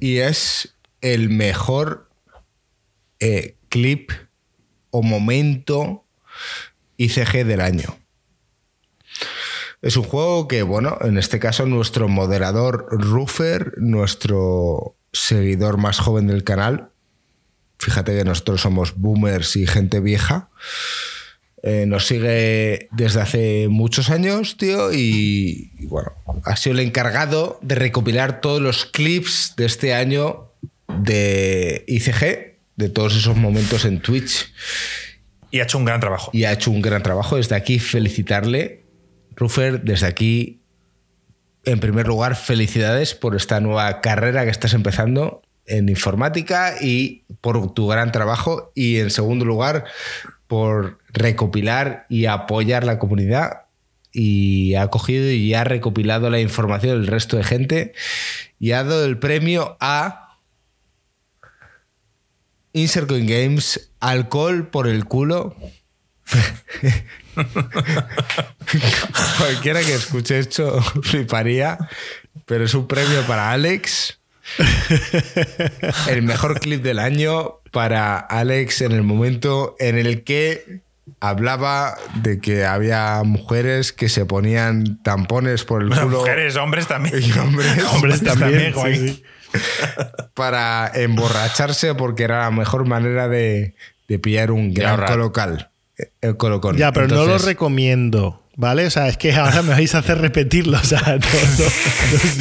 [0.00, 2.10] y es el mejor
[3.20, 4.10] eh, clip
[4.90, 6.04] o momento
[6.96, 7.96] ICG del año.
[9.82, 16.26] Es un juego que, bueno, en este caso nuestro moderador Ruffer, nuestro seguidor más joven
[16.26, 16.90] del canal,
[17.78, 20.50] fíjate que nosotros somos boomers y gente vieja,
[21.62, 26.12] eh, nos sigue desde hace muchos años, tío, y, bueno,
[26.44, 30.52] ha sido el encargado de recopilar todos los clips de este año
[30.88, 34.52] de ICG, de todos esos momentos en Twitch.
[35.50, 36.30] Y ha hecho un gran trabajo.
[36.32, 37.36] Y ha hecho un gran trabajo.
[37.36, 38.84] Desde aquí felicitarle,
[39.36, 40.62] Ruffer, desde aquí,
[41.64, 47.74] en primer lugar, felicidades por esta nueva carrera que estás empezando en informática y por
[47.74, 48.72] tu gran trabajo.
[48.74, 49.84] Y en segundo lugar,
[50.50, 53.66] por recopilar y apoyar la comunidad
[54.10, 57.94] y ha cogido y ha recopilado la información del resto de gente
[58.58, 60.40] y ha dado el premio a
[62.72, 65.54] Insert Coin Games alcohol por el culo.
[69.38, 71.78] Cualquiera que escuche esto fliparía,
[72.44, 74.19] pero es un premio para Alex.
[76.08, 80.82] el mejor clip del año para Alex en el momento en el que
[81.20, 86.20] hablaba de que había mujeres que se ponían tampones por el culo.
[86.20, 87.22] Mujeres, hombres también.
[87.22, 88.74] Y hombres, también.
[90.34, 93.74] para emborracharse porque era la mejor manera de,
[94.22, 95.70] pillar un gran colocal.
[95.98, 96.76] Eh, el colocón.
[96.76, 98.42] Ya, pero no lo recomiendo.
[98.60, 98.84] ¿Vale?
[98.84, 100.76] O sea, es que ahora me vais a hacer repetirlo.
[100.76, 101.00] O sea,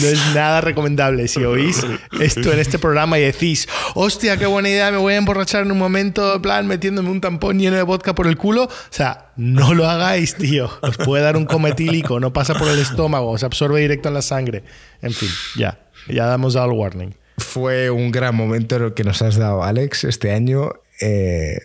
[0.02, 1.30] no, es nada recomendable.
[1.30, 1.82] Si oís
[2.20, 5.72] esto en este programa y decís, hostia, qué buena idea, me voy a emborrachar en
[5.72, 8.66] un momento, en plan, metiéndome un tampón lleno de vodka por el culo.
[8.66, 10.70] O sea, no lo hagáis, tío.
[10.82, 14.22] Os puede dar un cometílico, no pasa por el estómago, se absorbe directo en la
[14.22, 14.66] sangre.
[15.02, 15.80] En fin, ya.
[16.10, 17.16] Ya damos al warning.
[17.38, 20.74] Fue un gran momento que nos has dado, Alex, este año.
[21.00, 21.60] Eh,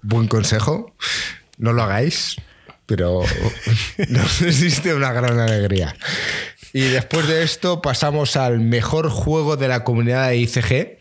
[0.00, 0.94] buen consejo.
[1.58, 2.38] No lo hagáis
[2.88, 3.22] pero
[4.08, 5.94] nos existe una gran alegría.
[6.72, 10.98] Y después de esto pasamos al mejor juego de la comunidad de ICG.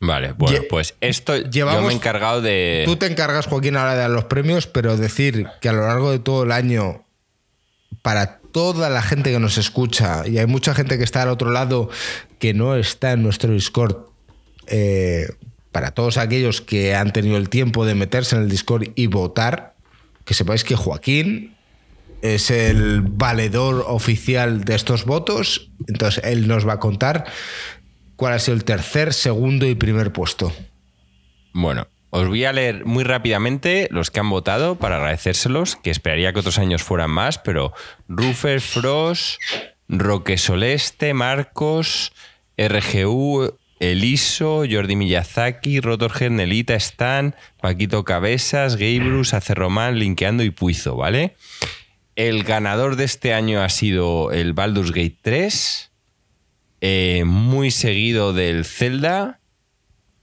[0.00, 2.82] Vale, bueno, pues esto yo me he encargado de...
[2.84, 6.10] Tú te encargas, Joaquín, ahora de dar los premios, pero decir que a lo largo
[6.10, 7.04] de todo el año,
[8.02, 11.50] para toda la gente que nos escucha, y hay mucha gente que está al otro
[11.50, 11.90] lado
[12.38, 13.96] que no está en nuestro Discord,
[14.66, 15.28] eh,
[15.72, 19.74] para todos aquellos que han tenido el tiempo de meterse en el Discord y votar,
[20.28, 21.56] que sepáis que Joaquín
[22.20, 27.24] es el valedor oficial de estos votos, entonces él nos va a contar
[28.14, 30.52] cuál ha sido el tercer, segundo y primer puesto.
[31.54, 36.34] Bueno, os voy a leer muy rápidamente los que han votado para agradecérselos, que esperaría
[36.34, 37.72] que otros años fueran más, pero
[38.06, 39.40] Rufer, Frost,
[39.88, 42.12] Roque Soleste, Marcos,
[42.58, 51.34] RGU, Eliso, Jordi Miyazaki, Rotorgen, Nelita, Stan, Paquito Cabezas, Gabrus, Acerromán, Linkeando y Puizo, ¿vale?
[52.16, 55.92] El ganador de este año ha sido el Baldur's Gate 3,
[56.80, 59.40] eh, muy seguido del Zelda,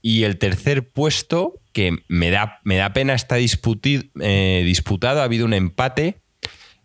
[0.02, 5.44] y el tercer puesto, que me da, me da pena, está eh, disputado, ha habido
[5.44, 6.20] un empate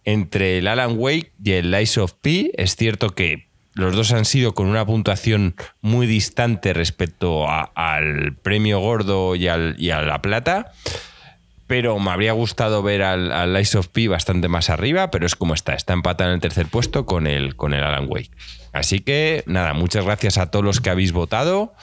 [0.04, 2.52] entre el Alan Wake y el Lies of P.
[2.56, 8.80] Es cierto que los dos han sido con una puntuación muy distante respecto al premio
[8.80, 10.74] gordo y, al, a la plata.
[11.68, 15.38] Pero me habría gustado ver al, al Lies of P bastante más arriba, pero es
[15.38, 15.74] como está.
[15.74, 18.32] Está empatado en el tercer puesto con el, con el Alan Wake.
[18.74, 21.74] Así que nada, muchas gracias a todos los que habéis votado.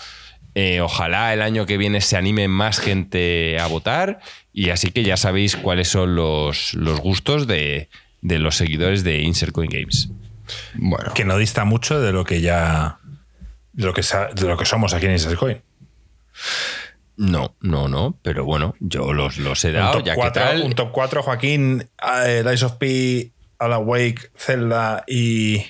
[0.54, 4.20] Eh, ojalá el año que viene se anime más gente a votar.
[4.52, 7.88] Y así que ya sabéis cuáles son los, los gustos de,
[8.20, 10.10] de los seguidores de Insert Coin Games.
[10.74, 11.12] Bueno.
[11.14, 12.98] Que no dista mucho de lo que ya.
[13.72, 15.62] de lo que, de lo que somos aquí en Insert Coin.
[17.16, 19.98] No, no, no, pero bueno, yo los, los he dado.
[19.98, 21.88] Un top, 4, un top 4, Joaquín,
[22.24, 25.64] eh, Lies of P, Alan Wake, Zelda y,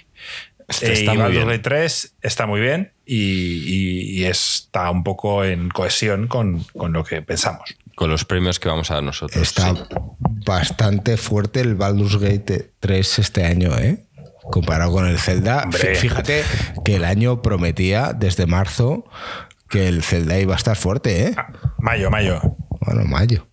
[0.69, 6.93] este está eh, 3 está muy bien y, está un poco en cohesión con, con,
[6.93, 7.75] lo que pensamos.
[7.95, 9.43] Con los premios que vamos a dar nosotros.
[9.43, 9.75] Está
[10.21, 14.05] bastante fuerte el Baldur's Gate 3 este año, ¿eh?
[14.51, 15.69] Comparado con el Zelda.
[15.71, 16.45] Fíjate
[16.85, 19.05] que el año prometía desde marzo
[19.69, 21.35] que el Zelda iba a estar fuerte, ¿eh?
[21.37, 22.41] Ah, mayo, mayo.
[22.81, 23.47] Bueno, mayo.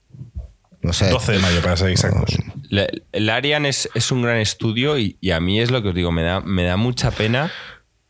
[0.82, 1.10] No sé.
[1.10, 2.38] 12 de mayo, para ser exactos.
[3.12, 6.24] El Arian es, un gran estudio y, a mí es lo que os digo, me
[6.24, 7.52] da, me da mucha pena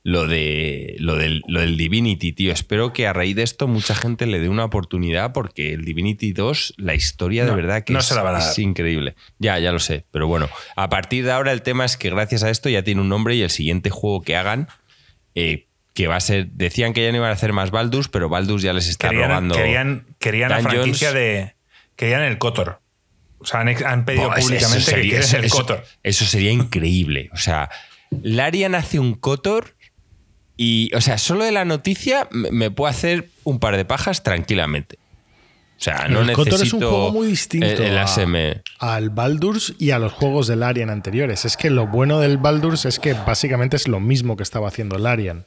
[0.05, 2.53] lo, de, lo, del, lo del Divinity, tío.
[2.53, 6.31] Espero que a raíz de esto mucha gente le dé una oportunidad porque el Divinity
[6.31, 9.15] 2, la historia de verdad que es, increíble.
[9.39, 10.05] Ya, ya lo sé.
[10.11, 13.01] Pero bueno, a partir de ahora el tema es que gracias a esto ya tiene
[13.01, 14.67] un nombre y el siguiente juego que hagan,
[15.33, 16.49] eh, que va a ser.
[16.49, 19.55] Decían que ya no iban a hacer más Baldus, pero Baldus ya les está robando.
[19.55, 21.55] Querían, querían la franquicia de.
[21.95, 22.79] Querían el Cotor.
[23.39, 25.83] O sea, han, pedido públicamente que quieren el Cotor.
[26.03, 27.31] Eso sería increíble.
[27.33, 27.71] O sea,
[28.21, 29.75] Larian hace un Cotor
[30.57, 34.97] y, o sea, solo de la noticia me puedo hacer un par de pajas tranquilamente.
[35.77, 37.67] O sea, no el necesito es un juego muy distinto
[38.79, 41.43] al Baldur's y a los juegos del Larian anteriores.
[41.43, 44.97] Es que lo bueno del Baldur's es que básicamente es lo mismo que estaba haciendo
[44.97, 45.45] Larian.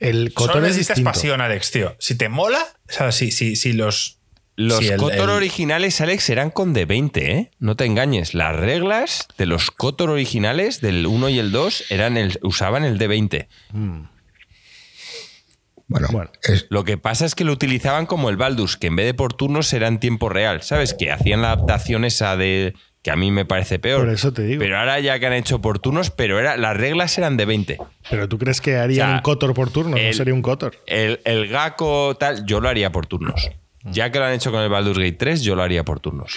[0.00, 1.94] El Cotor Solo necesitas es pasión, Alex, tío.
[2.00, 4.18] Si te mola, o sea, si, si, si los
[4.56, 7.50] los Cotor originales, Alex, eran con D20, ¿eh?
[7.58, 8.34] No te engañes.
[8.34, 12.98] Las reglas de los Cotor originales, del 1 y el 2, eran el, usaban el
[12.98, 13.48] D20.
[13.72, 14.02] Mm.
[15.86, 16.30] Bueno, bueno.
[16.70, 19.34] lo que pasa es que lo utilizaban como el Baldus, que en vez de por
[19.34, 20.62] turnos era en tiempo real.
[20.62, 20.94] ¿Sabes?
[20.94, 22.74] Que hacían la adaptación esa de.
[23.02, 24.00] que a mí me parece peor.
[24.00, 24.60] Por eso te digo.
[24.60, 27.78] Pero ahora ya que han hecho por turnos, pero era, las reglas eran de 20.
[28.08, 30.80] Pero tú crees que harían un Cotor por turno, no sería un Cotor.
[30.86, 33.50] El, el Gaco tal, yo lo haría por turnos.
[33.84, 36.34] Ya que lo han hecho con el Baldur's Gate 3, yo lo haría por turnos.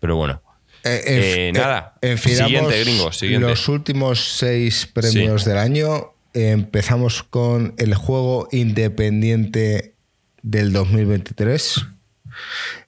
[0.00, 0.42] Pero bueno.
[0.84, 1.94] Eh, eh, nada.
[2.02, 3.10] Eh, siguiente, gringo.
[3.40, 6.12] Los últimos seis premios del año.
[6.34, 9.94] Empezamos con el juego independiente
[10.42, 11.86] del 2023.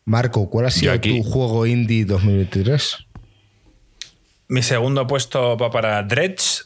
[0.04, 3.06] Marco, ¿cuál ha sido tu juego indie 2023?
[4.48, 6.64] Mi segundo puesto va para Dredge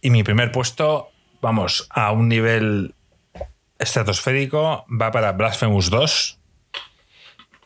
[0.00, 1.08] y mi primer puesto,
[1.40, 2.94] vamos, a un nivel
[3.78, 6.35] estratosférico, va para Blasphemous 2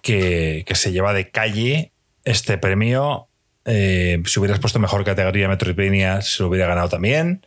[0.02, 1.92] que, se lleva de calle
[2.24, 3.28] este premio.
[3.64, 7.46] Eh, si hubieras puesto mejor categoría Metroidvania, se lo hubiera ganado también.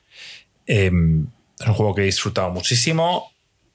[0.66, 1.28] Em,
[1.60, 3.32] es un juego que he disfrutado muchísimo,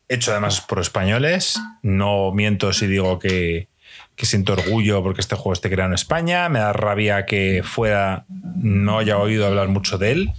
[0.08, 1.58] hecho además por españoles.
[1.82, 3.68] No miento si digo que,
[4.16, 6.48] siento orgullo porque este juego esté creado en España.
[6.48, 10.32] Me da rabia que fuera no haya oído hablar mucho de él.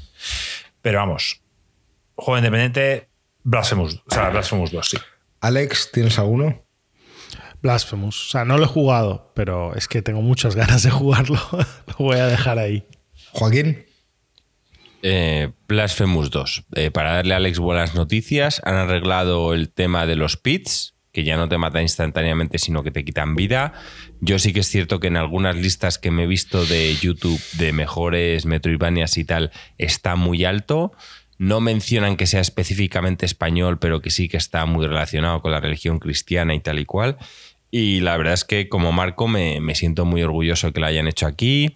[0.82, 1.42] Pero vamos,
[2.16, 3.09] juego independiente,
[3.43, 4.98] Blasphemous, o sea, Blasphemous 2, sí.
[5.42, 6.61] Alex, ¿tienes alguno?
[7.62, 8.28] Blasphemous.
[8.28, 11.40] O sea, no lo he jugado, pero es que tengo muchas ganas de jugarlo.
[11.52, 12.86] lo voy a dejar ahí.
[13.32, 13.86] Joaquín.
[15.02, 16.66] Eh, Blasphemous 2.
[16.76, 21.24] Eh, para darle a Alex buenas noticias, han arreglado el tema de los pits, que
[21.24, 23.74] ya no te mata instantáneamente, sino que te quitan vida.
[24.20, 27.42] Yo sí que es cierto que en algunas listas que me he visto de YouTube
[27.54, 30.92] de mejores Metroidvanias y tal, está muy alto.
[31.38, 35.62] No mencionan que sea específicamente español, pero que sí que está muy relacionado con la
[35.62, 37.18] religión cristiana y tal y cual.
[37.72, 41.28] Y la verdad es que como Marco me, siento muy orgulloso que lo hayan hecho
[41.28, 41.76] aquí.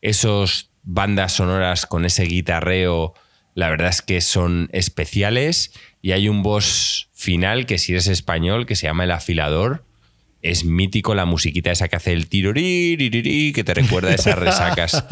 [0.00, 3.14] Esos bandas sonoras con ese guitarreo,
[3.54, 5.72] la verdad es que son especiales.
[6.00, 9.84] Y hay un boss final que si eres español, que se llama El Afilador,
[10.44, 15.04] es mítico la musiquita esa que hace el tiro que te recuerda a esas resacas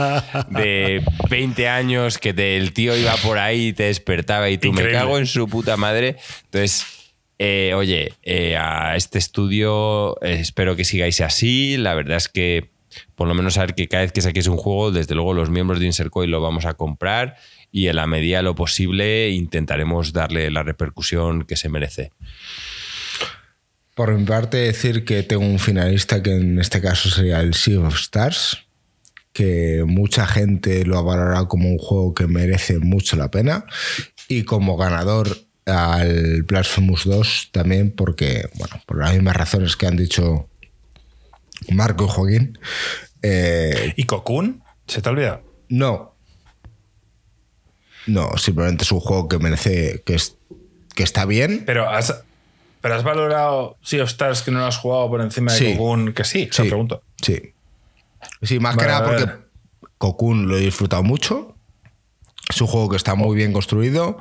[0.51, 4.91] de 20 años que el tío iba por ahí y te despertaba y tú me
[4.91, 6.17] cago en su puta madre.
[6.44, 7.01] Entonces,
[7.44, 11.76] eh, oye, eh, a este estudio eh, espero que sigáis así.
[11.76, 12.70] La verdad es que
[13.16, 15.80] por lo menos saber que cada vez que saquéis un juego, desde luego los miembros
[15.80, 17.34] de Insercoin lo vamos a comprar
[17.72, 22.12] y en la medida de lo posible intentaremos darle la repercusión que se merece.
[23.96, 27.80] Por mi parte, decir que tengo un finalista que en este caso sería el Sea
[27.80, 28.68] of Stars,
[29.32, 33.66] que mucha gente lo ha valorado como un juego que merece mucho la pena,
[34.28, 35.26] y como ganador
[35.66, 40.49] al Blasphemous 2 también, porque, bueno, por las mismas razones que han dicho
[41.70, 42.58] Marco y Joaquín.
[43.23, 44.62] Eh, ¿Y Cocoon?
[44.86, 45.42] ¿Se te ha olvidado?
[45.68, 46.15] No.
[48.07, 50.02] No, simplemente es un juego que merece.
[50.05, 50.36] que, es,
[50.94, 51.62] que está bien.
[51.65, 52.24] Pero has,
[52.81, 56.12] pero has valorado Sea of Stars que no lo has jugado por encima de Cocoon,
[56.12, 56.62] que sí, sí.
[56.62, 57.02] pregunto.
[57.23, 57.55] Sí.
[58.42, 59.32] Sí, más que nada porque
[59.99, 61.51] Cocoon lo he disfrutado mucho.
[62.48, 64.18] Es un juego que está muy bien construido,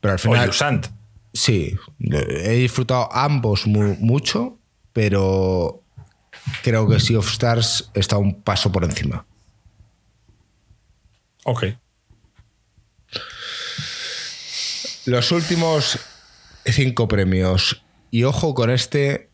[0.00, 0.52] pero al final.
[0.52, 0.86] Sant.
[1.32, 4.58] Sí, he disfrutado ambos mucho,
[4.92, 5.82] pero
[6.62, 9.26] creo que Sea of Stars está un paso por encima.
[11.44, 11.64] Ok.
[15.04, 15.98] Los últimos
[16.64, 17.82] cinco premios.
[18.10, 19.30] Y ojo con este,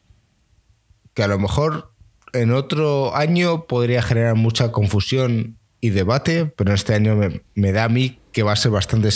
[1.15, 1.95] que a lo mejor
[2.33, 7.85] en otro año podría generar mucha confusión y debate, pero este año me, me da
[7.85, 9.11] a mí que va a ser bastante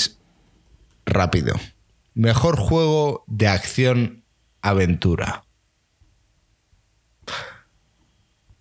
[1.06, 1.54] rápido.
[2.12, 4.24] Mejor juego de acción
[4.60, 5.44] aventura.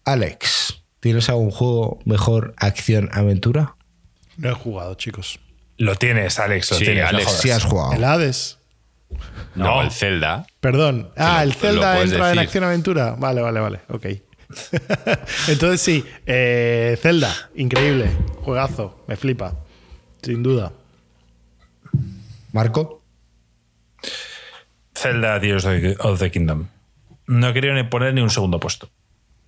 [0.06, 3.76] Alex, ¿tienes algún juego mejor acción-aventura?
[4.38, 5.40] No he jugado, chicos.
[5.78, 7.06] Lo tienes, Alex, lo tienes.
[7.06, 7.94] Alex, sí has jugado.
[7.94, 8.60] El Hades.
[9.56, 10.46] No, el Zelda.
[10.60, 11.10] Perdón.
[11.18, 13.16] Ah, el Zelda entra en acción-aventura.
[13.18, 13.82] Vale, vale, vale.
[13.90, 14.06] Ok.
[15.48, 18.10] Entonces sí, eh, Zelda, increíble.
[18.42, 19.56] Juegazo, me flipa.
[20.22, 20.72] Sin duda.
[22.52, 23.02] Marco.
[24.96, 25.66] Zelda Tears
[26.00, 26.68] of the Kingdom.
[27.28, 28.90] No quería ni poner ni un segundo puesto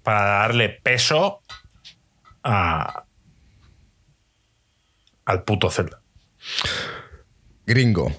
[0.03, 1.41] para darle peso
[2.43, 3.05] a,
[5.25, 6.01] al puto Zelda.
[7.65, 8.11] Gringo.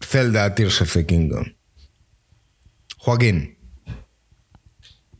[0.00, 1.54] Zelda Tears of the Kingdom.
[2.98, 3.53] Joaquín.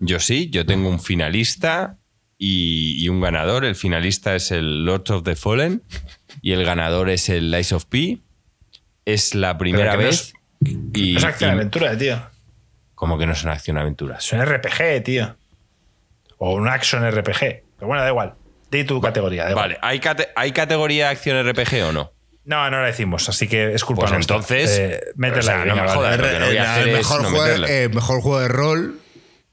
[0.01, 1.99] Yo sí, yo tengo un finalista
[2.39, 3.65] y, un ganador.
[3.65, 5.83] El finalista es el Lord of the Fallen
[6.43, 8.19] y el ganador es el Lies of P.
[9.05, 10.33] Es la primera vez.
[10.61, 12.21] y, es acción-aventura, tío.
[12.95, 14.19] ¿Cómo que no es una acción-aventura?
[14.19, 15.37] Es un RPG, tío.
[16.39, 17.39] O un action RPG.
[17.39, 18.35] Pero bueno, da igual.
[18.71, 19.55] Di tu categoría.
[19.55, 20.01] vale, ¿Hay,
[20.37, 22.13] ¿hay categoría de acción RPG o no?
[22.45, 26.21] No, no la decimos, así que es culpa pues entonces, eh, métela no me jodas,
[26.21, 29.01] que no voy a hacer mejor, es juego, eh, mejor juego de rol,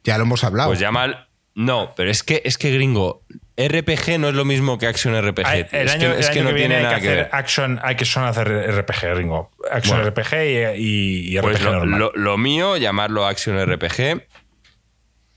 [0.04, 0.70] ya lo hemos hablado.
[0.70, 3.24] Pues llama No, pero es que, es que gringo,
[3.58, 5.48] RPG no es lo mismo que Action RPG.
[5.48, 7.30] el es año, que, es que no tiene nada que, ver.
[7.32, 9.52] Action, hay que son hacer RPG, gringo.
[9.72, 12.12] Action RPG y, RPG pues lo, normal.
[12.14, 14.24] lo, mío, llamarlo Action RPG,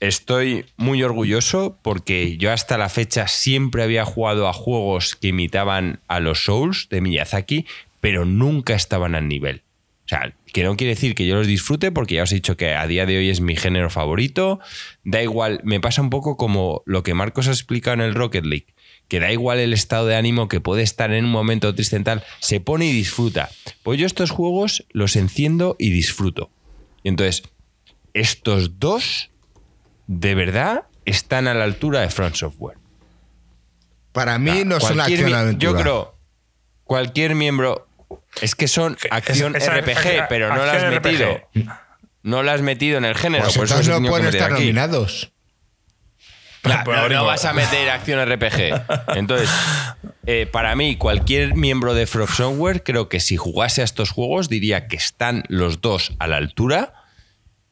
[0.00, 6.00] Estoy muy orgulloso porque yo hasta la fecha siempre había jugado a juegos que imitaban
[6.08, 7.66] a los Souls de Miyazaki,
[8.00, 9.62] pero nunca estaban al nivel.
[10.14, 12.74] Sea, que no quiere decir que yo los disfrute porque ya os he dicho que
[12.74, 14.60] a día de hoy es mi género favorito.
[15.02, 18.44] Da igual, me pasa un poco como lo que Marcos ha explicado en el Rocket
[18.44, 18.66] League,
[19.08, 22.04] que da igual el estado de ánimo que puede estar en un momento triste en
[22.04, 23.50] tal, se pone y disfruta.
[23.82, 26.50] Pues yo estos juegos los enciendo y disfruto.
[27.02, 27.42] Y entonces,
[28.12, 29.30] estos dos
[30.06, 32.78] de verdad están a la altura de Front Software.
[34.12, 35.72] Para mí no son acción aventura.
[35.72, 36.14] Yo creo,
[36.84, 37.88] cualquier miembro.
[38.40, 41.50] Es que son acción RPG, pero no la has metido.
[42.22, 43.44] No la has metido en el género.
[43.44, 45.32] Pues por eso no pueden estar nominados.
[46.62, 48.84] pero no vas a meter acción RPG.
[49.16, 49.50] Entonces,
[50.26, 54.48] eh, para mí, cualquier miembro de Front Software, creo que si jugase a estos juegos,
[54.48, 56.94] diría que están los dos a la altura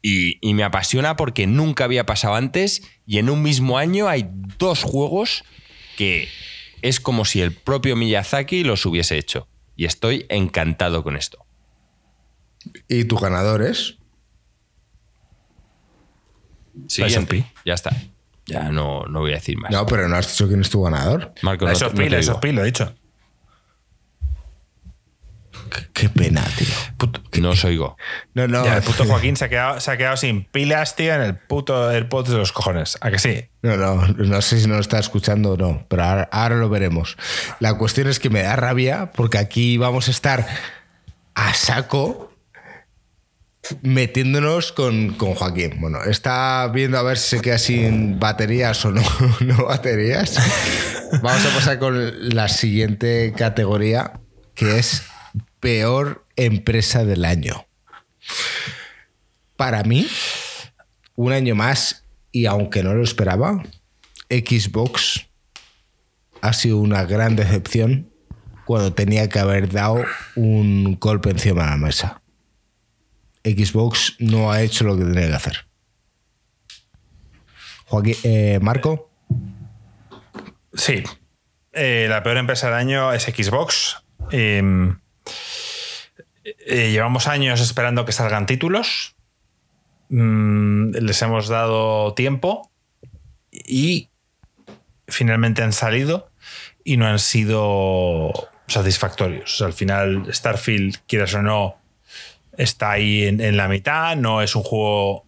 [0.02, 4.82] y, me apasiona porque nunca había pasado antes y en un mismo año hay dos
[4.82, 5.44] juegos
[5.96, 6.28] que
[6.82, 9.48] es como si el propio Miyazaki los hubiese hecho.
[9.76, 11.44] Y estoy encantado con esto.
[12.88, 13.98] ¿Y tus ganadores?
[16.88, 17.02] Sí,
[17.64, 17.90] ya está.
[18.46, 19.70] Ya no, no voy a decir más.
[19.70, 21.32] No, pero no has dicho quién es tu ganador.
[21.42, 21.78] Marco, no, no,
[22.52, 22.94] lo he dicho.
[25.92, 27.42] Qué pena, tío.
[27.42, 27.96] no os oigo.
[28.34, 28.64] No, no.
[28.64, 31.90] el puto Joaquín se ha, quedado, se ha quedado sin pilas, tío, en el puto
[31.90, 32.98] AirPods de los cojones.
[33.00, 33.48] ¿A que sí?
[33.62, 34.06] No, no.
[34.08, 37.16] No sé si nos está escuchando o no, pero ahora, lo veremos.
[37.60, 40.46] La cuestión es que me da rabia porque aquí vamos a estar
[41.34, 42.32] a saco
[43.82, 45.80] metiéndonos con, Joaquín.
[45.80, 49.02] Bueno, está viendo a ver si se queda sin baterías o no,
[49.40, 50.36] no baterías.
[51.22, 54.20] Vamos a pasar con la siguiente categoría,
[54.54, 55.04] que es
[55.62, 57.66] peor empresa del año.
[59.56, 60.08] Para mí,
[61.14, 63.62] un año más, y aunque no lo esperaba,
[64.28, 65.28] Xbox
[66.40, 68.10] ha sido una gran decepción
[68.64, 72.22] cuando tenía que haber dado un golpe encima de la mesa.
[73.44, 75.66] Xbox no ha hecho lo que tenía que hacer.
[77.86, 79.12] Joaquín, eh, Marco.
[80.74, 81.04] Sí.
[81.72, 84.02] Eh, la peor empresa del año es Xbox.
[84.32, 84.98] Em,
[86.44, 89.14] eh, llevamos años esperando que salgan títulos.
[90.08, 92.70] Mm, les hemos dado tiempo
[93.50, 94.10] y
[95.08, 96.30] finalmente han salido
[96.84, 98.32] y no han sido
[98.66, 99.60] satisfactorios.
[99.62, 101.76] al final, Starfield, quieras o no,
[102.56, 104.16] está ahí en, la mitad.
[104.16, 105.24] No es un juego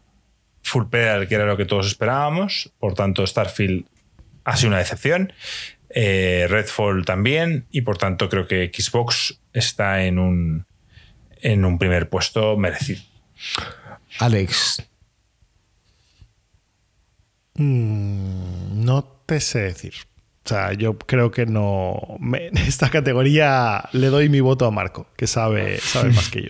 [0.63, 2.73] full pedal que era lo que todos esperábamos.
[2.79, 3.87] Por tanto, Starfield
[4.45, 5.33] ha sido una decepción.
[5.91, 7.67] Eh, Redfall también.
[7.71, 10.67] Y por tanto, creo que Xbox está en un,
[11.45, 13.03] en un primer puesto merecido.
[14.19, 14.83] Alex.
[17.55, 19.95] Mm, no te sé decir.
[20.45, 22.01] O sea, yo creo que no.
[22.21, 26.49] en esta categoría le doy mi voto a Marco, que sabe, sabe más que yo.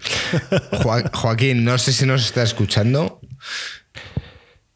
[1.13, 3.21] Joaquín, no sé si nos está escuchando.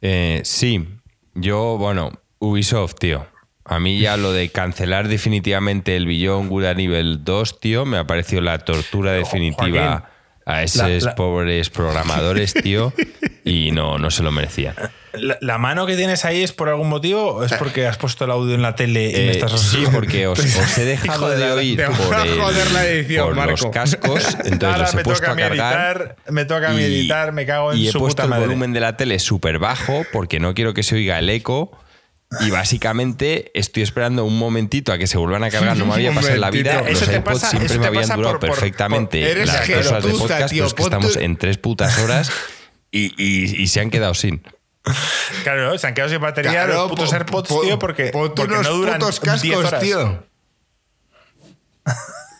[0.02, 0.86] Eh, sí,
[1.34, 3.26] yo, bueno, Ubisoft, tío.
[3.68, 8.06] A mí ya lo de cancelar definitivamente el Billón Good Nivel 2, tío, me ha
[8.06, 10.10] parecido la tortura definitiva
[10.46, 12.94] a esos pobres programadores, tío,
[13.44, 14.74] y no, no se lo merecían.
[15.12, 18.30] La, mano que tienes ahí es por algún motivo o es porque has puesto el
[18.30, 20.38] audio en la tele y me eh, estás Sí, porque os,
[20.78, 21.84] he dejado de, oír
[23.18, 26.16] por, los cascos, entonces los he puesto a, cargar.
[26.30, 28.80] me toca a mí editar, me cago en y su he puesto el volumen de
[28.80, 31.78] la tele súper bajo porque no quiero que se oiga el eco.
[32.40, 35.76] Y básicamente estoy esperando un momentito a que se vuelvan a cargar.
[35.76, 36.82] No me había pasado en la vida.
[36.82, 40.82] Los AirPods siempre me habían durado perfectamente las dos horas de podcast, pero es que
[40.82, 42.30] estamos en tres putas horas
[42.90, 44.42] y se han quedado sin.
[45.42, 49.20] Claro, se han quedado sin batería los putos AirPods, tío, porque, porque no duran putos
[49.20, 50.24] cascos, tío.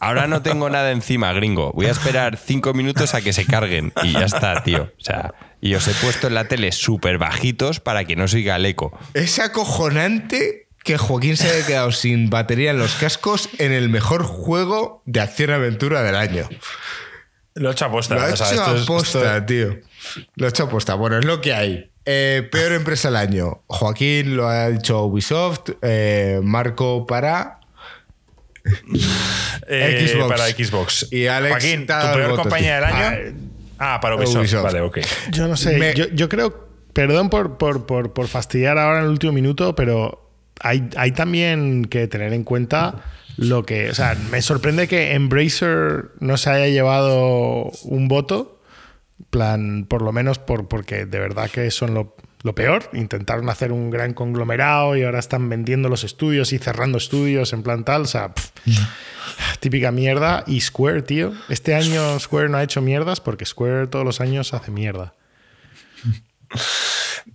[0.01, 1.73] Ahora no tengo nada encima, gringo.
[1.73, 4.93] Voy a esperar cinco minutos a que se carguen y ya está, tío.
[4.97, 8.39] O sea, y os he puesto en la tele súper bajitos para que no se
[8.39, 8.97] oiga el eco.
[9.15, 14.25] Es acojonante que Joaquín se haya quedado sin batería en los cascos en el mejor
[14.25, 16.49] juego de acción-aventura del año.
[17.55, 18.15] Lo he hecho aposta.
[18.15, 19.79] Lo he hecho aposta, tío.
[20.37, 20.95] Lo he hecho aposta.
[20.95, 21.91] Bueno, es lo que hay.
[22.05, 23.65] Eh, peor empresa del año.
[23.67, 25.71] Joaquín lo ha dicho Ubisoft.
[25.83, 27.61] Eh, Marco para.
[29.67, 30.29] Eh, Xbox.
[30.29, 31.09] Para Xbox.
[31.11, 31.51] Y Alex.
[31.51, 32.97] Joaquín, ¿tu peor compañía del año?
[32.97, 33.48] Ah,
[33.79, 34.53] ah para Ubisoft.
[34.63, 34.99] Vale, ok.
[35.31, 35.95] Yo no sé.
[36.13, 36.69] Yo, creo.
[36.93, 41.85] Perdón por, por, por, por, fastidiar ahora en el último minuto, pero hay, hay también
[41.85, 43.05] que tener en cuenta
[43.37, 43.91] lo que.
[43.91, 48.61] O sea, me sorprende que Embracer no se haya llevado un voto
[49.31, 52.17] plan, por lo menos por, porque de verdad que son lo,
[52.55, 52.91] peor.
[52.93, 57.63] Intentaron hacer un gran conglomerado y ahora están vendiendo los estudios y cerrando estudios en
[57.63, 58.03] plan tal.
[58.03, 58.33] O sea,
[59.61, 60.45] típica mierda.
[60.47, 61.33] Y Square, tío.
[61.49, 65.15] Este año Square no ha hecho mierdas porque Square todos los años hace mierda.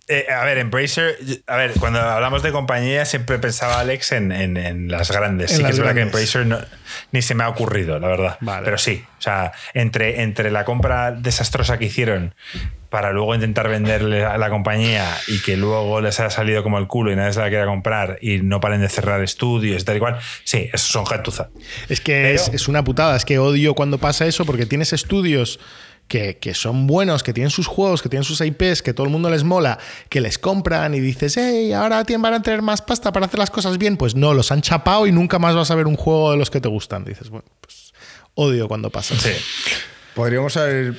[0.08, 1.16] Eh, a ver, Embracer,
[1.48, 5.52] a ver, cuando hablamos de compañía siempre pensaba Alex en, las grandes.
[5.52, 6.68] sí que es verdad que Embracer
[7.12, 8.38] ni se me ha ocurrido, la verdad.
[8.64, 12.36] Pero sí, o sea, entre, entre la compra desastrosa que hicieron
[12.94, 16.86] para luego intentar venderle a la compañía y que luego les haya salido como el
[16.86, 19.98] culo y nadie se la quiera comprar y no paren de cerrar estudios y tal
[19.98, 21.50] y cual, sí, eso son gentuza.
[21.90, 25.60] Es que es, es una putada, es que odio cuando pasa eso porque tienes estudios
[26.08, 29.32] que, son buenos, que tienen sus juegos, que tienen sus IPs, que todo el mundo
[29.32, 33.26] les mola, que les compran y dices, hey, ahora van a tener más pasta para
[33.26, 33.98] hacer las cosas bien.
[33.98, 36.52] Pues no, los han chapado y nunca más vas a ver un juego de los
[36.52, 37.06] que te gustan.
[37.06, 37.92] Dices, bueno, pues
[38.36, 39.16] odio cuando pasa.
[39.16, 39.32] Sí.
[40.16, 40.94] Podríamos haber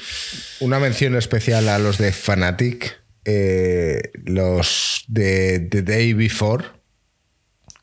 [0.61, 6.65] una mención especial a los de Fanatic, eh, los de The Day Before,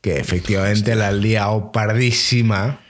[0.00, 2.80] que efectivamente la han liado pardísima.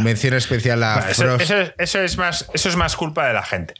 [0.00, 3.74] Mención especial a eso, es más, eso es más culpa de la gente.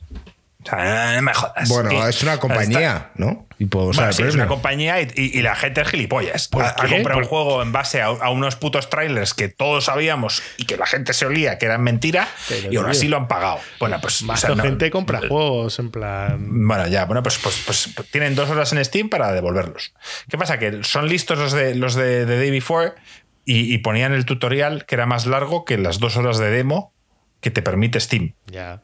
[0.65, 1.69] O sea, no me jodas.
[1.69, 3.47] Bueno, es una compañía, ¿no?
[3.61, 6.49] Y puedo es una compañía y, la gente es gilipollas.
[6.53, 10.77] Ha, comprado un juego en base a, unos putos trailers que todos sabíamos y que
[10.77, 12.29] la gente se olía que eran mentira
[12.71, 13.59] y aún así lo han pagado.
[13.81, 14.23] Bueno, pues.
[14.23, 16.67] Más gente compra juegos en plan.
[16.67, 19.93] Bueno, ya, bueno, pues, pues, pues, tienen dos horas en Steam para devolverlos.
[20.29, 20.59] ¿Qué pasa?
[20.59, 22.95] Que son listos los de los de, de Day Before
[23.51, 26.93] y, ponían el tutorial que era más largo que las dos horas de demo
[27.41, 28.35] que te permite Steam.
[28.47, 28.83] Ya.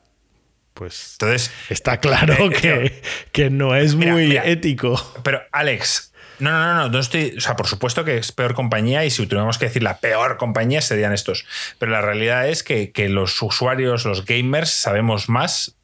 [0.75, 5.01] Pues Entonces, está claro eh, que, que, no es muy ético.
[5.23, 7.35] Pero Alex, no, no, no, no, no estoy.
[7.37, 10.37] O sea, por supuesto que es peor compañía y si tuviéramos que decir la peor
[10.37, 11.47] compañía serían estos.
[11.79, 15.77] Pero la realidad es que, que los usuarios, los gamers, sabemos más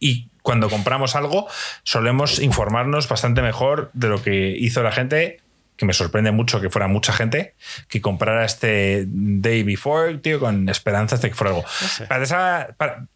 [0.00, 1.46] y cuando compramos algo
[1.84, 5.40] solemos informarnos bastante mejor de lo que hizo la gente
[5.80, 7.54] que me sorprende mucho que fuera mucha gente
[7.88, 11.64] que comprara este Day Before, tío, con esperanzas de que fuera algo.
[11.64, 12.26] o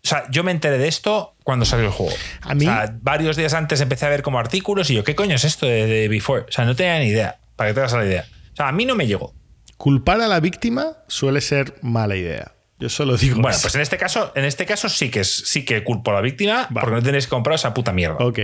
[0.03, 2.17] sea, yo me enteré de esto cuando salió el juego.
[2.41, 2.67] A mí.
[2.67, 5.45] O sea, varios días antes empecé a ver como artículos y yo, ¿qué coño es
[5.45, 6.47] esto de Day Before?
[6.49, 8.25] O sea, no tenía ni idea, para que te hagas la idea.
[8.55, 9.35] O sea, a mí no me llegó.
[9.77, 12.55] Culpar a la víctima suele ser mala idea.
[12.79, 13.43] Yo solo digo.
[13.43, 16.21] Bueno, pues en este caso, en este caso sí que sí que culpo a la
[16.23, 18.17] víctima porque no tenéis que comprar esa puta mierda.
[18.21, 18.39] Ok.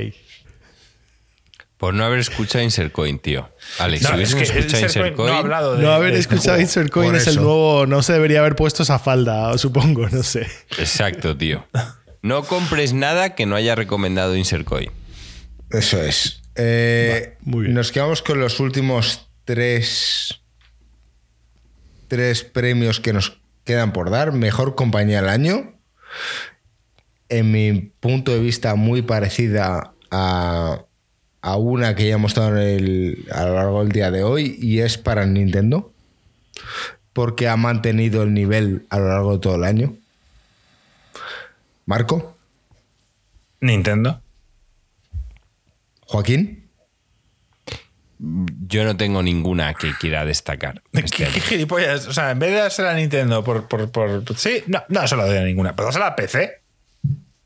[1.80, 3.48] Por no haber escuchado Insert Coin, tío.
[3.78, 5.48] Alex, si hubiesen escuchado Insert Coin.
[5.48, 7.86] No, no haber escuchado Insert Coin es el nuevo.
[7.86, 10.46] No se debería haber puesto esa falda, supongo, no sé.
[10.76, 11.66] Exacto, tío.
[12.20, 14.90] No compres nada que no haya recomendado Insert Coin.
[15.70, 16.42] Eso es.
[16.54, 17.74] Eh, muy bien.
[17.74, 20.42] Nos quedamos con los últimos tres.
[22.08, 24.32] Tres premios que nos quedan por dar.
[24.32, 25.80] Mejor compañía del año.
[27.30, 30.84] En mi punto de vista, muy parecida a
[31.42, 34.98] a una que ya hemos estado a lo largo del día de hoy y es
[34.98, 35.92] para Nintendo,
[37.12, 39.96] porque ha mantenido el nivel a lo largo de todo el año.
[41.86, 42.36] Marco.
[43.60, 44.20] Nintendo.
[46.06, 46.68] Joaquín.
[48.18, 50.82] Yo no tengo ninguna que quiera destacar.
[50.92, 52.06] Este ¿Qué, gilipollas?
[52.06, 55.16] O sea, en vez de dársela a Nintendo por, por, por, Sí, no, no se
[55.16, 55.74] la doy a ninguna.
[55.74, 56.60] Pero dásela a PC.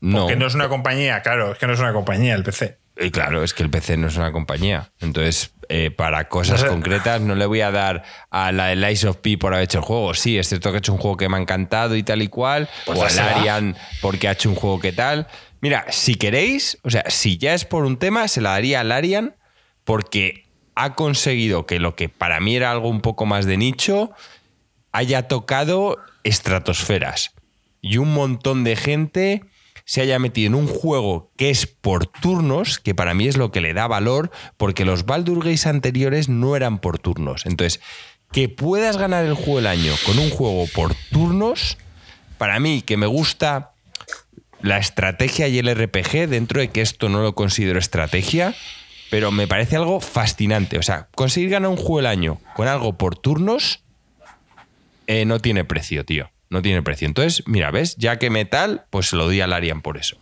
[0.01, 0.21] No.
[0.21, 2.77] Porque no es una compañía, claro, es que no es una compañía el PC.
[2.97, 4.91] Y claro, es que el PC no es una compañía.
[4.99, 9.17] Entonces, eh, para cosas concretas, no le voy a dar a la de Lies of
[9.17, 10.13] P por haber hecho el juego.
[10.13, 12.29] Sí, es cierto que ha hecho un juego que me ha encantado y tal y
[12.29, 12.69] cual.
[12.85, 15.27] Pues o a Larian porque ha hecho un juego que tal.
[15.59, 18.83] Mira, si queréis, o sea, si ya es por un tema, se la daría a
[18.83, 19.35] Larian
[19.83, 24.11] porque ha conseguido que lo que para mí era algo un poco más de nicho
[24.91, 27.31] haya tocado estratosferas.
[27.81, 29.43] Y un montón de gente
[29.85, 33.51] se haya metido en un juego que es por turnos, que para mí es lo
[33.51, 37.45] que le da valor, porque los Baldur anteriores no eran por turnos.
[37.45, 37.79] Entonces,
[38.31, 41.77] que puedas ganar el juego del año con un juego por turnos,
[42.37, 43.71] para mí, que me gusta
[44.61, 48.55] la estrategia y el RPG, dentro de que esto no lo considero estrategia,
[49.11, 50.79] pero me parece algo fascinante.
[50.79, 53.83] O sea, conseguir ganar un juego del año con algo por turnos
[55.07, 56.31] eh, no tiene precio, tío.
[56.55, 57.05] No tiene precio.
[57.05, 57.97] Entonces, mira, ¿ves?
[57.97, 60.15] Ya que metal, pues se lo doy a Larian por eso.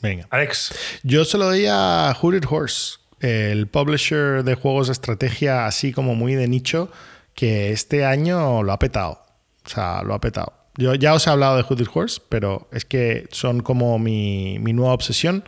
[0.00, 0.26] Venga.
[0.30, 0.74] Alex.
[1.02, 6.14] Yo se lo doy a Hooded Horse, el publisher de juegos de estrategia así como
[6.14, 6.90] muy de nicho,
[7.34, 9.22] que este año lo ha petado.
[9.66, 10.54] O sea, lo ha petado.
[10.78, 14.72] Yo ya os he hablado de Hooded Horse, pero es que son como mi, mi
[14.72, 15.44] nueva obsesión.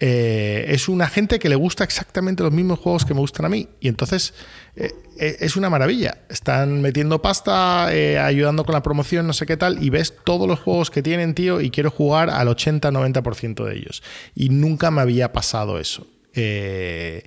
[0.00, 3.50] Eh, es una gente que le gusta exactamente los mismos juegos que me gustan a
[3.50, 3.68] mí.
[3.80, 4.32] Y entonces
[4.76, 6.18] eh, eh, es una maravilla.
[6.28, 10.60] Están metiendo pasta, ayudando con la promoción, no sé qué tal, y ves todos los
[10.60, 14.02] juegos que tienen, tío, y quiero jugar al 80-90% de ellos.
[14.34, 16.06] Y nunca me había pasado eso.
[16.34, 17.24] Eh,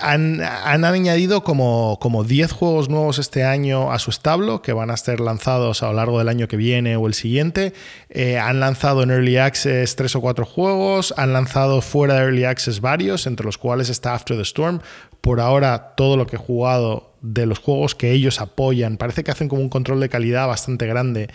[0.00, 0.40] han,
[0.84, 5.18] añadido como, como 10 juegos nuevos este año a su establo que van a ser
[5.18, 7.72] lanzados a lo largo del año que viene o el siguiente.
[8.08, 12.44] Eh, han lanzado en Early Access 3 o 4 juegos, han lanzado fuera de Early
[12.44, 14.80] Access varios, entre los cuales está After the Storm.
[15.20, 19.30] Por ahora, todo lo que he jugado de los juegos que ellos apoyan, parece que
[19.30, 21.28] hacen como un control de calidad bastante grande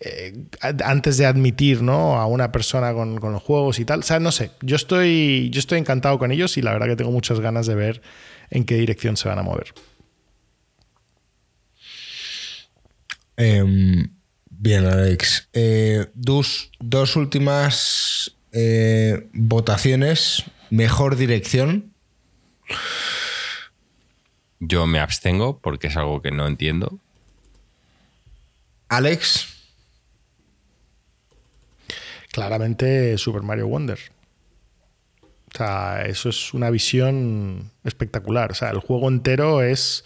[0.00, 0.44] eh,
[0.84, 2.20] antes de admitir ¿no?
[2.20, 4.00] a una persona con, los juegos y tal.
[4.00, 6.96] O sea, no sé, yo estoy, yo estoy encantado con ellos y la verdad que
[6.96, 8.02] tengo muchas ganas de ver
[8.50, 9.74] en qué dirección se van a mover.
[13.36, 14.10] Em,
[14.50, 15.48] bien, Alex.
[15.52, 20.44] Eh, dos, dos, últimas eh, votaciones.
[20.70, 21.87] Mejor dirección.
[24.60, 26.98] Yo me abstengo porque es algo que no entiendo.
[28.88, 29.58] Alex
[32.38, 33.98] claramente Super Mario Wonder.
[35.22, 38.52] O sea, eso es una visión espectacular.
[38.52, 40.04] O sea, el juego entero es,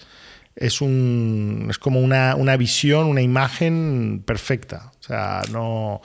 [0.55, 4.93] es, un, es como una, una visión, una imagen perfecta.
[5.01, 6.01] O sea, no.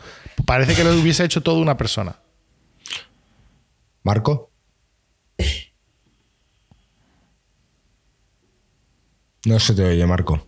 [0.46, 2.20] Parece que lo hubiese hecho todo una persona.
[4.04, 4.47] Marco.
[9.48, 10.46] No se te oye, Marco.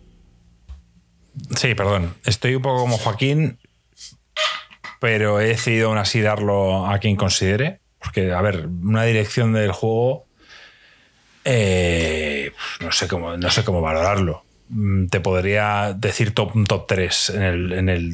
[1.56, 2.14] Sí, perdón.
[2.24, 3.58] Estoy un poco como Joaquín
[5.00, 7.80] pero he decidido aún así darlo a quien considere.
[7.98, 10.26] Porque, a ver, una dirección del juego.
[11.44, 14.44] Eh, no, sé cómo, no sé cómo valorarlo.
[14.68, 18.12] Mm, te podría decir top, top 3 en el, en el,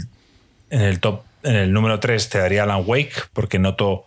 [0.70, 4.06] en el top En el número 3 te daría Alan Wake, porque noto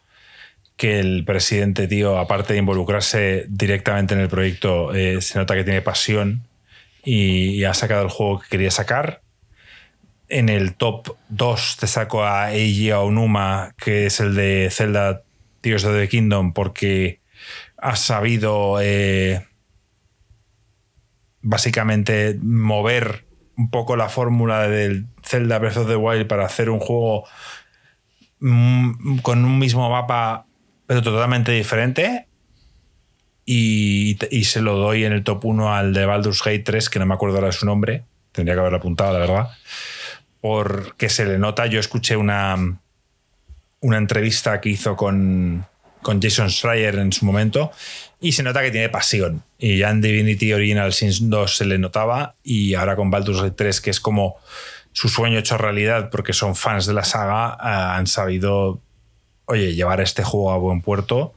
[0.78, 5.66] que el presidente, tío, aparte de involucrarse directamente en el proyecto, eh, se nota que
[5.66, 6.46] tiene pasión
[7.04, 9.22] y, ha sacado el juego que quería sacar.
[10.28, 15.24] En el top 2 te saco a Eiji Aonuma, que es el de Zelda
[15.62, 17.20] Tears of the Kingdom, porque
[17.78, 19.46] ha sabido eh,
[21.42, 23.26] básicamente mover
[23.58, 27.26] un poco la fórmula del Zelda Breath of the Wild para hacer un juego
[28.40, 30.46] mm, con un mismo mapa,
[30.86, 32.29] pero totalmente diferente.
[33.52, 37.08] Y, se lo doy en el top 1 al de Baldur's Gate 3, que no
[37.08, 38.04] me acuerdo ahora su nombre.
[38.32, 39.50] Tendría que haberlo apuntado, la verdad.
[40.40, 41.66] Porque se le nota.
[41.66, 42.80] Yo escuché una,
[43.80, 45.66] una entrevista que hizo con,
[46.04, 47.72] con Jason Schreier en su momento
[48.22, 49.42] y se nota que tiene pasión.
[49.58, 53.56] Y ya en Divinity Original Sin 2 se le notaba y ahora con Baldur's Gate
[53.58, 54.36] 3, que es como
[54.92, 58.80] su sueño hecho realidad porque son fans de la saga, eh, han sabido,
[59.46, 61.34] oye, llevar este juego a buen puerto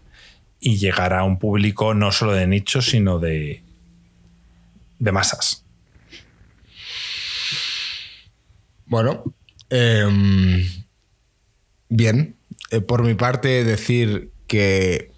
[0.64, 3.64] y llegar a un público no solo de nicho, sino de,
[5.00, 5.64] de masas.
[8.86, 9.24] Bueno,
[9.70, 10.64] em,
[11.88, 12.36] bien.
[12.70, 15.10] Eh, por mi parte, decir que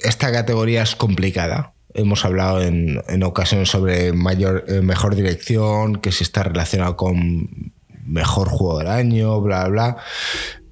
[0.00, 1.74] esta categoría es complicada.
[1.94, 7.72] Hemos hablado en, ocasiones sobre mayor, eh, mejor dirección, que si está relacionado con
[8.04, 9.96] mejor juego del año, bla, bla.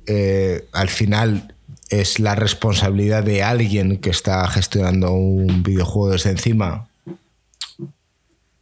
[0.07, 1.56] Eh, al final
[1.89, 6.89] es la responsabilidad de alguien que está gestionando un videojuego desde encima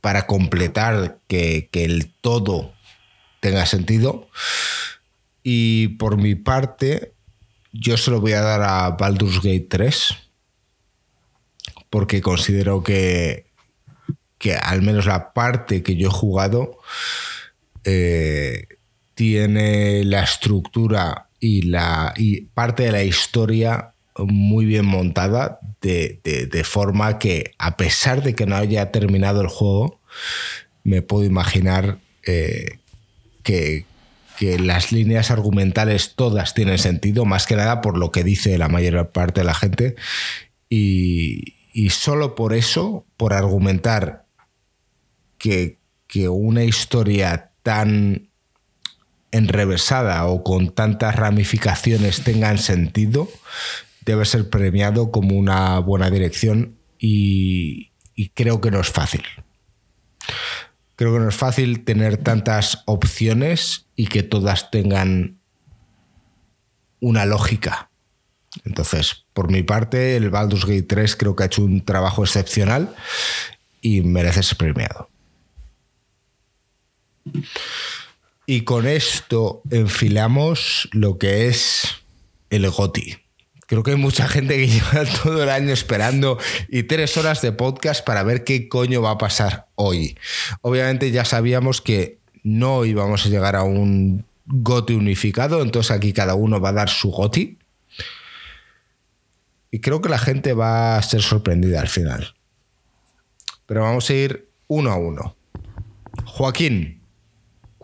[0.00, 2.72] para completar que, que el todo
[3.40, 4.28] tenga sentido.
[5.42, 7.12] Y por mi parte,
[7.72, 10.16] yo se lo voy a dar a Baldur's Gate 3
[11.94, 13.46] porque considero que,
[14.38, 16.78] que al menos la parte que yo he jugado
[17.84, 18.66] eh,
[19.14, 27.18] tiene la estructura y, la, y parte de la historia muy bien montada, de, forma
[27.18, 30.00] que a pesar de que no haya terminado el juego,
[30.84, 32.78] me puedo imaginar eh,
[33.42, 33.84] que,
[34.38, 38.68] que las líneas argumentales todas tienen sentido, más que nada por lo que dice la
[38.68, 39.96] mayor parte de la gente.
[40.70, 44.24] Y, y solo por eso, por argumentar
[45.36, 45.76] que,
[46.30, 48.28] una historia tan
[49.34, 53.28] enrevesada o con tantas ramificaciones tengan sentido,
[54.04, 59.22] debe ser premiado como una buena dirección y, y, creo que no es fácil.
[60.94, 65.40] Creo que no es fácil tener tantas opciones y que todas tengan
[67.00, 67.90] una lógica.
[68.64, 72.94] Entonces, por mi parte, el Baldur's Gate 3 creo que ha hecho un trabajo excepcional
[73.80, 75.10] y merece ser premiado.
[78.46, 81.86] Y con esto enfilamos lo que es
[82.50, 83.16] el GOTI.
[83.66, 87.52] Creo que hay mucha gente que lleva todo el año esperando y tres horas de
[87.52, 90.18] podcast para ver qué coño va a pasar hoy.
[90.60, 96.34] Obviamente ya sabíamos que no íbamos a llegar a un GOTI unificado, entonces aquí cada
[96.34, 97.58] uno va a dar su GOTI.
[99.70, 102.34] Y creo que la gente va a ser sorprendida al final.
[103.66, 105.36] Pero vamos a ir uno a uno.
[106.26, 107.00] Joaquín,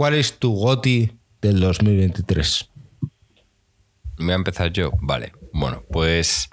[0.00, 1.12] ¿cuál es tu GOTI
[1.42, 2.70] del 2023?
[4.16, 4.92] Voy a empezar yo.
[5.02, 5.34] Vale.
[5.52, 6.48] Bueno, pues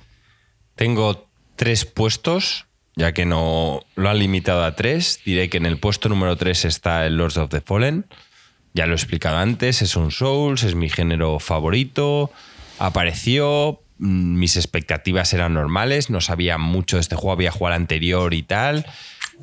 [0.75, 2.65] tengo tres puestos,
[2.97, 5.21] ya que no lo han limitado a tres.
[5.23, 8.05] Diré que en el puesto número tres está el Lords of the Fallen.
[8.73, 12.29] Ya lo he explicado antes, es un Souls, es mi género favorito.
[12.79, 17.81] Apareció, Mm, mis expectativas eran normales, no sabía mucho de este juego, había jugado al
[17.81, 18.85] anterior y tal,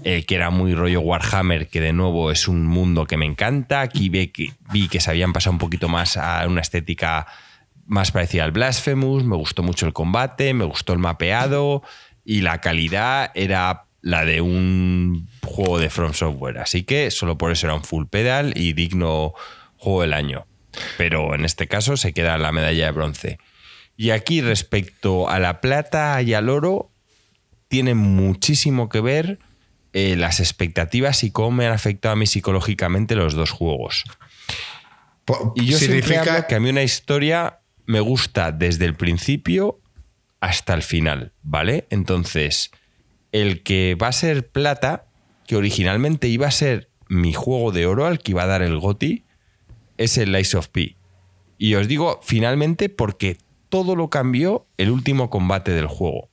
[0.03, 3.81] eh, que era muy rollo Warhammer, que de nuevo es un mundo que me encanta.
[3.81, 7.27] Aquí que, vi que se habían pasado un poquito más a una estética
[7.87, 11.83] más parecida al Blasphemous, me gustó mucho el combate, me gustó el mapeado
[12.25, 16.59] y la calidad era la de un juego de From Software.
[16.59, 19.35] Así que solo por eso era un full pedal y digno
[19.77, 20.47] juego del año.
[20.99, 23.39] Pero en este caso se queda la medalla de bronce.
[23.97, 26.91] Y aquí respecto a la plata y al oro,
[27.69, 29.39] tiene muchísimo que ver
[29.95, 34.03] eh, las expectativas y cómo me han afectado a mí psicológicamente los dos juegos.
[35.55, 39.81] Y yo significa que a mí una historia me gusta desde el principio
[40.41, 41.87] hasta el final, ¿vale?
[41.91, 42.73] Entonces,
[43.31, 45.07] el que va a ser plata,
[45.47, 48.81] que originalmente iba a ser mi juego de oro al que iba a dar el
[48.81, 49.25] GOTI,
[49.97, 50.97] es el Lies of P.
[51.57, 56.31] Y os digo finalmente porque todo lo cambió el último combate del juego.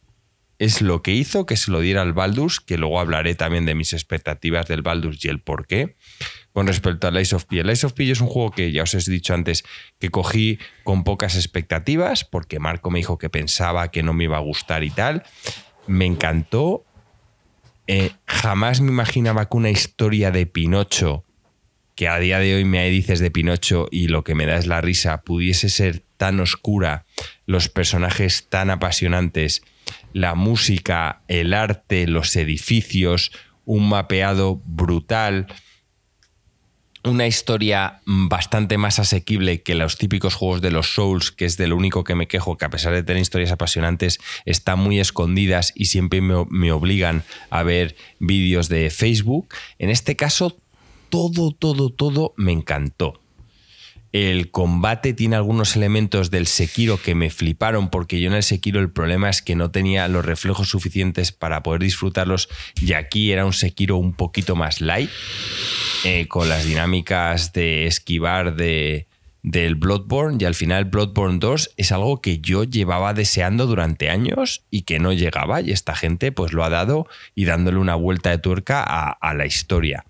[0.62, 3.74] Es lo que hizo que se lo diera al Baldur's, que luego hablaré también de
[3.74, 5.96] mis expectativas del Baldur's y el por qué.
[6.54, 7.64] con respecto a Lies of P.
[7.64, 9.64] Lies of P es un juego que ya os he dicho antes
[9.98, 14.38] que cogí con pocas expectativas porque Marco me dijo que pensaba que no me iba
[14.38, 15.24] a gustar y tal.
[15.88, 16.86] Me encantó.
[17.88, 21.26] Eh, jamás me imaginaba que una historia de Pinocho,
[21.96, 24.68] que a día de hoy me dices de Pinocho y lo que me da es
[24.68, 27.08] la risa, pudiese ser tan oscura,
[27.48, 29.64] los personajes tan apasionantes,
[30.14, 33.32] la música, el arte, los edificios,
[33.66, 35.48] un mapeado brutal
[37.04, 41.68] una historia bastante más asequible que los típicos juegos de los Souls, que es de
[41.68, 45.74] lo único que me quejo, que a pesar de tener historias apasionantes, están muy escondidas
[45.76, 49.48] y siempre me, obligan a ver vídeos de Facebook.
[49.80, 50.58] En este caso,
[51.10, 53.21] todo, todo, todo me encantó.
[54.12, 58.82] El combate tiene algunos elementos del Sekiro que me fliparon porque yo en el Sekiro
[58.82, 62.50] el problema es que no tenía los reflejos suficientes para poder disfrutarlos
[62.82, 65.10] y aquí era un Sekiro un poquito más light
[66.04, 69.08] eh, con las dinámicas de esquivar de,
[69.44, 74.66] del Bloodborne y al final Bloodborne 2 es algo que yo llevaba deseando durante años
[74.70, 78.30] y que no llegaba y esta gente pues lo ha dado y dándole una vuelta
[78.30, 80.04] de tuerca a, a la historia.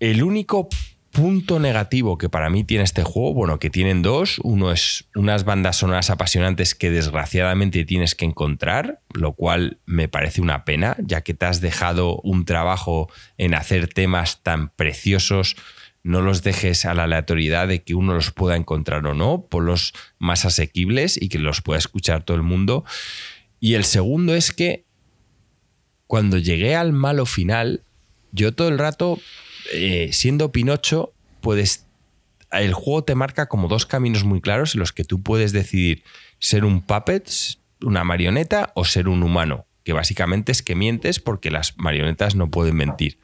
[0.00, 0.68] El único
[1.14, 4.40] punto negativo que para mí tiene este juego, bueno, que tienen dos.
[4.42, 10.40] Uno es unas bandas sonoras apasionantes que desgraciadamente tienes que encontrar, lo cual me parece
[10.40, 15.54] una pena, ya que te has dejado un trabajo en hacer temas tan preciosos.
[16.02, 19.62] No los dejes a la aleatoriedad de que uno los pueda encontrar o no, por
[19.62, 22.84] los más asequibles y que los pueda escuchar todo el mundo.
[23.60, 24.84] Y el segundo es que
[26.08, 27.84] cuando llegué al malo final,
[28.32, 29.20] yo todo el rato
[29.72, 31.86] eh, siendo Pinocho, puedes.
[32.50, 36.04] El juego te marca como dos caminos muy claros en los que tú puedes decidir
[36.38, 37.28] ser un puppet,
[37.82, 39.66] una marioneta o ser un humano.
[39.82, 43.18] Que básicamente es que mientes porque las marionetas no pueden mentir.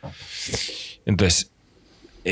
[1.07, 1.53] Entonces,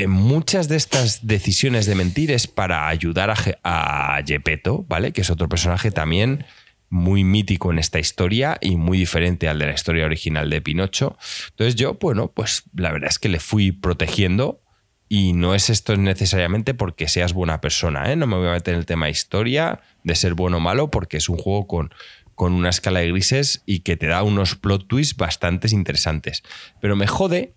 [0.07, 5.13] muchas de estas decisiones de mentir es para ayudar a, a Gepetto, ¿vale?
[5.13, 6.45] Que es otro personaje también
[6.91, 11.17] muy mítico en esta historia y muy diferente al de la historia original de Pinocho.
[11.51, 14.63] Entonces yo, bueno, pues la verdad es que le fui protegiendo
[15.09, 18.17] y no es esto necesariamente porque seas buena persona, ¿eh?
[18.17, 21.17] no me voy a meter en el tema historia de ser bueno o malo porque
[21.17, 21.95] es un juego con,
[22.35, 26.43] con una escala de grises y que te da unos plot twists bastante interesantes.
[26.81, 27.55] Pero me jode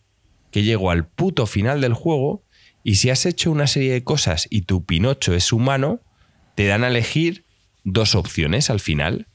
[0.51, 2.43] que llego al puto final del juego
[2.83, 6.01] y si has hecho una serie de cosas y tu Pinocho es humano,
[6.55, 7.45] te dan a elegir
[7.83, 9.27] dos opciones al final.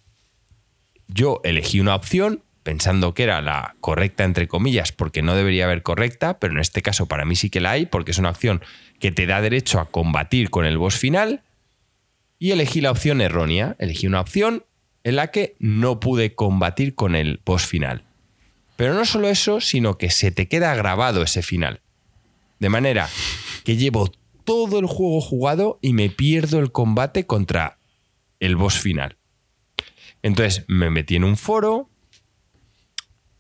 [1.08, 5.83] Yo elegí una opción pensando que era la correcta entre comillas, porque no debería haber
[5.83, 8.60] correcta, pero en este caso para mí sí que la hay, porque es una opción
[8.99, 11.44] que te da derecho a combatir con el boss final,
[12.41, 14.65] y elegí la opción errónea, elegí una opción
[15.05, 18.02] en la que no pude combatir con el boss final.
[18.75, 21.81] Pero no solo eso, sino que se te queda grabado ese final.
[22.58, 23.08] De manera
[23.65, 24.10] que llevo
[24.44, 27.76] todo el juego jugado y me pierdo el combate contra
[28.41, 29.17] el boss final.
[30.23, 31.89] Entonces me metí en un foro,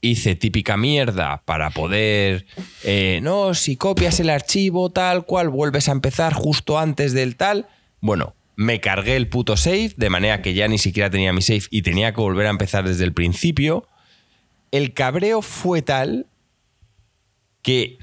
[0.00, 2.46] hice típica mierda para poder,
[2.84, 7.66] eh, no, si copias el archivo tal cual, vuelves a empezar justo antes del tal.
[8.00, 11.64] Bueno, me cargué el puto save, de manera que ya ni siquiera tenía mi save
[11.70, 13.88] y tenía que volver a empezar desde el principio.
[14.70, 16.26] El cabreo fue tal
[17.62, 17.98] que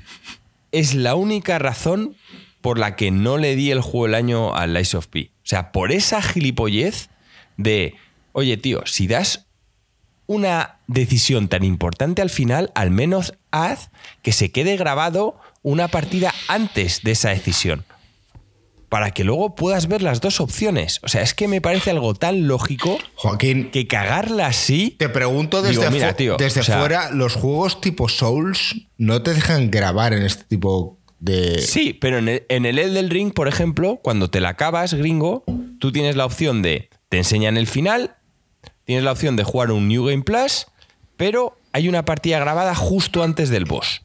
[0.73, 2.15] es la única razón
[2.63, 5.31] por la que no le di el juego del año al Lies of P.
[5.35, 7.09] O sea, por esa gilipollez
[7.57, 7.95] de,
[8.31, 9.47] oye tío, si das
[10.25, 16.33] una decisión tan importante al final, al menos haz que se quede grabado una partida
[16.47, 17.83] antes de esa decisión.
[18.87, 21.01] Para que luego puedas ver las dos opciones.
[21.03, 24.95] O sea, es que me parece algo tan lógico Joaquín, que cagarla así.
[24.97, 25.89] Te pregunto desde,
[26.37, 31.02] desde fuera, los juegos tipo Souls no te dejan grabar en este tipo
[31.59, 35.43] Sí, pero en el, en el del Ring, por ejemplo, cuando te la acabas, gringo,
[35.79, 36.89] tú tienes la opción de.
[37.09, 38.17] Te enseñan el final,
[38.83, 40.67] tienes la opción de jugar un New Game Plus,
[41.15, 44.01] pero hay una partida grabada justo antes del boss.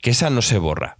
[0.00, 0.98] Que esa no se borra.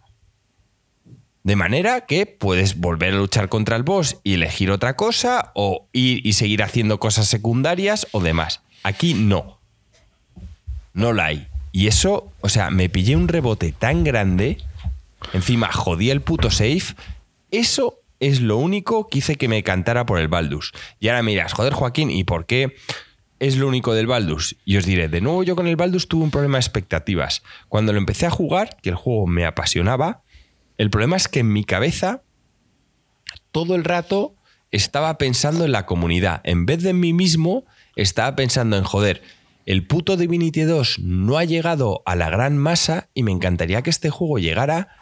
[1.44, 5.86] De manera que puedes volver a luchar contra el boss y elegir otra cosa, o
[5.92, 8.62] ir y seguir haciendo cosas secundarias o demás.
[8.82, 9.60] Aquí no.
[10.92, 11.48] No la hay.
[11.76, 14.56] Y eso, o sea, me pillé un rebote tan grande,
[15.34, 16.94] encima jodí el puto safe,
[17.50, 20.72] eso es lo único que hice que me cantara por el Baldus.
[21.00, 22.74] Y ahora miras, joder Joaquín, ¿y por qué
[23.40, 24.56] es lo único del Baldus?
[24.64, 27.42] Y os diré, de nuevo yo con el Baldus tuve un problema de expectativas.
[27.68, 30.22] Cuando lo empecé a jugar, que el juego me apasionaba,
[30.78, 32.22] el problema es que en mi cabeza
[33.52, 34.34] todo el rato
[34.70, 36.40] estaba pensando en la comunidad.
[36.44, 39.20] En vez de en mí mismo, estaba pensando en, joder,
[39.66, 43.90] el puto Divinity 2 no ha llegado a la gran masa y me encantaría que
[43.90, 44.96] este juego llegara.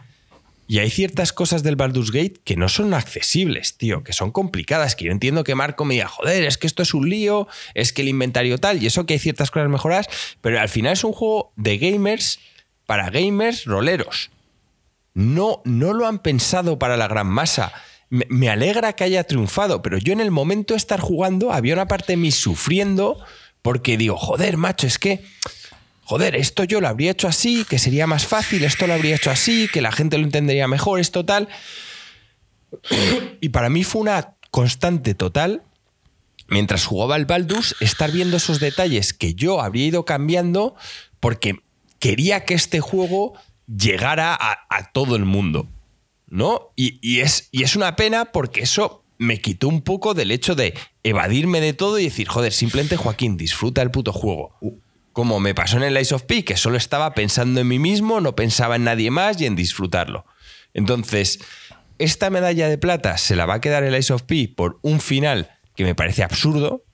[0.66, 4.96] Y hay ciertas cosas del Baldur's Gate que no son accesibles, tío, que son complicadas,
[4.96, 7.92] que yo entiendo que Marco me diga, joder, es que esto es un lío, es
[7.92, 10.08] que el inventario tal, y eso que hay ciertas cosas mejoradas,
[10.40, 12.40] pero al final es un juego de gamers
[12.86, 14.30] para gamers roleros.
[15.12, 17.74] No, no lo han pensado para la gran masa.
[18.08, 21.74] Me, me alegra que haya triunfado, pero yo en el momento de estar jugando había
[21.74, 23.22] una parte de mí sufriendo
[23.64, 25.24] porque digo, joder, macho, es que,
[26.02, 29.30] joder, esto yo lo habría hecho así, que sería más fácil, esto lo habría hecho
[29.30, 31.48] así, que la gente lo entendería mejor, esto tal.
[33.40, 35.62] Y para mí fue una constante total,
[36.46, 40.76] mientras jugaba al Baldus, estar viendo esos detalles que yo habría ido cambiando
[41.18, 41.60] porque
[42.00, 43.32] quería que este juego
[43.66, 45.70] llegara a, todo el mundo.
[46.26, 46.72] ¿No?
[46.76, 50.74] Y, es, y es una pena porque eso me quitó un poco del hecho de
[51.02, 54.58] evadirme de todo y decir, joder, simplemente Joaquín, disfruta el puto juego.
[55.12, 58.20] Como me pasó en el Ice of P, que solo estaba pensando en mí mismo,
[58.20, 60.24] no pensaba en nadie más y en disfrutarlo.
[60.72, 61.38] Entonces,
[61.98, 65.00] esta medalla de plata se la va a quedar el Ice of P por un
[65.00, 66.84] final que me parece absurdo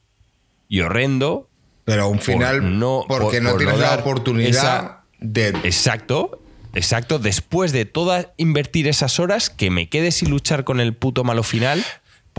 [0.68, 1.48] y horrendo.
[1.84, 5.48] Pero un final no, porque no tienes la oportunidad de.
[5.64, 6.42] Exacto,
[6.74, 7.18] exacto.
[7.18, 11.42] Después de toda invertir esas horas, que me quede sin luchar con el puto malo
[11.42, 11.84] final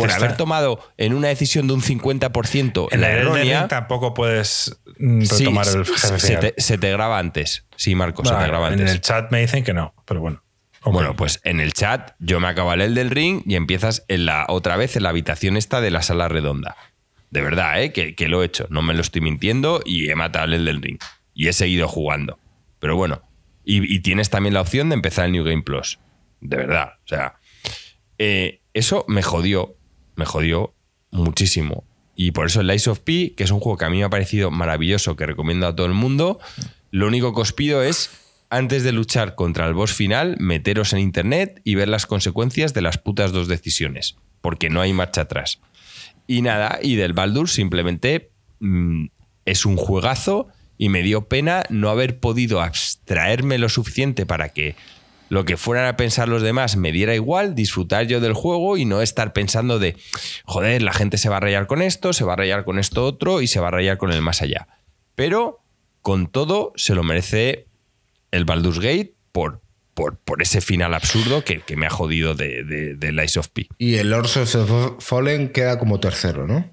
[0.01, 3.67] por haber tomado en una decisión de un 50% en la errónea.
[3.67, 7.65] tampoco puedes mm, retomar el jefe se, te, graba antes.
[7.75, 8.81] Sí, Marcos, se te graba antes.
[8.81, 10.43] En el chat me dicen que no, pero bueno.
[10.83, 14.45] Bueno, pues en el chat yo me acabo el del ring y empiezas en la,
[14.49, 16.75] otra vez en la habitación esta de la sala redonda.
[17.29, 17.93] De verdad, ¿eh?
[17.93, 18.67] que, lo he hecho.
[18.69, 20.99] No me lo estoy mintiendo y he matado el del ring.
[21.33, 22.39] Y he seguido jugando.
[22.79, 23.21] Pero bueno.
[23.63, 25.99] Y, tienes también la opción de empezar el New Game Plus.
[26.41, 26.93] De verdad.
[27.05, 27.35] O sea.
[28.17, 29.75] Eh, eso me jodió
[30.21, 30.75] me jodió
[31.09, 31.83] muchísimo.
[32.15, 34.03] Y por eso el Lies of P, que es un juego que a mí me
[34.03, 36.39] ha parecido maravilloso, que recomiendo a todo el mundo,
[36.91, 38.11] lo único que os pido es,
[38.51, 42.81] antes de luchar contra el boss final, meteros en internet y ver las consecuencias de
[42.83, 45.59] las putas dos decisiones, porque no hay marcha atrás.
[46.27, 49.05] Y nada, y del Baldur simplemente mm,
[49.45, 54.75] es un juegazo y me dio pena no haber podido abstraerme lo suficiente para que
[55.31, 58.83] lo que fueran a pensar los demás me diera igual, disfrutar yo del juego y
[58.83, 59.95] no estar pensando de,
[60.43, 63.05] joder, la gente se va a rayar con esto, se va a rayar con esto
[63.05, 64.67] otro y se va a rayar con el más allá.
[65.15, 65.61] Pero
[66.01, 67.67] con todo se lo merece
[68.31, 69.61] el Baldur's Gate por,
[69.93, 72.65] por, por ese final absurdo que, me ha jodido de,
[72.97, 73.69] de, Lies of P.
[73.77, 76.69] Y el Lords of Fallen queda como tercero, ¿no?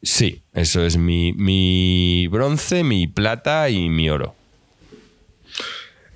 [0.00, 4.36] Sí, eso es mi, mi bronce, mi plata y mi oro.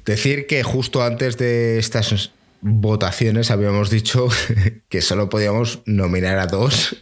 [0.08, 2.30] Decir que justo antes de estas
[2.62, 4.28] votaciones habíamos dicho
[4.88, 6.96] que solo podíamos nominar a dos.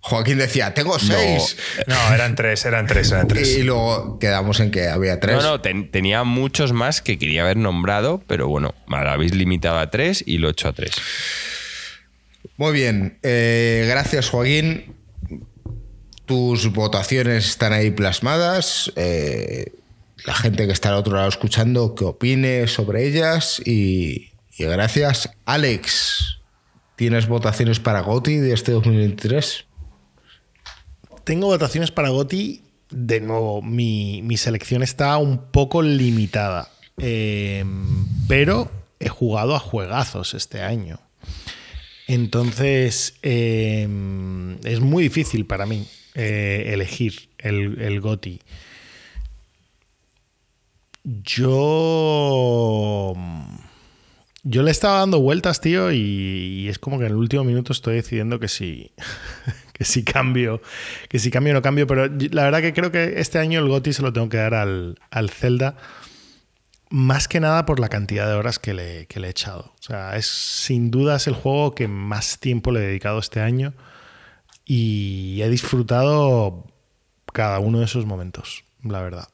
[0.00, 1.58] Joaquín decía, tengo seis.
[1.86, 3.58] No, eran tres, eran tres, eran tres.
[3.58, 5.36] Y luego quedamos en que había tres.
[5.36, 9.78] No, no, tenía muchos más que quería haber nombrado, pero bueno, me lo habéis limitado
[9.78, 10.92] a tres y lo he hecho a tres.
[12.56, 14.94] Muy bien, eh, gracias Joaquín.
[16.24, 18.90] Tus votaciones están ahí plasmadas.
[18.96, 19.72] Eh,
[20.24, 25.30] la gente que está al otro lado escuchando que opine sobre ellas y, gracias.
[25.44, 26.40] Alex,
[26.96, 29.66] ¿tienes votaciones para Goti de este 2023?
[31.24, 32.62] Tengo votaciones para Goti.
[32.90, 36.70] De nuevo, mi, selección está un poco limitada.
[36.96, 40.98] Em, pero he jugado a juegazos este año.
[42.06, 48.40] Entonces, em, es muy difícil para mí eh, elegir el, el GOTI.
[51.08, 51.54] Yo.
[54.42, 57.94] Yo le estaba dando vueltas, tío, y, es como que en el último minuto estoy
[57.96, 58.92] decidiendo que sí.
[59.72, 60.60] que sí cambio.
[61.08, 61.86] Que sí cambio o no cambio.
[61.86, 64.52] Pero la verdad que creo que este año el GOTI se lo tengo que dar
[64.52, 65.76] al, al Zelda.
[66.90, 69.72] Más que nada por la cantidad de horas que le, he echado.
[69.78, 73.72] O sea, es sin duda el juego que más tiempo le he dedicado este año.
[74.66, 76.66] Y he disfrutado
[77.32, 79.28] cada uno de esos momentos, la verdad.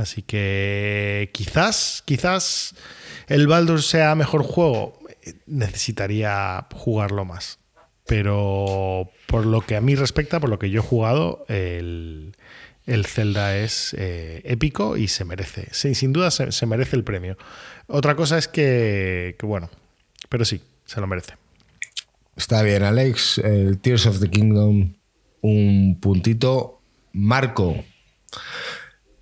[0.00, 2.74] Así que quizás, quizás
[3.26, 4.98] el Baldur sea mejor juego.
[5.46, 7.58] Necesitaría jugarlo más.
[8.06, 12.34] Pero por lo que a mí respecta, por lo que yo he jugado, el,
[13.06, 15.68] Zelda es eh, épico y se merece.
[15.72, 17.36] sin duda se, merece el premio.
[17.86, 19.68] Otra cosa es que, que, bueno,
[20.30, 21.34] pero sí, se lo merece.
[22.36, 23.36] Está bien, Alex.
[23.36, 24.94] El Tears of the Kingdom,
[25.42, 26.80] un puntito.
[27.12, 27.84] Marco.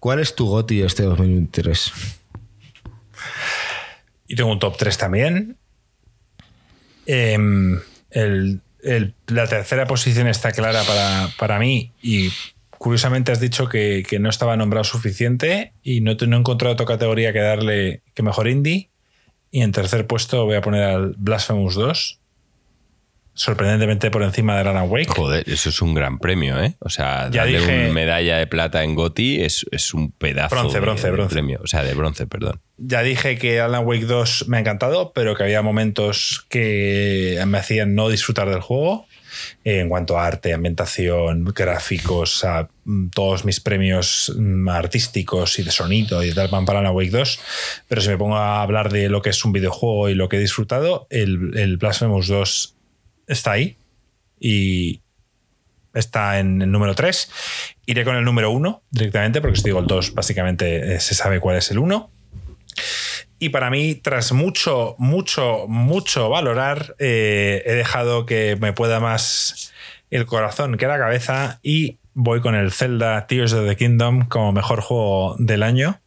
[0.01, 1.93] ¿Cuál es tu GOTI este 2023?
[4.29, 5.57] Y tengo un top 3 también.
[7.07, 7.81] Em,
[8.13, 10.83] la tercera posición está clara
[11.39, 12.31] para, mí y
[12.71, 17.33] curiosamente has dicho que, no estaba nombrado suficiente y no, no he encontrado otra categoría
[17.33, 18.91] que darle que mejor indie.
[19.51, 22.18] Y en tercer puesto voy a poner al Blasphemous 2,
[23.39, 25.09] sorprendentemente por encima de Alan Wake.
[25.09, 26.75] Joder, eso es un gran premio, ¿eh?
[26.81, 31.11] O sea, darle una medalla de plata en GOTI es, es un pedazo bronce, bronce,
[31.11, 31.33] bronce.
[31.33, 31.61] premio.
[31.63, 32.61] O sea, de bronce, perdón.
[32.79, 37.59] Ya dije que Alan Wake 2 me ha encantado, pero que había momentos que me
[37.59, 39.07] hacían no disfrutar del juego.
[39.63, 45.71] En cuanto a arte, ambientación, gráficos, a mm, todos mis premios mm, artísticos y de
[45.71, 47.41] sonido y de tal van para Alan Wake 2.
[47.87, 50.39] Pero si me pongo a hablar de lo que es un videojuego y lo que
[50.39, 52.78] he disfrutado, el, el Blasphemous 2
[53.29, 53.77] está ahí
[54.41, 55.01] y
[55.95, 57.31] está en el número 3.
[57.87, 61.41] Iré con el número 1 directamente, porque os digo, el 2 básicamente eh, se sabe
[61.41, 62.11] cuál es el 1.
[63.41, 69.73] Y para mí, tras mucho, mucho, mucho valorar, eh, he dejado que me pueda más
[70.11, 74.53] el corazón que la cabeza y voy con el Zelda Tears of the Kingdom como
[74.53, 76.01] mejor juego del año.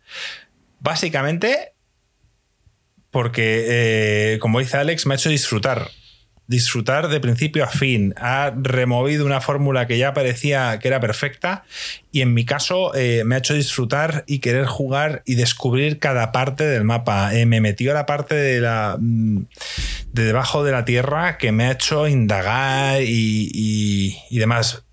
[0.79, 1.73] Básicamente
[3.11, 3.65] porque,
[4.33, 5.89] eh, como dice Alex, me ha hecho disfrutar
[6.51, 8.13] disfrutar de principio a fin.
[8.17, 11.63] Ha removido una fórmula que ya parecía que era perfecta
[12.11, 16.31] y en mi caso eh, me ha hecho disfrutar y querer jugar y descubrir cada
[16.33, 17.33] parte del mapa.
[17.33, 19.45] Eh, me metió a la parte de la mm,
[20.11, 24.83] de debajo de la tierra que me ha hecho indagar y, y demás.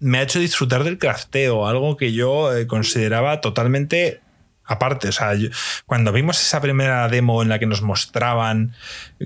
[0.00, 4.20] Me ha hecho disfrutar del crafteo, algo que yo eh, consideraba totalmente
[4.68, 5.08] aparte.
[5.08, 5.32] O sea,
[5.86, 8.74] cuando vimos esa primera demo en la que nos mostraban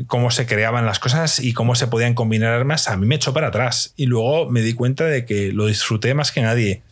[0.06, 3.34] cómo se creaban las cosas y cómo se podían combinar armas, a mí me echó
[3.34, 3.92] para atrás.
[3.96, 6.82] Y luego me di cuenta de que lo disfruté más que nadie.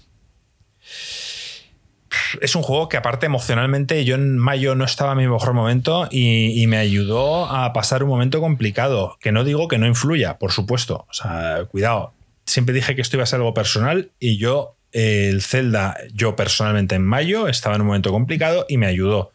[2.41, 6.09] Es un juego que aparte emocionalmente yo en mayo no estaba en mi mejor momento
[6.11, 10.39] y, y, me ayudó a pasar un momento complicado, que no digo que no influya,
[10.39, 11.07] por supuesto.
[11.09, 12.13] O sea, cuidado.
[12.47, 16.95] Siempre dije que esto iba a ser algo personal y yo el Zelda, yo personalmente
[16.95, 19.33] en mayo, estaba en un momento complicado y me ayudó.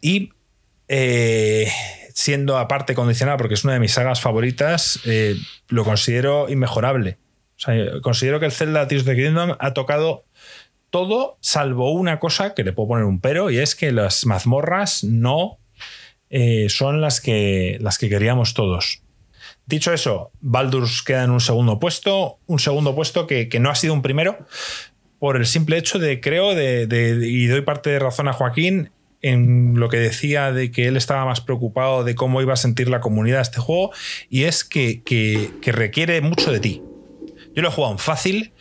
[0.00, 0.32] Y
[0.88, 1.68] eh,
[2.14, 5.36] siendo aparte condicional, porque es una de mis sagas favoritas, eh,
[5.68, 7.18] lo considero inmejorable.
[8.02, 10.24] considero que el Zelda Tears of the Kingdom ha tocado
[10.90, 15.04] todo, salvo una cosa que le puedo poner un pero, y es que las mazmorras
[15.04, 15.58] no
[16.30, 19.02] eh, son las que, las que queríamos todos.
[19.68, 23.92] Dicho eso, Baldur's queda en un segundo puesto, un segundo puesto que, no ha sido
[23.92, 24.46] un primero,
[25.18, 28.90] por el simple hecho de, creo, de, y doy parte de razón a Joaquín
[29.20, 32.88] en lo que decía de que él estaba más preocupado de cómo iba a sentir
[32.88, 33.92] la comunidad este juego,
[34.30, 36.82] y es que, que, requiere mucho de ti.
[37.54, 38.54] Yo lo he jugado en fácil,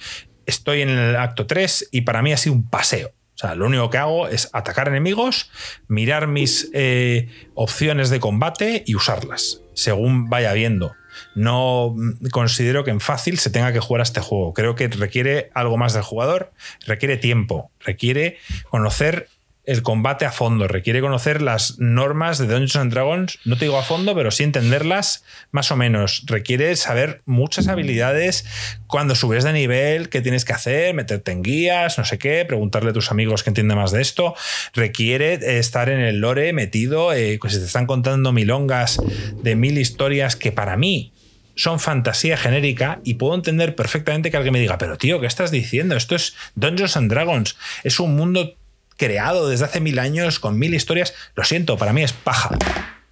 [0.45, 3.13] estoy en el acto 3 y para mí ha sido un paseo.
[3.35, 5.51] O sea, lo único que hago es atacar enemigos,
[5.87, 10.96] mirar mis eh, opciones de combate y usarlas, según vaya viendo.
[11.35, 11.95] No
[12.31, 14.53] considero que en fácil se tenga que jugar a este juego.
[14.53, 16.51] Creo que requiere algo más del jugador,
[16.85, 18.37] requiere tiempo, requiere
[18.69, 19.29] conocer
[19.67, 23.77] el combate a fondo, requiere conocer las normas de Dungeons and Dragons, no te digo
[23.77, 26.23] a fondo, pero sí entenderlas más o menos.
[26.25, 28.45] Requiere saber muchas habilidades
[28.87, 32.91] cuando subes de nivel, qué tienes que hacer, meterte en guías, no sé qué, preguntarle
[32.91, 34.35] a tus amigos que entienden más de esto.
[34.73, 39.01] Requiere estar en el lore metido, eh, pues si te están contando milongas
[39.43, 41.11] de mil historias que para mí
[41.57, 45.51] son fantasía genérica y puedo entender perfectamente que alguien me diga, pero tío, ¿qué estás
[45.51, 45.97] diciendo?
[45.97, 48.55] Esto es Dungeons and Dragons, es un mundo
[48.97, 51.13] creado desde hace mil años con mil historias.
[51.35, 52.49] Lo siento, para mí es paja.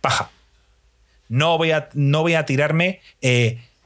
[0.02, 0.30] Paja.
[1.30, 3.02] No voy a, no voy a tirarme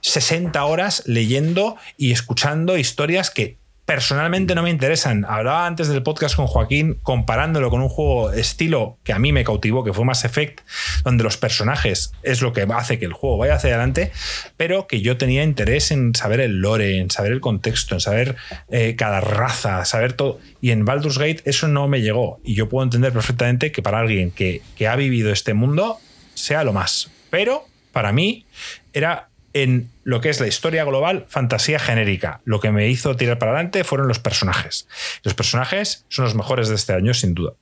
[0.01, 3.58] 60 eh, horas leyendo y escuchando historias que
[3.89, 5.25] personalmente no me interesan.
[5.27, 9.43] Hablaba antes del podcast con Joaquín comparándolo con un juego estilo que a mí me
[9.43, 10.59] cautivó, que fue Mass Effect,
[11.03, 14.11] donde los personajes es lo que hace que el juego vaya hacia adelante,
[14.57, 18.35] pero que yo tenía interés en saber el lore, en saber el contexto, en saber
[18.69, 20.39] eh, cada raza, saber todo.
[20.61, 22.39] Y en Baldur's Gate eso no me llegó.
[22.43, 25.97] Y yo puedo entender perfectamente que para alguien que, que ha vivido este mundo
[26.35, 27.09] sea lo más.
[27.31, 28.45] Pero para mí
[28.93, 32.41] era en lo que es la historia global, fantasía genérica.
[32.45, 34.87] Lo que me hizo tirar para adelante fueron los personajes.
[35.23, 37.53] Los personajes son los mejores de este año, sin duda.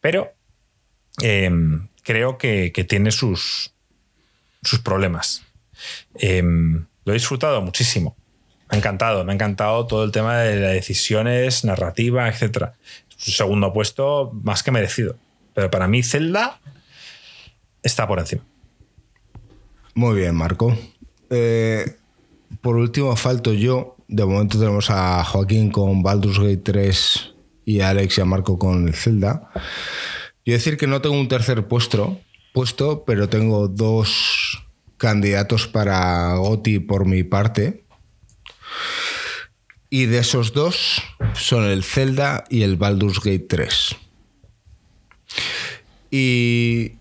[0.00, 0.32] Pero
[1.22, 3.72] em, creo que, tiene sus,
[4.82, 5.42] problemas.
[6.14, 8.16] Em, lo he disfrutado muchísimo.
[8.70, 12.70] Me ha encantado, me ha encantado todo el tema de las decisiones, narrativa, etc.
[13.16, 15.16] Su segundo puesto, más que merecido.
[15.54, 16.60] Pero para mí, Zelda
[17.82, 18.42] está por encima.
[19.94, 20.76] Muy bien, Marco.
[21.30, 21.96] Eh,
[22.60, 23.96] por último, falto yo.
[24.08, 28.58] De momento tenemos a Joaquín con Baldur's Gate 3 y a Alex y a Marco
[28.58, 29.50] con el Zelda.
[30.44, 32.20] Yo decir que no tengo un tercer puesto,
[32.52, 34.62] puesto pero tengo dos
[34.96, 37.84] candidatos para GOTI por mi parte.
[39.90, 41.02] Y de esos dos
[41.34, 43.96] son el Zelda y el Baldur's Gate 3.
[46.10, 46.92] Y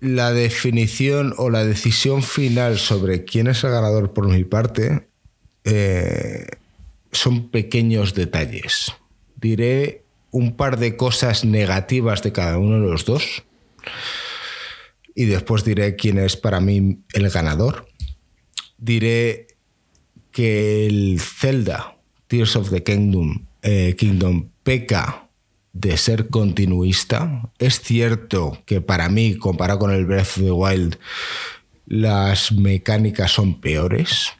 [0.00, 5.08] la definición o la decisión final sobre quién es el ganador por mi parte
[5.64, 6.46] eh,
[7.12, 8.92] son pequeños detalles.
[9.36, 13.44] Diré un par de cosas negativas de cada uno de los dos
[15.14, 17.88] y después diré quién es para mí el ganador.
[18.76, 19.48] Diré
[20.30, 21.96] que el Zelda,
[22.28, 25.27] Tears of the Kingdom, eh, Kingdom peca
[25.80, 27.50] de ser continuista.
[27.58, 30.98] Es cierto que para mí, comparado con el Breath of the Wild,
[31.86, 34.32] las mecánicas son peores.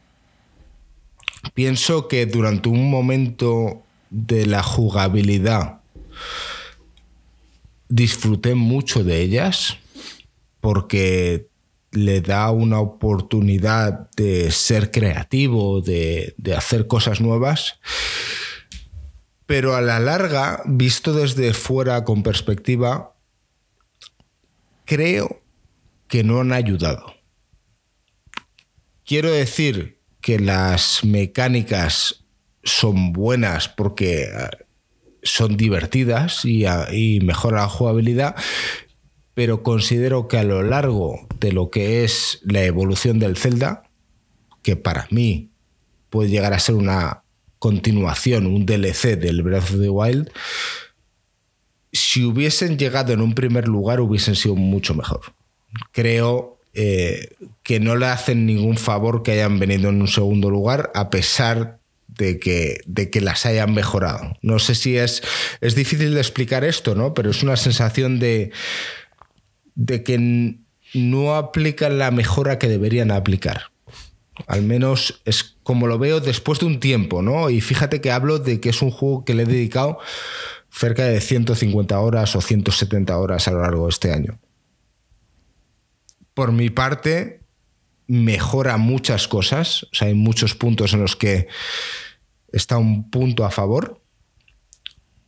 [1.55, 5.81] Pienso que durante un momento de la jugabilidad
[7.89, 9.76] disfruté mucho de ellas
[10.60, 11.47] porque
[11.92, 17.78] le da una oportunidad de ser creativo, de, de hacer cosas nuevas
[19.49, 23.17] pero a la larga, visto desde fuera con perspectiva,
[24.85, 25.41] creo
[26.07, 27.15] que no han ayudado.
[29.07, 32.27] Quiero decir que las mecánicas
[32.62, 34.28] son buenas porque eh,
[35.23, 38.36] son divertidas y, y mejoran la jugabilidad,
[39.33, 43.85] pero considero que a lo largo de lo que es la evolución del Zelda,
[44.60, 45.52] que para mí
[46.10, 47.23] puede llegar a ser una
[47.59, 50.31] continuación, un DLC del Breath of the Wild,
[51.93, 55.20] si hubiesen llegado en un primer lugar hubiesen sido mucho mejor.
[55.93, 57.31] Creo eh,
[57.62, 61.78] que no le hacen ningún favor que hayan venido en un segundo lugar, a pesar
[62.07, 64.37] de que, de que las hayan mejorado.
[64.43, 65.23] No sé si es,
[65.61, 67.15] es difícil de explicar esto, ¿no?
[67.15, 68.53] Pero es una sensación de,
[69.75, 70.59] de que
[70.95, 73.70] no aplican la mejora que deberían aplicar.
[74.47, 77.50] Al menos es como lo veo después de un tiempo, ¿no?
[77.50, 79.99] Y fíjate que hablo de que es un juego que le he dedicado
[80.70, 84.39] cerca de 150 horas o 170 horas a lo largo de este año.
[86.34, 87.42] Por mi parte,
[88.07, 91.49] mejora muchas cosas, o sea, hay muchos puntos en los que
[92.52, 94.00] está un punto a favor,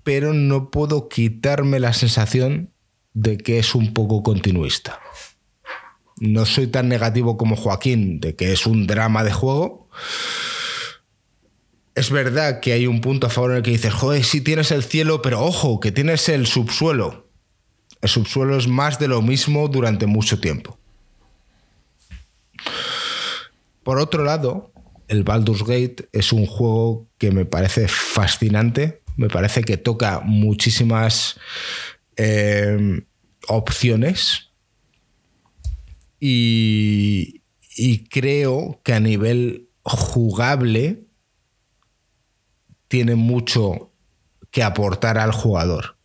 [0.04, 2.72] pero no puedo quitarme la sensación
[3.12, 5.00] de que es un poco continuista
[6.20, 9.88] no soy tan negativo como Joaquín de que es un drama de juego.
[11.94, 14.70] Es verdad que hay un punto a favor en el que dices, joder, sí tienes
[14.70, 17.28] el cielo, pero ojo, que tienes el subsuelo.
[18.02, 20.78] El subsuelo es más de lo mismo durante mucho tiempo.
[23.82, 24.72] Por otro lado,
[25.08, 29.02] el Baldur's Gate es un juego que me parece fascinante.
[29.16, 31.40] Me parece que toca muchísimas
[32.16, 33.02] eh,
[33.48, 34.49] opciones
[36.20, 37.40] y,
[38.10, 41.04] creo que a nivel jugable
[42.88, 43.90] tiene mucho
[44.50, 45.96] que aportar al jugador.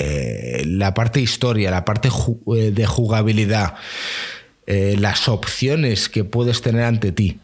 [0.00, 2.08] Eh, la parte historia, la parte
[2.56, 3.74] eh, de jugabilidad,
[4.66, 7.38] eh, las opciones que puedes tener ante ti,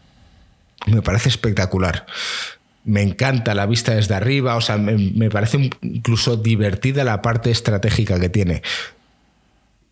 [0.87, 2.05] me parece espectacular.
[2.83, 8.19] Me encanta la vista desde arriba, o sea, me parece incluso divertida la parte estratégica
[8.19, 8.61] que tiene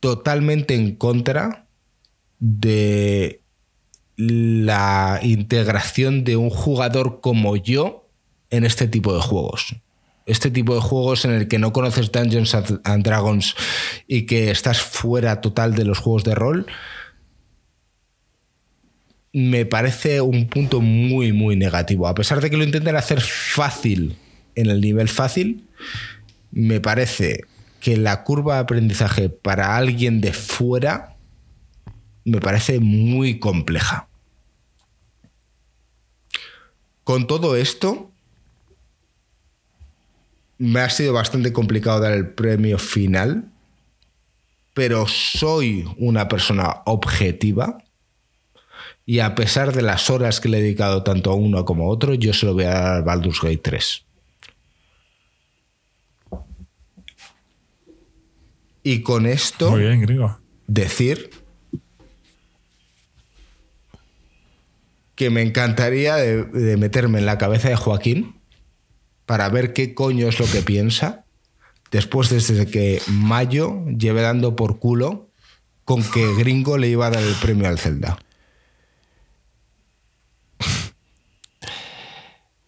[0.02, 1.68] totalmente en contra
[2.40, 3.42] de
[4.18, 8.10] la integración de un jugador como yo
[8.50, 9.76] en este tipo de juegos.
[10.26, 13.56] Este tipo de juegos en el que no conoces Dungeons and Dragons
[14.08, 16.66] y que estás fuera total de los juegos de rol,
[19.34, 22.08] me parece un punto muy, muy negativo.
[22.08, 24.18] A pesar de que lo intenten hacer fácil
[24.56, 25.68] en el nivel fácil,
[26.52, 27.46] me parece
[27.82, 31.18] que la curva de aprendizaje para alguien de fuera
[32.24, 34.08] me parece muy compleja.
[37.03, 38.11] Con todo esto,
[40.60, 43.45] me ha sido bastante complicado dar el premio final,
[44.76, 47.84] pero soy una persona objetiva
[49.06, 51.88] y a pesar de las horas que le he dedicado tanto a uno como a
[51.88, 54.06] otro, yo se lo voy a dar al Baldur's Gate 3.
[58.84, 59.76] Y con esto
[60.68, 61.30] decir
[65.16, 68.42] que me encantaría de, meterme en la cabeza de Joaquín
[69.26, 71.26] para ver qué coño es lo que piensa
[71.92, 75.30] después desde que Mayo lleve dando por culo
[75.84, 78.18] con que Gringo le iba a dar el premio al Zelda.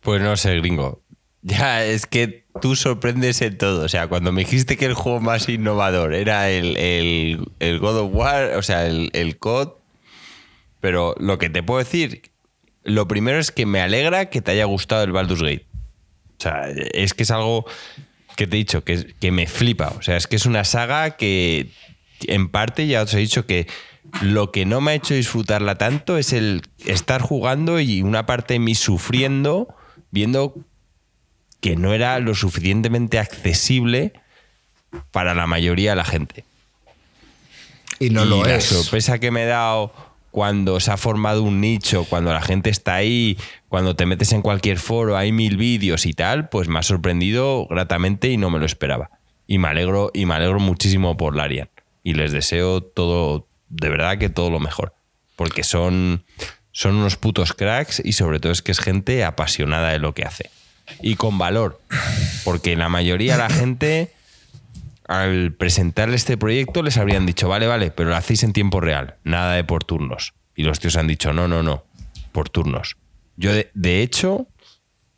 [0.02, 1.02] Pues no sé, Gringo.
[1.42, 3.84] Ya, es que tú sorprendes en todo.
[3.84, 8.56] O sea, cuando me dijiste que el juego más innovador era el, God of War,
[8.56, 9.70] o sea, el, el COD,
[10.80, 12.34] pero lo que te puedo decir
[12.84, 15.66] lo primero es que me alegra que te haya gustado el Baldur's Gate.
[16.38, 17.66] O sea, es que es algo
[18.36, 19.94] que te he dicho, que, que me flipa.
[19.98, 21.70] O sea, es que es una saga que
[22.28, 23.68] en parte ya os he dicho que
[24.22, 28.56] lo que no me ha hecho disfrutarla tanto es el estar jugando y una parte
[28.56, 29.74] de mí sufriendo,
[30.12, 30.56] viendo
[31.64, 34.12] que no era lo suficientemente accesible
[35.12, 36.44] para la mayoría de la gente.
[38.00, 38.66] Y no lo la es.
[38.66, 39.94] sorpresa que me he dado
[40.30, 43.38] cuando se ha formado un nicho, cuando la gente está ahí,
[43.70, 47.66] cuando te metes en cualquier foro, hay mil vídeos y tal, pues me ha sorprendido
[47.70, 49.12] gratamente y no me lo esperaba.
[49.48, 51.70] Y me alegro, y me alegro muchísimo por Larian.
[52.04, 54.94] Y les deseo todo, de verdad que todo lo mejor.
[55.38, 56.26] Porque son,
[56.74, 60.24] son unos putos cracks y sobre todo es que es gente apasionada de lo que
[60.24, 60.50] hace.
[61.02, 61.82] Y con valor.
[62.44, 64.12] Porque la mayoría de la gente
[65.08, 69.16] al presentarle este proyecto les habrían dicho, vale, vale, pero lo hacéis en tiempo real,
[69.24, 70.34] nada de por turnos.
[70.56, 71.84] Y los tíos han dicho, no, no, no,
[72.32, 72.98] por turnos.
[73.36, 74.48] Yo, de, hecho,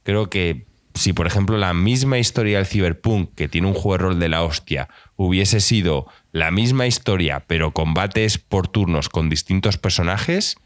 [0.03, 3.97] creo que si, por ejemplo, la misma historia del Cyberpunk, que tiene un juego de
[3.97, 4.87] rol de la hostia,
[5.17, 10.57] hubiese sido la misma historia, pero combates por turnos con distintos personajes,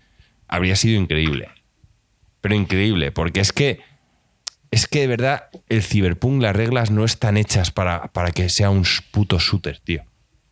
[0.47, 1.49] habría sido increíble.
[2.41, 3.81] Pero increíble, porque es que
[4.71, 8.69] es que de verdad el Cyberpunk, las reglas no están hechas para, para, que sea
[8.69, 10.03] un puto shooter, tío.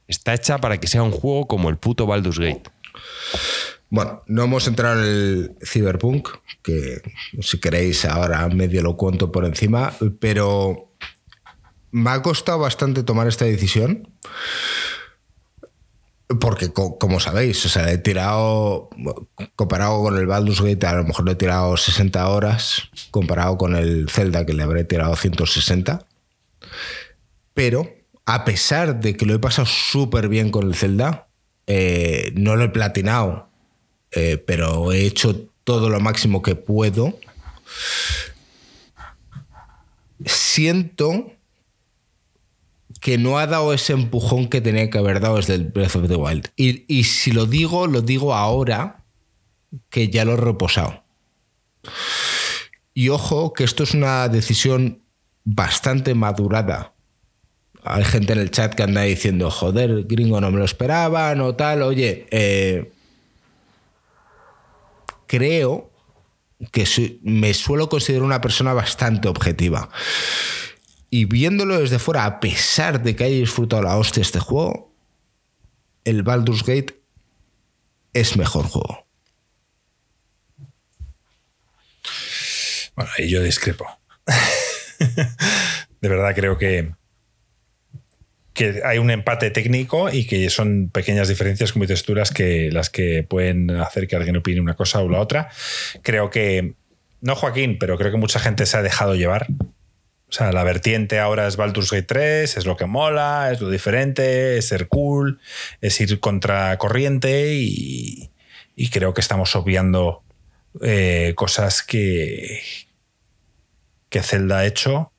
[0.08, 2.64] Está hecha para que sea un juego como el puto Baldur's Gate.
[3.90, 6.30] Bueno, no hemos entrado en el Cyberpunk,
[6.62, 7.02] que
[7.40, 10.92] si queréis ahora medio lo cuento por encima, pero
[11.92, 14.10] me ha costado bastante tomar esta decisión.
[16.42, 18.90] Porque, como sabéis, o sea, he tirado,
[19.56, 23.76] comparado con el Baldur's Gate, a lo mejor le he tirado 60 horas, comparado con
[23.76, 26.06] el Zelda, que le habré tirado 160.
[27.54, 27.90] Pero,
[28.26, 31.30] a pesar de que lo he pasado súper bien con el Zelda,
[31.66, 33.50] eh, no lo he platinado,
[34.12, 37.18] eh, pero he hecho todo lo máximo que puedo.
[40.26, 41.37] Siento
[43.00, 46.08] que no ha dado ese empujón que tenía que haber dado desde el Breath of
[46.08, 46.50] the Wild.
[46.56, 49.04] Y, si lo digo, lo digo ahora
[49.90, 51.04] que ya lo he reposado.
[52.94, 55.04] Y ojo, que esto es una decisión
[55.44, 56.94] bastante madurada.
[57.84, 61.56] Hay gente en el chat que anda diciendo, joder, gringo, no me lo esperaba, no
[61.56, 61.84] tal.
[61.84, 62.92] Oye, eh,
[65.28, 65.92] creo
[66.72, 69.90] que me suelo considerar una persona bastante objetiva.
[71.10, 74.94] Y viéndolo desde fuera, a pesar de que haya disfrutado la hostia este juego,
[76.04, 77.02] el Baldur's Gate
[78.14, 79.06] es mejor juego.
[82.96, 83.86] Bueno, ahí yo discrepo.
[86.02, 86.92] de verdad creo que,
[88.54, 93.24] que hay un empate técnico y que son pequeñas diferencias como texturas que las que
[93.24, 95.50] pueden hacer que alguien opine una cosa o la otra.
[96.02, 96.74] Creo que,
[97.22, 99.48] no Joaquín, pero creo que mucha gente se ha dejado llevar
[100.30, 103.70] o sea, la vertiente ahora es Baldur's Gate 3, es lo que mola, es lo
[103.70, 105.40] diferente, es ser cool,
[105.80, 108.30] es ir contra corriente y,
[108.92, 110.24] creo que estamos obviando
[110.82, 112.62] eh, cosas que,
[114.10, 115.12] que Zelda ha hecho.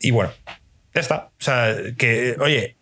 [0.00, 0.32] Y bueno,
[0.94, 1.30] ya está.
[1.38, 2.76] O sea, que, oye,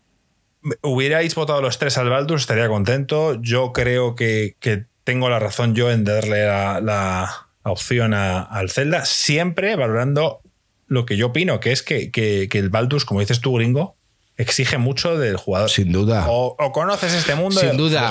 [0.83, 3.41] hubierais votado los tres al Baldur's, estaría contento.
[3.43, 4.57] Yo creo que,
[5.05, 10.41] tengo la razón yo en darle la opción al Zelda, siempre valorando
[10.87, 13.97] lo que yo opino, que es que, el Baldus, como dices tú, gringo,
[14.37, 15.71] exige mucho del jugador.
[15.71, 16.27] Sin duda.
[16.29, 17.61] O, conoces este mundo.
[17.61, 18.11] Sin duda.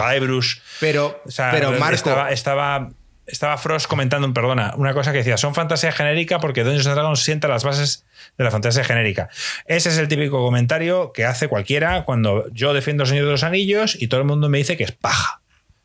[0.80, 1.22] Pero,
[1.52, 2.10] pero Marco.
[2.30, 2.90] Estaba,
[3.28, 7.48] estaba, Frost comentando, perdona, una cosa que decía: son fantasía genérica porque Dungeons Dragons sienta
[7.48, 8.06] las bases
[8.38, 9.30] de la fantasía genérica.
[9.66, 13.44] Ese es el típico comentario que hace cualquiera cuando yo defiendo el Señor de los
[13.44, 15.42] Anillos y todo el mundo me dice que es paja.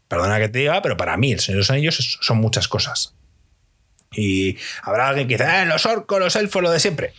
[0.07, 3.15] Perdona que te diga, pero para mí el Señor de los Anillos son muchas cosas.
[4.17, 7.13] Y habrá alguien que dice, ah, los orcos, los elfos, lo de siempre.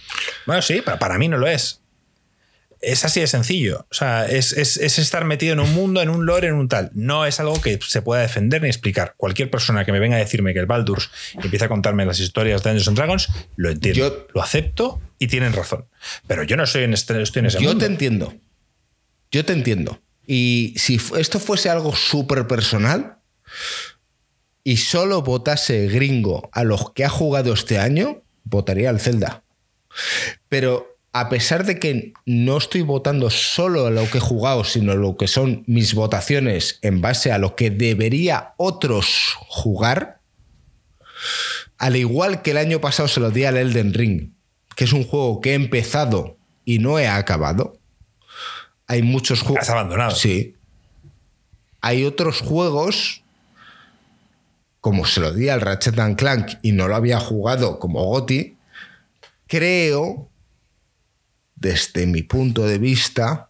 [0.46, 1.82] Bueno, sí, pero para mí no lo es.
[2.82, 3.88] Es así de sencillo.
[3.90, 6.92] O sea, es, estar metido en un mundo, en un lore, en un tal.
[6.94, 9.16] No es algo que se pueda defender ni explicar.
[9.18, 11.10] Cualquier persona que me venga a decirme que el Baldur's
[11.42, 13.98] empieza a contarme las historias de Dungeons and Dragons, lo entiendo.
[13.98, 15.86] Yo, lo acepto y tienen razón.
[16.28, 18.34] Pero yo no soy en, este, estoy en ese Yo te entiendo.
[19.32, 20.00] Yo te entiendo.
[20.28, 23.18] Y si esto fuese algo súper personal,
[24.68, 29.44] y solo votase gringo a los que ha jugado este año, votaría al Zelda.
[30.50, 34.92] Pero a pesar de que no estoy votando solo a lo que he jugado, sino
[34.92, 40.20] a lo que son mis votaciones en base a lo que debería otros jugar,
[41.78, 44.32] al igual que el año pasado se lo di al Elden Ring,
[44.76, 47.78] que es un juego que he empezado y no he acabado.
[48.88, 49.62] Hay muchos juegos.
[49.62, 50.16] Has abandonado.
[50.16, 50.56] Sí.
[51.82, 53.25] Hay otros juegos
[54.86, 58.56] como se lo di al Ratchet Clank y no lo había jugado como Goti,
[59.48, 60.30] creo,
[61.56, 63.50] desde mi punto de vista,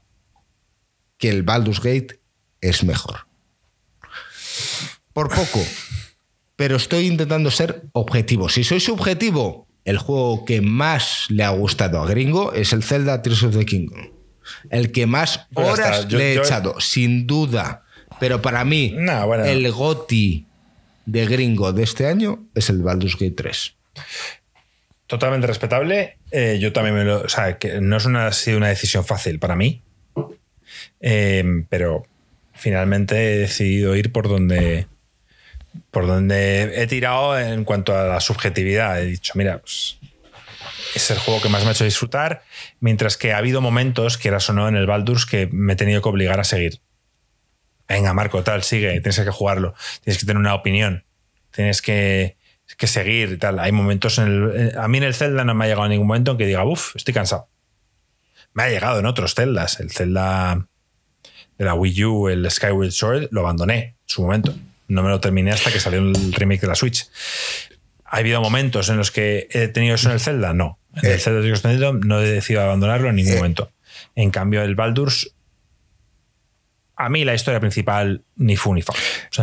[1.17, 2.21] que el Baldur's Gate
[2.61, 3.27] es mejor.
[5.11, 5.61] Por poco,
[6.55, 8.47] pero estoy intentando ser objetivo.
[8.47, 13.21] Si soy subjetivo, el juego que más le ha gustado a Gringo es el Zelda
[13.21, 14.09] Tears of the Kingdom.
[14.69, 17.83] El que más horas le he echado, sin duda.
[18.21, 18.95] Pero para mí,
[19.43, 20.47] el GOTI
[21.05, 23.75] de Gringo de este año es el Baldur's Gate 3.
[25.07, 26.17] Totalmente respetable.
[26.31, 27.21] Eh, yo también me lo.
[27.21, 29.81] O sea, que no es una, ha sido una decisión fácil para mí.
[30.99, 32.07] Eh, pero
[32.53, 34.87] finalmente he decidido ir por donde
[35.91, 39.01] por donde he tirado en cuanto a la subjetividad.
[39.01, 39.97] He dicho, mira, pues,
[40.95, 42.43] es el juego que más me ha hecho disfrutar,
[42.79, 46.01] mientras que ha habido momentos, quieras o no, en el Baldur's que me he tenido
[46.01, 46.79] que obligar a seguir.
[47.87, 51.05] Venga, Marco, tal, sigue, tienes que jugarlo, tienes que tener una opinión,
[51.51, 53.59] tienes que, seguir y tal.
[53.59, 54.77] Hay momentos en el.
[54.77, 56.95] A mí en el Zelda no me ha llegado ningún momento en que diga, uff,
[56.95, 57.47] estoy cansado.
[58.53, 59.79] Me ha llegado en otros Zeldas.
[59.79, 60.67] El Zelda
[61.57, 64.55] de la Wii U, el Skyward Sword, lo abandoné en su momento
[64.87, 67.07] no me lo terminé hasta que salió el remake de la Switch.
[68.05, 70.53] ¿Ha habido momentos en los que he tenido eso en el Zelda?
[70.53, 70.79] No.
[70.95, 71.19] En el eh.
[71.19, 73.37] Zelda no he decidido abandonarlo en ningún eh.
[73.37, 73.71] momento.
[74.15, 75.34] En cambio, el Baldur's,
[76.95, 78.93] a mí la historia principal ni fu ni fa.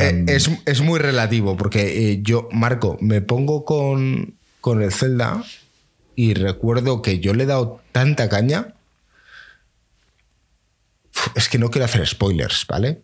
[0.00, 5.44] Eh, es, muy relativo, porque yo, Marco, me pongo con, con el Zelda
[6.16, 8.74] y recuerdo que yo le he dado tanta caña.
[11.34, 13.02] Es que no quiero hacer spoilers, ¿vale?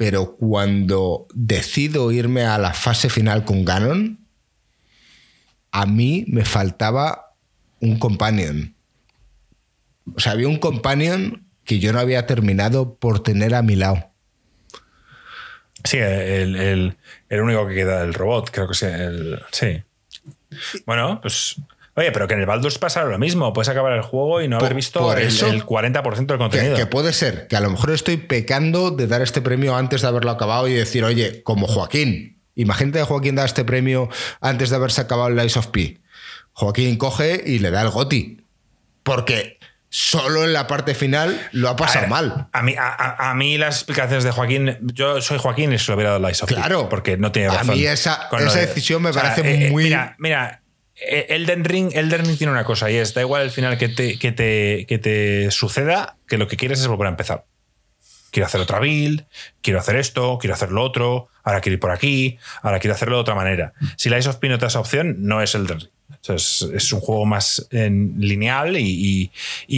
[0.00, 4.26] pero cuando decido irme a la fase final con Ganon,
[5.72, 7.34] a mí me faltaba
[7.80, 8.74] un companion.
[10.16, 14.10] O sea, había un companion que yo no había terminado por tener a mi lado.
[15.84, 16.96] Sí, el,
[17.30, 18.86] único que queda, el robot, creo que sí.
[19.52, 19.80] sí.
[20.84, 21.54] Bueno, pues
[21.94, 23.52] Oye, pero que en el Baldur's pasa lo mismo.
[23.52, 26.74] Puedes acabar el juego y no haber visto el, 40% del contenido.
[26.74, 30.08] Que, puede ser, que a lo mejor estoy pecando de dar este premio antes de
[30.08, 32.40] haberlo acabado y decir, oye, como Joaquín.
[32.56, 34.08] Imagínate que Joaquín da este premio
[34.40, 36.00] antes de haberse acabado el Lies of P.
[36.52, 38.44] Joaquín coge y le da el Goti.
[39.04, 39.59] Porque
[39.90, 42.46] solo en la parte final lo ha pasado mal.
[42.52, 46.12] A mí, a, mí las explicaciones de Joaquín, yo soy Joaquín y se lo hubiera
[46.12, 46.88] dado Lies of Claro.
[46.88, 47.70] Porque no tiene razón.
[47.70, 49.84] A mí esa, decisión me parece eh, eh, muy...
[49.84, 50.62] Mira, mira,
[50.94, 53.88] eh, Elden Ring, Elden Ring tiene una cosa y es, da igual el final que
[53.88, 57.44] te, que te, que te suceda, que lo que quieres es volver a empezar.
[58.30, 59.24] Quiero hacer otra build,
[59.62, 63.16] quiero hacer esto, quiero hacer lo otro, ahora quiero ir por aquí, ahora quiero hacerlo
[63.16, 63.72] de otra manera.
[63.96, 65.90] Si la Ice of P no te da esa opción, no es Elden Ring.
[66.28, 69.30] es, un juego más lineal y,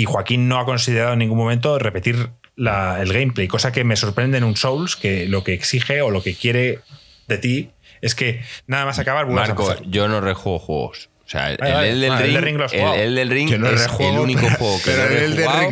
[0.06, 4.44] Joaquín no ha considerado en ningún momento repetir el gameplay, cosa que me sorprende en
[4.44, 6.80] un Souls, que lo que exige o lo que quiere
[7.28, 7.70] de ti
[8.02, 9.26] es que nada más acabar.
[9.28, 11.08] Marco, yo no rejuego juegos.
[11.32, 15.26] O sea, el, del Ring, el, del Ring es el único juego que no he
[15.28, 15.70] rejugado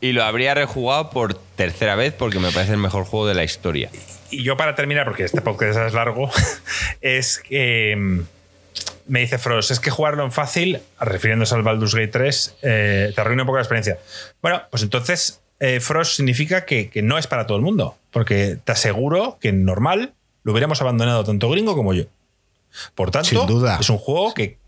[0.00, 3.44] y lo habría rejugado por tercera vez porque me parece el mejor juego de la
[3.44, 3.90] historia.
[4.30, 6.30] Y yo para terminar, porque este podcast es largo,
[7.02, 8.20] es que mm,
[9.08, 13.20] me dice Frost, es que jugarlo en fácil, refiriéndose al Baldur's Gate 3, eh, te
[13.20, 13.98] arruina un poco la experiencia.
[14.40, 18.56] Bueno, pues entonces eh, Frost significa que, que no es para todo el mundo, porque
[18.64, 22.04] te aseguro que en normal lo hubiéramos abandonado tanto gringo como yo.
[22.94, 23.46] Por tanto,
[23.80, 24.58] es un juego que,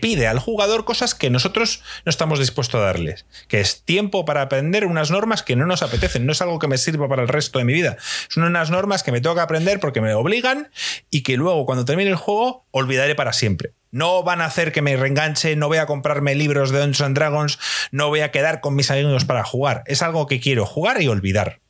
[0.00, 3.26] pide al jugador cosas que nosotros no estamos dispuestos a darles.
[3.48, 6.26] Que es tiempo para aprender unas normas que no nos apetecen.
[6.26, 7.96] No es algo que me sirva para el resto de mi vida.
[8.28, 10.70] Son unas normas que me tengo que aprender porque me obligan
[11.10, 13.72] y que luego, cuando termine el juego, olvidaré para siempre.
[13.90, 17.16] No van a hacer que me reenganche, no voy a comprarme libros de Dungeons and
[17.16, 17.58] Dragons,
[17.92, 19.84] no voy a quedar con mis amigos para jugar.
[19.86, 21.60] Es algo que quiero jugar y olvidar.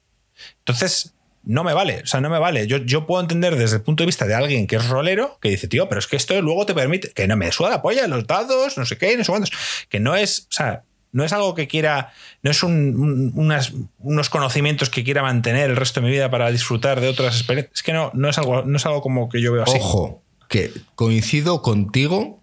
[0.61, 1.15] Entonces,
[1.47, 2.67] no me vale, o sea, no me vale.
[2.67, 5.51] Yo, yo puedo entender desde el punto de vista de alguien que es rolero, que
[5.51, 8.07] dice, tío, pero es que esto luego te permite, que no me suda la polla,
[8.07, 9.53] los dados, no sé qué, no sé cuántos,
[9.89, 15.05] que no es, o sea, no es algo que quiera, no es unos conocimientos que
[15.05, 17.73] quiera mantener el resto de mi vida para disfrutar de otras experiencias.
[17.79, 19.79] Es que no, no, es, algo, no es algo como que yo veo así.
[19.79, 22.41] Ojo, que coincido contigo,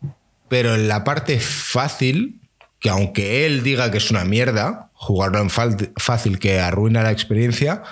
[0.47, 2.39] pero en la parte fácil,
[2.79, 7.83] que aunque él diga que es una mierda, jugarlo en fácil que arruina la experiencia,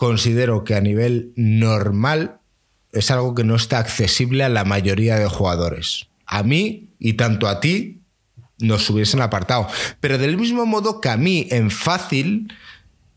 [0.00, 2.40] considero que a nivel normal
[2.90, 6.08] es algo que no está accesible a la mayoría de jugadores.
[6.24, 8.00] A mí y tanto a ti
[8.58, 9.68] nos hubiesen apartado.
[10.00, 12.50] Pero del mismo modo que a mí en fácil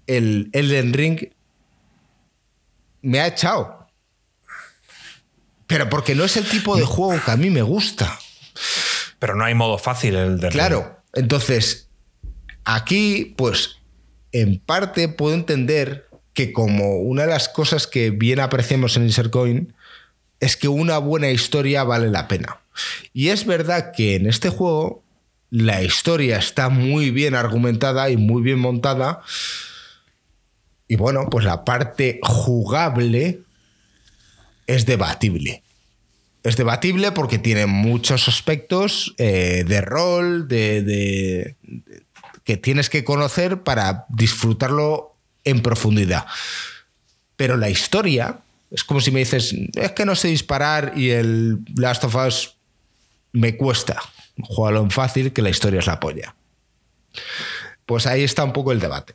[0.07, 1.29] el Elden Ring
[3.01, 3.87] me ha echado.
[5.67, 8.19] Pero porque no es el tipo de juego que a mí me gusta.
[9.19, 11.01] Pero no hay modo fácil el de Claro.
[11.13, 11.89] Entonces,
[12.65, 13.77] aquí, pues,
[14.33, 16.02] en parte puedo entender
[16.33, 19.73] que como una de las cosas que bien apreciamos en Coin
[20.39, 22.59] es que una buena historia vale la pena.
[23.13, 25.03] Y es verdad que en este juego
[25.49, 29.21] la historia está muy bien argumentada y muy bien montada.
[30.87, 33.41] Y bueno, pues la parte jugable
[34.67, 35.63] es debatible.
[36.43, 41.55] Es debatible porque tiene muchos aspectos eh, de rol, de,
[42.43, 45.12] que tienes que conocer para disfrutarlo
[45.43, 46.25] en profundidad.
[47.35, 48.39] Pero la historia
[48.73, 52.57] es como si me dices, es que no sé disparar y el Last of Us
[53.31, 54.01] me cuesta.
[54.41, 56.35] Jugarlo en fácil que la historia es la polla.
[57.85, 59.13] Pues ahí está un poco el debate.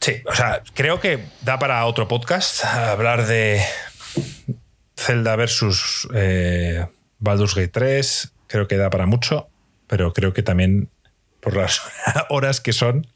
[0.00, 3.62] Sí, o sea, creo que da para otro podcast hablar de
[4.96, 6.86] Zelda versus eh,
[7.18, 8.32] Baldur's Gate 3.
[8.46, 9.48] Creo que da para mucho,
[9.88, 10.88] pero creo que también
[11.40, 11.80] por las
[12.28, 13.06] horas que son,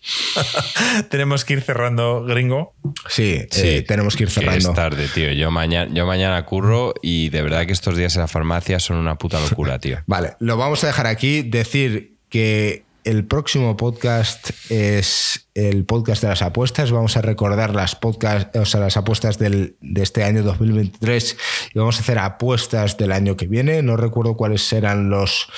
[1.10, 2.74] tenemos que ir cerrando, gringo.
[3.08, 4.70] Sí, eh, sí, tenemos que ir cerrando.
[4.70, 5.32] Es tarde, tío.
[5.32, 8.96] Yo mañana, yo mañana curro y de verdad que estos días en la farmacia son
[8.96, 9.98] una puta locura, tío.
[10.06, 11.42] vale, lo vamos a dejar aquí.
[11.42, 16.90] Decir que el próximo podcast es el podcast de las apuestas.
[16.90, 21.36] Vamos a recordar las podcast, o sea, las apuestas del, de este año 2023
[21.74, 23.82] y vamos a hacer apuestas del año que viene.
[23.82, 25.48] No recuerdo cuáles serán los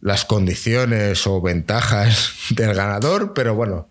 [0.00, 3.88] las condiciones o ventajas del ganador, pero bueno,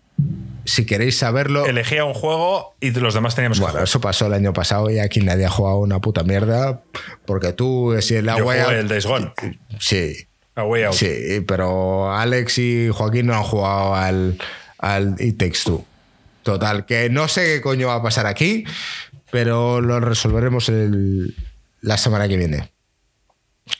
[0.64, 1.66] si queréis saberlo.
[1.66, 5.20] Elegía un juego y los demás teníamos bueno, eso pasó el año pasado y aquí
[5.20, 6.82] nadie ha jugado una puta mierda.
[7.24, 9.32] Porque tú, si el Yo el Days Gone.
[9.78, 10.26] Sí.
[10.92, 14.38] Sí, pero Alex y Joaquín no han jugado al,
[14.78, 15.84] al It Takes Two.
[16.42, 18.64] Total, que no sé qué coño va a pasar aquí,
[19.30, 20.70] pero lo resolveremos
[21.82, 22.70] la semana que viene.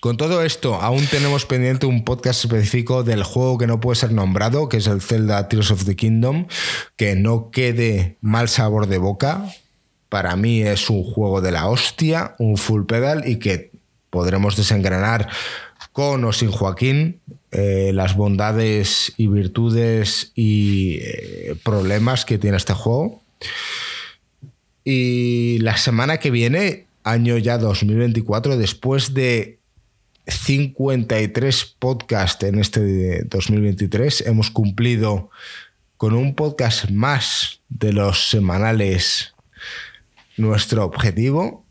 [0.00, 4.12] Con todo esto, aún tenemos pendiente un podcast específico del juego que no puede ser
[4.12, 6.46] nombrado, que es el Zelda Tears of the Kingdom,
[6.96, 9.44] que no quede mal sabor de boca.
[10.08, 13.70] Para mí es un juego de la hostia, un full pedal y que
[14.10, 15.28] podremos desengranar
[15.92, 17.20] con o sin Joaquín
[17.52, 23.22] eh, las bondades y virtudes y eh, problemas que tiene este juego.
[24.84, 29.58] Y la semana que viene, año ya 2024, después de
[30.26, 34.26] 53 podcasts en este 2023.
[34.26, 35.30] Hemos cumplido
[35.96, 39.34] con un podcast más de los semanales
[40.36, 41.64] nuestro objetivo.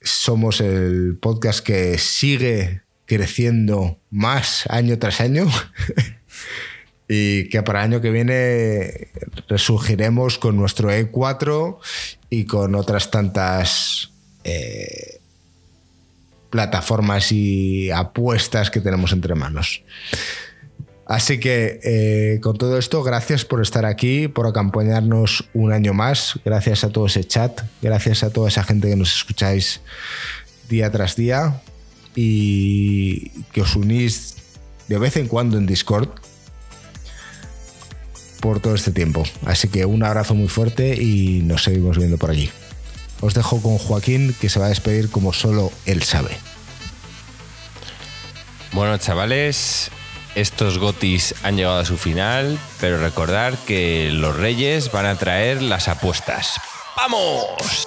[0.00, 5.46] Somos el podcast que sigue creciendo más año tras año.
[7.08, 9.08] y que para el año que viene
[9.48, 11.78] resurgiremos con nuestro E4
[12.30, 14.12] y con otras tantas
[14.44, 15.20] eh,
[16.52, 19.82] plataformas y apuestas que tenemos entre manos.
[21.06, 26.38] Así que eh, con todo esto, gracias por estar aquí, por acompañarnos un año más,
[26.44, 29.80] gracias a todo ese chat, gracias a toda esa gente que nos escucháis
[30.68, 31.60] día tras día
[32.14, 34.36] y que os unís
[34.88, 36.10] de vez en cuando en Discord
[38.40, 39.24] por todo este tiempo.
[39.46, 42.50] Así que un abrazo muy fuerte y nos seguimos viendo por allí.
[43.22, 46.36] Os dejo con Joaquín, que se va a despedir como solo él sabe.
[48.72, 49.90] Bueno, chavales,
[50.34, 55.62] estos gotis han llegado a su final, pero recordar que los reyes van a traer
[55.62, 56.60] las apuestas.
[56.96, 57.86] ¡Vamos!